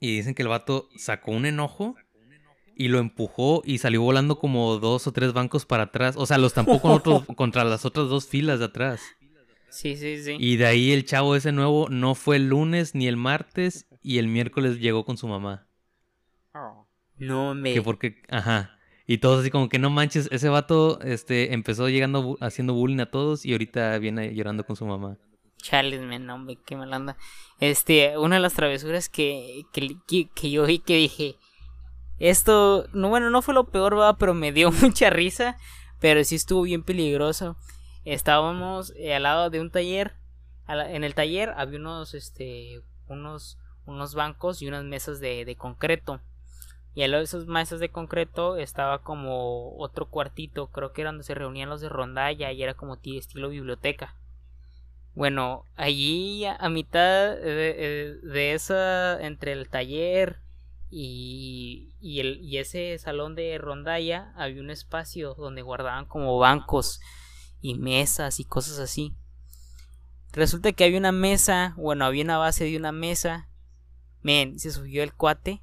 Y 0.01 0.17
dicen 0.17 0.35
que 0.35 0.41
el 0.41 0.49
vato 0.49 0.89
sacó 0.97 1.33
un 1.33 1.45
enojo 1.45 1.95
y 2.75 2.89
lo 2.89 2.99
empujó 3.01 3.61
y 3.67 3.79
salió 3.79 4.01
volando 4.01 4.39
como 4.39 4.79
dos 4.79 5.07
o 5.07 5.13
tres 5.13 5.35
bancos 5.35 5.67
para 5.67 5.85
atrás. 5.85 6.15
O 6.17 6.25
sea, 6.25 6.39
los 6.39 6.55
con 6.55 6.67
otros, 6.85 7.25
contra 7.37 7.65
las 7.65 7.85
otras 7.85 8.09
dos 8.09 8.27
filas 8.27 8.61
de 8.61 8.65
atrás. 8.65 9.03
Sí, 9.69 9.95
sí, 9.97 10.23
sí. 10.25 10.37
Y 10.39 10.57
de 10.57 10.65
ahí 10.65 10.91
el 10.93 11.05
chavo 11.05 11.37
ese 11.37 11.53
nuevo 11.53 11.89
no 11.91 12.15
fue 12.15 12.37
el 12.37 12.49
lunes 12.49 12.95
ni 12.95 13.07
el 13.09 13.19
martes 13.19 13.87
y 14.03 14.17
el 14.17 14.27
miércoles 14.27 14.81
llegó 14.81 15.05
con 15.05 15.19
su 15.19 15.29
mamá. 15.29 15.67
Oh. 16.55 16.89
No 17.19 17.55
me. 17.55 17.75
Que 17.75 17.83
porque, 17.83 18.23
ajá. 18.31 18.79
Y 19.13 19.19
todos 19.19 19.41
así 19.41 19.51
como 19.51 19.69
que 19.69 19.79
no 19.79 19.91
manches, 19.91 20.27
ese 20.33 20.49
vato 20.49 20.99
este, 21.03 21.53
empezó 21.53 21.91
llegando 21.91 22.39
haciendo 22.41 22.73
bullying 22.73 23.01
a 23.01 23.11
todos 23.11 23.45
y 23.45 23.53
ahorita 23.53 23.99
viene 23.99 24.35
llorando 24.35 24.65
con 24.65 24.75
su 24.75 24.87
mamá. 24.87 25.19
Chales, 25.59 26.01
men, 26.01 26.31
hombre, 26.31 26.57
qué 26.65 26.77
mal 26.77 26.95
anda. 26.95 27.19
Este, 27.61 28.17
una 28.17 28.37
de 28.37 28.41
las 28.41 28.55
travesuras 28.55 29.11
que, 29.11 29.65
que, 29.75 30.31
que- 30.35 30.51
yo 30.51 30.65
vi 30.65 30.79
que 30.79 30.97
dije, 30.97 31.37
esto, 32.19 32.87
no, 32.95 33.11
bueno, 33.11 33.29
no 33.29 33.43
fue 33.43 33.53
lo 33.53 33.65
peor, 33.69 33.99
va, 33.99 34.17
pero 34.17 34.33
me 34.33 34.51
dio 34.51 34.73
mucha 34.83 35.11
risa, 35.11 35.59
pero 36.01 36.25
sí 36.25 36.37
estuvo 36.37 36.63
bien 36.63 36.83
peligroso. 36.83 37.59
Estábamos 38.07 38.95
eh, 38.97 39.15
al 39.15 39.25
lado 39.25 39.51
de 39.51 39.61
un 39.61 39.71
taller, 39.71 40.15
en 40.69 41.05
el 41.05 41.15
taller 41.15 41.51
había 41.59 41.79
unos, 41.79 42.15
este, 42.15 42.81
unos, 43.09 43.59
unos 43.85 44.15
bancos 44.15 44.63
y 44.63 44.69
unas 44.69 44.85
mesas 44.85 45.21
de, 45.21 45.45
de 45.45 45.55
concreto. 45.57 46.23
Y 46.95 47.03
al 47.03 47.13
lado 47.13 47.21
de 47.21 47.25
esas 47.25 47.47
mesas 47.47 47.81
de 47.81 47.91
concreto 47.91 48.57
estaba 48.57 49.03
como 49.03 49.77
otro 49.79 50.09
cuartito, 50.11 50.69
creo 50.69 50.93
que 50.93 51.03
era 51.03 51.11
donde 51.11 51.25
se 51.25 51.35
reunían 51.35 51.71
los 51.71 51.81
de 51.81 51.89
rondalla 51.89 52.53
y 52.53 52.63
era 52.63 52.75
como 52.75 52.99
ti- 52.99 53.19
estilo 53.19 53.49
biblioteca. 53.49 54.17
Bueno, 55.15 55.67
allí 55.77 56.45
a, 56.47 56.57
a 56.57 56.69
mitad 56.69 57.37
de, 57.37 57.75
de- 57.75 58.17
de 58.23 58.55
esa, 58.55 59.21
entre 59.23 59.53
el 59.53 59.69
taller 59.69 60.41
y, 60.91 61.95
y, 62.01 62.21
el, 62.21 62.41
y 62.43 62.59
ese 62.59 62.99
salón 62.99 63.35
de 63.35 63.59
rondalla, 63.59 64.33
había 64.37 64.61
un 64.63 64.71
espacio 64.71 65.35
donde 65.35 65.63
guardaban 65.63 66.07
como 66.07 66.39
bancos 66.39 67.01
y 67.61 67.75
mesas 67.75 68.41
y 68.41 68.45
cosas 68.45 68.79
así. 68.79 69.15
Resulta 70.33 70.73
que 70.73 70.85
había 70.85 70.99
una 70.99 71.13
mesa, 71.13 71.75
bueno, 71.77 72.05
había 72.07 72.25
una 72.25 72.39
base 72.39 72.65
de 72.65 72.77
una 72.77 72.93
mesa. 72.93 73.49
Men, 74.23 74.59
se 74.59 74.71
subió 74.71 75.03
el 75.03 75.13
cuate 75.15 75.63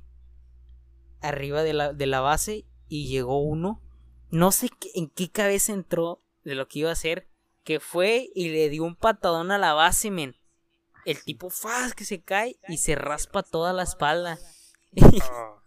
arriba 1.22 1.64
de 1.64 1.74
la, 1.74 1.94
de 1.94 2.06
la 2.08 2.22
base 2.22 2.66
y 2.88 3.08
llegó 3.08 3.40
uno. 3.42 3.82
No 4.30 4.52
sé 4.52 4.70
qué- 4.80 4.92
en 4.96 5.10
qué 5.10 5.30
cabeza 5.30 5.74
entró 5.74 6.22
de 6.44 6.56
lo 6.56 6.68
que 6.68 6.80
iba 6.80 6.90
a 6.90 6.94
hacer 6.94 7.28
que 7.64 7.80
fue 7.80 8.30
y 8.34 8.50
le 8.50 8.70
dio 8.70 8.84
un 8.84 8.96
patadón 8.96 9.52
a 9.52 9.58
la 9.58 9.74
base, 9.74 10.10
men. 10.12 10.36
El 11.06 11.24
tipo 11.24 11.50
faz 11.50 11.94
que 11.94 12.06
se 12.06 12.22
cae 12.22 12.58
y 12.68 12.78
se 12.78 12.96
raspa 12.96 13.44
toda 13.44 13.74
la 13.74 13.84
espalda. 13.84 14.40
Oh. 15.32 15.62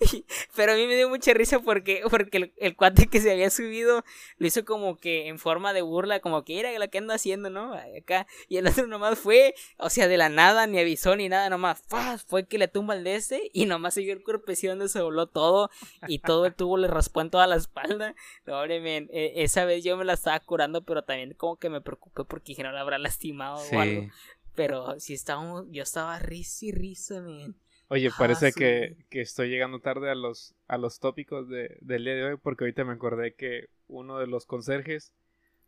Pero 0.56 0.72
a 0.72 0.76
mí 0.76 0.86
me 0.86 0.96
dio 0.96 1.08
mucha 1.08 1.32
risa 1.34 1.60
porque, 1.60 2.02
porque 2.10 2.38
el, 2.38 2.52
el 2.56 2.76
cuate 2.76 3.06
que 3.06 3.20
se 3.20 3.30
había 3.30 3.50
subido 3.50 4.04
lo 4.38 4.46
hizo 4.46 4.64
como 4.64 4.96
que 4.96 5.28
en 5.28 5.38
forma 5.38 5.72
de 5.72 5.82
burla, 5.82 6.20
como 6.20 6.44
que 6.44 6.60
era 6.60 6.76
lo 6.78 6.88
que 6.90 6.98
anda 6.98 7.14
haciendo, 7.14 7.50
¿no? 7.50 7.74
Acá. 7.74 8.26
Y 8.48 8.56
el 8.56 8.66
otro 8.66 8.86
nomás 8.86 9.18
fue, 9.18 9.54
o 9.78 9.90
sea, 9.90 10.08
de 10.08 10.16
la 10.16 10.28
nada, 10.28 10.66
ni 10.66 10.78
avisó 10.78 11.16
ni 11.16 11.28
nada, 11.28 11.48
nomás 11.50 11.82
¡faz! 11.86 12.24
fue 12.24 12.46
que 12.46 12.58
le 12.58 12.68
tumba 12.68 12.94
el 12.94 13.04
de 13.04 13.16
ese 13.16 13.50
y 13.52 13.66
nomás 13.66 13.94
siguió 13.94 14.12
el 14.12 14.22
cuerpecillo 14.22 14.72
donde 14.72 14.88
se 14.88 15.00
voló 15.00 15.26
todo 15.26 15.70
y 16.06 16.18
todo 16.20 16.46
el 16.46 16.54
tubo 16.54 16.76
le 16.78 16.88
raspó 16.88 17.20
en 17.20 17.30
toda 17.30 17.46
la 17.46 17.56
espalda. 17.56 18.14
No, 18.46 18.58
hombre, 18.60 18.80
men, 18.80 19.08
e- 19.12 19.42
esa 19.42 19.64
vez 19.64 19.84
yo 19.84 19.96
me 19.96 20.04
la 20.04 20.14
estaba 20.14 20.38
curando, 20.40 20.82
pero 20.82 21.02
también 21.02 21.34
como 21.34 21.56
que 21.56 21.68
me 21.68 21.80
preocupé 21.80 22.24
porque 22.24 22.52
dije 22.52 22.62
no 22.62 22.72
la 22.72 22.80
habrá 22.80 22.98
lastimado 22.98 23.56
o 23.56 23.80
algo. 23.80 24.02
Sí. 24.02 24.08
Pero 24.54 24.98
sí 24.98 25.14
estábamos, 25.14 25.66
yo 25.70 25.82
estaba 25.82 26.18
risa 26.18 26.66
y 26.66 26.72
risa, 26.72 27.20
men. 27.20 27.54
Oye, 27.88 28.08
Ah, 28.08 28.14
parece 28.18 28.52
que, 28.52 28.96
que 29.08 29.20
estoy 29.22 29.48
llegando 29.48 29.80
tarde 29.80 30.10
a 30.10 30.14
los, 30.14 30.54
a 30.66 30.76
los 30.78 31.00
tópicos 31.00 31.48
de, 31.48 31.78
del 31.80 32.04
día 32.04 32.14
de 32.14 32.24
hoy 32.24 32.36
porque 32.42 32.64
ahorita 32.64 32.84
me 32.84 32.92
acordé 32.92 33.34
que 33.34 33.68
uno 33.88 34.18
de 34.18 34.26
los 34.26 34.44
conserjes, 34.46 35.12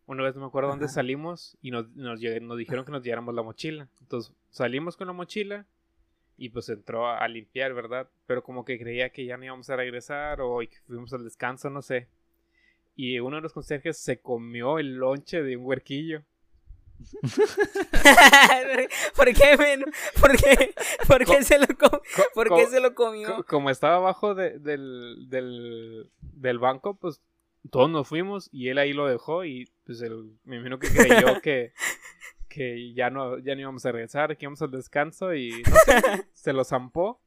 una 0.06 0.22
vez 0.24 0.34
no 0.34 0.42
me 0.42 0.46
acuerdo 0.48 0.68
dónde 0.70 0.88
salimos 0.88 1.56
y 1.62 1.70
nos, 1.70 1.88
nos, 1.96 2.20
nos 2.20 2.58
dijeron 2.58 2.84
que 2.84 2.92
nos 2.92 3.02
lleváramos 3.02 3.34
la 3.34 3.42
mochila. 3.42 3.88
Entonces 4.00 4.34
salimos 4.50 4.96
con 4.96 5.06
la 5.06 5.12
mochila 5.14 5.66
y 6.36 6.50
pues 6.50 6.68
entró 6.68 7.06
a, 7.06 7.18
a 7.18 7.28
limpiar, 7.28 7.72
¿verdad? 7.74 8.08
Pero 8.26 8.42
como 8.42 8.64
que 8.64 8.78
creía 8.78 9.10
que 9.10 9.24
ya 9.24 9.36
no 9.36 9.44
íbamos 9.44 9.70
a 9.70 9.76
regresar 9.76 10.40
o 10.42 10.58
que 10.60 10.76
fuimos 10.86 11.12
al 11.14 11.24
descanso, 11.24 11.70
no 11.70 11.80
sé. 11.82 12.08
Y 12.96 13.18
uno 13.20 13.36
de 13.36 13.42
los 13.42 13.52
conserjes 13.54 13.98
se 13.98 14.20
comió 14.20 14.78
el 14.78 14.96
lonche 14.96 15.42
de 15.42 15.56
un 15.56 15.64
huerquillo. 15.64 16.22
¿Por 19.16 19.32
qué, 19.34 19.56
men? 19.56 19.84
¿Por 20.20 20.36
qué, 20.36 20.74
¿Por 21.06 21.24
qué 21.24 21.42
se 21.42 21.58
lo 21.58 21.66
comió? 21.66 21.90
Co- 22.16 22.22
¿Por 22.34 22.48
qué 22.56 22.66
se 22.66 22.80
lo 22.80 22.94
comió? 22.94 23.36
Co- 23.36 23.44
como 23.44 23.70
estaba 23.70 23.96
abajo 23.96 24.34
de- 24.34 24.58
del, 24.58 25.26
del, 25.28 26.10
del 26.20 26.58
banco, 26.58 26.96
pues 26.96 27.20
todos 27.70 27.90
nos 27.90 28.08
fuimos 28.08 28.48
y 28.52 28.68
él 28.68 28.78
ahí 28.78 28.92
lo 28.92 29.06
dejó 29.06 29.44
y 29.44 29.70
pues 29.84 30.00
él, 30.02 30.38
me 30.44 30.56
imagino 30.56 30.78
que 30.78 30.88
creyó 30.88 31.40
que, 31.42 31.72
que 32.48 32.92
ya 32.94 33.10
no, 33.10 33.38
ya 33.38 33.54
no 33.54 33.60
íbamos 33.60 33.84
a 33.86 33.92
regresar, 33.92 34.36
que 34.36 34.44
íbamos 34.46 34.62
al 34.62 34.70
descanso 34.70 35.34
y 35.34 35.62
no 35.62 35.76
sé, 35.84 36.26
se 36.32 36.52
lo 36.52 36.64
zampó. 36.64 37.20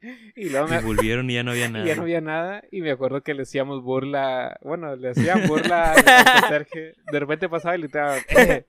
Y 0.36 0.48
luego 0.48 0.68
Y 0.74 0.82
volvieron 0.84 1.28
y 1.30 1.34
ya 1.34 1.42
no 1.42 1.50
había 1.50 1.66
y 1.68 1.72
nada. 1.72 1.84
ya 1.86 1.94
no 1.96 2.02
había 2.02 2.20
nada 2.20 2.62
y 2.70 2.80
me 2.80 2.90
acuerdo 2.90 3.22
que 3.22 3.34
le 3.34 3.42
hacíamos 3.42 3.82
burla, 3.82 4.58
bueno, 4.62 4.96
le 4.96 5.10
hacían 5.10 5.46
burla 5.46 5.92
al 5.92 6.40
conserje. 6.40 6.94
De 7.12 7.20
repente 7.20 7.48
pasaba 7.48 7.76
y 7.76 7.80
le 7.80 7.86
estaba, 7.86 8.16
eh, 8.18 8.22
eh, 8.38 8.64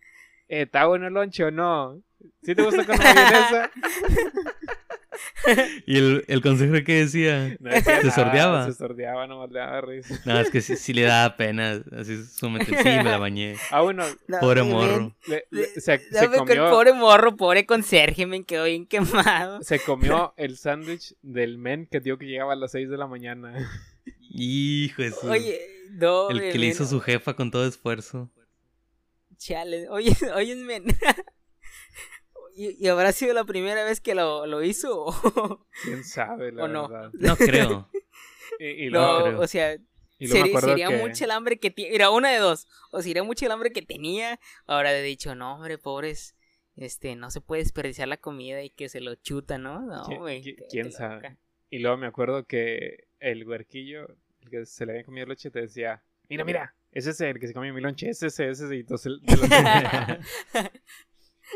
¿está 0.47 0.85
bueno 0.85 1.07
el 1.07 1.13
lonche 1.13 1.43
o 1.45 1.51
no? 1.51 2.01
¿Sí 2.43 2.53
te 2.53 2.61
gusta 2.63 2.85
con 2.85 2.97
mayonesa? 2.97 3.71
¿Y 5.85 5.97
el, 5.97 6.23
el 6.27 6.41
consejo 6.41 6.73
que 6.85 6.99
decía? 7.05 7.57
No 7.59 7.69
decía 7.69 7.97
¿Se 8.01 8.07
nada, 8.07 8.11
sordeaba? 8.15 8.65
Se 8.65 8.73
sordeaba, 8.73 9.27
nomás 9.27 9.51
le 9.51 9.59
daba 9.59 9.81
risa. 9.81 10.19
No, 10.25 10.39
es 10.39 10.49
que 10.49 10.61
sí, 10.61 10.75
sí 10.77 10.93
le 10.93 11.01
daba 11.03 11.35
pena. 11.35 11.81
Así 11.97 12.23
súmete. 12.25 12.65
Sí, 12.77 12.83
me 12.89 13.03
la 13.03 13.17
bañé. 13.17 13.55
Ah, 13.71 13.81
bueno, 13.81 14.03
No, 14.27 14.39
Pobre 14.39 14.63
men, 14.63 14.71
morro. 14.71 15.15
le- 15.27 15.45
le- 15.49 15.67
se, 15.67 15.81
se 15.99 15.99
con 16.27 16.33
el 16.33 16.37
comió, 16.37 16.69
pobre 16.69 16.93
morro, 16.93 17.35
pobre 17.35 17.65
conserje, 17.65 18.25
me 18.25 18.43
quedó 18.45 18.65
bien 18.65 18.85
quemado. 18.85 19.61
se 19.63 19.79
comió 19.79 20.33
el 20.37 20.57
sándwich 20.57 21.15
del 21.21 21.57
men 21.57 21.87
que 21.91 21.99
dio 21.99 22.17
que 22.17 22.25
llegaba 22.25 22.53
a 22.53 22.55
las 22.55 22.71
6 22.71 22.89
de 22.89 22.97
la 22.97 23.07
mañana. 23.07 23.53
Hijo 24.33 25.01
de 25.01 25.11
su- 25.11 25.27
Oye, 25.29 25.59
no, 25.91 26.29
El 26.29 26.39
men, 26.39 26.51
que 26.53 26.57
le 26.57 26.67
hizo 26.67 26.83
men, 26.83 26.89
su 26.89 27.01
jefa 27.01 27.33
con 27.35 27.51
todo 27.51 27.67
esfuerzo. 27.67 28.31
Chale, 29.37 29.89
oye, 29.89 30.15
oye, 30.35 30.55
men. 30.55 30.85
¿Y, 32.55 32.83
y 32.83 32.87
habrá 32.87 33.11
sido 33.11 33.33
la 33.33 33.43
primera 33.45 33.83
vez 33.83 34.01
que 34.01 34.15
lo, 34.15 34.45
lo 34.45 34.63
hizo? 34.63 35.05
o- 35.05 35.65
¿Quién 35.83 36.03
sabe, 36.03 36.51
la 36.51 36.63
¿O 36.63 36.67
no? 36.67 36.87
verdad? 36.89 37.11
No 37.19 37.35
creo. 37.37 37.89
Y, 38.59 38.85
y 38.87 38.89
no, 38.89 38.99
luego, 38.99 39.23
creo. 39.23 39.39
o 39.41 39.47
sea, 39.47 39.77
sería 40.19 40.87
que... 40.89 40.97
mucho 40.97 41.23
el 41.25 41.31
hambre 41.31 41.59
que 41.59 41.71
tiene. 41.71 41.91
Mira, 41.93 42.09
una 42.11 42.31
de 42.31 42.37
dos. 42.39 42.67
O 42.91 43.01
sería 43.01 43.23
mucho 43.23 43.45
el 43.45 43.51
hambre 43.51 43.71
que 43.71 43.81
tenía. 43.81 44.39
Ahora 44.67 44.95
he 44.95 45.01
dicho, 45.01 45.33
no, 45.35 45.55
hombre, 45.55 45.77
pobres. 45.77 46.35
Este, 46.75 47.15
no 47.15 47.31
se 47.31 47.41
puede 47.41 47.61
desperdiciar 47.63 48.07
la 48.07 48.17
comida 48.17 48.61
y 48.63 48.69
que 48.69 48.87
se 48.89 49.01
lo 49.01 49.15
chuta, 49.15 49.57
¿no? 49.57 49.81
No, 49.81 50.03
¿Qui- 50.05 50.17
cállate 50.19 50.65
quién 50.69 50.91
sabe? 50.91 51.37
Y 51.69 51.79
luego 51.79 51.97
me 51.97 52.07
acuerdo 52.07 52.45
que 52.45 53.07
el 53.19 53.47
huerquillo, 53.47 54.07
el 54.41 54.49
que 54.49 54.65
se 54.65 54.85
le 54.85 54.93
había 54.93 55.03
comido 55.03 55.25
leche, 55.27 55.51
te 55.51 55.61
decía, 55.61 56.01
mira, 56.29 56.43
mira, 56.45 56.75
ese 56.91 57.11
es 57.11 57.21
el 57.21 57.39
que 57.39 57.47
se 57.47 57.53
comió 57.53 57.73
mi 57.73 57.81
lonche, 57.81 58.09
ese 58.09 58.27
es 58.27 58.39
ese, 58.39 58.65
ese. 58.65 58.75
Y 58.75 58.79
entonces 58.81 59.13
te 59.25 59.35
lo- 59.37 59.43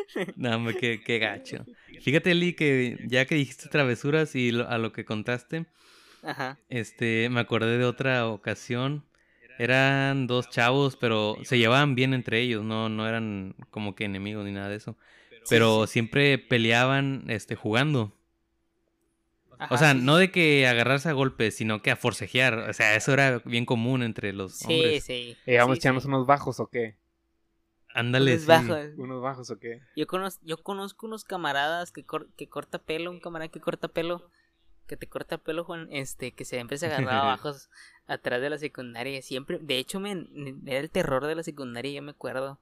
No, 0.35 0.55
hombre, 0.55 0.75
qué, 0.75 1.01
qué 1.03 1.19
gacho. 1.19 1.65
Fíjate, 2.01 2.31
Eli, 2.31 2.53
que 2.53 2.97
ya 3.07 3.25
que 3.25 3.35
dijiste 3.35 3.69
travesuras 3.69 4.35
y 4.35 4.51
lo- 4.51 4.67
a 4.69 4.77
lo 4.77 4.91
que 4.91 5.05
contaste, 5.05 5.65
Ajá. 6.23 6.57
este, 6.69 7.29
me 7.29 7.39
acordé 7.39 7.77
de 7.77 7.85
otra 7.85 8.27
ocasión. 8.27 9.05
Eran 9.57 10.27
dos 10.27 10.49
chavos, 10.49 10.97
pero 10.97 11.37
se 11.43 11.57
llevaban 11.57 11.95
bien 11.95 12.13
entre 12.13 12.41
ellos, 12.41 12.63
no, 12.63 12.89
no 12.89 13.07
eran 13.07 13.55
como 13.69 13.95
que 13.95 14.03
enemigos 14.05 14.45
ni 14.45 14.51
nada 14.51 14.67
de 14.67 14.75
eso. 14.75 14.97
Pero 15.49 15.87
siempre 15.87 16.37
peleaban, 16.37 17.23
este, 17.29 17.55
jugando. 17.55 18.13
Ajá, 19.57 19.73
O 19.73 19.77
sea, 19.77 19.93
sí, 19.93 19.99
no 20.03 20.17
de 20.17 20.31
que 20.31 20.67
agarrarse 20.67 21.09
a 21.09 21.13
golpes, 21.13 21.55
sino 21.55 21.81
que 21.81 21.91
a 21.91 21.95
forcejear. 21.95 22.57
O 22.69 22.73
sea, 22.73 22.95
eso 22.95 23.13
era 23.13 23.39
bien 23.45 23.65
común 23.65 24.03
entre 24.03 24.33
los 24.33 24.61
Sí, 24.61 24.65
hombres. 24.65 25.01
sí. 25.01 25.37
¿Y 25.45 25.55
vamos 25.57 25.73
a 25.73 25.75
sí, 25.75 25.79
echarnos 25.79 26.05
sí. 26.05 26.09
unos 26.09 26.25
bajos 26.27 26.59
o 26.59 26.67
qué? 26.69 26.97
Ándale, 27.95 28.31
Unos 28.33 28.41
sí. 28.41 28.47
bajos. 28.47 28.87
¿Unos 28.97 29.21
bajos 29.21 29.49
o 29.51 29.57
qué? 29.57 29.81
Yo 29.95 30.05
conozco, 30.05 30.41
yo 30.45 30.57
conozco 30.61 31.07
unos 31.07 31.23
camaradas 31.23 31.91
que, 31.91 32.03
cor- 32.03 32.27
que 32.35 32.47
corta 32.49 32.77
pelo, 32.79 33.09
un 33.09 33.19
camarada 33.21 33.49
que 33.49 33.61
corta 33.61 33.87
pelo, 33.87 34.29
que 34.85 34.97
te 34.97 35.07
corta 35.07 35.37
pelo, 35.37 35.63
Juan, 35.63 35.87
este, 35.91 36.33
que 36.33 36.43
siempre 36.45 36.77
se 36.77 36.87
agarraba 36.87 37.25
bajos 37.37 37.69
atrás 38.05 38.41
de 38.41 38.49
la 38.49 38.57
secundaria, 38.57 39.21
siempre, 39.21 39.59
de 39.59 39.79
hecho, 39.79 39.99
men, 39.99 40.61
era 40.67 40.79
el 40.79 40.91
terror 40.91 41.25
de 41.25 41.35
la 41.35 41.43
secundaria, 41.43 41.91
yo 41.93 42.01
me 42.03 42.11
acuerdo, 42.11 42.59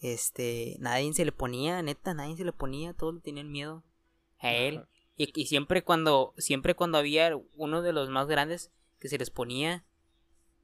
este, 0.00 0.76
nadie 0.78 1.12
se 1.12 1.24
le 1.24 1.32
ponía, 1.32 1.82
neta, 1.82 2.14
nadie 2.14 2.36
se 2.36 2.44
le 2.44 2.52
ponía, 2.52 2.94
todos 2.94 3.14
le 3.16 3.20
tenían 3.20 3.50
miedo 3.50 3.82
a 4.38 4.54
él. 4.54 4.84
Y, 5.16 5.32
y 5.34 5.46
siempre 5.46 5.82
cuando, 5.82 6.32
siempre 6.38 6.76
cuando 6.76 6.98
había 6.98 7.36
uno 7.56 7.82
de 7.82 7.92
los 7.92 8.08
más 8.08 8.28
grandes 8.28 8.70
que 9.00 9.08
se 9.08 9.18
les 9.18 9.30
ponía, 9.30 9.84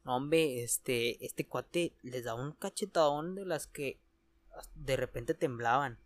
hombre, 0.05 0.63
este, 0.63 1.25
este 1.25 1.45
cuate 1.47 1.93
les 2.03 2.25
daba 2.25 2.41
un 2.41 2.53
cachetadón 2.53 3.35
de 3.35 3.45
las 3.45 3.67
que 3.67 3.99
de 4.75 4.97
repente 4.97 5.35
temblaban. 5.35 5.99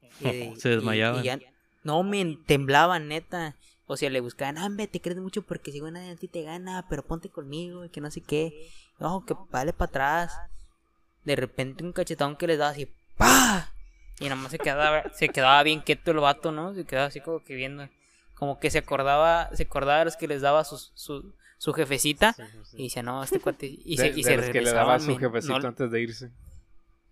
Y- 0.20 0.54
Se 0.60 0.68
desmayaban. 0.70 1.18
y- 1.18 1.22
y 1.22 1.24
ya- 1.24 1.38
no, 1.84 2.02
men, 2.02 2.42
temblaban, 2.44 3.08
neta. 3.08 3.54
O 3.86 3.96
sea, 3.96 4.10
le 4.10 4.20
buscaban, 4.20 4.58
hombre, 4.58 4.88
te 4.88 5.00
crees 5.00 5.18
mucho 5.18 5.42
porque 5.42 5.70
si 5.70 5.80
nadie 5.80 6.10
a 6.10 6.16
ti 6.16 6.26
te 6.26 6.42
gana, 6.42 6.84
pero 6.90 7.04
ponte 7.04 7.28
conmigo 7.28 7.84
y 7.84 7.88
que 7.88 8.00
no 8.00 8.10
sé 8.10 8.20
qué. 8.20 8.68
No, 8.98 9.24
que 9.24 9.34
vale 9.50 9.72
para 9.72 9.88
atrás. 9.88 10.36
De 11.24 11.36
repente 11.36 11.84
un 11.84 11.92
cachetón 11.92 12.36
que 12.36 12.46
les 12.48 12.58
daba 12.58 12.70
así, 12.72 12.88
¡pa! 13.16 13.70
Y 14.18 14.24
nada 14.24 14.36
más 14.36 14.50
se 14.50 14.58
quedaba, 14.58 15.04
se 15.14 15.28
quedaba 15.28 15.62
bien 15.62 15.80
quieto 15.80 16.10
el 16.10 16.18
vato, 16.18 16.50
¿no? 16.50 16.74
Se 16.74 16.84
quedaba 16.84 17.06
así 17.08 17.20
como 17.20 17.44
que 17.44 17.54
viendo. 17.54 17.88
Como 18.34 18.58
que 18.58 18.70
se 18.70 18.78
acordaba, 18.78 19.50
se 19.54 19.62
acordaba 19.64 20.00
de 20.00 20.04
los 20.06 20.16
que 20.16 20.26
les 20.26 20.42
daba 20.42 20.64
sus- 20.64 20.90
su, 20.94 21.32
su 21.58 21.72
jefecita. 21.72 22.32
Sí, 22.32 22.42
sí, 22.50 22.58
sí. 22.64 22.76
Y 22.78 22.82
dice, 22.84 23.02
no, 23.04 23.22
este 23.22 23.38
cuate. 23.40 23.66
Y 23.66 23.96
de, 23.96 24.02
se, 24.02 24.08
y 24.18 24.22
de 24.22 24.22
se 24.24 24.36
los 24.36 24.46
que 24.50 24.60
le 24.62 24.72
daba 24.72 24.94
a 24.96 25.00
su 25.00 25.16
jefecito 25.16 25.58
No- 25.60 25.68
antes 25.68 25.90
de 25.90 26.00
irse. 26.02 26.30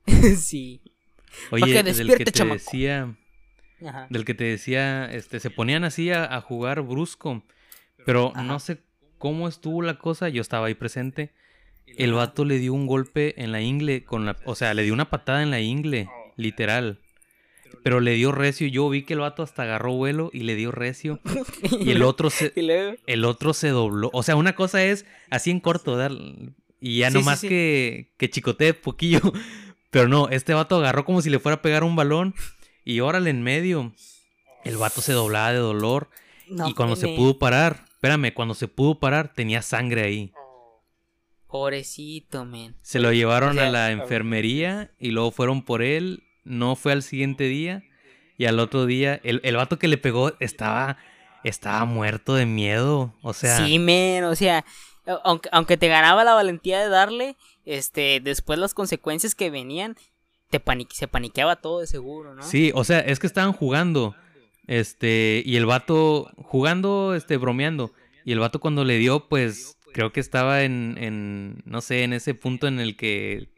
sí. 0.39 0.81
Oye, 1.51 1.73
que 1.73 1.83
del 1.83 2.17
que 2.17 2.25
te 2.25 2.33
chamaco. 2.33 2.55
decía, 2.55 3.17
Ajá. 3.85 4.07
del 4.11 4.25
que 4.25 4.35
te 4.35 4.45
decía, 4.45 5.13
este, 5.13 5.41
se 5.41 5.51
ponían 5.51 5.85
así 5.85 6.11
a, 6.11 6.25
a 6.37 6.41
jugar 6.41 6.83
brusco, 6.83 7.43
pero 8.07 8.31
Ajá. 8.35 8.43
no 8.43 8.61
sé 8.61 8.79
cómo 9.19 9.49
estuvo 9.49 9.83
la 9.83 9.99
cosa, 9.99 10.29
yo 10.29 10.41
estaba 10.41 10.67
ahí 10.67 10.75
presente. 10.75 11.33
El 11.87 12.13
vato 12.13 12.45
le 12.45 12.59
dio 12.59 12.73
un 12.73 12.87
golpe 12.87 13.35
en 13.43 13.53
la 13.53 13.61
ingle 13.61 14.05
con 14.05 14.25
la, 14.27 14.37
o 14.47 14.55
sea, 14.55 14.75
le 14.75 14.83
dio 14.83 14.93
una 14.95 15.11
patada 15.11 15.43
en 15.43 15.51
la 15.51 15.61
ingle, 15.61 16.09
literal. 16.37 16.99
Pero 17.83 18.01
le 18.01 18.13
dio 18.15 18.33
recio, 18.33 18.67
yo 18.69 18.89
vi 18.89 19.03
que 19.03 19.13
el 19.15 19.21
vato 19.21 19.43
hasta 19.43 19.65
agarró 19.65 19.93
vuelo 19.95 20.31
y 20.33 20.41
le 20.41 20.55
dio 20.55 20.71
recio 20.73 21.21
y 21.81 21.91
el 21.91 22.03
otro 22.03 22.31
se 22.31 22.53
el 23.07 23.25
otro 23.25 23.53
se 23.53 23.69
dobló. 23.69 24.11
O 24.15 24.23
sea, 24.23 24.37
una 24.37 24.55
cosa 24.55 24.83
es 24.85 25.05
así 25.31 25.51
en 25.51 25.61
corto, 25.61 25.97
dar 25.97 26.13
y 26.81 26.99
ya 26.99 27.09
Sí, 27.09 27.13
sí, 27.13 27.19
nomás 27.19 27.41
sí. 27.41 27.49
que 27.49 28.13
que 28.17 28.31
chicotee 28.31 28.73
poquillo. 28.75 29.21
Pero 29.95 30.09
no, 30.09 30.29
este 30.29 30.55
vato 30.55 30.75
agarró 30.75 31.05
como 31.05 31.23
si 31.23 31.31
le 31.31 31.39
fuera 31.39 31.55
a 31.55 31.63
pegar 31.63 31.85
un 31.85 31.95
balón 31.95 32.35
y 32.85 32.99
órale 32.99 33.31
en 33.31 33.45
medio. 33.45 33.95
El 34.65 34.77
vato 34.77 35.01
se 35.01 35.13
doblaba 35.13 35.53
de 35.53 35.59
dolor 35.59 36.11
no, 36.49 36.69
y 36.69 36.75
cuando 36.75 36.97
se 36.97 37.07
pudo 37.07 37.39
parar, 37.39 37.85
espérame, 37.91 38.35
cuando 38.35 38.55
se 38.55 38.67
pudo 38.67 38.99
parar 38.99 39.33
tenía 39.33 39.63
sangre 39.63 40.03
ahí. 40.03 40.33
Pobrecito, 41.47 42.45
men. 42.45 42.75
Se 42.83 42.99
lo 42.99 43.13
llevaron 43.13 43.51
O 43.51 43.53
sea, 43.53 43.69
a 43.69 43.71
la 43.71 43.93
enfermería 43.93 44.91
y 44.99 45.13
luego 45.13 45.31
fueron 45.31 45.63
por 45.63 45.81
él. 45.81 46.25
No 46.43 46.75
fue 46.75 46.91
al 46.91 47.05
siguiente 47.05 47.45
día. 47.45 47.85
Y 48.37 48.47
al 48.47 48.59
otro 48.59 48.87
día, 48.87 49.21
el, 49.23 49.41
el 49.45 49.55
vato 49.55 49.79
que 49.79 49.87
le 49.87 49.97
pegó 49.97 50.33
estaba, 50.41 50.99
estaba 51.45 51.85
muerto 51.85 52.35
de 52.35 52.47
miedo. 52.47 53.15
O 53.23 53.33
sea, 53.33 53.59
Sí, 53.59 53.79
men, 53.79 54.25
o 54.25 54.35
sea, 54.35 54.65
aunque, 55.23 55.49
aunque 55.53 55.77
te 55.77 55.87
ganaba 55.87 56.25
la 56.25 56.35
valentía 56.35 56.81
de 56.81 56.89
darle, 56.89 57.37
este, 57.65 58.21
después 58.23 58.59
las 58.59 58.75
consecuencias 58.75 59.35
que 59.35 59.51
venían, 59.51 59.97
te 60.51 60.61
pani- 60.61 60.87
se 60.93 61.09
paniqueaba 61.09 61.57
todo 61.57 61.81
de 61.81 61.87
seguro, 61.87 62.35
¿no? 62.35 62.43
sí, 62.43 62.71
o 62.75 62.85
sea, 62.85 63.01
es 63.01 63.19
que 63.19 63.27
estaban 63.27 63.53
jugando. 63.53 64.15
Este, 64.67 65.43
y 65.45 65.57
el 65.57 65.67
vato 65.67 66.31
jugando, 66.37 67.15
este, 67.15 67.37
bromeando. 67.37 67.93
Y 68.25 68.33
el 68.33 68.39
vato 68.39 68.61
cuando 68.61 68.85
le 68.85 68.97
dio, 68.99 69.29
pues, 69.29 69.77
creo 69.93 70.11
que 70.13 70.21
estaba 70.21 70.63
en, 70.63 70.97
en 70.99 71.63
no 71.67 71.81
sé, 71.83 72.03
en 72.03 72.13
ese 72.15 72.35
punto 72.35 72.67
en 72.67 72.81
el 72.81 72.97
que 72.97 73.49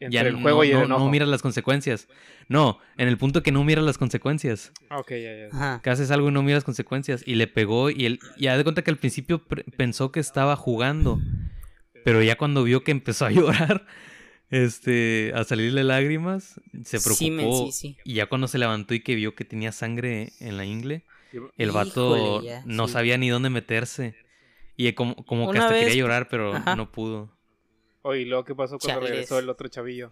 Entre 0.00 0.10
ya 0.10 0.20
el 0.20 0.36
juego 0.36 0.58
no, 0.58 0.64
y 0.64 0.68
el 0.70 0.78
no- 0.80 0.84
enojo. 0.84 1.04
no 1.04 1.10
miras 1.10 1.28
las 1.28 1.40
consecuencias. 1.40 2.08
No, 2.48 2.78
en 2.98 3.08
el 3.08 3.16
punto 3.16 3.42
que 3.42 3.52
no 3.52 3.64
miras 3.64 3.84
las 3.84 3.96
consecuencias. 3.96 4.72
Ah, 4.90 4.98
ok, 4.98 5.10
ya, 5.12 5.48
ya. 5.52 5.80
Que 5.82 5.88
haces 5.90 6.10
algo 6.10 6.28
y 6.28 6.32
no 6.32 6.42
miras 6.42 6.64
consecuencias. 6.64 7.22
Y 7.24 7.36
le 7.36 7.46
pegó 7.46 7.88
y 7.90 8.04
él 8.06 8.20
ya 8.38 8.56
de 8.58 8.62
cuenta 8.64 8.82
que 8.82 8.90
al 8.90 8.96
principio 8.98 9.42
pensó 9.78 10.10
que 10.12 10.20
estaba 10.20 10.56
jugando. 10.56 11.20
Pero 12.04 12.22
ya 12.22 12.36
cuando 12.36 12.64
vio 12.64 12.82
que 12.84 12.90
empezó 12.92 13.26
a 13.26 13.30
llorar, 13.32 13.86
este, 14.50 15.32
a 15.34 15.44
salirle 15.44 15.84
lágrimas, 15.84 16.60
se 16.84 17.00
preocupó. 17.00 17.14
Sí, 17.16 17.30
men, 17.30 17.52
sí, 17.52 17.72
sí. 17.72 17.96
Y 18.04 18.14
ya 18.14 18.26
cuando 18.26 18.48
se 18.48 18.58
levantó 18.58 18.94
y 18.94 19.00
que 19.00 19.14
vio 19.14 19.34
que 19.34 19.44
tenía 19.44 19.72
sangre 19.72 20.32
en 20.40 20.56
la 20.56 20.64
ingle, 20.64 21.04
el 21.58 21.70
vato 21.70 22.40
Híjole, 22.40 22.46
ya, 22.46 22.62
no 22.64 22.86
sí. 22.86 22.92
sabía 22.92 23.18
ni 23.18 23.28
dónde 23.28 23.50
meterse. 23.50 24.14
Y 24.76 24.92
como, 24.94 25.14
como 25.26 25.50
que 25.50 25.58
hasta 25.58 25.74
vez- 25.74 25.86
quería 25.86 26.00
llorar, 26.02 26.28
pero 26.28 26.54
Ajá. 26.56 26.74
no 26.76 26.90
pudo. 26.90 27.30
Oye, 28.02 28.22
¿y 28.22 28.24
luego 28.24 28.44
qué 28.44 28.54
pasó 28.54 28.78
cuando 28.78 29.00
Chales. 29.00 29.10
regresó 29.10 29.38
el 29.38 29.48
otro 29.50 29.68
chavillo? 29.68 30.10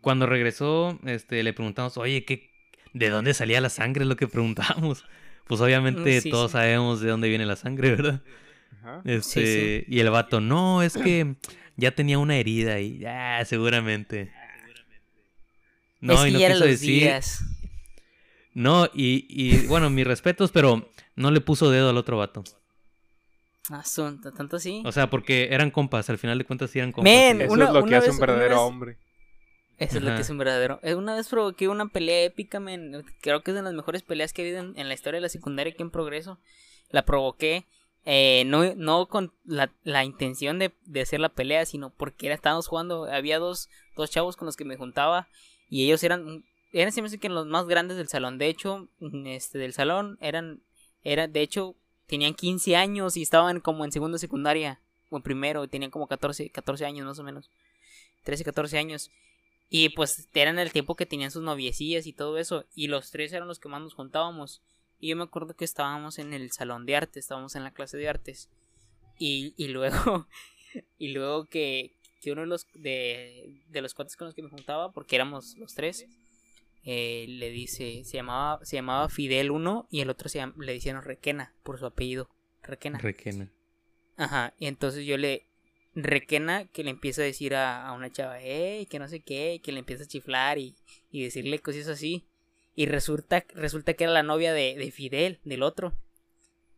Cuando 0.00 0.26
regresó, 0.26 0.98
este, 1.04 1.42
le 1.42 1.52
preguntamos, 1.52 1.96
oye, 1.98 2.24
¿qué, 2.24 2.50
¿de 2.94 3.10
dónde 3.10 3.34
salía 3.34 3.60
la 3.60 3.68
sangre? 3.68 4.02
Es 4.04 4.08
lo 4.08 4.16
que 4.16 4.28
preguntamos. 4.28 5.04
Pues 5.46 5.60
obviamente 5.60 6.16
Mm, 6.16 6.20
sí, 6.20 6.30
todos 6.30 6.50
sí. 6.50 6.52
sabemos 6.52 7.00
de 7.00 7.10
dónde 7.10 7.28
viene 7.28 7.44
la 7.46 7.56
sangre, 7.56 7.90
¿verdad? 7.96 8.22
Ajá. 8.78 9.02
Este, 9.04 9.84
y 9.88 10.00
el 10.00 10.10
vato, 10.10 10.40
no, 10.40 10.82
es 10.82 10.96
que 10.96 11.34
ya 11.76 11.94
tenía 11.94 12.18
una 12.18 12.36
herida 12.36 12.74
ahí. 12.74 12.98
Ya, 12.98 13.44
seguramente. 13.44 14.32
No, 16.00 16.14
es 16.24 16.30
y 16.30 16.32
no 16.32 16.38
ya 16.38 16.48
quiso 16.48 16.60
los 16.60 16.68
decir. 16.68 17.02
días. 17.02 17.44
No, 18.54 18.86
y, 18.94 19.26
y 19.28 19.66
bueno, 19.66 19.90
mis 19.90 20.06
respetos, 20.06 20.50
pero 20.50 20.90
no 21.14 21.30
le 21.30 21.40
puso 21.40 21.70
dedo 21.70 21.90
al 21.90 21.96
otro 21.96 22.16
vato. 22.16 22.42
Ah, 23.68 23.84
son 23.84 24.20
t- 24.20 24.32
tanto 24.32 24.56
así. 24.56 24.82
O 24.84 24.90
sea, 24.92 25.08
porque 25.10 25.48
eran 25.52 25.70
compas, 25.70 26.10
al 26.10 26.18
final 26.18 26.38
de 26.38 26.44
cuentas 26.44 26.70
sí 26.70 26.78
eran 26.78 26.90
compas. 26.90 27.12
Men, 27.12 27.42
Eso 27.42 27.52
una- 27.52 27.66
es 27.66 27.72
lo 27.72 27.84
que 27.84 27.94
hace 27.94 28.06
vez- 28.08 28.16
un 28.16 28.22
una 28.22 28.26
verdadero 28.26 28.54
vez- 28.56 28.62
hombre. 28.64 28.96
Eso 29.78 29.96
es 29.98 30.04
lo 30.04 30.14
que 30.14 30.20
es 30.20 30.28
un 30.28 30.36
verdadero. 30.36 30.78
Eh, 30.82 30.94
Una 30.94 31.14
vez 31.14 31.26
provoqué 31.28 31.66
una 31.68 31.86
pelea 31.88 32.24
épica, 32.24 32.60
men. 32.60 33.02
Creo 33.22 33.42
que 33.42 33.52
es 33.52 33.54
de 33.54 33.62
las 33.62 33.72
mejores 33.72 34.02
peleas 34.02 34.32
que 34.34 34.42
he 34.42 34.44
habido 34.46 34.60
en, 34.72 34.78
en 34.78 34.88
la 34.88 34.94
historia 34.94 35.16
de 35.18 35.22
la 35.22 35.28
secundaria 35.30 35.72
aquí 35.72 35.82
en 35.82 35.90
Progreso. 35.90 36.38
La 36.90 37.06
provoqué. 37.06 37.64
Eh, 38.12 38.42
no, 38.44 39.06
con 39.06 39.32
la, 39.44 39.72
la 39.84 40.04
intención 40.04 40.58
de, 40.58 40.72
hacer 41.00 41.20
la 41.20 41.28
pelea, 41.28 41.64
sino 41.64 41.90
porque 41.90 42.32
estábamos 42.32 42.66
jugando. 42.66 43.04
Había 43.04 43.38
dos, 43.38 43.68
dos 43.94 44.10
chavos 44.10 44.36
con 44.36 44.46
los 44.46 44.56
que 44.56 44.64
me 44.64 44.76
juntaba. 44.76 45.28
Y 45.68 45.84
ellos 45.84 46.02
eran. 46.02 46.44
Eran 46.72 46.90
siempre 46.90 47.28
los 47.28 47.46
más 47.46 47.66
grandes 47.66 47.96
del 47.96 48.08
salón. 48.08 48.36
De 48.36 48.48
hecho, 48.48 48.88
mm, 48.98 49.28
este, 49.28 49.58
del 49.58 49.72
salón 49.74 50.18
eran. 50.20 50.60
Era, 51.04 51.28
de 51.28 51.40
hecho, 51.40 51.76
tenían 52.08 52.34
15 52.34 52.74
años 52.74 53.16
y 53.16 53.22
estaban 53.22 53.60
como 53.60 53.84
en 53.84 53.92
segundo 53.92 54.18
secundaria. 54.18 54.80
O 55.10 55.16
en 55.16 55.22
primero. 55.22 55.68
Tenían 55.68 55.92
como 55.92 56.08
14, 56.08 56.50
14 56.50 56.84
años 56.86 57.06
más 57.06 57.20
o 57.20 57.22
menos. 57.22 57.48
13, 58.24 58.42
14 58.42 58.76
años. 58.76 59.12
Y 59.68 59.90
pues 59.90 60.28
eran 60.34 60.58
el 60.58 60.72
tiempo 60.72 60.96
que 60.96 61.06
tenían 61.06 61.30
sus 61.30 61.44
noviecillas 61.44 62.08
y 62.08 62.12
todo 62.12 62.38
eso. 62.38 62.64
Y 62.74 62.88
los 62.88 63.12
tres 63.12 63.32
eran 63.32 63.46
los 63.46 63.60
que 63.60 63.68
más 63.68 63.80
nos 63.80 63.94
juntábamos. 63.94 64.62
Y 65.00 65.08
yo 65.08 65.16
me 65.16 65.24
acuerdo 65.24 65.54
que 65.54 65.64
estábamos 65.64 66.18
en 66.18 66.32
el 66.34 66.50
salón 66.52 66.84
de 66.86 66.96
arte, 66.96 67.18
estábamos 67.20 67.56
en 67.56 67.64
la 67.64 67.70
clase 67.72 67.96
de 67.96 68.08
artes. 68.08 68.50
Y, 69.18 69.54
y 69.56 69.68
luego, 69.68 70.26
y 70.98 71.08
luego 71.08 71.46
que, 71.46 71.94
que 72.20 72.32
uno 72.32 72.42
de 72.42 72.46
los, 72.46 72.66
de, 72.74 73.62
de 73.68 73.82
los 73.82 73.94
cuates 73.94 74.16
con 74.16 74.26
los 74.26 74.34
que 74.34 74.42
me 74.42 74.50
juntaba, 74.50 74.92
porque 74.92 75.16
éramos 75.16 75.56
los 75.56 75.74
tres, 75.74 76.06
eh, 76.84 77.26
le 77.28 77.50
dice, 77.50 78.04
se 78.04 78.16
llamaba, 78.18 78.64
se 78.64 78.76
llamaba 78.76 79.08
Fidel 79.08 79.50
uno 79.50 79.86
y 79.90 80.00
el 80.00 80.10
otro 80.10 80.28
se 80.28 80.38
llam- 80.40 80.54
le 80.56 80.72
decían 80.74 81.02
Requena, 81.02 81.54
por 81.62 81.78
su 81.78 81.86
apellido. 81.86 82.28
Requena. 82.62 82.98
Requena. 82.98 83.50
Ajá, 84.16 84.54
y 84.58 84.66
entonces 84.66 85.06
yo 85.06 85.16
le 85.16 85.46
requena 85.94 86.66
que 86.66 86.84
le 86.84 86.90
empieza 86.90 87.22
a 87.22 87.24
decir 87.24 87.54
a, 87.54 87.86
a 87.86 87.92
una 87.92 88.10
chava, 88.10 88.38
hey, 88.40 88.86
que 88.86 88.98
no 88.98 89.08
sé 89.08 89.20
qué, 89.20 89.60
que 89.62 89.72
le 89.72 89.80
empieza 89.80 90.04
a 90.04 90.06
chiflar 90.06 90.58
y, 90.58 90.74
y 91.10 91.22
decirle 91.22 91.58
cosas 91.58 91.88
así. 91.88 92.26
Y 92.74 92.86
resulta, 92.86 93.44
resulta 93.54 93.94
que 93.94 94.04
era 94.04 94.12
la 94.12 94.22
novia 94.22 94.52
de, 94.52 94.76
de 94.76 94.90
Fidel, 94.90 95.40
del 95.44 95.62
otro. 95.62 95.94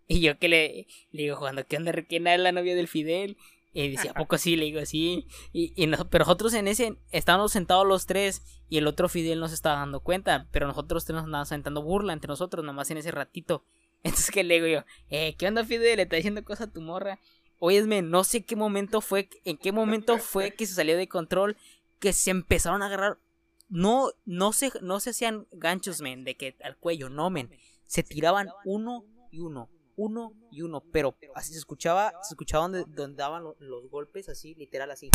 Y 0.07 0.21
yo 0.21 0.39
que 0.39 0.49
le, 0.49 0.87
digo, 1.11 1.39
cuando 1.39 1.67
¿qué 1.67 1.77
onda 1.77 1.93
requena 1.93 2.35
es 2.35 2.41
la 2.41 2.53
novia 2.53 2.75
del 2.75 2.89
Fidel? 2.89 3.37
Y 3.75 3.89
dice, 3.89 4.11
¿a 4.11 4.15
poco 4.15 4.37
sí? 4.37 4.57
Le 4.57 4.67
digo, 4.67 4.85
sí. 4.85 5.27
Y, 5.53 5.73
y 5.83 5.91
pero 6.11 6.25
nosotros 6.25 6.53
en 6.53 6.69
ese, 6.69 6.99
estábamos 7.11 7.53
sentados 7.53 7.87
los 7.87 8.05
tres 8.05 8.43
y 8.69 8.77
el 8.77 8.87
otro 8.87 9.09
Fidel 9.09 9.41
no 9.41 9.49
se 9.49 9.55
estaba 9.55 9.79
dando 9.79 10.01
cuenta, 10.01 10.49
pero 10.51 10.67
nosotros 10.67 11.07
tres 11.07 11.15
nos 11.15 11.25
andábamos 11.25 11.49
sentando 11.49 11.83
burla 11.83 12.13
entre 12.13 12.29
nosotros, 12.29 12.65
nomás 12.65 12.91
en 12.91 12.99
ese 12.99 13.11
ratito. 13.11 13.65
Entonces 14.03 14.31
que 14.31 14.45
le 14.45 14.55
digo 14.55 14.67
yo, 14.67 14.85
eh, 15.09 15.37
¿qué 15.39 15.47
onda 15.47 15.65
Fidel? 15.65 15.97
Le 15.97 16.03
está 16.03 16.17
diciendo 16.17 16.45
cosas 16.45 16.69
a 16.69 16.73
tu 16.73 16.83
morra. 16.83 17.19
No 18.03 18.25
sé 18.25 18.45
qué 18.45 18.57
momento 18.57 19.01
fue, 19.01 19.29
en 19.45 19.57
qué 19.57 19.71
momento 19.71 20.19
fue 20.19 20.51
que 20.51 20.67
se 20.67 20.75
salió 20.75 20.97
de 20.97 21.07
control, 21.07 21.57
que 22.01 22.13
se 22.13 22.33
empezaron 22.33 22.83
a 22.83 22.87
agarrar. 22.87 23.19
No, 23.73 24.11
no 24.27 24.53
se, 24.53 24.71
no 24.83 25.01
se 25.01 25.11
hacían 25.11 25.47
ganchos, 25.51 26.01
men, 26.03 26.25
de 26.25 26.37
que 26.37 26.57
al 26.63 26.77
cuello, 26.77 27.09
no, 27.09 27.31
men. 27.31 27.51
Se 27.87 28.03
tiraban 28.03 28.49
uno 28.67 29.05
y 29.31 29.41
uno, 29.41 29.69
uno 29.97 30.33
y 30.51 30.61
uno, 30.63 30.83
pero 30.93 31.15
así 31.35 31.53
se 31.53 31.59
escuchaba, 31.59 32.13
se 32.23 32.35
escuchaba 32.35 32.65
donde, 32.69 32.85
donde 32.87 33.17
daban 33.17 33.43
lo- 33.45 33.57
los 33.61 33.89
golpes, 33.89 34.29
así, 34.29 34.55
literal, 34.55 34.91
así, 34.91 35.09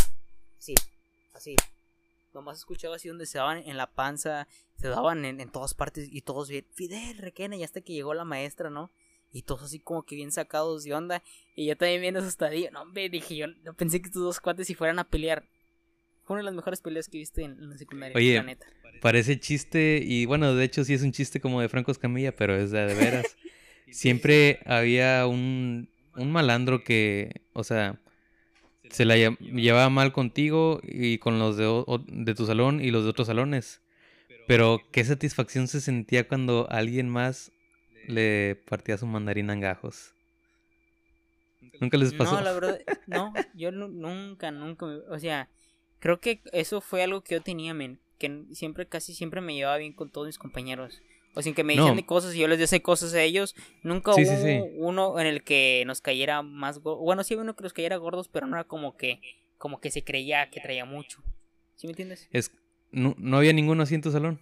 así, 0.57 0.73
así. 1.33 1.55
Nomás 2.33 2.57
escuchaba 2.57 2.95
así 2.95 3.07
donde 3.07 3.25
se 3.27 3.37
daban 3.37 3.59
en 3.59 3.77
la 3.77 3.87
panza, 3.91 4.47
se 4.79 4.87
daban 4.87 5.23
en, 5.25 5.39
en 5.39 5.51
todas 5.51 5.73
partes 5.73 6.07
y 6.11 6.21
todos 6.21 6.49
bien, 6.49 6.65
Fidel, 6.73 7.17
requena, 7.19 7.55
y 7.55 7.63
hasta 7.63 7.81
que 7.81 7.93
llegó 7.93 8.13
la 8.13 8.25
maestra, 8.25 8.69
¿no? 8.69 8.89
Y 9.31 9.41
todos 9.43 9.63
así 9.63 9.79
como 9.79 10.03
que 10.03 10.15
bien 10.15 10.31
sacados 10.31 10.83
de 10.83 10.93
onda. 10.93 11.21
Y 11.55 11.67
yo 11.67 11.77
también 11.77 12.01
bien 12.01 12.17
asustadillo. 12.17 12.71
No, 12.71 12.81
hombre, 12.83 13.09
dije 13.09 13.35
yo, 13.35 13.47
no 13.63 13.73
pensé 13.73 13.99
que 14.01 14.07
estos 14.07 14.23
dos 14.23 14.39
cuates 14.39 14.65
si 14.67 14.73
fueran 14.73 14.99
a 14.99 15.03
pelear. 15.03 15.45
Fue 16.27 16.35
una 16.35 16.41
de 16.41 16.45
las 16.45 16.53
mejores 16.55 16.81
peleas 16.81 17.07
que 17.07 17.17
viste 17.17 17.43
en, 17.43 17.51
en 17.53 17.69
la 17.69 17.77
secundaria. 17.77 18.15
Oye, 18.15 18.35
la 18.35 18.43
neta. 18.43 18.67
Parece 19.01 19.39
chiste 19.39 20.01
y 20.03 20.25
bueno, 20.25 20.53
de 20.53 20.65
hecho 20.65 20.83
sí 20.83 20.93
es 20.93 21.01
un 21.01 21.11
chiste 21.13 21.39
como 21.39 21.61
de 21.61 21.69
Franco 21.69 21.91
Escamilla, 21.91 22.35
pero 22.35 22.55
es 22.55 22.71
de, 22.71 22.85
de 22.85 22.93
veras. 22.95 23.37
Siempre 23.91 24.59
había 24.65 25.25
un, 25.25 25.89
un 26.15 26.31
malandro 26.31 26.83
que, 26.83 27.41
o 27.53 27.63
sea, 27.63 28.01
se 28.89 29.05
la 29.05 29.15
lle- 29.15 29.37
llevaba 29.39 29.89
mal 29.89 30.11
contigo 30.11 30.81
y 30.83 31.17
con 31.19 31.39
los 31.39 31.55
de, 31.57 31.65
de 32.07 32.35
tu 32.35 32.45
salón 32.45 32.81
y 32.81 32.91
los 32.91 33.03
de 33.05 33.09
otros 33.11 33.27
salones. 33.27 33.81
Pero 34.47 34.81
qué 34.91 35.03
satisfacción 35.05 35.67
se 35.67 35.79
sentía 35.79 36.27
cuando 36.27 36.67
alguien 36.69 37.07
más 37.07 37.51
le 38.07 38.55
partía 38.67 38.97
su 38.97 39.05
mandarina 39.05 39.53
en 39.53 39.61
gajos. 39.61 40.13
Nunca 41.79 41.97
les 41.97 42.13
pasó. 42.13 42.35
No, 42.35 42.41
la 42.41 42.53
verdad, 42.53 42.79
no, 43.07 43.33
yo 43.53 43.71
nu- 43.71 43.87
nunca, 43.89 44.51
nunca, 44.51 44.85
me- 44.85 44.95
o 45.09 45.19
sea, 45.19 45.49
creo 45.99 46.19
que 46.19 46.41
eso 46.51 46.81
fue 46.81 47.03
algo 47.03 47.21
que 47.21 47.35
yo 47.35 47.41
tenía, 47.41 47.73
men, 47.73 47.99
que 48.19 48.43
siempre, 48.53 48.87
casi 48.87 49.13
siempre 49.13 49.41
me 49.41 49.53
llevaba 49.55 49.77
bien 49.77 49.93
con 49.93 50.09
todos 50.11 50.27
mis 50.27 50.37
compañeros. 50.37 51.01
O 51.35 51.41
sin 51.43 51.53
que 51.53 51.63
me 51.63 51.75
No. 51.75 51.81
dijeran 51.83 51.97
de 51.97 52.05
cosas 52.05 52.33
y 52.33 52.39
yo 52.39 52.47
les 52.47 52.57
decía 52.57 52.79
cosas 52.81 53.13
a 53.13 53.21
ellos, 53.21 53.55
nunca 53.83 54.13
Sí, 54.13 54.23
hubo 54.25 54.31
sí, 54.31 54.41
sí. 54.41 54.59
uno 54.77 55.19
en 55.19 55.27
el 55.27 55.43
que 55.43 55.83
nos 55.85 56.01
cayera 56.01 56.41
más 56.41 56.79
gordos. 56.79 57.03
Bueno, 57.03 57.23
sí 57.23 57.33
había 57.35 57.43
uno 57.43 57.55
que 57.55 57.61
nos 57.63 57.73
cayera 57.73 57.97
gordos, 57.97 58.27
pero 58.27 58.47
no 58.47 58.55
era 58.55 58.63
como 58.63 58.97
que, 58.97 59.21
como 59.59 59.79
que 59.79 59.91
se 59.91 60.03
creía 60.03 60.49
que 60.49 60.59
traía 60.61 60.85
mucho. 60.85 61.21
¿Sí 61.75 61.85
me 61.85 61.91
entiendes? 61.91 62.27
Es, 62.31 62.51
no, 62.91 63.13
no 63.19 63.37
había 63.37 63.53
ninguno 63.53 63.83
así 63.83 63.93
en 63.93 64.01
tu 64.01 64.11
salón. 64.11 64.39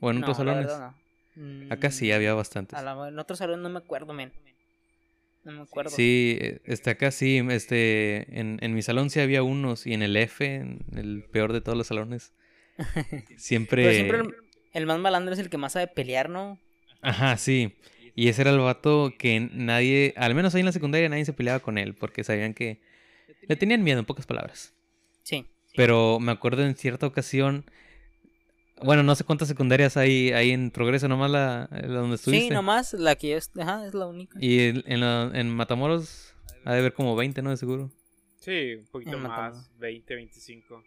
O 0.00 0.10
en 0.10 0.16
No, 0.20 0.22
otros 0.22 0.38
salones. 0.38 0.68
no. 0.68 1.70
Acá 1.70 1.90
sí 1.90 2.10
Mm, 2.10 2.14
había 2.14 2.34
bastantes. 2.34 2.78
a 2.78 2.82
la- 2.82 3.08
en 3.08 3.18
otro 3.18 3.36
salón 3.36 3.62
no 3.62 3.68
me 3.68 3.78
acuerdo, 3.78 4.12
men. 4.14 4.32
No 5.44 5.52
me 5.52 5.62
acuerdo. 5.62 5.90
Sí, 5.90 6.38
eh, 6.40 6.60
este 6.64 6.90
acá 6.90 7.10
sí, 7.10 7.42
este, 7.50 8.38
en, 8.38 8.58
en 8.60 8.74
mi 8.74 8.82
salón 8.82 9.10
sí 9.10 9.20
había 9.20 9.42
unos 9.42 9.86
y 9.86 9.94
en 9.94 10.02
el 10.02 10.16
F, 10.16 10.44
en 10.44 10.84
el 10.94 11.24
peor 11.24 11.52
de 11.52 11.60
todos 11.60 11.76
los 11.76 11.86
salones. 11.88 12.32
Siempre... 13.36 13.82
Pero 13.82 13.94
siempre 13.94 14.18
el, 14.18 14.34
el 14.72 14.86
más 14.86 14.98
malandro 14.98 15.34
es 15.34 15.40
el 15.40 15.50
que 15.50 15.58
más 15.58 15.72
sabe 15.72 15.88
pelear, 15.88 16.30
¿no? 16.30 16.60
Ajá, 17.00 17.36
sí. 17.36 17.74
Y 18.14 18.28
ese 18.28 18.42
era 18.42 18.50
el 18.50 18.58
vato 18.58 19.12
que 19.18 19.40
nadie, 19.52 20.14
al 20.16 20.34
menos 20.34 20.54
ahí 20.54 20.60
en 20.60 20.66
la 20.66 20.72
secundaria 20.72 21.08
nadie 21.08 21.24
se 21.24 21.32
peleaba 21.32 21.60
con 21.60 21.78
él 21.78 21.94
porque 21.94 22.24
sabían 22.24 22.54
que 22.54 22.80
le 23.48 23.56
tenían 23.56 23.82
miedo 23.82 23.98
en 23.98 24.04
pocas 24.04 24.26
palabras. 24.26 24.74
Sí. 25.22 25.46
Pero 25.74 26.20
me 26.20 26.32
acuerdo 26.32 26.64
en 26.64 26.76
cierta 26.76 27.06
ocasión, 27.06 27.64
bueno, 28.84 29.02
no 29.02 29.14
sé 29.14 29.24
cuántas 29.24 29.48
secundarias 29.48 29.96
hay 29.96 30.32
ahí 30.32 30.50
en 30.50 30.70
Progreso, 30.70 31.08
nomás 31.08 31.30
la, 31.30 31.68
la 31.70 31.86
donde 32.00 32.16
estuviste. 32.16 32.48
Sí, 32.48 32.52
nomás 32.54 32.92
la 32.94 33.14
que 33.16 33.36
est- 33.36 33.56
Ajá, 33.58 33.86
es 33.86 33.94
la 33.94 34.06
única. 34.06 34.38
Y 34.40 34.60
en, 34.60 34.82
en, 34.86 35.00
la- 35.00 35.30
en 35.34 35.48
Matamoros 35.50 36.34
ha 36.64 36.72
de 36.72 36.78
haber 36.80 36.92
como 36.92 37.16
20, 37.16 37.42
¿no? 37.42 37.50
De 37.50 37.56
seguro. 37.56 37.90
Sí, 38.40 38.74
un 38.74 38.86
poquito 38.86 39.12
En 39.16 39.22
más, 39.22 39.30
Matamoros. 39.30 39.70
20, 39.78 40.14
25. 40.14 40.84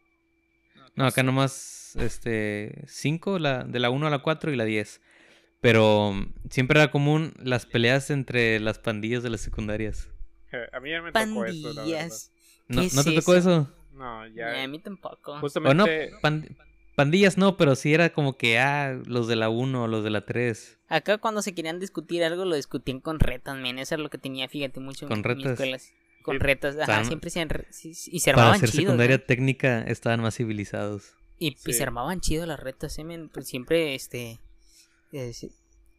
No, 0.96 1.06
acá 1.06 1.24
nomás, 1.24 1.96
este, 1.98 2.84
5, 2.88 3.40
la, 3.40 3.64
de 3.64 3.80
la 3.80 3.90
1 3.90 4.08
a 4.08 4.10
la 4.10 4.20
4 4.20 4.52
y 4.52 4.56
la 4.56 4.66
10. 4.66 5.02
Pero 5.62 6.12
mm, 6.14 6.34
siempre 6.50 6.80
era 6.80 6.92
común 6.92 7.34
las 7.42 7.66
peleas 7.66 8.10
entre 8.12 8.60
las 8.60 8.80
pandillas 8.80 9.24
de 9.24 9.30
las 9.30 9.42
secundarias. 9.42 10.10
A 10.72 10.80
mí 10.80 10.90
ya 10.92 11.02
me 11.02 11.12
tocó 11.12 11.46
eso, 11.46 11.74
la 11.74 11.84
verdad. 11.84 11.84
Pandillas. 11.84 12.32
¿No, 12.68 12.82
¿Qué 12.82 12.90
¿no 12.94 13.02
es 13.02 13.06
te 13.06 13.16
tocó 13.16 13.36
eso? 13.36 13.70
No, 13.94 14.26
Eh, 14.26 14.32
ya. 14.36 14.64
a 14.64 14.68
mí 14.68 14.80
tampoco. 14.80 15.32
O 15.32 15.36
no, 15.36 15.40
Justamente. 15.42 16.12
Pan- 16.96 17.06
pandillas 17.06 17.38
no, 17.38 17.58
pero 17.58 17.76
sí 17.76 17.94
era 17.94 18.10
como 18.12 18.38
que, 18.38 18.60
ah, 18.60 19.00
los 19.06 19.28
de 19.28 19.36
la 19.36 19.50
1 19.50 19.84
o 19.84 19.88
los 19.88 20.04
de 20.04 20.10
la 20.10 20.26
3. 20.26 20.78
Acá 20.88 21.18
cuando 21.18 21.42
se 21.42 21.54
querían 21.54 21.80
discutir 21.80 22.24
algo, 22.24 22.46
lo 22.46 22.56
discutían 22.56 23.00
con 23.00 23.20
retas, 23.20 23.58
men. 23.58 23.80
Eso 23.80 23.96
es 23.96 24.02
lo 24.02 24.10
que 24.10 24.18
tenía, 24.18 24.48
fíjate, 24.50 24.80
mucho 24.80 25.06
en 25.06 25.10
Con 25.10 25.18
mis 25.20 25.26
retas. 25.26 25.52
escuelas. 25.54 25.94
Con 26.24 26.40
retas, 26.40 26.74
ajá, 26.76 26.82
estaban- 26.84 27.06
siempre 27.06 27.30
se, 27.30 27.46
re- 27.46 27.68
sí, 27.70 27.94
sí, 27.94 28.10
y 28.14 28.20
se 28.22 28.32
Para 28.32 28.44
armaban 28.44 28.56
hacer 28.58 28.70
chidos, 28.72 28.84
secundaria 28.86 29.18
¿no? 29.18 29.24
técnica 29.24 29.82
estaban 29.84 30.22
más 30.22 30.36
civilizados. 30.36 31.14
Y, 31.38 31.56
se 31.58 31.84
armaban 31.84 32.22
chido 32.22 32.46
las 32.46 32.60
retas, 32.60 32.98
eh, 32.98 33.04
men. 33.04 33.30
Pues 33.30 33.48
siempre, 33.48 33.94
este, 33.94 34.40
eh, 35.12 35.34
se, 35.34 35.52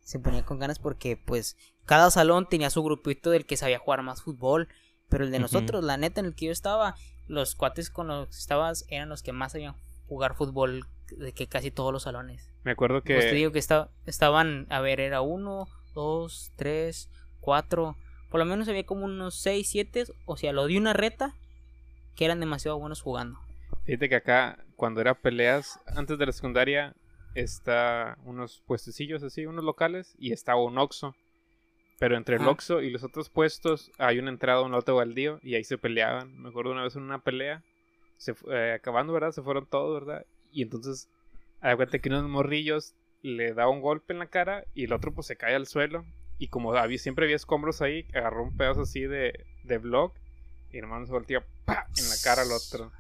se 0.02 0.18
ponía 0.18 0.44
con 0.44 0.59
ganas 0.59 0.78
porque, 0.78 1.16
pues, 1.16 1.56
cada 1.85 2.10
salón 2.10 2.48
tenía 2.48 2.70
su 2.70 2.82
grupito 2.82 3.31
del 3.31 3.47
que 3.47 3.56
sabía 3.56 3.78
jugar 3.78 4.02
más 4.02 4.23
fútbol. 4.23 4.68
Pero 5.09 5.23
el 5.24 5.31
de 5.31 5.39
nosotros, 5.39 5.85
la 5.85 5.97
neta, 5.97 6.18
en 6.20 6.27
el 6.27 6.35
que 6.35 6.47
yo 6.47 6.52
estaba, 6.52 6.97
los 7.28 7.55
cuates 7.55 7.90
con 7.90 8.09
los 8.09 8.27
que 8.28 8.35
estabas 8.36 8.85
eran 8.89 9.09
los 9.09 9.23
que 9.23 9.31
más 9.32 9.52
sabían 9.52 9.77
jugar 10.08 10.34
fútbol 10.36 10.84
de 11.10 11.32
que 11.32 11.46
casi 11.46 11.70
todos 11.70 11.92
los 11.92 12.02
salones. 12.04 12.50
Me 12.64 12.72
acuerdo 12.72 13.02
que. 13.02 13.14
Pues 13.14 13.26
te 13.28 13.34
digo 13.34 13.52
que 13.52 13.58
esta- 13.58 13.90
estaban, 14.06 14.66
a 14.70 14.80
ver, 14.80 15.00
era 15.00 15.20
uno, 15.20 15.66
dos, 15.94 16.52
tres, 16.56 17.08
cuatro, 17.40 17.96
por 18.30 18.40
lo 18.40 18.44
menos 18.44 18.68
había 18.68 18.84
como 18.84 19.04
unos 19.04 19.36
seis, 19.36 19.68
siete, 19.70 20.04
o 20.24 20.36
sea, 20.36 20.52
lo 20.52 20.66
de 20.66 20.76
una 20.78 20.92
reta, 20.92 21.34
que 22.16 22.24
eran 22.24 22.40
demasiado 22.40 22.78
buenos 22.78 23.00
jugando. 23.02 23.38
Fíjate 23.84 24.08
que 24.08 24.16
acá, 24.16 24.58
cuando 24.74 25.00
era 25.00 25.14
peleas, 25.14 25.78
antes 25.86 26.18
de 26.18 26.26
la 26.26 26.32
secundaria, 26.32 26.94
está 27.34 28.18
unos 28.24 28.62
puestecillos 28.66 29.22
así, 29.22 29.46
unos 29.46 29.64
locales, 29.64 30.14
y 30.18 30.32
estaba 30.32 30.62
un 30.62 30.76
Oxxo. 30.78 31.14
Pero 31.98 32.16
entre 32.16 32.36
el 32.36 32.42
Ajá. 32.42 32.50
Oxxo 32.50 32.82
y 32.82 32.90
los 32.90 33.04
otros 33.04 33.30
puestos 33.30 33.90
hay 33.98 34.18
una 34.18 34.30
entrada, 34.30 34.62
un 34.62 34.72
lote 34.72 34.92
baldío, 34.92 35.38
y 35.42 35.54
ahí 35.54 35.64
se 35.64 35.78
peleaban. 35.78 36.36
Me 36.36 36.48
acuerdo 36.48 36.72
una 36.72 36.82
vez 36.82 36.96
en 36.96 37.02
una 37.02 37.20
pelea, 37.20 37.62
se, 38.16 38.34
eh, 38.51 38.72
acabando, 38.74 39.12
¿verdad? 39.12 39.32
Se 39.32 39.43
fueron 39.43 39.66
todos, 39.66 40.05
¿verdad? 40.05 40.26
Y 40.52 40.62
entonces, 40.62 41.09
a 41.60 41.74
cuenta 41.76 41.98
que 41.98 42.09
unos 42.09 42.28
morrillos 42.28 42.94
le 43.22 43.52
da 43.55 43.68
un 43.68 43.80
golpe 43.80 44.12
en 44.12 44.18
la 44.20 44.26
cara 44.26 44.64
y 44.74 44.84
el 44.84 44.93
otro 44.93 45.12
pues 45.12 45.26
se 45.26 45.36
cae 45.36 45.55
al 45.55 45.66
suelo. 45.66 46.05
Y 46.38 46.48
como 46.48 46.72
había, 46.74 46.98
siempre 46.98 47.24
había 47.24 47.36
escombros 47.36 47.80
ahí, 47.82 48.06
agarró 48.12 48.43
un 48.43 48.56
pedazo 48.56 48.82
así 48.82 49.01
de, 49.02 49.47
de 49.64 49.78
block 49.78 50.14
y 50.70 50.80
nomás 50.80 51.06
se 51.06 51.12
volteó 51.12 51.43
¡pa! 51.64 51.86
en 51.97 52.09
la 52.09 52.16
cara 52.22 52.43
al 52.43 52.52
otro. 52.52 52.93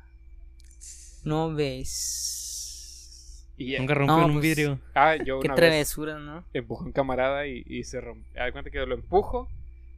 No 1.24 1.52
ves. 1.54 3.46
Y 3.56 3.72
ya- 3.72 3.78
Nunca 3.80 3.94
rompió 3.94 4.16
No, 4.16 4.26
un 4.26 4.32
pues, 4.34 4.42
vidrio. 4.42 4.80
Ah, 4.94 5.16
yo 5.16 5.40
Qué 5.40 5.48
una 5.48 5.54
vez 5.54 5.60
travesura, 5.70 6.18
¿no? 6.18 6.44
empujó 6.52 6.82
a 6.82 6.86
un 6.86 6.92
camarada 6.92 7.46
y, 7.46 7.62
y 7.66 7.84
se 7.84 8.00
rompió. 8.00 8.30
Cuenta 8.52 8.70
que 8.70 8.84
lo 8.86 8.94
empujo 8.94 9.48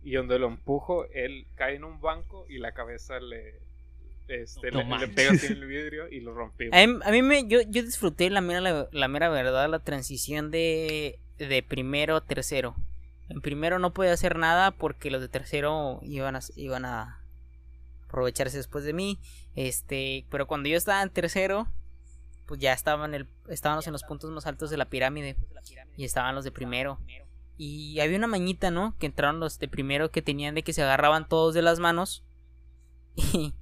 y 0.03 0.13
donde 0.13 0.39
lo 0.39 0.47
empujo, 0.49 1.07
él 1.13 1.47
cae 1.57 1.75
en 1.77 1.85
un 1.85 2.01
banco 2.01 2.47
y 2.49 2.59
la 2.59 2.73
cabeza 2.73 3.19
le, 3.21 3.55
este, 4.29 4.71
No 4.71 4.83
le, 4.99 5.07
le 5.07 5.27
en 5.27 5.45
el 5.45 5.67
vidrio 5.67 6.09
y 6.11 6.21
lo 6.21 6.35
rompió. 6.35 6.71
A 6.73 6.87
mí, 6.87 6.99
a 7.03 7.11
mí 7.11 7.23
me, 7.23 7.47
yo, 7.49 7.61
yo 7.63 7.83
disfruté 7.83 8.31
la 8.31 8.41
mera, 8.41 8.61
la, 8.61 8.89
la 8.93 9.09
mera 9.09 9.29
verdad, 9.29 9.69
la 9.69 9.79
transición 9.79 10.51
de, 10.51 11.19
de 11.39 11.63
primero 11.63 12.17
a 12.17 12.25
tercero. 12.25 12.77
En 13.29 13.41
primero 13.41 13.79
no 13.79 13.93
podía 13.93 14.13
hacer 14.13 14.37
nada 14.37 14.71
porque 14.71 15.11
los 15.11 15.21
de 15.21 15.29
tercero 15.29 16.01
iban 16.03 16.37
a, 16.37 16.41
iban 16.57 16.85
a 16.85 17.23
aprovecharse 18.07 18.57
después 18.57 18.85
de 18.85 18.93
mí. 18.93 19.19
Este, 19.55 20.27
pero 20.31 20.47
cuando 20.47 20.69
yo 20.69 20.77
estaba 20.77 21.03
en 21.03 21.11
tercero, 21.11 21.69
pues 22.47 22.61
ya 22.61 22.73
estaban 22.73 23.15
el, 23.15 23.29
estábamos 23.49 23.87
en 23.87 23.93
los 23.93 24.03
puntos 24.03 24.31
más 24.31 24.47
altos 24.47 24.71
de 24.71 24.79
la 24.79 24.89
pirámide 24.89 25.37
y 25.97 26.05
estaban 26.05 26.35
los 26.35 26.45
de 26.45 26.53
primero. 26.53 26.99
Y 27.57 27.99
había 28.01 28.17
una 28.17 28.29
mañita, 28.29 28.71
¿no? 28.71 28.97
Que 28.99 29.07
entraron 29.07 29.41
los 29.41 29.59
de 29.59 29.69
primero 29.69 30.11
que 30.11 30.23
tenían 30.23 30.55
de 30.55 30.63
que 30.63 30.73
se 30.73 30.83
agarraban 30.83 31.29
todos 31.29 31.55
de 31.55 31.63
las 31.63 31.79
manos. 31.79 32.25
Y, 33.17 33.55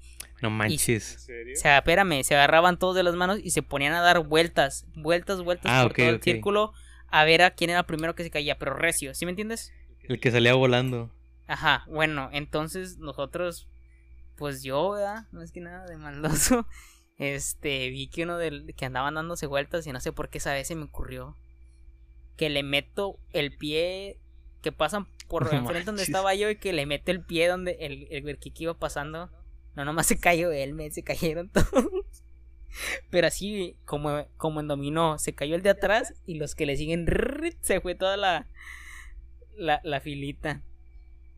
No 0.48 0.52
¿En 0.52 0.58
manches. 0.58 1.28
o 1.28 1.56
sea, 1.56 1.78
espérame, 1.78 2.22
se 2.22 2.34
agarraban 2.34 2.78
todos 2.78 2.94
de 2.94 3.02
las 3.02 3.14
manos 3.14 3.38
y 3.42 3.50
se 3.50 3.62
ponían 3.62 3.92
a 3.94 4.00
dar 4.00 4.20
vueltas, 4.20 4.86
vueltas, 4.94 5.42
vueltas 5.42 5.70
Ah, 5.72 5.82
por 5.84 5.94
todo 5.94 6.08
el 6.08 6.22
círculo 6.22 6.72
a 7.08 7.24
ver 7.24 7.42
a 7.42 7.50
quién 7.52 7.70
era 7.70 7.80
el 7.80 7.86
primero 7.86 8.14
que 8.14 8.24
se 8.24 8.30
caía, 8.30 8.58
pero 8.58 8.74
recio, 8.74 9.14
¿sí 9.14 9.24
me 9.24 9.30
entiendes? 9.30 9.72
El 10.02 10.20
que 10.20 10.30
salía 10.30 10.54
volando. 10.54 11.12
Ajá, 11.46 11.84
bueno, 11.88 12.28
entonces 12.32 12.98
nosotros, 12.98 13.68
pues 14.36 14.62
yo, 14.62 14.90
¿verdad? 14.90 15.26
Más 15.32 15.52
que 15.52 15.60
nada 15.60 15.86
de 15.86 15.96
maldoso, 15.96 16.66
este, 17.18 17.88
vi 17.90 18.08
que 18.08 18.24
uno 18.24 18.38
del 18.38 18.74
que 18.74 18.84
andaban 18.84 19.14
dándose 19.14 19.46
vueltas 19.46 19.86
y 19.86 19.92
no 19.92 20.00
sé 20.00 20.12
por 20.12 20.28
qué 20.28 20.38
esa 20.38 20.52
vez 20.52 20.68
se 20.68 20.74
me 20.74 20.84
ocurrió 20.84 21.36
que 22.36 22.50
le 22.50 22.62
meto 22.62 23.18
el 23.32 23.56
pie 23.56 24.20
que 24.62 24.72
pasan 24.72 25.06
por 25.28 25.48
enfrente 25.54 25.86
donde 25.86 26.02
estaba 26.02 26.34
yo 26.34 26.50
y 26.50 26.56
que 26.56 26.72
le 26.72 26.86
meto 26.86 27.10
el 27.10 27.24
pie 27.24 27.48
donde 27.48 27.76
el, 27.80 28.08
el, 28.10 28.28
el 28.28 28.38
que 28.38 28.52
iba 28.56 28.74
pasando. 28.74 29.30
No, 29.76 29.84
nomás 29.84 30.06
se 30.06 30.18
cayó 30.18 30.50
él, 30.50 30.74
se 30.90 31.02
cayeron 31.02 31.48
todos. 31.52 32.24
Pero 33.10 33.26
así, 33.26 33.76
como, 33.84 34.26
como 34.36 34.62
dominó, 34.62 35.18
se 35.18 35.34
cayó 35.34 35.54
el 35.54 35.62
de 35.62 35.70
atrás 35.70 36.14
y 36.26 36.34
los 36.34 36.54
que 36.54 36.66
le 36.66 36.76
siguen, 36.76 37.06
se 37.60 37.80
fue 37.80 37.94
toda 37.94 38.16
la, 38.16 38.48
la, 39.56 40.00
filita. 40.00 40.62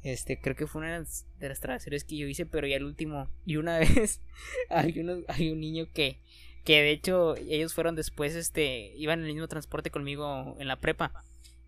Este, 0.02 0.40
creo 0.40 0.56
que 0.56 0.66
fue 0.66 0.80
una 0.80 1.00
de 1.38 1.48
las, 1.48 1.60
travesuras 1.60 2.04
que 2.04 2.16
yo 2.16 2.26
hice, 2.26 2.46
pero 2.46 2.66
ya 2.66 2.76
el 2.76 2.84
último. 2.84 3.28
Y 3.44 3.56
una 3.56 3.78
vez 3.80 4.20
hay 4.68 5.50
un 5.50 5.60
niño 5.60 5.86
que, 5.92 6.20
que 6.64 6.80
de 6.80 6.90
hecho 6.90 7.36
ellos 7.36 7.74
fueron 7.74 7.96
después, 7.96 8.34
este, 8.34 8.92
iban 8.96 9.20
en 9.20 9.26
el 9.26 9.34
mismo 9.34 9.48
transporte 9.48 9.90
conmigo 9.90 10.56
en 10.58 10.68
la 10.68 10.76
prepa. 10.76 11.24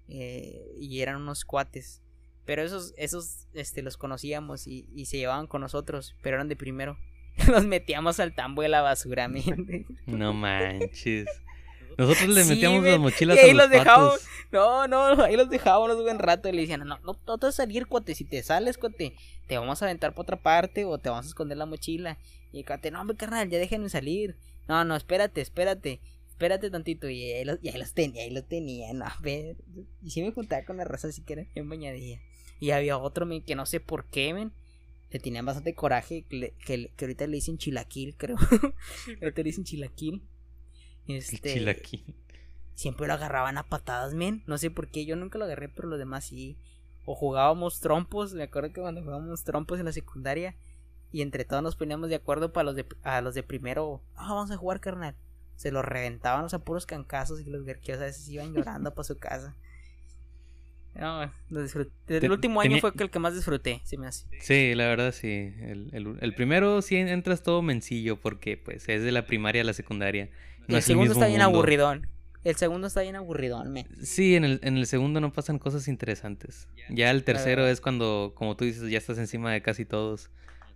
eh, 0.09 0.77
y 0.81 1.01
eran 1.01 1.17
unos 1.17 1.45
cuates. 1.45 2.03
Pero 2.51 2.65
esos, 2.65 2.95
esos, 2.97 3.47
este, 3.53 3.81
los 3.81 3.97
conocíamos 3.97 4.67
y, 4.67 4.89
y 4.93 5.07
se 5.07 5.19
llevaban 5.19 5.47
con 5.47 5.61
nosotros, 5.61 6.17
pero 6.21 6.35
eran 6.35 6.49
de 6.49 6.57
primero. 6.57 6.99
Los 7.47 7.65
metíamos 7.65 8.19
al 8.19 8.35
tambo 8.35 8.63
de 8.63 8.69
la 8.69 8.83
basura, 8.83 9.29
men. 9.29 9.87
No 10.07 10.33
manches. 10.33 11.29
Nosotros 11.97 12.29
le 12.29 12.43
Sí, 12.43 12.51
metíamos 12.51 12.83
men, 12.83 12.91
las 12.91 13.01
mochilas 13.01 13.37
y 13.37 13.39
ahí 13.39 13.51
a 13.51 13.55
los 13.55 13.63
los 13.63 13.71
dejábamos. 13.71 14.27
No, 14.51 14.89
no, 14.89 15.23
ahí 15.23 15.37
los 15.37 15.49
dejábamos 15.49 15.95
un 15.95 16.03
buen 16.03 16.19
rato 16.19 16.49
y 16.49 16.53
le 16.53 16.63
decían, 16.63 16.81
no, 16.81 16.99
no, 16.99 17.21
no 17.25 17.39
te 17.39 17.47
vas 17.47 17.55
a 17.55 17.63
salir, 17.63 17.87
cuate, 17.87 18.17
si 18.17 18.25
te 18.25 18.43
sales, 18.43 18.79
cuate, 18.79 19.15
te 19.47 19.57
vamos 19.57 19.81
a 19.81 19.85
aventar 19.85 20.13
por 20.13 20.25
otra 20.25 20.43
parte 20.43 20.85
o 20.85 20.99
te 20.99 21.09
vamos 21.09 21.27
a 21.27 21.29
escuonder 21.29 21.57
la 21.57 21.67
mochila. 21.67 22.19
Y 22.51 22.59
el 22.59 22.67
cuate, 22.67 22.91
no, 22.91 23.01
hombre, 23.01 23.17
carnal, 23.17 23.49
ya 23.49 23.59
déjenme 23.59 23.91
salir. 23.91 24.37
no, 24.67 24.85
no, 24.85 24.97
espérate, 24.97 25.41
espérate, 25.41 26.01
espérate 26.31 26.69
tantito. 26.69 27.09
Y 27.09 27.31
ahí 27.31 27.45
los, 27.45 27.61
y 27.63 27.69
ahí 27.69 27.79
los 27.79 27.95
tenía, 27.95 28.25
ahí 28.25 28.31
lo 28.31 28.43
tenía, 28.43 28.93
no. 28.93 29.07
Y 30.03 30.11
sí 30.11 30.21
me 30.21 30.33
juntaba 30.33 30.65
con 30.65 30.79
la 30.79 30.85
raza 30.85 31.07
así 31.07 31.23
que 31.23 31.35
era 31.35 31.47
bien 31.55 31.69
bañadilla. 31.69 32.21
Y 32.61 32.71
había 32.71 32.99
otro, 32.99 33.27
men, 33.27 33.43
que 33.43 33.57
no 33.57 33.67
sé 33.67 33.81
por 33.81 34.05
qué, 34.05 34.33
men. 34.35 34.53
Le 35.11 35.19
tenían 35.19 35.45
bastante 35.45 35.75
coraje, 35.75 36.25
que, 36.29 36.55
que, 36.65 36.93
ahorita 37.01 37.27
le 37.27 37.37
dicen 37.37 37.59
chilaquil, 37.59 38.15
creo. 38.17 38.37
ahorita 39.21 39.41
le 39.41 39.45
dicen 39.45 39.65
chilaquil. 39.65 40.23
Este, 41.09 41.55
chilaquí. 41.55 42.05
siempre 42.75 43.09
lo 43.09 43.15
agarraban 43.15 43.59
a 43.59 43.65
patadas, 43.65 44.15
men. 44.15 44.45
No 44.47 44.59
sé 44.59 44.71
por 44.71 44.89
qué, 44.89 45.05
yo 45.07 45.17
nunca 45.17 45.39
lo 45.39 45.47
agarré, 45.47 45.69
pero 45.69 45.89
los 45.89 45.99
demás 45.99 46.27
sí. 46.27 46.57
O 47.07 47.17
jugábamos 47.17 47.81
trompos, 47.81 48.35
me 48.35 48.45
acuerdo 48.45 48.73
que 48.73 48.81
cuando 48.83 49.03
jugábamos 49.03 49.43
trompos 49.43 49.81
en 49.81 49.87
la 49.87 49.93
secundaria 49.93 50.55
y 51.13 51.23
entre 51.23 51.45
todos 51.45 51.63
nos 51.63 51.77
poníamos 51.77 52.09
de 52.09 52.17
acuerdo 52.17 52.53
para 52.53 52.65
los 52.65 52.77
de, 52.77 52.87
a 53.03 53.21
los 53.21 53.35
de 53.35 53.43
primero, 53.43 54.03
ah, 54.15 54.33
vamos 54.35 54.51
a 54.51 54.57
jugar, 54.57 54.81
carnal. 54.81 55.17
Se 55.57 55.73
los 55.73 55.85
reventaban 55.85 56.43
los 56.43 56.55
puros 56.63 56.87
cancazos 56.87 57.41
y 57.41 57.45
los 57.45 57.65
verqueos 57.65 58.01
a 58.01 58.05
veces 58.05 58.29
iban 58.29 58.55
llorando 58.55 58.95
para 58.95 59.05
su 59.05 59.19
casa. 59.19 59.57
No, 60.95 61.33
lo 61.51 61.63
disfruté. 61.63 61.91
El 62.09 62.21
Te- 62.21 62.29
último 62.31 62.61
año 62.61 62.71
tenía- 62.71 62.81
fue 62.81 62.93
el 62.99 63.11
que 63.11 63.19
más 63.19 63.35
disfruté, 63.35 63.81
se 63.85 63.97
me 63.97 64.07
hace. 64.09 64.27
Sí, 64.41 64.75
la 64.75 64.89
verdad 64.89 65.13
sí. 65.13 65.53
El, 65.61 65.89
el- 65.93 66.19
el 66.21 66.35
primero 66.35 66.83
sí 66.83 66.97
entras 66.97 67.43
todo 67.43 67.63
mencillo 67.63 68.21
porque 68.21 68.57
pues 68.57 68.89
es 68.89 69.03
de 69.03 69.13
la 69.13 69.25
primaria 69.27 69.63
a 69.63 69.65
la 69.65 69.73
secundaria. 69.73 70.29
No 70.69 70.75
el 70.75 70.79
es 70.81 70.85
segundo 70.85 71.11
mismo 71.11 71.23
está 71.23 71.29
bien 71.29 71.41
mundo. 71.43 71.59
aburridón. 71.59 72.07
El 72.43 72.57
segundo 72.57 72.87
está 72.87 73.03
bien 73.03 73.17
aburridón, 73.17 73.71
men. 73.73 73.87
Sí, 74.03 74.35
en 74.35 74.45
el, 74.45 74.61
en 74.63 74.77
el 74.79 74.87
segundo 74.87 75.21
no 75.21 75.33
pasan 75.33 75.59
cosas 75.59 75.89
interesantes. 75.89 76.69
Ya 76.89 77.11
el 77.11 77.23
tercero 77.23 77.67
es 77.67 77.81
cuando, 77.83 78.33
como 78.35 78.57
tú 78.57 78.65
dices, 78.65 78.91
ya 78.91 78.97
estás 78.99 79.19
encima 79.19 79.53
de 79.53 79.61
casi 79.63 79.85
todos 79.85 80.31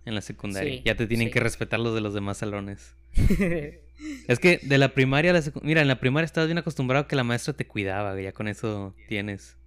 en 0.05 0.13
la 0.15 0.21
secundaria. 0.21 0.73
Sí, 0.77 0.81
ya 0.85 0.95
te 0.95 1.07
tienen 1.07 1.27
sí. 1.29 1.33
que 1.33 1.39
respetar 1.39 1.79
los 1.79 1.95
de 1.95 2.01
los 2.01 2.13
demás 2.13 2.37
salones. 2.37 2.95
Es 4.27 4.39
que 4.39 4.59
de 4.61 4.77
la 4.77 4.89
primaria 4.93 5.31
a 5.31 5.33
la 5.33 5.41
secundaria... 5.41 5.67
Mira, 5.69 5.81
en 5.81 5.87
la 5.87 5.99
primaria 6.01 6.25
estabas 6.25 6.47
bien 6.49 6.57
acostumbrado 6.57 7.05
a 7.05 7.07
que 7.07 7.15
la 7.15 7.23
maestra 7.23 7.53
te 7.53 7.65
cuidaba, 7.65 8.19
ya 8.19 8.33
con 8.33 8.47
eso 8.49 8.93
tienes. 9.07 9.57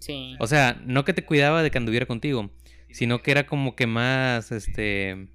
Sí. 0.00 0.36
O 0.40 0.46
sea, 0.46 0.80
no 0.84 1.04
que 1.04 1.12
te 1.12 1.24
cuidaba 1.24 1.62
de 1.62 1.70
que 1.70 1.78
anduviera 1.78 2.06
contigo, 2.06 2.50
sino 2.90 3.22
que 3.22 3.30
era 3.30 3.46
como 3.46 3.74
que 3.76 3.86
más, 3.86 4.52
este... 4.52 5.28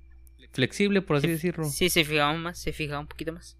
Flexible, 0.51 1.01
por 1.01 1.17
así 1.17 1.27
decirlo. 1.27 1.65
Sí, 1.65 1.89
se 1.89 2.03
fijaba 2.05 2.31
más, 2.35 2.59
se 2.59 2.73
fijaba 2.73 2.99
un 2.99 3.07
poquito 3.07 3.34
más. 3.34 3.57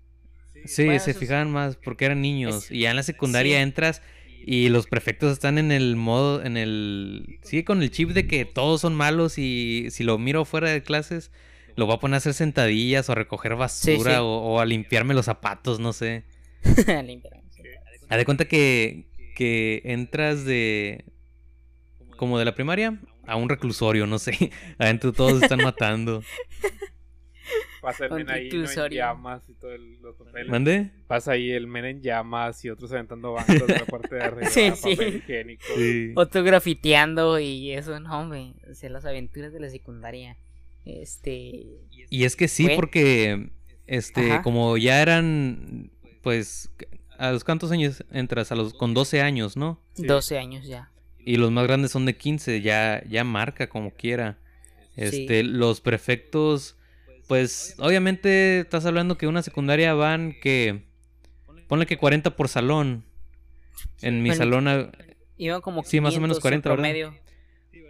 Sí, 0.66 0.86
Bueno, 0.86 1.00
se 1.00 1.12
es- 1.12 1.18
fijaban 1.18 1.52
más 1.52 1.76
porque 1.76 2.06
eran 2.06 2.22
niños. 2.22 2.66
es- 2.66 2.72
Y 2.72 2.82
ya 2.82 2.92
en 2.92 2.96
la 2.98 3.04
secundaria 3.04 3.58
sí. 3.58 3.64
entras 3.64 4.02
y 4.46 4.70
los 4.70 4.86
prefectos 4.88 5.32
están 5.34 5.58
en 5.58 5.72
el 5.72 5.96
modo, 5.96 6.44
en 6.44 6.56
el... 6.58 7.40
Sí, 7.42 7.64
con 7.64 7.82
el 7.82 7.90
chip 7.90 8.10
de 8.12 8.28
que 8.28 8.46
todos 8.46 8.82
son 8.82 8.94
malos 8.94 9.38
y 9.40 9.88
si 9.90 10.04
lo 10.04 10.20
miro 10.20 10.46
fuera 10.46 10.70
de 10.70 10.84
clases, 10.84 11.32
lo 11.76 11.88
voy 11.88 11.96
a 11.96 12.00
poner 12.00 12.14
a 12.16 12.18
hacer 12.18 12.36
sentadillas 12.36 13.10
o 13.10 13.14
a 13.14 13.16
recoger 13.16 13.56
basura 13.56 14.12
sí. 14.12 14.18
O, 14.20 14.26
o 14.28 14.60
a 14.60 14.66
limpiarme 14.66 15.16
los 15.16 15.26
zapatos, 15.26 15.80
no 15.80 15.94
sé. 15.94 16.24
Limpiar. 17.06 17.42
Haz 18.10 18.18
de 18.20 18.26
cuenta 18.26 18.46
que, 18.46 19.08
que 19.34 19.82
entras 19.86 20.46
de... 20.46 21.06
Como 22.18 22.40
de 22.40 22.46
la 22.46 22.56
primaria 22.56 23.00
a 23.26 23.36
un 23.36 23.50
reclusorio, 23.50 24.06
no 24.08 24.20
sé. 24.20 24.52
Adentro 24.78 25.12
todos 25.14 25.40
se 25.40 25.46
están 25.46 25.60
matando. 25.64 26.24
Pasa 27.82 28.06
el 28.06 28.14
men 28.14 28.30
ahí 28.30 28.50
¿no? 28.50 28.64
en 28.64 28.92
llamas 28.92 29.50
y 29.50 29.54
todo 29.56 29.74
el, 29.74 30.00
los 30.02 30.16
papeles. 30.16 30.48
¿Mande? 30.50 30.90
Pasa 31.06 31.34
ahí 31.34 31.52
el 31.52 31.68
men 31.68 31.84
en 31.84 32.02
llamas 32.02 32.64
y 32.64 32.70
otros 32.70 32.94
aventando 32.94 33.34
bancos 33.34 33.68
de 33.68 33.74
la 33.78 33.86
parte 33.86 34.16
de 34.16 34.22
arriba. 34.24 34.50
Sí, 34.50 34.70
papel 34.70 35.12
sí. 35.12 35.18
higiénico. 35.18 35.64
Sí. 35.76 36.14
Otro 36.16 36.44
grafiteando 36.44 37.40
y 37.40 37.74
eso, 37.74 38.00
no, 38.00 38.22
hombre. 38.22 38.54
O 38.72 38.74
sea, 38.74 38.90
las 38.90 39.04
aventuras 39.06 39.52
de 39.52 39.60
la 39.60 39.70
secundaria. 39.70 40.38
Este. 40.86 41.66
Y 42.10 42.24
es 42.24 42.38
que 42.38 42.48
sí, 42.48 42.68
Fue- 42.68 42.76
porque 42.76 43.50
este, 43.86 44.32
Ajá. 44.32 44.44
como 44.44 44.78
ya 44.78 45.02
eran, 45.02 45.92
pues, 46.22 46.72
¿a 47.28 47.32
los 47.32 47.44
cuántos 47.44 47.72
años 47.72 48.04
entras? 48.12 48.52
A 48.52 48.56
los 48.56 48.74
con 48.74 48.94
12 48.94 49.22
años, 49.22 49.56
¿no? 49.58 49.80
Sí. 49.94 50.06
12 50.06 50.38
años 50.38 50.66
ya. 50.68 50.90
Y 51.26 51.38
los 51.38 51.52
más 51.52 51.66
grandes 51.66 51.92
son 51.92 52.06
de 52.06 52.18
15, 52.18 52.62
ya, 52.62 53.04
ya 53.10 53.24
marca 53.24 53.68
como 53.70 53.92
quiera. 53.92 54.38
Este, 54.96 55.44
los 55.44 55.82
prefectos, 55.82 56.76
pues, 57.28 57.76
obviamente 57.80 58.60
estás 58.60 58.86
hablando 58.86 59.18
que 59.18 59.28
una 59.28 59.42
secundaria 59.42 59.94
van 59.94 60.36
que, 60.42 60.84
ponle 61.68 61.86
que 61.86 61.98
40 61.98 62.36
por 62.36 62.48
salón. 62.50 63.06
En 64.02 64.22
mi 64.22 64.30
Bueno, 64.30 64.44
salón, 64.44 64.92
Iban 65.38 65.62
como 65.62 65.84
Sí, 65.84 66.00
más 66.00 66.16
o 66.16 66.22
menos 66.22 66.38
500 66.38 66.38
en 66.38 66.62
40, 66.62 66.70
¿verdad? 66.70 67.20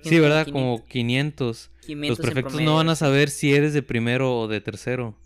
sí, 0.03 0.19
¿verdad? 0.19 0.45
500, 0.45 0.51
Como 0.53 0.85
500. 0.88 1.72
500 1.85 2.10
Los 2.18 2.26
prefectos 2.26 2.61
no 2.61 2.76
van 2.76 2.89
a 2.89 2.95
saber 2.95 3.30
si 3.30 3.53
eres 3.53 3.73
de 3.73 3.81
primero 3.81 4.38
o 4.39 4.47
de 4.47 4.61
tercero. 4.61 5.18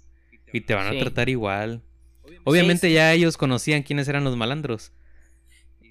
Y 0.52 0.62
te 0.62 0.74
van 0.74 0.88
a 0.88 0.92
Sí. 0.92 1.00
tratar 1.00 1.30
igual. 1.30 1.84
Obviamente 2.50 2.88
sí. 2.88 2.94
ya 2.94 3.14
ellos 3.14 3.38
conocían 3.38 3.84
quiénes 3.84 4.08
eran 4.08 4.24
los 4.24 4.36
malandros. 4.38 4.92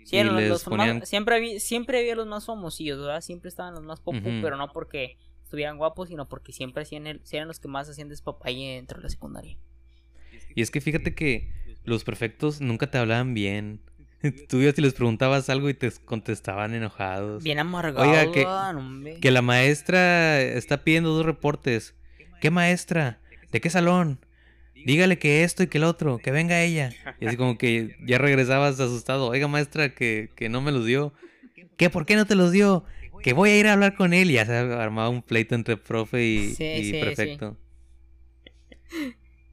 Sí, 0.05 0.17
eran 0.19 0.49
los- 0.49 0.65
ponían- 0.65 1.01
más- 1.01 1.09
siempre, 1.09 1.35
había, 1.37 1.59
siempre 1.61 1.99
había 1.99 2.15
los 2.15 2.27
más 2.27 2.47
famosillos, 2.47 2.99
¿verdad? 3.01 3.21
Siempre 3.21 3.49
estaban 3.49 3.75
los 3.75 3.83
más 3.83 4.01
popos, 4.01 4.21
Ujú. 4.23 4.41
pero 4.43 4.57
no 4.57 4.69
porque 4.73 5.17
estuvieran 5.43 5.79
guapos, 5.79 6.09
sino 6.09 6.29
porque 6.29 6.53
siempre 6.53 6.83
hacían 6.85 7.07
el, 7.07 7.21
eran 7.33 7.49
los 7.49 7.59
que 7.59 7.69
más 7.69 7.89
hacían 7.89 8.09
despapalle 8.09 8.77
dentro 8.77 8.99
de 8.99 9.05
la 9.05 9.11
secundaria. 9.11 9.57
Y 10.55 10.63
es 10.63 10.71
que 10.71 10.81
fíjate 10.81 11.15
que 11.15 11.51
los 11.85 12.05
prefectos 12.05 12.61
nunca 12.61 12.89
te 12.91 12.99
hablaban 12.99 13.35
bien. 13.35 13.81
Tú 14.49 14.59
ibas 14.61 14.79
y 14.79 14.83
les 14.83 14.95
preguntabas 14.95 15.51
algo 15.51 15.69
y 15.69 15.75
te 15.75 15.91
contestaban 16.05 16.73
enojados. 16.75 17.43
Bien 17.43 17.59
amargados. 17.59 18.09
Oiga, 18.09 18.31
que- 18.33 18.45
hombre. 18.47 19.19
Que 19.21 19.31
la 19.33 19.43
maestra 19.43 20.41
está 20.41 20.85
pidiendo 20.85 21.11
dos 21.13 21.27
reportes. 21.27 21.95
¿Qué 22.41 22.51
maestra? 22.51 23.19
¿De 23.51 23.61
qué 23.61 23.71
salón? 23.71 24.21
Dígale 24.85 25.19
que 25.19 25.43
esto 25.43 25.63
y 25.63 25.67
que 25.69 25.79
el 25.79 25.85
otro, 25.85 26.19
que 26.19 26.31
venga 26.31 26.63
ella. 26.63 26.93
Y 27.21 27.27
así 27.27 27.37
como 27.37 27.57
que 27.59 27.97
ya 28.07 28.19
regresabas 28.19 28.79
asustado. 28.79 29.27
Oiga, 29.29 29.49
maestra, 29.49 29.95
que, 29.95 30.31
que 30.37 30.49
no 30.49 30.61
me 30.61 30.71
los 30.73 30.85
dio. 30.87 31.13
¿Qué? 31.77 31.91
¿Por 31.91 32.07
qué 32.07 32.15
no 32.17 32.27
te 32.27 32.35
los 32.35 32.53
dio? 32.53 32.85
Que 33.23 33.33
voy 33.33 33.51
a 33.51 33.59
ir 33.59 33.67
a 33.67 33.73
hablar 33.73 33.97
con 33.97 34.13
él. 34.15 34.31
Y 34.31 34.35
ya 34.35 34.47
se 34.47 34.55
armaba 34.57 35.09
un 35.09 35.23
pleito 35.23 35.55
entre 35.55 35.77
profe 35.77 36.23
y, 36.25 36.55
Sí, 36.55 36.65
y 36.65 36.85
sí, 36.85 36.91
sí. 36.93 37.01
prefecto. 37.01 37.57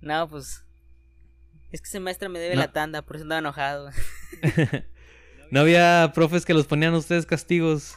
No, 0.02 0.28
pues. 0.30 0.64
Es 1.72 1.82
que 1.82 1.88
ese 1.88 2.00
maestro 2.00 2.30
me 2.30 2.40
debe 2.40 2.56
No. 2.56 2.62
la 2.62 2.72
tanda, 2.72 3.02
por 3.02 3.16
eso 3.16 3.24
andaba 3.24 3.40
enojado. 3.40 3.90
no 5.52 5.60
había 5.62 6.12
profes 6.14 6.46
que 6.46 6.54
los 6.54 6.68
ponían 6.68 6.94
a 6.94 6.98
ustedes 6.98 7.26
castigos. 7.26 7.96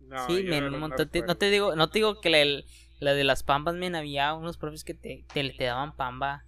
No, 0.00 0.26
sí, 0.26 0.42
men, 0.44 0.60
no- 0.60 0.66
un 0.66 0.72
no 0.72 0.78
montón. 0.80 1.08
Te- 1.08 1.22
no 1.22 1.36
te 1.36 1.50
digo, 1.50 1.74
no 1.76 1.88
te 1.90 1.98
digo 2.00 2.20
que 2.20 2.64
la, 3.00 3.14
de 3.14 3.24
las 3.24 3.42
pambas, 3.42 3.76
men, 3.76 3.94
había 3.94 4.34
unos 4.34 4.58
profes 4.58 4.84
que 4.84 4.94
te, 4.94 5.24
te, 5.32 5.50
te 5.50 5.64
daban 5.64 5.96
pamba. 5.96 6.44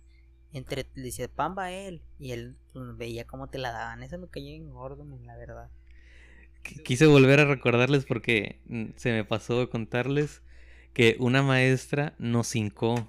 Entre, 0.53 0.87
le 0.95 1.03
decía 1.05 1.29
pamba 1.29 1.65
a 1.65 1.73
él. 1.73 2.03
Y 2.19 2.33
él 2.33 2.57
pues, 2.73 2.97
veía 2.97 3.27
cómo 3.27 3.49
te 3.49 3.59
la 3.59 3.73
daban. 3.73 4.03
Eso 4.03 4.19
me 4.19 4.29
cayó 4.29 4.47
bien 4.47 4.71
gordo, 4.71 5.05
la 5.25 5.37
verdad. 5.37 5.71
Qu- 6.65 6.83
Quise 6.83 7.07
volver 7.07 7.41
a 7.41 7.45
recordarles 7.45 8.05
porque 8.05 8.61
mm, 8.67 8.87
se 8.97 9.13
me 9.13 9.25
pasó 9.25 9.69
contarles 9.71 10.43
que 10.93 11.17
una 11.19 11.43
maestra 11.43 12.15
nos 12.19 12.55
hincó. 12.57 13.09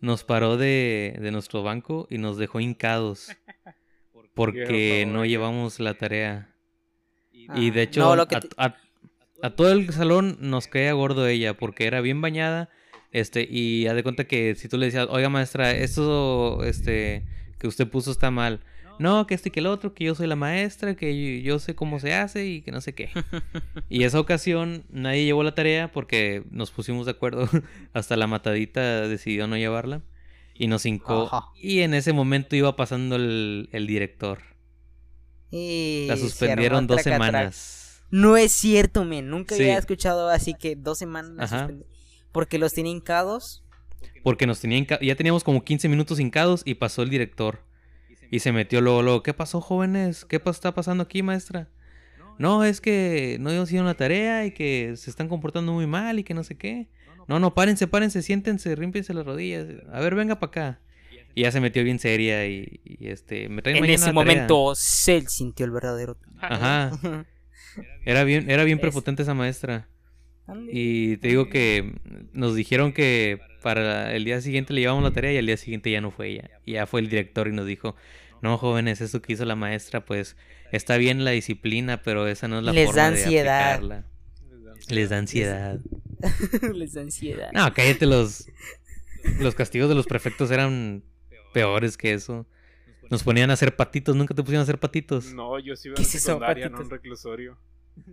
Nos 0.00 0.24
paró 0.24 0.56
de, 0.56 1.16
de 1.20 1.30
nuestro 1.30 1.62
banco 1.62 2.06
y 2.10 2.18
nos 2.18 2.38
dejó 2.38 2.60
hincados 2.60 3.28
porque 4.34 5.04
Por 5.04 5.12
no 5.12 5.24
llevamos 5.24 5.80
la 5.80 5.94
tarea. 5.94 6.54
Y 7.32 7.48
Ah, 7.48 7.70
de 7.70 7.82
hecho, 7.82 8.00
no, 8.00 8.16
lo 8.16 8.28
que 8.28 8.36
a, 8.36 8.40
te- 8.40 8.48
a- 8.56 8.76
a 9.42 9.50
todo 9.50 9.72
el 9.72 9.92
salón 9.92 10.36
nos 10.40 10.66
caía 10.68 10.92
gordo 10.92 11.26
ella 11.26 11.54
porque 11.56 11.86
era 11.86 12.00
bien 12.00 12.20
bañada. 12.20 12.70
Este, 13.12 13.46
y 13.50 13.86
haz 13.86 13.96
de 13.96 14.02
cuenta 14.02 14.24
que 14.24 14.54
si 14.54 14.68
tú 14.68 14.78
le 14.78 14.86
decías, 14.86 15.06
oiga 15.10 15.28
maestra, 15.28 15.72
esto 15.72 16.62
este, 16.64 17.24
que 17.58 17.66
usted 17.66 17.88
puso 17.88 18.10
está 18.12 18.30
mal. 18.30 18.60
No, 19.00 19.26
que 19.26 19.34
este 19.34 19.48
y 19.48 19.52
que 19.52 19.60
el 19.60 19.66
otro, 19.66 19.94
que 19.94 20.04
yo 20.04 20.14
soy 20.14 20.26
la 20.26 20.36
maestra, 20.36 20.94
que 20.94 21.38
yo, 21.40 21.42
yo 21.42 21.58
sé 21.58 21.74
cómo 21.74 21.98
se 22.00 22.12
hace 22.12 22.46
y 22.46 22.60
que 22.60 22.70
no 22.70 22.82
sé 22.82 22.94
qué. 22.94 23.08
y 23.88 24.04
esa 24.04 24.20
ocasión 24.20 24.84
nadie 24.90 25.24
llevó 25.24 25.42
la 25.42 25.54
tarea 25.54 25.90
porque 25.90 26.42
nos 26.50 26.70
pusimos 26.70 27.06
de 27.06 27.12
acuerdo. 27.12 27.48
Hasta 27.94 28.16
la 28.16 28.26
matadita 28.26 29.08
decidió 29.08 29.46
no 29.46 29.56
llevarla. 29.56 30.02
Y 30.54 30.66
nos 30.66 30.84
hincó. 30.84 31.28
Ajá. 31.32 31.46
Y 31.58 31.80
en 31.80 31.94
ese 31.94 32.12
momento 32.12 32.54
iba 32.54 32.76
pasando 32.76 33.16
el, 33.16 33.70
el 33.72 33.86
director. 33.86 34.40
Y 35.50 36.04
La 36.06 36.18
suspendieron 36.18 36.86
dos 36.86 37.02
semanas. 37.02 38.02
No 38.10 38.36
es 38.36 38.52
cierto, 38.52 39.04
men. 39.06 39.30
Nunca 39.30 39.54
Sí. 39.56 39.62
había 39.62 39.78
escuchado 39.78 40.28
así 40.28 40.52
que 40.54 40.76
dos 40.76 40.98
semanas 40.98 41.50
la 41.50 41.70
Porque 42.32 42.58
los 42.58 42.72
tiene 42.72 42.90
hincados. 42.90 43.64
Porque 44.22 44.46
nos 44.46 44.60
tenían 44.60 44.82
hinca- 44.84 44.98
ya 45.00 45.14
teníamos 45.14 45.44
como 45.44 45.64
15 45.64 45.88
minutos 45.88 46.20
hincados 46.20 46.62
y 46.64 46.74
pasó 46.74 47.02
el 47.02 47.10
director. 47.10 47.60
Y 48.30 48.38
se 48.40 48.52
metió 48.52 48.80
luego, 48.80 49.02
luego, 49.02 49.22
¿qué 49.22 49.34
pasó, 49.34 49.60
jóvenes? 49.60 50.24
¿Qué 50.24 50.40
está 50.44 50.72
pasando 50.74 51.02
aquí, 51.02 51.22
maestra? 51.22 51.68
No, 52.38 52.64
es 52.64 52.80
que 52.80 53.36
no 53.40 53.52
hicieron 53.62 53.86
la 53.86 53.94
tarea 53.94 54.46
y 54.46 54.52
que 54.52 54.94
se 54.96 55.10
están 55.10 55.28
comportando 55.28 55.72
muy 55.72 55.86
mal 55.86 56.18
y 56.18 56.24
que 56.24 56.32
no 56.32 56.44
sé 56.44 56.56
qué. 56.56 56.88
No, 57.28 57.38
no, 57.38 57.54
párense, 57.54 57.86
párense, 57.86 58.22
siéntense, 58.22 58.74
rímpiense 58.76 59.12
las 59.14 59.26
rodillas. 59.26 59.66
A 59.92 60.00
ver, 60.00 60.14
venga 60.14 60.38
para 60.40 60.48
acá. 60.48 60.80
Y 61.34 61.42
ya 61.42 61.52
se 61.52 61.60
metió 61.60 61.84
bien 61.84 61.98
seria 61.98 62.46
y, 62.46 62.80
y, 62.84 63.08
este, 63.08 63.48
me 63.48 63.62
traen 63.62 63.76
En 63.76 63.82
mañana 63.82 64.02
ese 64.02 64.12
momento 64.12 64.74
se 64.74 65.20
sintió 65.28 65.64
el 65.66 65.70
verdadero. 65.72 66.16
Ajá, 66.40 66.92
era 68.04 68.24
bien, 68.24 68.50
era 68.50 68.64
bien 68.64 68.78
prepotente 68.80 69.22
esa 69.22 69.34
maestra. 69.34 69.88
Y 70.72 71.16
te 71.18 71.28
digo 71.28 71.48
que 71.48 71.94
nos 72.32 72.54
dijeron 72.54 72.92
que 72.92 73.40
para 73.62 74.14
el 74.14 74.24
día 74.24 74.40
siguiente 74.40 74.72
le 74.72 74.80
llevamos 74.80 75.02
la 75.04 75.10
tarea 75.12 75.32
y 75.32 75.38
al 75.38 75.46
día 75.46 75.56
siguiente 75.56 75.90
ya 75.90 76.00
no 76.00 76.10
fue 76.10 76.28
ella. 76.30 76.50
Y 76.64 76.72
ya 76.72 76.86
fue 76.86 77.00
el 77.00 77.08
director 77.08 77.48
y 77.48 77.52
nos 77.52 77.66
dijo, 77.66 77.94
no 78.42 78.56
jóvenes, 78.58 79.00
eso 79.00 79.20
que 79.22 79.32
hizo 79.34 79.44
la 79.44 79.56
maestra, 79.56 80.04
pues 80.04 80.36
está 80.72 80.96
bien 80.96 81.24
la 81.24 81.30
disciplina, 81.32 82.02
pero 82.02 82.26
esa 82.26 82.48
no 82.48 82.58
es 82.58 82.64
la 82.64 82.72
Les 82.72 82.86
forma 82.86 83.02
da 83.02 83.10
de 83.10 83.22
ansiedad. 83.22 83.72
aplicarla. 83.74 84.04
Les 84.88 85.10
da 85.10 85.18
ansiedad. 85.18 85.80
Les 86.74 86.92
da 86.94 87.02
ansiedad. 87.02 87.50
No, 87.52 87.72
cállate, 87.74 88.06
los, 88.06 88.46
los 89.38 89.54
castigos 89.54 89.88
de 89.88 89.94
los 89.94 90.06
prefectos 90.06 90.50
eran 90.50 91.02
peores 91.52 91.96
que 91.96 92.12
eso. 92.14 92.46
Nos 93.10 93.22
ponían 93.24 93.50
a 93.50 93.54
hacer 93.54 93.74
patitos, 93.76 94.14
nunca 94.16 94.34
te 94.34 94.42
pusieron 94.42 94.60
a 94.60 94.62
hacer 94.62 94.78
patitos. 94.78 95.32
No, 95.34 95.58
yo 95.58 95.74
sí 95.76 95.88
iba 95.88 95.96
¿Qué 95.96 96.02
en 96.02 96.08
es 96.08 96.14
eso, 96.14 96.26
secundaria, 96.28 96.68
no 96.68 96.76
en 96.80 96.88
patitos? 96.88 96.90
reclusorio. 96.98 97.58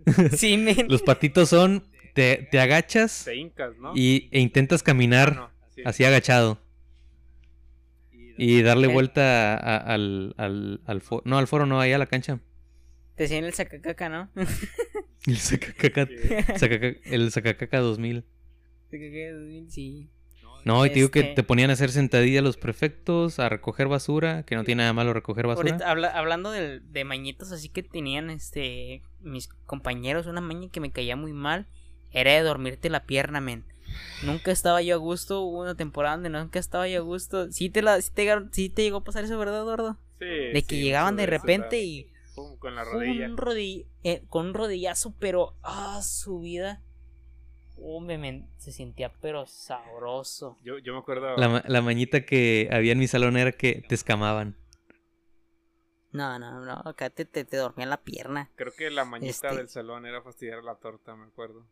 Sí, 0.36 0.56
men. 0.58 0.86
Los 0.88 1.02
patitos 1.02 1.48
son, 1.48 1.84
te, 2.18 2.48
te 2.50 2.58
agachas 2.60 3.24
Te 3.24 3.36
hincas, 3.36 3.76
¿no? 3.78 3.92
y, 3.94 4.28
e 4.32 4.40
intentas 4.40 4.82
caminar 4.82 5.34
no, 5.36 5.50
así 5.84 6.04
agachado. 6.04 6.60
Y 8.36 8.62
darle 8.62 8.86
vuelta 8.88 9.54
a- 9.56 9.76
al, 9.78 10.34
al, 10.36 10.80
al 10.86 11.00
foro. 11.00 11.22
No, 11.24 11.38
al 11.38 11.46
foro 11.48 11.66
no, 11.66 11.80
ahí 11.80 11.92
a 11.92 11.98
la 11.98 12.06
cancha. 12.06 12.38
Te 13.16 13.24
decían 13.24 13.44
el 13.44 13.52
sacacaca, 13.54 14.08
¿no? 14.08 14.30
El 15.26 15.36
sacacaca, 15.36 16.06
Sí. 16.06 16.14
sacaca- 16.56 16.96
el 17.04 17.32
sacacaca 17.32 17.80
2000. 17.80 18.24
Sí. 19.68 20.08
No, 20.64 20.84
y 20.86 20.88
te 20.90 20.94
digo 20.96 21.10
que 21.10 21.20
Este- 21.20 21.34
te 21.34 21.42
ponían 21.42 21.70
a 21.70 21.72
hacer 21.74 21.90
sentadilla 21.90 22.40
los 22.42 22.56
prefectos, 22.56 23.38
a 23.38 23.48
recoger 23.48 23.88
basura, 23.88 24.44
que 24.44 24.54
no 24.54 24.64
tiene 24.64 24.82
nada 24.82 24.92
malo 24.92 25.12
recoger 25.12 25.46
basura. 25.46 25.70
Ahorita, 25.70 25.90
habla- 25.90 26.08
hablando 26.16 26.50
de, 26.50 26.80
de 26.80 27.04
mañitos 27.04 27.52
así 27.52 27.68
que 27.68 27.82
tenían 27.82 28.30
este 28.30 29.02
mis 29.20 29.48
compañeros, 29.48 30.26
una 30.26 30.40
maña 30.40 30.68
que 30.70 30.80
me 30.80 30.90
caía 30.92 31.16
muy 31.16 31.32
mal 31.32 31.66
era 32.12 32.32
de 32.32 32.42
dormirte 32.42 32.90
la 32.90 33.04
pierna, 33.04 33.40
men. 33.40 33.64
Nunca 34.22 34.50
estaba 34.50 34.82
yo 34.82 34.94
a 34.96 34.98
gusto, 34.98 35.42
hubo 35.42 35.60
una 35.60 35.76
temporada 35.76 36.16
donde 36.16 36.30
nunca 36.30 36.58
estaba 36.58 36.88
yo 36.88 36.98
a 37.00 37.04
gusto. 37.04 37.50
Sí 37.52 37.70
te, 37.70 37.82
la, 37.82 38.00
sí 38.00 38.10
te, 38.12 38.28
sí 38.52 38.68
te 38.68 38.82
llegó 38.82 38.98
a 38.98 39.04
pasar 39.04 39.24
eso, 39.24 39.38
¿verdad, 39.38 39.62
Eduardo? 39.62 39.96
Sí, 40.18 40.24
De 40.26 40.64
que 40.66 40.74
sí, 40.76 40.82
llegaban 40.82 41.16
de 41.16 41.26
repente 41.26 41.76
¿verdad? 41.76 41.86
y 41.86 42.10
Pum, 42.34 42.56
con 42.58 42.74
la 42.74 42.84
rodilla. 42.84 43.28
un 43.28 43.36
eh, 44.04 44.22
con 44.28 44.46
un 44.46 44.54
rodillazo, 44.54 45.14
pero 45.18 45.54
ah, 45.62 46.00
su 46.02 46.40
vida. 46.40 46.82
Hombre, 47.80 48.18
men, 48.18 48.48
se 48.56 48.72
sentía 48.72 49.12
pero 49.20 49.46
sabroso. 49.46 50.56
Yo, 50.64 50.78
yo 50.78 50.92
me 50.94 50.98
acuerdo. 50.98 51.36
La 51.36 51.80
mañita 51.80 52.24
que 52.26 52.68
había 52.72 52.92
en 52.92 52.98
mi 52.98 53.06
salón 53.06 53.36
era 53.36 53.52
que 53.52 53.84
te 53.88 53.94
escamaban. 53.94 54.56
No, 56.10 56.38
no, 56.38 56.64
no, 56.64 56.82
acá 56.84 57.10
te, 57.10 57.24
te, 57.24 57.44
te 57.44 57.56
dormía 57.56 57.86
la 57.86 57.98
pierna. 57.98 58.50
Creo 58.56 58.72
que 58.72 58.90
la 58.90 59.04
mañita 59.04 59.30
Este- 59.48 59.56
del 59.56 59.68
salón 59.68 60.06
era 60.06 60.22
fastidiar 60.22 60.64
la 60.64 60.74
torta, 60.76 61.14
me 61.14 61.26
acuerdo. 61.26 61.66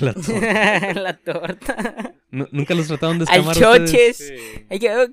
La 0.00 0.12
to- 0.14 1.00
la 1.00 1.16
torta. 1.16 2.14
Nu- 2.30 2.48
Nunca 2.52 2.74
los 2.74 2.86
trataron 2.88 3.18
de 3.18 3.26
Al 3.28 3.40
escamar 3.40 3.56
ustedes? 3.56 3.90
choches. 3.90 4.16
Sí. 4.18 4.66
Hay 4.70 4.78
que- 4.78 5.12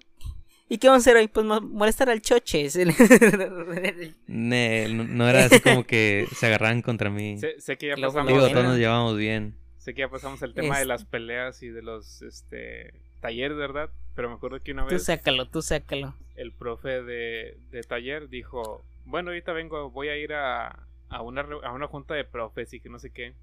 ¿Y 0.69 0.77
qué 0.77 0.87
vamos 0.87 1.01
a 1.01 1.09
hacer 1.09 1.17
hoy? 1.17 1.27
Pues 1.27 1.45
mo- 1.45 1.59
molestar 1.61 2.09
al 2.09 2.21
choches. 2.21 2.77
Ne, 4.27 4.87
no, 4.89 5.03
no 5.03 5.27
era 5.29 5.45
así 5.45 5.59
como 5.59 5.83
que 5.85 6.27
se 6.35 6.45
agarraban 6.47 6.81
contra 6.81 7.09
mí. 7.09 7.37
Sé, 7.37 7.59
sé 7.59 7.77
que 7.77 7.87
ya 7.87 7.95
pasamos. 7.95 8.27
Digo, 8.27 8.39
bueno. 8.39 8.53
todos 8.53 8.65
nos 8.67 8.77
llevábamos 8.77 9.17
bien. 9.17 9.55
Sé 9.77 9.93
que 9.93 10.01
ya 10.01 10.09
pasamos 10.09 10.41
el 10.43 10.53
tema 10.53 10.79
de 10.79 10.85
las 10.85 11.05
peleas 11.05 11.61
y 11.63 11.69
de 11.69 11.81
los 11.81 12.21
este 12.21 12.93
talleres, 13.19 13.57
¿verdad? 13.57 13.89
Pero 14.15 14.29
me 14.29 14.35
acuerdo 14.35 14.61
que 14.61 14.71
una 14.71 14.85
tú 14.85 14.93
vez 14.93 15.03
sácalo, 15.05 15.47
tú 15.49 15.61
sácalo. 15.61 16.15
el 16.35 16.51
profe 16.53 17.01
de, 17.01 17.57
de 17.71 17.81
taller 17.83 18.29
dijo, 18.29 18.83
bueno, 19.05 19.29
ahorita 19.31 19.53
vengo, 19.53 19.89
voy 19.89 20.09
a 20.09 20.17
ir 20.17 20.33
a, 20.33 20.87
a, 21.09 21.21
una, 21.21 21.45
a 21.63 21.71
una 21.71 21.87
junta 21.87 22.13
de 22.13 22.23
profes 22.25 22.73
y 22.73 22.79
que 22.79 22.89
no 22.89 22.99
sé 22.99 23.09
qué. 23.11 23.33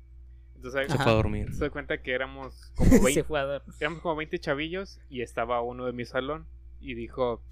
Entonces, 0.59 0.91
Se 0.91 0.99
fue 0.99 1.13
a 1.13 1.15
dormir. 1.15 1.55
se 1.55 1.61
da 1.61 1.71
cuenta 1.71 2.03
que 2.03 2.13
éramos 2.13 2.73
como 2.75 2.91
Se 2.91 3.01
20, 3.01 3.25
fue 3.25 3.41
a 3.41 3.63
éramos 3.81 4.01
como 4.01 4.17
20 4.17 4.39
chavillos 4.41 5.01
y 5.09 5.23
estaba 5.23 5.63
uno 5.63 5.87
de 5.87 5.93
mi 5.93 6.05
salón 6.05 6.49
y 6.81 6.95
dijo, 6.95 7.43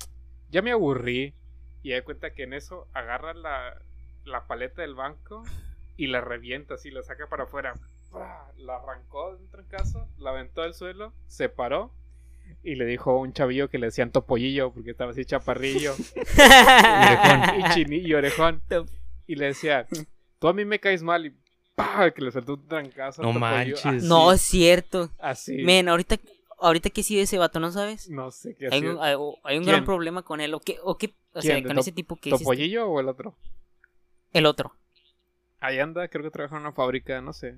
ya 0.50 0.60
me 0.60 0.72
aburrí. 0.72 1.34
Y 1.82 1.92
da 1.92 2.02
cuenta 2.02 2.34
que 2.34 2.42
en 2.42 2.52
eso 2.52 2.88
agarra 2.92 3.32
la, 3.32 3.80
la 4.24 4.48
paleta 4.48 4.82
del 4.82 4.96
banco 4.96 5.44
y 5.96 6.08
la 6.08 6.20
revienta 6.20 6.74
así, 6.74 6.90
la 6.90 7.02
saca 7.02 7.28
para 7.28 7.44
afuera. 7.44 7.74
La 8.56 8.76
arrancó 8.76 9.36
de 9.36 9.42
un 9.44 9.50
trancazo, 9.50 10.08
la 10.18 10.30
aventó 10.30 10.62
al 10.62 10.74
suelo, 10.74 11.12
se 11.26 11.48
paró 11.48 11.92
y 12.62 12.74
le 12.74 12.86
dijo 12.86 13.10
a 13.12 13.20
un 13.20 13.32
chavillo 13.32 13.68
que 13.68 13.78
le 13.78 13.86
decían 13.86 14.10
topollillo 14.10 14.72
porque 14.72 14.90
estaba 14.90 15.10
así 15.12 15.24
chaparrillo 15.24 15.94
y 17.58 17.74
chinillo, 17.74 18.18
orejón. 18.18 18.62
Top. 18.68 18.88
Y 19.26 19.36
le 19.36 19.46
decía, 19.46 19.86
tú 20.38 20.48
a 20.48 20.52
mí 20.52 20.64
me 20.64 20.80
caes 20.80 21.02
mal 21.02 21.26
y 21.26 21.36
¡pah! 21.76 22.10
que 22.10 22.22
le 22.22 22.32
saltó 22.32 22.54
un 22.54 22.66
trancazo. 22.66 23.22
No 23.22 23.32
manches. 23.32 23.86
Así, 23.86 24.08
No, 24.08 24.32
es 24.32 24.40
cierto. 24.40 25.12
Así. 25.20 25.58
Men, 25.62 25.88
ahorita, 25.88 26.16
ahorita 26.58 26.90
que 26.90 27.04
sigue 27.04 27.22
ese 27.22 27.38
vato, 27.38 27.60
¿no 27.60 27.70
sabes? 27.70 28.10
No 28.10 28.32
sé 28.32 28.56
qué 28.56 28.68
Hay 28.72 28.84
un, 28.84 28.98
hay, 29.00 29.12
hay 29.44 29.58
un 29.58 29.62
¿Quién? 29.62 29.64
gran 29.64 29.84
problema 29.84 30.22
con 30.22 30.40
él. 30.40 30.52
¿O 30.54 30.58
qué? 30.60 30.78
O, 30.82 30.98
qué? 30.98 31.14
o 31.32 31.40
sea, 31.42 31.54
¿Quién? 31.54 31.62
¿De 31.64 31.68
con 31.68 31.78
ese 31.78 31.92
tipo 31.92 32.16
que 32.16 32.30
hiciste. 32.30 32.44
¿Topollillo 32.44 32.88
o 32.88 32.98
el 32.98 33.08
otro? 33.08 33.36
El 34.32 34.46
otro. 34.46 34.74
Ahí 35.60 35.78
anda, 35.78 36.08
creo 36.08 36.24
que 36.24 36.30
trabaja 36.30 36.56
en 36.56 36.62
una 36.62 36.72
fábrica, 36.72 37.20
no 37.20 37.32
sé. 37.32 37.54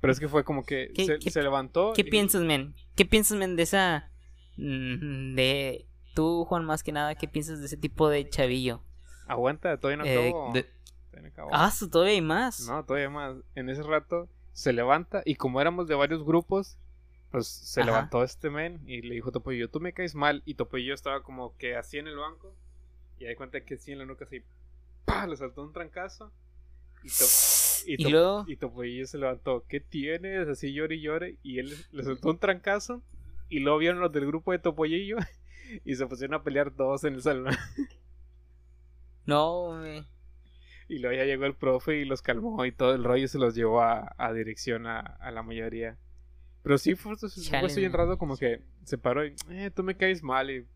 Pero 0.00 0.12
es 0.12 0.20
que 0.20 0.28
fue 0.28 0.44
como 0.44 0.64
que 0.64 0.90
¿Qué- 0.94 1.04
se, 1.06 1.18
qué- 1.18 1.30
se 1.30 1.42
levantó. 1.42 1.92
¿Qué 1.94 2.02
y- 2.02 2.10
piensas, 2.10 2.42
men? 2.42 2.74
¿Qué 2.96 3.04
piensas, 3.04 3.36
men, 3.38 3.56
de 3.56 3.62
esa... 3.62 4.10
mm, 4.56 5.34
de... 5.34 5.86
Tú, 6.14 6.44
Juan, 6.44 6.64
más 6.64 6.82
que 6.84 6.92
nada, 6.92 7.14
¿qué 7.16 7.26
piensas 7.26 7.58
de 7.60 7.66
ese 7.66 7.76
tipo 7.76 8.08
de 8.08 8.28
chavillo? 8.28 8.82
Aguanta, 9.26 9.76
todavía 9.78 10.04
no 10.04 10.04
Eh, 10.04 10.32
de- 10.52 10.66
Acabó. 11.26 11.50
Ah, 11.52 11.72
todavía 11.90 12.14
hay 12.14 12.20
más. 12.22 12.66
No, 12.68 12.84
todavía 12.84 13.10
más. 13.10 13.36
En 13.54 13.68
ese 13.68 13.82
rato 13.82 14.28
se 14.52 14.72
levanta 14.72 15.22
y 15.24 15.34
como 15.36 15.60
éramos 15.60 15.88
de 15.88 15.94
varios 15.94 16.24
grupos, 16.24 16.76
pues 17.30 17.46
se 17.48 17.80
Ajá. 17.80 17.90
levantó 17.90 18.22
este 18.22 18.50
men 18.50 18.80
y 18.86 19.02
le 19.02 19.14
dijo 19.16 19.32
Topollillo, 19.32 19.68
tú 19.68 19.80
me 19.80 19.92
caes 19.92 20.14
mal. 20.14 20.42
Y 20.44 20.54
Topollillo 20.54 20.94
estaba 20.94 21.22
como 21.22 21.56
que 21.56 21.76
así 21.76 21.98
en 21.98 22.06
el 22.08 22.16
banco 22.16 22.54
y 23.18 23.26
ahí 23.26 23.34
cuenta 23.36 23.60
que 23.64 23.74
así 23.74 23.92
en 23.92 23.98
la 23.98 24.06
nuca 24.06 24.24
así, 24.24 24.42
¡pah! 25.04 25.26
Le 25.26 25.36
saltó 25.36 25.62
un 25.62 25.72
trancazo. 25.72 26.32
Y, 27.02 27.08
to- 27.08 27.24
y, 27.86 27.94
Y 27.94 28.04
To- 28.04 28.10
luego... 28.10 28.44
y 28.46 28.56
Topollillo 28.56 29.06
se 29.06 29.18
levantó, 29.18 29.64
¿qué 29.68 29.80
tienes? 29.80 30.48
Así 30.48 30.72
llore 30.72 30.96
y 30.96 31.00
llore. 31.02 31.38
Y 31.42 31.58
él 31.58 31.74
le 31.92 32.02
soltó 32.04 32.30
un 32.30 32.38
trancazo. 32.38 33.02
Y 33.48 33.60
luego 33.60 33.78
vieron 33.78 34.00
los 34.00 34.10
del 34.12 34.26
grupo 34.26 34.52
de 34.52 34.58
Topollillo. 34.58 35.16
Y 35.84 35.94
se 35.96 36.06
pusieron 36.06 36.34
a 36.34 36.42
pelear 36.44 36.70
todos 36.70 37.04
en 37.04 37.14
el 37.14 37.22
salón. 37.22 37.56
No, 39.26 39.72
men. 39.80 40.06
Y 40.94 40.98
luego 40.98 41.16
ya 41.16 41.24
llegó 41.24 41.44
el 41.46 41.54
profe 41.54 41.96
y 42.00 42.04
los 42.04 42.22
calmó 42.22 42.64
y 42.64 42.72
todo 42.72 42.94
el 42.94 43.04
rollo 43.04 43.26
se 43.28 43.38
los 43.38 43.54
llevó 43.54 43.82
a, 43.82 44.14
a 44.18 44.32
dirección 44.32 44.86
a, 44.86 45.00
a 45.00 45.30
la 45.30 45.42
mayoría. 45.42 45.96
Pero 46.62 46.78
sí 46.78 46.94
fue, 46.94 47.16
fue 47.16 47.68
bien 47.80 47.92
raro 47.92 48.16
como 48.18 48.36
que 48.36 48.60
se 48.84 48.96
paró 48.96 49.26
y, 49.26 49.34
eh, 49.50 49.70
tú 49.74 49.82
me 49.82 49.96
caes 49.96 50.22
mal 50.22 50.50
y 50.50 50.66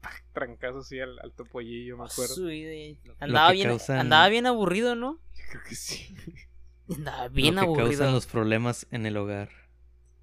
¡pac! 0.00 0.22
trancazo 0.32 0.78
así 0.78 0.98
al, 1.00 1.18
al 1.20 1.32
topollillo, 1.32 1.96
me 1.96 2.04
acuerdo. 2.04 2.34
Andaba 3.20 3.52
bien, 3.52 3.68
causan- 3.68 3.98
andaba 4.00 4.28
bien 4.28 4.46
aburrido, 4.46 4.94
¿no? 4.96 5.18
Yo 5.36 5.44
creo 5.50 5.62
que 5.68 5.74
sí. 5.74 6.14
Andaba 6.94 7.28
bien 7.28 7.54
lo 7.54 7.60
que 7.62 7.66
aburrido. 7.66 7.88
causan 7.88 8.12
los 8.12 8.26
problemas 8.26 8.86
en 8.90 9.06
el 9.06 9.16
hogar. 9.16 9.48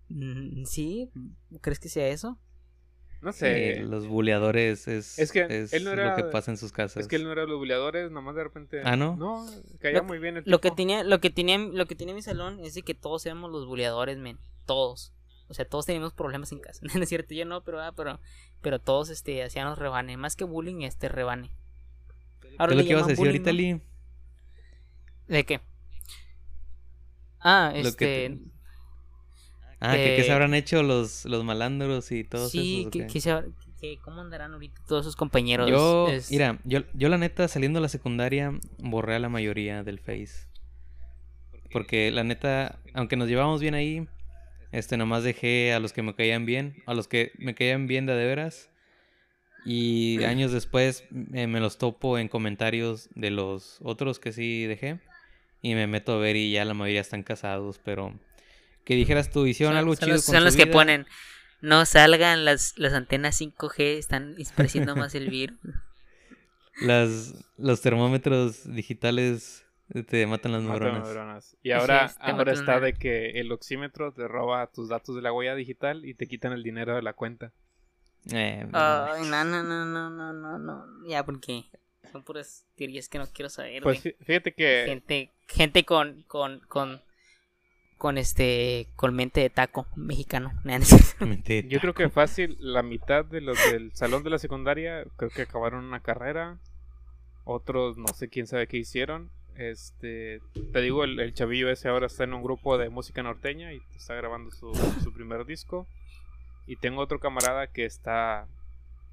Mm, 0.09 0.65
¿Sí? 0.65 1.09
¿Crees 1.61 1.79
que 1.79 1.89
sea 1.89 2.07
eso? 2.09 2.37
No 3.21 3.33
sé. 3.33 3.71
Eh, 3.79 3.83
los 3.83 4.07
buleadores 4.07 4.87
es, 4.87 5.17
Es 5.17 5.31
que 5.31 5.45
es 5.49 5.73
él 5.73 5.83
no 5.83 5.91
era- 5.91 6.11
lo 6.11 6.15
que 6.15 6.23
pasa 6.25 6.51
en 6.51 6.57
sus 6.57 6.71
casas. 6.71 6.97
Es 7.01 7.07
que 7.07 7.15
él 7.15 7.23
no 7.23 7.31
era 7.31 7.41
de 7.41 7.47
los 7.47 7.57
buleadores, 7.57 8.11
nomás 8.11 8.35
de 8.35 8.43
repente. 8.43 8.81
Ah, 8.83 8.95
¿no? 8.95 9.15
No, 9.15 9.45
caía 9.79 9.97
Lo- 9.99 10.03
muy 10.03 10.19
bien 10.19 10.37
el 10.37 10.43
Lo 10.45 10.61
que 10.61 10.69
tenía, 10.71 11.03
lo 11.03 11.19
que 11.19 11.29
tenía, 11.31 11.57
lo 11.57 11.85
que 11.87 11.95
tenía 11.95 12.13
mi 12.13 12.21
salón 12.21 12.59
es 12.59 12.73
de 12.75 12.83
que 12.83 12.93
todos 12.93 13.25
éramos 13.25 13.51
los 13.51 13.65
buleadores, 13.65 14.17
men. 14.19 14.37
Todos. 14.65 15.13
O 15.49 15.53
sea, 15.53 15.65
todos 15.65 15.85
teníamos 15.85 16.13
problemas 16.13 16.51
en 16.51 16.59
casa. 16.59 16.81
No 16.95 17.01
es 17.03 17.09
cierto, 17.09 17.33
yo 17.33 17.45
no, 17.45 17.63
pero, 17.63 17.81
ah, 17.81 17.93
pero, 17.95 18.19
pero 18.61 18.79
todos 18.79 19.09
este 19.09 19.41
hacíamos 19.43 19.79
rebane. 19.79 20.15
Más 20.17 20.35
que 20.35 20.43
bullying, 20.43 20.81
este 20.83 21.09
rebane. 21.09 21.51
Ahora 22.59 22.73
¿Qué 22.73 22.79
es 22.79 22.83
lo 22.85 22.87
que 22.87 22.91
ibas 22.91 23.03
a 23.03 23.07
decir 23.07 23.17
bullying, 23.25 23.31
ahorita, 23.39 23.51
¿no? 23.51 23.57
Lee? 23.57 23.81
¿De 25.27 25.45
qué? 25.45 25.61
Ah, 27.39 27.71
Lo 27.75 27.81
que 27.81 27.87
este. 27.89 28.29
te- 28.29 28.39
Ah, 29.79 29.95
que 29.95 30.03
qué 30.15 30.21
Eh, 30.21 30.23
se 30.25 30.31
habrán 30.31 30.53
hecho 30.53 30.81
los, 30.83 31.25
los 31.25 31.43
malandros 31.43 32.11
y 32.11 32.23
todos 32.23 32.51
sí, 32.51 32.81
esos. 32.81 32.87
¿o 32.87 32.89
que, 32.91 33.21
se- 33.21 33.43
que- 33.79 33.99
¿cómo 34.03 34.21
andarán 34.21 34.53
ahorita 34.53 34.81
todos 34.87 35.05
sus 35.05 35.15
compañeros? 35.15 35.69
Yo, 35.69 36.07
Es- 36.09 36.31
mira, 36.31 36.59
yo, 36.63 36.79
yo 36.93 37.09
la 37.09 37.17
neta, 37.17 37.47
saliendo 37.47 37.77
de 37.77 37.83
la 37.83 37.89
secundaria, 37.89 38.59
borré 38.79 39.15
a 39.15 39.19
la 39.19 39.29
mayoría 39.29 39.83
del 39.83 39.99
Face. 39.99 40.47
Porque 41.71 42.11
la 42.11 42.23
neta, 42.23 42.79
aunque 42.93 43.17
nos 43.17 43.27
llevábamos 43.27 43.61
bien 43.61 43.75
ahí, 43.75 44.07
este, 44.71 44.97
nomás 44.97 45.23
dejé 45.23 45.73
a 45.73 45.79
los 45.79 45.93
que 45.93 46.01
me 46.01 46.15
caían 46.15 46.45
bien, 46.45 46.75
a 46.85 46.93
los 46.93 47.07
que 47.07 47.31
me 47.37 47.55
caían 47.55 47.87
bien 47.87 48.05
de 48.05 48.15
veras. 48.15 48.69
Y 49.65 50.23
años 50.23 50.51
después 50.53 51.03
eh, 51.33 51.47
me 51.47 51.59
los 51.59 51.77
topo 51.77 52.17
en 52.17 52.29
comentarios 52.29 53.09
de 53.15 53.31
los 53.31 53.79
otros 53.83 54.17
que 54.19 54.31
sí 54.31 54.65
dejé. 54.65 54.99
Y 55.61 55.75
me 55.75 55.87
meto 55.87 56.13
a 56.13 56.17
ver 56.17 56.35
y 56.35 56.51
ya 56.51 56.63
la 56.65 56.73
mayoría 56.73 57.01
están 57.01 57.23
casados, 57.23 57.79
pero... 57.83 58.13
Que 58.87 58.95
dijeras 58.95 59.29
tú, 59.29 59.45
hicieron 59.45 59.73
son, 59.73 59.79
algo 59.79 59.95
son 59.95 60.05
chido 60.05 60.15
los, 60.15 60.25
con 60.25 60.35
son 60.35 60.41
su 60.43 60.45
los 60.45 60.55
que 60.55 60.65
ponen. 60.65 61.07
No 61.59 61.85
salgan 61.85 62.45
las, 62.45 62.77
las 62.77 62.93
antenas 62.93 63.41
5G, 63.41 63.97
están 63.97 64.35
esparciendo 64.37 64.95
más 64.95 65.13
el 65.13 65.29
virus. 65.29 65.59
Las, 66.79 67.33
los 67.57 67.81
termómetros 67.81 68.71
digitales 68.73 69.65
Te 70.07 70.25
matan 70.25 70.53
las 70.53 70.63
neuronas. 70.63 71.03
neuronas. 71.03 71.57
Y 71.63 71.71
ahora, 71.71 72.05
es, 72.05 72.15
ahora 72.21 72.53
está 72.53 72.79
de 72.79 72.93
que 72.93 73.31
el 73.41 73.51
oxímetro 73.51 74.13
te 74.13 74.25
roba 74.25 74.67
tus 74.67 74.87
datos 74.87 75.17
de 75.17 75.21
la 75.21 75.33
huella 75.33 75.53
digital 75.53 76.05
y 76.05 76.13
te 76.13 76.27
quitan 76.27 76.53
el 76.53 76.63
dinero 76.63 76.95
de 76.95 77.01
la 77.01 77.11
cuenta. 77.11 77.51
Eh, 78.31 78.65
Ay, 78.71 79.29
no, 79.29 79.43
no, 79.43 79.63
no, 79.63 79.85
no, 79.85 80.09
no, 80.09 80.33
no, 80.33 80.59
no. 80.59 80.85
Ya, 81.07 81.25
porque 81.25 81.65
son 82.09 82.23
puras 82.23 82.65
teorías 82.77 83.09
que 83.09 83.17
no 83.17 83.27
quiero 83.27 83.49
saber. 83.49 83.83
Pues 83.83 84.01
fíjate 84.21 84.53
que 84.53 84.83
gente, 84.85 85.31
gente 85.47 85.83
con, 85.83 86.23
con, 86.23 86.61
con, 86.67 87.01
con 87.97 88.17
este, 88.17 88.87
con 88.95 89.15
mente 89.15 89.41
de 89.41 89.49
taco 89.49 89.87
mexicano. 89.95 90.51
Yo 91.67 91.79
creo 91.79 91.93
que 91.93 92.09
fácil 92.09 92.57
la 92.59 92.83
mitad 92.83 93.25
de 93.25 93.41
los 93.41 93.57
del 93.71 93.91
salón 93.93 94.23
de 94.23 94.29
la 94.29 94.39
secundaria 94.39 95.03
creo 95.15 95.29
que 95.29 95.43
acabaron 95.43 95.85
una 95.85 96.01
carrera. 96.01 96.57
Otros 97.43 97.97
no 97.97 98.07
sé 98.09 98.29
quién 98.29 98.47
sabe 98.47 98.67
qué 98.67 98.77
hicieron. 98.77 99.29
Este, 99.55 100.41
te 100.71 100.81
digo, 100.81 101.03
el, 101.03 101.19
el 101.19 101.33
chavillo 101.33 101.69
ese 101.71 101.87
ahora 101.87 102.05
está 102.05 102.25
en 102.25 102.33
un 102.33 102.43
grupo 102.43 102.77
de 102.77 102.89
música 102.89 103.23
norteña 103.23 103.73
y 103.73 103.81
está 103.95 104.13
grabando 104.13 104.51
su, 104.51 104.71
su 105.03 105.11
primer 105.13 105.45
disco. 105.45 105.87
Y 106.67 106.75
tengo 106.75 107.01
otro 107.01 107.19
camarada 107.19 107.67
que 107.67 107.85
está, 107.85 108.47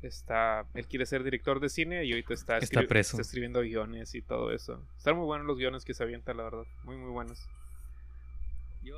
está, 0.02 0.66
él 0.74 0.86
quiere 0.86 1.06
ser 1.06 1.22
director 1.22 1.60
de 1.60 1.68
cine 1.68 2.04
y 2.04 2.10
ahorita 2.10 2.34
está, 2.34 2.58
Está 2.58 2.82
preso. 2.82 3.12
está 3.12 3.22
escribiendo 3.22 3.62
guiones 3.62 4.14
y 4.14 4.20
todo 4.20 4.52
eso. 4.52 4.82
Están 4.98 5.16
muy 5.16 5.24
buenos 5.24 5.46
los 5.46 5.56
guiones 5.56 5.84
que 5.84 5.94
se 5.94 6.02
avienta, 6.02 6.34
la 6.34 6.42
verdad, 6.42 6.64
muy 6.82 6.96
muy 6.96 7.10
buenos. 7.10 7.38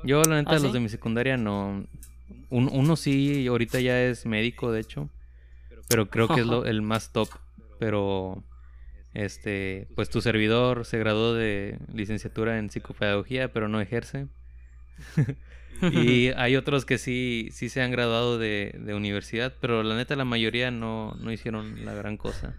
Yo, 0.03 0.21
la 0.23 0.37
neta, 0.37 0.51
¿Ah, 0.51 0.59
los 0.59 0.63
sí? 0.63 0.71
de 0.73 0.79
mi 0.79 0.89
secundaria 0.89 1.37
no. 1.37 1.85
Un- 2.49 2.69
uno 2.71 2.95
sí, 2.95 3.41
y 3.41 3.47
ahorita 3.47 3.79
ya 3.79 4.01
es 4.03 4.25
médico, 4.25 4.71
de 4.71 4.81
hecho. 4.81 5.09
Pero 5.87 6.09
creo 6.09 6.27
que 6.27 6.41
es 6.41 6.47
lo, 6.47 6.65
el 6.65 6.81
más 6.81 7.11
top. 7.11 7.29
Pero, 7.79 8.43
este, 9.13 9.87
pues 9.95 10.09
tu 10.09 10.21
servidor 10.21 10.85
se 10.85 10.97
graduó 10.97 11.33
de 11.33 11.77
licenciatura 11.93 12.57
en 12.57 12.69
psicopedagogía, 12.69 13.51
pero 13.53 13.67
no 13.67 13.81
ejerce. 13.81 14.27
y 15.91 16.29
hay 16.29 16.55
otros 16.55 16.85
que 16.85 16.97
sí, 16.97 17.49
sí 17.51 17.69
se 17.69 17.81
han 17.81 17.91
graduado 17.91 18.37
de, 18.37 18.75
de 18.79 18.93
universidad, 18.95 19.53
pero 19.61 19.83
la 19.83 19.95
neta, 19.95 20.15
la 20.15 20.25
mayoría 20.25 20.71
no, 20.71 21.15
no 21.19 21.31
hicieron 21.31 21.85
la 21.85 21.93
gran 21.93 22.17
cosa. 22.17 22.55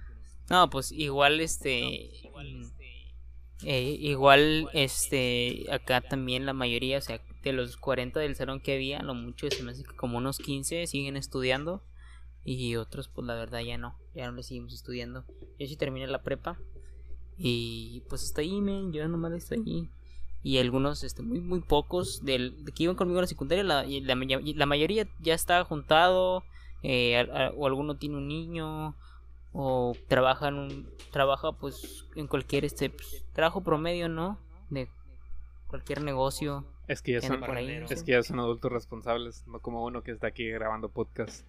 No, 0.50 0.70
pues 0.70 0.92
igual 0.92 1.40
este 1.40 2.00
eh, 3.64 3.96
igual 4.00 4.68
este 4.72 5.66
acá 5.70 6.00
también 6.00 6.46
la 6.46 6.52
mayoría, 6.52 6.98
o 6.98 7.00
sea, 7.00 7.20
de 7.42 7.52
los 7.52 7.76
40 7.76 8.20
del 8.20 8.36
salón 8.36 8.60
que 8.60 8.74
había, 8.74 9.02
lo 9.02 9.14
mucho 9.14 9.48
se 9.50 9.62
me 9.62 9.72
hace 9.72 9.84
que 9.84 9.96
como 9.96 10.18
unos 10.18 10.38
15 10.38 10.86
siguen 10.86 11.16
estudiando 11.16 11.82
y 12.44 12.76
otros 12.76 13.08
pues 13.08 13.26
la 13.26 13.34
verdad 13.34 13.60
ya 13.60 13.78
no, 13.78 13.96
ya 14.14 14.26
no 14.30 14.32
le 14.36 14.42
seguimos 14.42 14.72
estudiando. 14.74 15.24
Yo 15.58 15.66
sí 15.66 15.76
terminé 15.76 16.06
la 16.06 16.22
prepa 16.22 16.58
y 17.36 18.02
pues 18.08 18.24
hasta 18.24 18.40
ahí, 18.40 18.60
men, 18.60 18.92
yo 18.92 19.06
nomás 19.08 19.32
estoy 19.32 19.62
ahí. 19.66 19.88
Y 20.42 20.58
algunos, 20.58 21.02
este, 21.04 21.22
muy, 21.22 21.40
muy 21.40 21.60
pocos 21.60 22.24
del, 22.24 22.64
de 22.64 22.72
que 22.72 22.84
iban 22.84 22.96
conmigo 22.96 23.18
a 23.18 23.22
la 23.22 23.28
secundaria, 23.28 23.64
la, 23.64 23.84
la, 23.84 24.14
la 24.14 24.66
mayoría 24.66 25.08
ya 25.20 25.34
está 25.34 25.62
juntado, 25.64 26.44
eh, 26.82 27.16
a- 27.18 27.50
o 27.56 27.66
alguno 27.66 27.96
tiene 27.96 28.16
un 28.16 28.28
niño, 28.28 28.96
o 29.52 29.94
trabaja 30.08 30.48
en 30.48 30.54
un 30.54 30.90
trabaja 31.12 31.52
pues 31.52 32.04
en 32.16 32.26
cualquier 32.26 32.64
este 32.64 32.90
pues, 32.90 33.24
trabajo 33.32 33.62
promedio 33.62 34.08
no 34.08 34.38
de 34.70 34.88
cualquier 35.68 36.02
negocio 36.02 36.66
Es 36.86 37.02
que 37.02 37.12
ya 37.12 37.20
son, 37.22 37.40
por 37.40 37.56
ahí, 37.56 37.82
es 37.88 38.02
que 38.02 38.12
ya 38.12 38.22
son 38.22 38.38
adultos 38.40 38.70
responsables, 38.72 39.46
no 39.46 39.60
como 39.60 39.84
uno 39.84 40.02
que 40.02 40.10
está 40.12 40.26
aquí 40.28 40.48
grabando 40.50 40.88
podcast. 40.90 41.46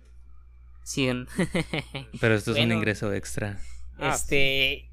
sí 0.84 1.10
un- 1.10 1.28
Pero 2.22 2.36
esto 2.36 2.52
es 2.52 2.58
un 2.64 2.72
ingreso 2.72 3.14
extra. 3.14 3.60
Ah, 3.98 4.10
este 4.16 4.90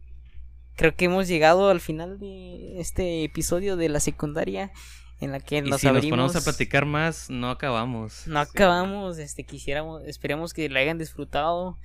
creo 0.76 0.94
que 0.94 1.06
hemos 1.06 1.26
llegado 1.28 1.70
al 1.70 1.80
final 1.80 2.18
de 2.18 2.80
este 2.80 3.24
episodio 3.24 3.76
de 3.76 3.88
la 3.88 3.98
secundaria 4.00 4.72
en 5.20 5.32
la 5.32 5.40
que 5.40 5.58
Y 5.58 5.62
nos 5.62 5.80
si 5.80 5.86
nos 5.86 6.04
ponemos 6.04 6.36
a 6.36 6.42
platicar 6.42 6.84
más, 6.84 7.30
no 7.30 7.50
acabamos. 7.50 8.26
no 8.26 8.44
Sí. 8.44 8.50
acabamos 8.52 9.18
este 9.18 9.44
quisiéramos 9.44 10.02
esperemos 10.04 10.52
que 10.52 10.68
la 10.68 10.80
hayan 10.80 10.98
disfrutado 10.98 11.78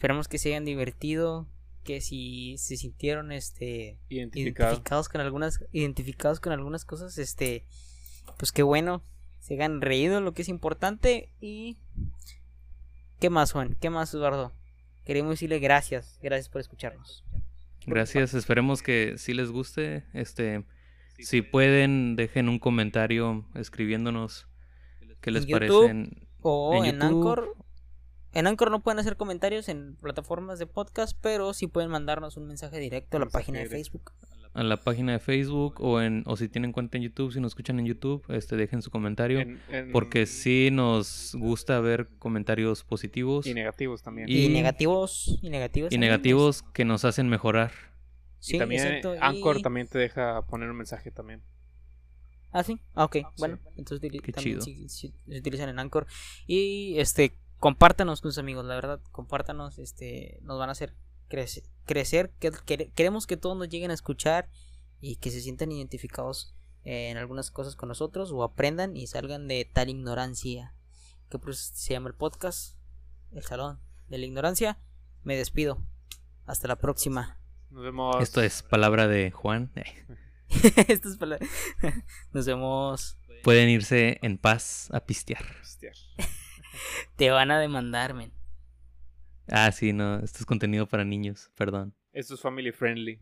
esperemos 0.00 0.28
que 0.28 0.38
se 0.38 0.48
hayan 0.48 0.64
divertido 0.64 1.46
que 1.84 2.00
si 2.00 2.56
se 2.56 2.78
sintieron 2.78 3.32
este 3.32 3.98
Identificado. 4.08 4.70
identificados 4.70 5.10
con 5.10 5.20
algunas 5.20 5.62
identificados 5.72 6.40
con 6.40 6.54
algunas 6.54 6.86
cosas 6.86 7.18
este 7.18 7.66
pues 8.38 8.50
qué 8.50 8.62
bueno 8.62 9.04
se 9.40 9.54
hayan 9.54 9.82
reído 9.82 10.22
lo 10.22 10.32
que 10.32 10.40
es 10.40 10.48
importante 10.48 11.34
y 11.38 11.76
qué 13.18 13.28
más 13.28 13.52
Juan 13.52 13.76
qué 13.78 13.90
más 13.90 14.14
Eduardo 14.14 14.54
queremos 15.04 15.32
decirle 15.32 15.58
gracias 15.58 16.18
gracias 16.22 16.48
por 16.48 16.62
escucharnos 16.62 17.22
Gracias, 17.86 18.34
esperemos 18.34 18.82
que 18.82 19.14
si 19.16 19.32
les 19.32 19.50
guste. 19.50 20.04
Este, 20.12 20.64
si 21.18 21.40
pueden, 21.40 22.14
dejen 22.14 22.50
un 22.50 22.58
comentario 22.58 23.46
escribiéndonos 23.54 24.48
qué 25.22 25.30
les 25.30 25.44
En 25.44 25.48
YouTube, 25.48 25.80
parecen. 25.80 26.28
o 26.42 26.74
En 26.74 26.84
en, 26.84 27.00
YouTube. 27.00 27.06
Anchor 27.06 27.56
en 28.32 28.46
Anchor 28.46 28.70
no 28.70 28.80
pueden 28.82 28.98
hacer 29.00 29.16
comentarios 29.16 29.68
en 29.68 29.96
plataformas 29.96 30.58
de 30.58 30.66
podcast 30.66 31.16
pero 31.20 31.52
sí 31.54 31.66
pueden 31.66 31.90
mandarnos 31.90 32.36
un 32.36 32.46
mensaje 32.46 32.78
directo 32.78 33.16
a 33.16 33.20
la 33.20 33.26
página 33.26 33.58
de. 33.60 33.66
Facebook 33.68 34.12
a 34.52 34.64
la 34.64 34.76
página 34.78 35.12
de 35.12 35.20
Facebook 35.20 35.76
o 35.80 36.00
en 36.00 36.24
o 36.26 36.36
si 36.36 36.48
tienen 36.48 36.72
cuenta 36.72 36.96
en 36.96 37.04
YouTube, 37.04 37.32
si 37.32 37.38
nos 37.40 37.52
escuchan 37.52 37.78
en 37.78 37.86
YouTube, 37.86 38.24
este 38.30 38.56
dejen 38.56 38.82
su 38.82 38.90
comentario 38.90 39.38
En- 39.38 39.60
en- 39.70 39.92
porque 39.92 40.26
sí 40.26 40.70
nos 40.72 41.36
gusta 41.38 41.78
ver 41.80 42.08
comentarios 42.18 42.82
positivos 42.82 43.46
Y 43.46 43.54
negativos 43.54 44.02
también. 44.02 44.28
Y- 44.28 44.46
y, 44.46 44.48
negativos 44.48 45.38
y 45.40 45.50
negativos 45.50 45.88
y 45.92 45.94
también, 45.94 46.00
negativos 46.10 46.62
que 46.74 46.84
nos 46.84 47.04
hacen 47.04 47.28
mejorar. 47.28 47.70
sí, 48.40 48.56
y 48.56 48.58
también 48.58 48.86
exacto, 48.86 49.14
Anchor 49.20 49.58
y- 49.58 49.62
también 49.62 49.86
te 49.86 49.98
deja 49.98 50.42
poner 50.46 50.68
un 50.70 50.76
mensaje 50.78 51.10
también. 51.12 51.42
Ah, 52.52 52.64
sí. 52.64 52.80
Ah, 52.94 53.04
ok. 53.04 53.18
Bueno, 53.38 53.60
entonces 53.76 54.02
utili- 54.02 54.20
Qué 54.20 54.32
también 54.32 54.58
chido. 54.58 54.88
sí- 54.88 54.88
sí 54.88 55.14
se 55.28 55.38
utilizan 55.38 55.68
en 55.68 55.78
Anchor. 55.78 56.06
Y 56.48 56.98
este, 56.98 57.38
compártanos 57.60 58.20
con 58.20 58.32
sus 58.32 58.38
amigos, 58.38 58.64
la 58.64 58.74
verdad, 58.74 59.00
compártanos, 59.12 59.78
este, 59.78 60.38
nos 60.42 60.58
van 60.58 60.68
a 60.68 60.72
hacer 60.72 60.94
crece- 61.28 61.62
crecer. 61.86 62.32
que- 62.40 62.50
quere- 62.50 62.90
queremos 62.94 63.26
que 63.28 63.36
todos 63.36 63.56
nos 63.56 63.68
lleguen 63.68 63.90
a 63.92 63.94
escuchar 63.94 64.48
y 65.00 65.16
que 65.16 65.30
se 65.30 65.40
sientan 65.40 65.70
identificados 65.70 66.54
eh, 66.84 67.10
en 67.10 67.18
algunas 67.18 67.50
cosas 67.50 67.76
con 67.76 67.88
nosotros 67.90 68.32
o 68.32 68.42
aprendan 68.42 68.96
y 68.96 69.06
salgan 69.06 69.46
de 69.48 69.70
tal 69.70 69.90
ignorancia. 69.90 70.74
Que 71.28 71.38
pues 71.38 71.58
se 71.58 71.92
llama 71.92 72.08
el 72.08 72.14
podcast, 72.14 72.76
el 73.32 73.42
salón 73.44 73.80
de 74.08 74.16
la 74.18 74.24
ignorancia. 74.26 74.78
Me 75.22 75.36
despido. 75.36 75.84
Hasta 76.46 76.66
la 76.68 76.76
próxima. 76.76 77.38
Nos 77.70 77.82
vemos. 77.84 78.16
Esto 78.22 78.40
es 78.42 78.62
palabra 78.62 79.06
de 79.06 79.30
Juan. 79.30 79.70
Esto 80.88 81.08
es 81.10 81.16
para- 81.18 81.38
Nos 82.32 82.46
vemos. 82.46 83.18
Pueden 83.44 83.68
irse 83.68 84.18
en 84.22 84.38
paz 84.38 84.88
a 84.92 85.00
pistear. 85.04 85.44
Hostia. 85.62 85.92
Te 87.16 87.30
van 87.30 87.50
a 87.50 87.58
demandar, 87.58 88.14
men. 88.14 88.32
Ah, 89.48 89.72
sí, 89.72 89.92
no, 89.92 90.20
esto 90.20 90.38
es 90.40 90.46
contenido 90.46 90.86
para 90.86 91.04
niños, 91.04 91.50
perdón. 91.56 91.94
Esto 92.12 92.34
es 92.34 92.40
family 92.40 92.72
friendly. 92.72 93.20